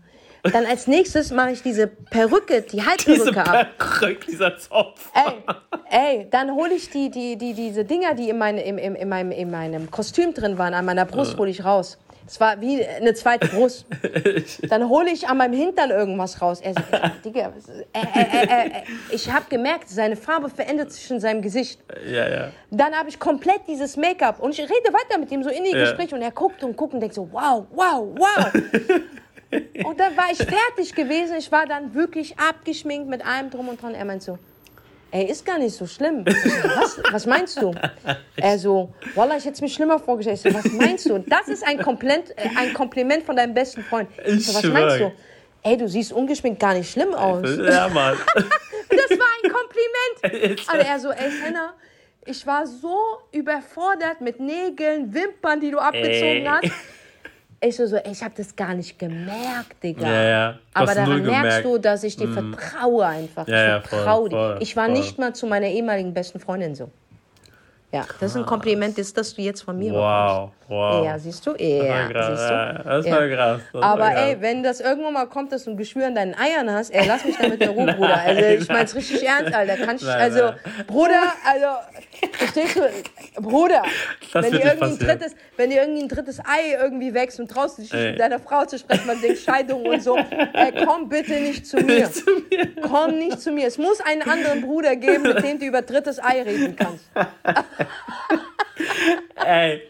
Dann 0.43 0.67
als 0.67 0.89
nächstes 0.89 1.31
mache 1.31 1.53
ich 1.53 1.63
diese 1.63 1.87
Perücke, 1.87 2.63
die 2.63 2.79
Diese 2.79 2.87
Halsperücke 2.87 3.47
ab. 3.47 3.79
Perücke, 3.79 4.27
dieser 4.27 4.59
Zopf. 4.59 5.09
Ey, 5.15 6.19
ey, 6.19 6.27
dann 6.31 6.51
hole 6.57 6.75
ich 6.75 6.91
die, 6.91 7.11
die, 7.11 7.37
die, 7.37 7.55
diese 7.55 7.85
Dinger, 7.85 8.15
die 8.15 8.29
in, 8.29 8.39
meine, 8.39 8.65
im, 8.65 8.77
im, 8.77 8.97
in, 8.97 9.09
meinem, 9.09 9.31
in 9.31 9.51
meinem 9.53 9.91
Kostüm 9.93 10.35
drin 10.35 10.59
waren, 10.59 10.75
an 10.75 10.85
meiner 10.85 11.05
Brust 11.05 11.39
hole 11.39 11.49
ich 11.49 11.65
raus. 11.65 11.97
Es 12.27 12.39
war 12.41 12.61
wie 12.61 12.85
eine 12.85 13.15
zweite 13.15 13.49
Brust. 13.49 13.87
Dann 14.69 14.89
hole 14.89 15.11
ich 15.11 15.27
an 15.29 15.37
meinem 15.39 15.55
Hintern 15.55 15.91
irgendwas 15.91 16.41
raus. 16.41 16.61
Er 16.61 16.75
sagt, 16.75 16.93
ey, 16.93 17.11
Digga, 17.25 17.53
ist- 17.57 17.69
äh, 17.69 17.83
äh, 17.93 18.47
äh, 18.47 18.67
äh, 18.67 18.83
ich 19.11 19.31
habe 19.33 19.45
gemerkt, 19.49 19.89
seine 19.89 20.17
Farbe 20.17 20.49
verändert 20.49 20.93
sich 20.93 21.11
in 21.11 21.21
seinem 21.21 21.43
Gesicht. 21.43 21.81
Ja, 22.07 22.29
ja. 22.29 22.51
Dann 22.71 22.95
habe 22.95 23.09
ich 23.09 23.19
komplett 23.19 23.61
dieses 23.69 23.97
Make-up 23.97 24.41
und 24.41 24.53
ich 24.53 24.61
rede 24.61 24.93
weiter 24.93 25.19
mit 25.19 25.31
ihm 25.33 25.43
so 25.43 25.51
in 25.51 25.65
die 25.65 25.73
Ja. 25.73 25.81
Gespräche 25.81 26.15
und 26.15 26.23
er 26.23 26.31
guckt 26.31 26.63
und 26.65 26.77
guckt 26.77 26.95
und 26.95 27.01
denkt 27.01 27.15
so, 27.15 27.29
wow, 27.33 27.65
wow, 27.73 28.09
wow. 28.17 28.53
und 29.85 30.01
dann 30.01 30.17
war 30.17 30.31
ich 30.31 30.39
fertig 30.39 30.95
gewesen. 30.95 31.37
Ich 31.39 31.51
war 31.53 31.67
dann 31.67 31.95
wirklich 31.95 32.39
abgeschminkt 32.39 33.09
mit 33.09 33.27
allem 33.27 33.51
drum 33.51 33.69
und 33.69 33.83
dran. 33.83 33.95
Er 33.95 34.05
meint 34.05 34.23
so, 34.23 34.39
ey, 35.13 35.31
ist 35.31 35.45
gar 35.45 35.59
nicht 35.59 35.75
so 35.75 35.87
schlimm. 35.87 36.25
So, 36.27 36.35
was, 36.81 37.01
was 37.13 37.27
meinst 37.27 37.61
du? 37.61 37.73
Er 38.37 38.59
so, 38.59 38.93
Wallah, 39.15 39.37
ich 39.37 39.45
hätte 39.45 39.55
es 39.55 39.61
mir 39.61 39.69
schlimmer 39.69 39.99
vorgestellt. 39.99 40.41
Ich 40.43 40.53
so, 40.53 40.59
was 40.59 40.73
meinst 40.73 41.09
du? 41.09 41.19
Das 41.19 41.49
ist 41.49 41.65
ein, 41.65 41.79
Kompliment, 41.79 42.31
äh, 42.37 42.49
ein 42.57 42.75
Kompliment 42.75 43.23
von 43.23 43.37
deinem 43.37 43.55
besten 43.55 43.85
Freund. 43.85 44.09
Ich 44.27 44.47
so, 44.47 44.55
was 44.55 44.65
meinst 44.65 45.01
du? 45.01 45.13
Ey, 45.63 45.77
du 45.77 45.89
siehst 45.89 46.13
ungeschminkt 46.13 46.59
gar 46.59 46.75
nicht 46.75 46.91
schlimm 46.91 47.15
aus. 47.15 47.47
Ja, 47.57 47.89
Mann. 47.89 48.17
Das 48.95 49.19
war 49.19 49.27
ein 49.43 49.51
Kompliment. 49.51 50.61
Und 50.71 50.87
er 50.87 50.99
so, 50.99 51.11
ey, 51.13 51.31
Senna, 51.31 51.73
ich 52.27 52.47
war 52.47 52.67
so 52.67 52.99
überfordert 53.33 54.21
mit 54.21 54.39
Nägeln, 54.39 55.15
Wimpern, 55.15 55.61
die 55.61 55.71
du 55.71 55.79
abgezogen 55.79 56.13
Ey. 56.13 56.47
hast. 56.47 56.73
Ich 57.65 57.77
so, 57.77 57.97
ich 57.97 58.23
habe 58.25 58.35
das 58.37 58.57
gar 58.57 58.75
nicht 58.75 58.99
gemerkt, 58.99 59.83
Digga. 59.85 60.05
Ja, 60.07 60.23
ja. 60.25 60.59
Aber 60.75 60.97
daran 60.97 61.23
merkst. 61.23 61.61
Mm. 61.61 61.63
du, 61.63 61.79
dass 61.79 62.03
ich 62.03 62.17
dir 62.17 62.27
vertraue 62.27 63.07
einfach. 63.07 63.47
Ja, 63.47 63.57
ja, 63.57 63.79
ich 63.79 63.87
voll, 63.87 63.99
vertraue 64.01 64.29
dir. 64.29 64.37
voll, 64.37 64.57
Ich 64.61 64.77
war 64.77 64.87
voll. 64.87 64.95
nicht 64.95 65.19
mal 65.19 65.33
zu 65.33 65.47
meiner 65.47 65.69
ehemaligen 65.69 66.13
besten 66.13 66.41
Freundin 66.41 66.75
so. 66.75 66.91
Ja, 67.95 68.07
das 68.21 68.31
ist 68.31 68.37
ein 68.39 68.47
Kompliment, 68.47 68.97
das, 68.97 69.13
das 69.13 69.35
du 69.35 69.43
jetzt 69.43 69.63
von 69.63 69.79
mir 69.79 69.93
Wow, 69.93 70.51
wow. 70.67 71.05
Ja, 71.05 71.19
siehst 71.19 71.47
du? 71.47 71.53
Das 71.53 71.61
Ja, 71.61 72.09
krass. 72.09 72.27
siehst 72.29 72.49
du? 72.49 72.55
Ja, 72.55 72.73
das 72.85 73.07
Ja. 73.07 73.13
war 73.13 73.29
krass. 73.29 73.61
Das 73.71 73.83
Aber 73.83 74.01
war 74.03 74.11
krass. 74.13 74.23
ey, 74.29 74.41
wenn 74.41 74.63
das 74.63 74.81
irgendwann 74.81 75.13
mal 75.13 75.27
kommt, 75.27 75.53
dass 75.53 75.65
du 75.65 75.73
ein 75.73 75.77
Geschwür 75.77 76.07
an 76.07 76.15
deinen 76.15 76.35
Eiern 76.35 76.71
hast, 76.73 76.89
ey, 76.91 77.07
lass 77.07 77.23
mich 77.27 77.37
damit 77.37 77.61
in 77.61 77.69
Ruhe, 77.69 77.93
Bruder. 77.97 78.19
Also 78.19 78.41
ich 78.45 78.67
mein's 78.69 78.95
richtig 78.95 79.23
ernst, 79.27 79.53
Alter. 79.55 79.77
Kann 79.77 79.97
ich, 79.97 80.03
Nein, 80.05 80.21
also, 80.23 80.41
nein. 80.47 80.55
Bruder, 80.87 81.21
also, 81.45 81.67
verstehst 82.33 82.77
du, 82.77 83.43
Bruder, 83.43 83.83
Das 84.33 84.43
wenn 84.45 84.53
dir, 84.53 84.59
nicht 84.59 84.67
irgendwie 84.81 84.93
ein 84.93 84.99
drittes, 84.99 85.35
wenn 85.59 85.69
dir 85.71 85.83
irgendwie 85.83 86.03
ein 86.05 86.09
drittes 86.09 86.41
Ei 86.41 86.73
irgendwie 86.81 87.13
wächst 87.13 87.41
und 87.41 87.51
traust 87.51 87.77
dich 87.77 87.93
nicht 87.93 88.03
mit 88.13 88.19
deiner 88.21 88.39
Frau 88.39 88.65
zu 88.65 88.79
sprechen, 88.79 89.07
man 89.07 89.21
denkt 89.21 89.39
Scheidung 89.41 89.85
und 89.85 90.03
so, 90.03 90.17
ey, 90.17 90.73
komm 90.87 91.11
bitte 91.11 91.35
nicht 91.35 91.67
zu 91.67 91.77
mir. 91.77 92.11
Zu 92.11 92.25
mir. 92.51 92.69
Komm 92.81 93.19
nicht 93.19 93.39
zu 93.41 93.51
mir. 93.51 93.67
Es 93.67 93.77
muss 93.77 94.01
einen 94.01 94.23
anderen 94.23 94.63
Bruder 94.63 94.97
geben, 94.97 95.25
mit 95.25 95.43
dem 95.45 95.59
du 95.59 95.67
über 95.67 95.83
drittes 95.83 96.19
Ei 96.23 96.41
reden 96.43 96.75
kannst. 96.75 97.05
Ey. 99.47 99.83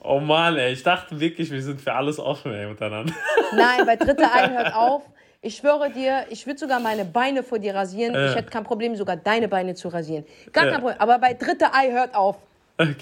Oh 0.00 0.18
Mann, 0.20 0.56
ey. 0.56 0.72
Ich 0.72 0.82
dachte 0.82 1.18
wirklich, 1.20 1.50
wir 1.50 1.62
sind 1.62 1.80
für 1.80 1.92
alles 1.92 2.18
offen, 2.18 2.52
ey, 2.52 2.66
miteinander. 2.66 3.12
Nein, 3.52 3.86
bei 3.86 3.96
dritte 3.96 4.24
Ei 4.32 4.50
hört 4.50 4.74
auf. 4.74 5.02
Ich 5.44 5.56
schwöre 5.56 5.90
dir, 5.90 6.24
ich 6.30 6.46
würde 6.46 6.58
sogar 6.58 6.78
meine 6.80 7.04
Beine 7.04 7.42
vor 7.42 7.58
dir 7.58 7.74
rasieren. 7.74 8.14
Ich 8.14 8.34
hätte 8.34 8.50
kein 8.50 8.62
Problem, 8.64 8.94
sogar 8.96 9.16
deine 9.16 9.48
Beine 9.48 9.74
zu 9.74 9.88
rasieren. 9.88 10.24
Gar 10.52 10.66
kein 10.66 10.74
Problem. 10.80 10.96
Aber 11.00 11.18
bei 11.18 11.34
dritte 11.34 11.72
Ei 11.74 11.90
hört 11.90 12.14
auf. 12.14 12.36
Okay. 12.78 12.94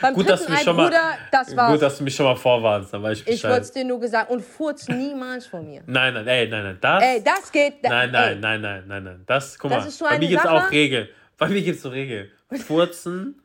Beim 0.00 0.14
Gut, 0.14 0.28
dass 0.28 0.44
du 0.46 0.50
mich 0.50 0.60
Ei, 0.60 0.64
schon 0.64 0.76
mal, 0.76 0.84
Bruder, 0.86 1.18
das 1.30 1.54
war's. 1.56 1.72
gut, 1.72 1.82
dass 1.82 1.98
du 1.98 2.04
mich 2.04 2.14
schon 2.14 2.24
mal 2.24 2.34
vorwarnst, 2.36 2.94
dann 2.94 3.02
weiß 3.02 3.20
ich 3.20 3.28
ich 3.28 3.44
wollte 3.44 3.60
es 3.60 3.72
dir 3.72 3.84
nur 3.84 4.00
gesagt. 4.00 4.30
Und 4.30 4.40
furz 4.42 4.88
niemals 4.88 5.44
von 5.46 5.66
mir. 5.68 5.82
Nein, 5.86 6.14
nein, 6.14 6.26
ey, 6.26 6.48
nein, 6.48 6.62
nein, 6.64 6.78
das. 6.80 7.02
Ey, 7.04 7.22
das 7.22 7.52
geht. 7.52 7.74
da- 7.84 7.88
nein, 7.90 8.10
nein, 8.10 8.32
ey, 8.32 8.38
nein, 8.38 8.60
nein, 8.62 8.84
nein, 8.86 9.04
nein. 9.04 9.22
Das, 9.26 9.58
guck 9.58 9.70
Das 9.70 9.82
mal, 9.82 9.88
ist 9.88 9.98
so 9.98 10.04
bei 10.06 10.12
eine 10.12 10.20
mir 10.20 10.28
gibt 10.30 10.40
es 10.44 10.50
auch 10.50 10.70
Regeln. 10.70 11.08
Bei 11.36 11.48
mir 11.48 11.60
gibt 11.60 11.76
es 11.76 11.82
so 11.82 11.90
Regeln. 11.90 12.30
Furzen, 12.66 13.41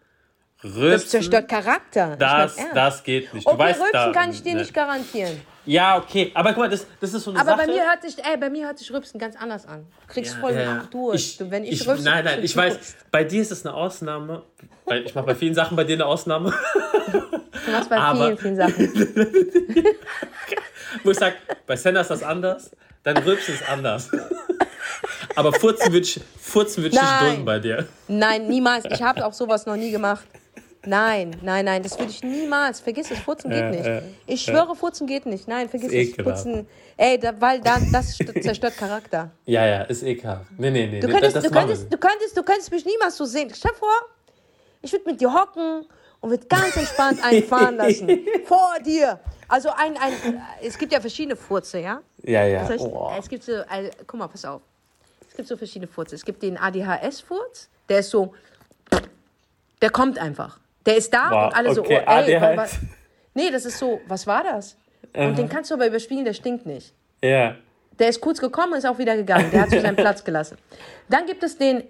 Das 0.62 0.76
Rülpsen, 0.76 1.10
zerstört 1.10 1.47
Charakter. 1.49 2.16
Das, 2.18 2.55
das 2.74 3.03
geht 3.03 3.32
nicht. 3.34 3.45
Du 3.45 3.51
Okay, 3.51 3.60
weißt, 3.60 3.80
Rülpsen 3.82 4.12
kann 4.12 4.32
ich 4.32 4.41
dir 4.41 4.53
ne. 4.55 4.62
nicht 4.62 4.74
garantieren. 4.74 5.39
Ja, 5.66 5.97
okay, 5.97 6.32
aber 6.34 6.49
guck 6.49 6.60
mal, 6.60 6.70
das, 6.70 6.88
das 6.99 7.14
ist 7.14 7.24
so 7.26 7.32
eine 7.32 7.39
Aber 7.41 7.51
Sache. 7.51 7.68
bei 7.68 7.74
mir 7.74 7.84
hört 7.84 8.01
sich, 8.01 8.18
ey, 8.26 8.38
bei 8.38 8.49
mir 8.49 8.66
hört 8.68 8.80
sich 8.80 8.91
Rülpsen 8.91 9.20
ganz 9.20 9.36
anders 9.36 9.68
an. 9.68 9.86
Du 10.08 10.14
kriegst 10.14 10.36
voll 10.36 10.53
Ja, 10.55 10.84
Durst. 10.89 11.41
Ich, 11.41 11.51
wenn 11.51 11.64
ich, 11.64 11.82
ich, 11.82 11.88
rülpse, 11.88 12.05
nein, 12.05 12.24
nein, 12.26 12.39
ich 12.43 12.55
weiß, 12.55 12.74
Durst. 12.76 12.95
bei 13.12 13.24
dir 13.24 13.41
ist 13.41 13.51
es 13.51 13.66
eine 13.66 13.76
Ausnahme. 13.76 14.43
Ich 15.05 15.14
mache 15.14 15.26
bei 15.26 15.36
vielen 15.36 15.53
Sachen 15.53 15.76
bei 15.76 15.84
dir 15.84 15.93
eine 15.95 16.05
Ausnahme. 16.05 16.53
Du 17.66 17.72
machst 17.72 17.89
bei 17.89 17.97
aber- 17.97 18.26
vielen, 18.26 18.38
vielen 18.38 18.55
Sachen. 18.55 18.93
Wo 21.03 21.12
ich 21.12 21.18
sage, 21.18 21.36
bei 21.66 21.76
Senna 21.76 22.01
ist 22.01 22.10
das 22.10 22.24
anders, 22.24 22.72
dein 23.03 23.18
Rülpsen 23.18 23.53
ist 23.55 23.70
anders. 23.70 24.10
Aber 25.36 25.53
Furzen 25.53 25.91
würde 25.91 26.05
ich, 26.05 26.20
Furzen 26.39 26.82
würd 26.84 26.93
ich 26.93 26.99
nicht 27.01 27.22
dulden 27.22 27.45
bei 27.45 27.60
dir. 27.60 27.88
Nein, 28.08 28.47
niemals. 28.47 28.86
Ich 28.89 29.01
habe 29.03 29.26
auch 29.26 29.34
sowas 29.34 29.66
noch 29.66 29.76
nie 29.76 29.91
gemacht. 29.91 30.26
Nein, 30.88 31.35
nein, 31.41 31.65
nein, 31.65 31.83
das 31.83 31.99
würde 31.99 32.11
ich 32.11 32.23
niemals. 32.23 32.79
Vergiss 32.79 33.11
es, 33.11 33.19
Furzen 33.19 33.49
geht 33.51 33.69
nicht. 33.71 33.89
Ich 34.25 34.41
schwöre, 34.41 34.75
Furzen 34.75 35.05
geht 35.05 35.25
nicht. 35.25 35.47
Nein, 35.47 35.67
vergiss 35.67 35.91
es. 35.91 36.15
Furzen, 36.23 36.65
ey, 36.95 37.19
da, 37.19 37.33
weil 37.41 37.59
da, 37.59 37.77
das 37.91 38.17
st- 38.17 38.41
zerstört 38.41 38.77
Charakter. 38.77 39.29
Ja, 39.45 39.65
ja, 39.65 39.81
ist 39.83 40.03
ekelhaft. 40.03 40.45
Nee, 40.57 40.71
nee, 40.71 40.88
nee. 40.88 40.99
Du 41.01 41.09
könntest, 41.09 41.35
das 41.35 41.43
du, 41.43 41.49
machen 41.49 41.67
wir 41.69 41.75
könntest, 41.75 41.93
du, 41.93 41.97
könntest, 41.97 42.38
du 42.38 42.43
könntest 42.43 42.71
mich 42.71 42.85
niemals 42.85 43.17
so 43.17 43.25
sehen. 43.25 43.51
Stell 43.53 43.71
dir 43.71 43.77
vor, 43.77 43.89
ich 44.81 44.91
würde 44.93 45.05
mit 45.09 45.19
dir 45.19 45.33
hocken 45.33 45.85
und 46.21 46.29
würde 46.29 46.45
ganz 46.47 46.75
entspannt 46.77 47.21
einen 47.23 47.43
fahren 47.43 47.75
lassen. 47.77 48.09
Vor 48.45 48.75
dir. 48.85 49.19
Also 49.49 49.69
ein, 49.69 49.97
ein, 49.97 50.41
es 50.61 50.77
gibt 50.77 50.93
ja 50.93 51.01
verschiedene 51.01 51.35
Furze, 51.35 51.79
ja? 51.79 52.01
Ja, 52.23 52.45
ja. 52.45 52.61
Das 52.61 52.69
heißt, 52.69 52.85
Oh. 52.85 53.11
Es 53.19 53.27
gibt 53.27 53.43
so, 53.43 53.53
also, 53.67 53.89
guck 54.07 54.19
mal, 54.19 54.27
pass 54.27 54.45
auf. 54.45 54.61
Es 55.29 55.35
gibt 55.35 55.49
so 55.49 55.57
verschiedene 55.57 55.88
Furze. 55.91 56.15
Es 56.15 56.23
gibt 56.25 56.41
den 56.43 56.57
ADHS-Furz, 56.57 57.67
der 57.89 57.99
ist 57.99 58.09
so, 58.09 58.33
der 59.81 59.89
kommt 59.89 60.17
einfach. 60.17 60.59
Der 60.88 60.97
ist 60.97 61.13
da 61.13 61.29
Boah, 61.29 61.45
und 61.47 61.55
alle 61.55 61.73
so, 61.75 61.81
okay, 61.81 62.01
oh, 62.07 62.09
ey, 62.11 62.41
wa- 62.41 62.57
wa- 62.57 62.67
Nee, 63.35 63.51
das 63.51 63.65
ist 63.65 63.77
so, 63.77 64.01
was 64.07 64.25
war 64.25 64.43
das? 64.43 64.75
Und 65.13 65.38
den 65.38 65.47
kannst 65.49 65.69
du 65.69 65.75
aber 65.75 65.85
überspielen, 65.85 66.25
der 66.25 66.33
stinkt 66.33 66.65
nicht. 66.65 66.93
Ja. 67.23 67.55
Der 67.99 68.09
ist 68.09 68.19
kurz 68.21 68.39
gekommen 68.39 68.71
und 68.73 68.79
ist 68.79 68.85
auch 68.85 68.97
wieder 68.97 69.15
gegangen. 69.15 69.51
Der 69.51 69.61
hat 69.61 69.69
sich 69.69 69.81
seinen 69.83 69.95
Platz 69.95 70.23
gelassen. 70.23 70.57
Dann 71.09 71.25
gibt 71.27 71.43
es 71.43 71.57
den 71.57 71.83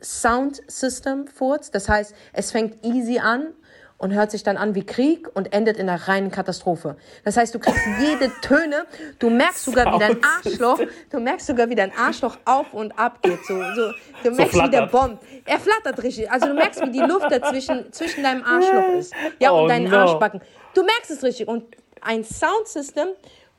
Sound 0.00 0.60
System 0.70 1.26
Furz. 1.26 1.70
Das 1.70 1.88
heißt, 1.88 2.14
es 2.32 2.52
fängt 2.52 2.84
easy 2.84 3.18
an 3.18 3.48
und 3.98 4.14
hört 4.14 4.30
sich 4.30 4.42
dann 4.42 4.56
an 4.56 4.74
wie 4.74 4.86
Krieg 4.86 5.28
und 5.34 5.52
endet 5.52 5.76
in 5.76 5.88
einer 5.88 6.08
reinen 6.08 6.30
Katastrophe. 6.30 6.96
Das 7.24 7.36
heißt, 7.36 7.54
du 7.54 7.58
kriegst 7.58 7.80
jede 8.00 8.30
Töne, 8.40 8.86
du 9.18 9.28
merkst 9.28 9.64
sogar, 9.64 9.92
wie 9.94 9.98
dein 9.98 10.18
Arschloch, 10.22 10.80
du 11.10 11.20
merkst 11.20 11.46
sogar, 11.46 11.68
wie 11.68 11.74
dein 11.74 11.92
Arschloch 11.96 12.38
auf 12.44 12.72
und 12.72 12.96
ab 12.98 13.20
geht. 13.22 13.44
So, 13.44 13.60
so, 13.74 13.92
du 14.22 14.30
merkst, 14.30 14.54
wie 14.54 14.70
der 14.70 14.86
bombt. 14.86 15.22
Er 15.44 15.58
flattert 15.58 16.02
richtig. 16.02 16.30
Also 16.30 16.46
du 16.46 16.54
merkst, 16.54 16.80
wie 16.86 16.90
die 16.90 17.00
Luft 17.00 17.30
dazwischen 17.30 17.92
zwischen 17.92 18.22
deinem 18.22 18.44
Arschloch 18.44 18.98
ist. 18.98 19.12
Ja, 19.40 19.50
und 19.50 19.64
Oh 19.64 19.68
deinen 19.68 19.90
no. 19.90 19.96
Arschbacken. 19.96 20.40
Du 20.74 20.82
merkst 20.82 21.10
es 21.10 21.22
richtig. 21.22 21.48
Und 21.48 21.64
ein 22.00 22.24
Soundsystem, 22.24 23.08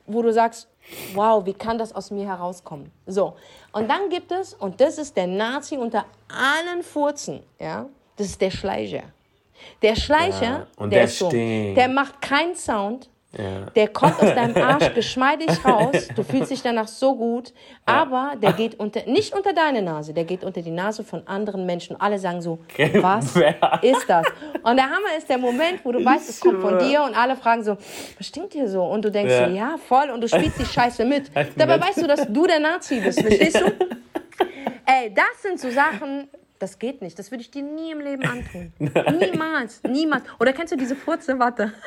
wo 0.06 0.22
du 0.22 0.32
sagst, 0.32 0.68
wow, 1.14 1.44
wie 1.44 1.54
kann 1.54 1.78
das 1.78 1.94
aus 1.94 2.10
mir 2.10 2.26
herauskommen? 2.26 2.90
So, 3.06 3.36
und 3.72 3.88
dann 3.88 4.08
gibt 4.08 4.32
es, 4.32 4.54
und 4.54 4.80
das 4.80 4.98
ist 4.98 5.16
der 5.16 5.26
Nazi 5.26 5.76
unter 5.76 6.06
allen 6.28 6.82
Furzen, 6.82 7.42
ja, 7.60 7.86
das 8.16 8.28
ist 8.28 8.40
der 8.40 8.50
Schleicher. 8.50 9.02
Der 9.82 9.96
Schleicher, 9.96 10.66
Ja, 10.78 10.86
der, 10.86 10.88
der 10.88 11.08
so, 11.08 11.30
der 11.30 11.88
macht 11.88 12.20
keinen 12.20 12.54
Sound, 12.54 13.08
Ja. 13.38 13.66
der 13.76 13.88
kommt 13.88 14.20
aus 14.20 14.34
deinem 14.34 14.56
Arsch 14.56 14.92
geschmeidig 14.94 15.48
raus, 15.64 16.08
du 16.16 16.22
fühlst 16.24 16.50
dich 16.50 16.62
danach 16.62 16.88
so 16.88 17.14
gut, 17.14 17.52
aber 17.86 18.32
der 18.42 18.52
geht 18.54 18.78
unter, 18.80 19.04
nicht 19.06 19.32
unter 19.34 19.52
deine 19.52 19.82
Nase, 19.82 20.12
der 20.12 20.24
geht 20.24 20.42
unter 20.42 20.60
die 20.62 20.72
Nase 20.72 21.04
von 21.04 21.26
anderen 21.28 21.64
Menschen. 21.64 21.94
Alle 22.00 22.18
sagen 22.18 22.42
so, 22.42 22.58
was 22.94 23.36
ist 23.82 24.04
das? 24.08 24.26
Und 24.64 24.76
der 24.76 24.86
Hammer 24.86 25.16
ist 25.16 25.28
der 25.28 25.38
Moment, 25.38 25.84
wo 25.84 25.92
du 25.92 26.04
weißt, 26.04 26.28
es 26.28 26.40
kommt 26.40 26.60
von 26.60 26.78
dir 26.80 27.02
und 27.04 27.16
alle 27.16 27.36
fragen 27.36 27.62
so, 27.62 27.76
was 28.18 28.26
stinkt 28.26 28.52
hier 28.52 28.68
so? 28.68 28.82
Und 28.82 29.04
du 29.04 29.10
denkst 29.12 29.32
Ja. 29.32 29.48
so, 29.48 29.54
ja, 29.54 29.76
voll, 29.88 30.10
und 30.10 30.20
du 30.20 30.28
spielst 30.28 30.58
die 30.58 30.66
Scheiße 30.66 31.04
mit. 31.04 31.30
Dabei 31.56 31.80
weißt 31.80 32.02
du, 32.02 32.06
dass 32.08 32.26
du 32.26 32.46
der 32.46 32.58
Nazi 32.58 33.00
bist, 33.00 33.20
verstehst 33.20 33.60
du? 33.60 33.66
Ey, 34.86 35.14
das 35.14 35.40
sind 35.42 35.60
so 35.60 35.70
Sachen, 35.70 36.28
das 36.60 36.78
geht 36.78 37.02
nicht. 37.02 37.18
Das 37.18 37.30
würde 37.32 37.42
ich 37.42 37.50
dir 37.50 37.62
nie 37.62 37.90
im 37.90 38.00
Leben 38.00 38.22
antun. 38.24 38.72
Niemals, 38.78 39.82
niemals. 39.82 40.22
Oder 40.38 40.52
kennst 40.52 40.72
du 40.72 40.76
diese 40.76 40.94
Furze? 40.94 41.38
Warte. 41.38 41.72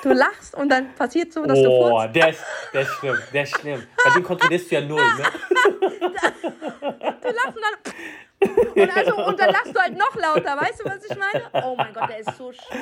Du 0.00 0.10
lachst 0.12 0.54
und 0.54 0.68
dann 0.68 0.94
passiert 0.94 1.32
so, 1.32 1.44
dass 1.44 1.60
du 1.60 1.68
Oh, 1.68 1.90
furzt. 1.98 2.14
der 2.14 2.28
ist, 2.28 2.44
der 2.72 2.82
ist 2.82 2.88
schlimm, 2.90 3.18
der 3.32 3.42
ist 3.42 3.58
schlimm. 3.60 3.82
Bei 4.04 4.10
dem 4.14 4.22
kontrollierst 4.22 4.70
du 4.70 4.74
ja 4.76 4.80
null, 4.80 5.02
ne? 5.02 5.24
Du 7.20 7.28
lachst 7.28 7.56
und 7.56 7.62
dann. 7.64 8.74
Und, 8.82 8.96
also, 8.96 9.26
und 9.26 9.40
dann 9.40 9.50
lachst 9.50 9.74
du 9.74 9.80
halt 9.80 9.98
noch 9.98 10.14
lauter. 10.14 10.56
Weißt 10.56 10.80
du, 10.80 10.84
was 10.88 11.04
ich 11.04 11.16
meine? 11.18 11.44
Oh 11.66 11.74
mein 11.76 11.92
Gott, 11.92 12.08
der 12.10 12.20
ist 12.20 12.36
so 12.36 12.52
schlimm. 12.52 12.80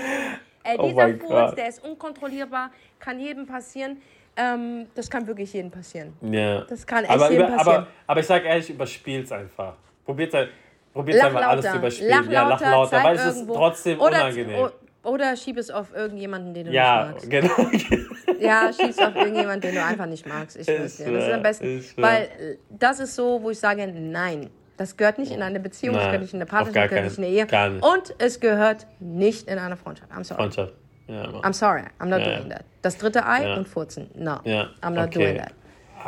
Ey, 0.62 0.76
Oh 0.78 0.88
dieser 0.88 0.96
mein 1.08 1.18
Furz, 1.18 1.54
der 1.54 1.68
ist 1.68 1.82
unkontrollierbar, 1.82 2.70
kann 2.98 3.18
jedem 3.18 3.46
passieren. 3.46 4.02
Ähm, 4.36 4.86
das 4.94 5.08
kann 5.08 5.26
wirklich 5.26 5.52
jedem 5.54 5.70
passieren. 5.70 6.12
Ja. 6.20 6.60
Das 6.62 6.86
kann 6.86 7.04
echt 7.04 7.10
aber, 7.12 7.30
jedem 7.30 7.46
über, 7.46 7.56
passieren. 7.56 7.76
aber, 7.78 7.86
aber 8.06 8.20
ich 8.20 8.26
sag 8.26 8.44
ehrlich, 8.44 8.68
überspiel's 8.68 9.32
einfach. 9.32 9.74
Probiert 10.04 10.34
halt, 10.34 10.50
probiert 10.96 11.24
einfach 11.24 11.46
alles 11.46 11.60
zu 11.64 11.68
lauter. 11.68 11.78
überspielen. 11.78 12.10
Lach 12.10 12.30
ja, 12.32 12.48
lach 12.48 12.60
lauter, 12.60 13.04
weil 13.04 13.16
es 13.16 13.24
ist 13.36 13.46
trotzdem 13.46 14.00
oder, 14.00 14.08
unangenehm. 14.24 14.68
Oder 15.04 15.36
schieb 15.36 15.56
es 15.58 15.70
auf 15.70 15.94
irgendjemanden, 15.94 16.52
den 16.52 16.66
du 16.66 16.72
ja, 16.72 17.12
nicht 17.14 17.30
magst. 17.30 17.30
genau. 17.30 18.40
Ja, 18.40 18.72
schieb's 18.72 18.98
auf 18.98 19.14
irgendjemanden, 19.14 19.60
den 19.60 19.74
du 19.76 19.84
einfach 19.84 20.06
nicht 20.06 20.26
magst. 20.26 20.56
Ich 20.56 20.66
weiß 20.66 20.96
dir. 20.96 21.12
Das 21.12 21.24
ist 21.28 21.32
am 21.32 21.42
besten. 21.42 21.78
ist. 21.78 21.96
Weil 21.96 22.22
äh, 22.22 22.56
das 22.70 22.98
ist 22.98 23.14
so, 23.14 23.40
wo 23.42 23.50
ich 23.50 23.58
sage, 23.60 23.86
nein. 23.86 24.50
Das 24.78 24.96
gehört 24.96 25.18
nicht 25.18 25.32
in 25.32 25.40
eine 25.42 25.58
Beziehung, 25.58 25.94
das 25.94 26.02
Nein, 26.02 26.10
gehört 26.10 26.22
nicht 26.22 26.34
in 26.34 26.40
eine 26.40 26.46
Partnerschaft, 26.46 26.88
gehört 26.90 27.04
nicht 27.06 27.18
in 27.18 27.24
eine 27.24 27.32
Ehe. 27.32 27.46
keinen-. 27.46 27.80
Und 27.80 28.14
es 28.18 28.40
gehört 28.40 28.86
nicht 29.00 29.48
in 29.48 29.58
eine 29.58 29.74
Freundschaft. 29.76 30.10
I'm 30.12 30.22
sorry. 30.24 30.40
Freundschaft. 30.42 30.72
Ja, 31.06 31.26
Mann. 31.30 31.40
I'm 31.42 31.52
sorry, 31.54 31.82
I'm 31.98 32.06
not 32.06 32.20
Ja. 32.20 32.36
doing 32.36 32.50
that. 32.50 32.64
Das 32.82 32.98
dritte 32.98 33.24
Ei 33.24 33.42
Ja. 33.44 33.54
und 33.56 33.68
Furzen. 33.68 34.10
No, 34.14 34.38
Ja, 34.44 34.68
I'm 34.82 34.90
not 34.90 35.06
okay. 35.06 35.18
doing 35.18 35.36
that. 35.38 35.52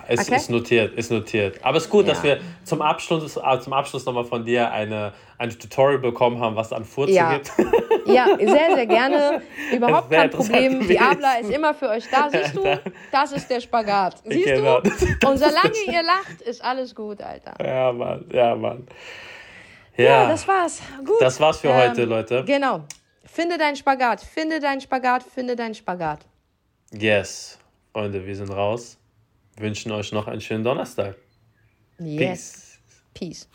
Es 0.06 0.20
Okay. 0.26 0.36
ist 0.36 0.50
notiert, 0.50 0.94
ist 0.94 1.10
notiert. 1.10 1.58
Aber 1.64 1.76
es 1.78 1.84
ist 1.84 1.90
gut, 1.90 2.06
dass 2.06 2.18
Ja. 2.18 2.24
wir 2.24 2.40
zum 2.64 2.82
Abschluss, 2.82 3.36
äh, 3.36 3.60
zum 3.60 3.72
Abschluss 3.72 4.04
nochmal 4.06 4.24
von 4.24 4.44
dir 4.44 4.70
eine, 4.70 5.12
ein 5.38 5.50
Tutorial 5.50 5.98
bekommen 5.98 6.40
haben, 6.40 6.54
was 6.56 6.68
es 6.68 6.72
an 6.72 6.84
Furzen 6.84 7.14
Ja. 7.14 7.34
gibt. 7.34 7.50
Ja, 8.06 8.26
sehr, 8.38 8.74
sehr 8.74 8.86
gerne. 8.86 9.42
Überhaupt 9.72 10.10
kein 10.10 10.30
Problem. 10.30 10.80
Die 10.80 10.86
gewesen. 10.86 11.02
Abla 11.02 11.34
ist 11.40 11.50
immer 11.50 11.74
für 11.74 11.90
euch 11.90 12.04
da. 12.10 12.28
Siehst 12.32 12.56
du? 12.56 12.80
Das 13.12 13.32
ist 13.32 13.50
der 13.50 13.60
Spagat. 13.60 14.16
Siehst 14.24 14.46
Genau. 14.46 14.80
du? 14.80 14.90
Und 15.28 15.36
solange 15.36 15.74
ihr 15.86 16.02
lacht, 16.02 16.40
ist 16.40 16.64
alles 16.64 16.94
gut, 16.94 17.20
Alter. 17.20 17.52
ja, 17.62 17.92
Mann, 17.92 18.24
ja, 18.32 18.54
Mann. 18.54 18.86
Ja, 19.96 20.04
Ja, 20.22 20.28
das 20.28 20.48
war's. 20.48 20.80
Gut. 21.04 21.20
das 21.20 21.38
war's 21.38 21.58
für 21.60 21.68
Ähm, 21.68 21.90
heute, 21.90 22.04
Leute. 22.04 22.44
Genau. 22.46 22.84
Finde 23.24 23.58
deinen 23.58 23.76
Spagat. 23.76 24.22
Finde 24.22 24.58
deinen 24.58 24.80
Spagat. 24.80 25.22
Finde 25.24 25.54
deinen 25.54 25.74
Spagat. 25.74 26.20
Yes. 26.92 27.58
Freunde, 27.92 28.24
wir 28.24 28.36
sind 28.36 28.50
raus. 28.50 28.96
Wünschen 29.58 29.92
euch 29.92 30.12
noch 30.12 30.26
einen 30.28 30.40
schönen 30.40 30.64
Donnerstag. 30.64 31.16
Yes. 31.98 32.78
Peace. 33.14 33.48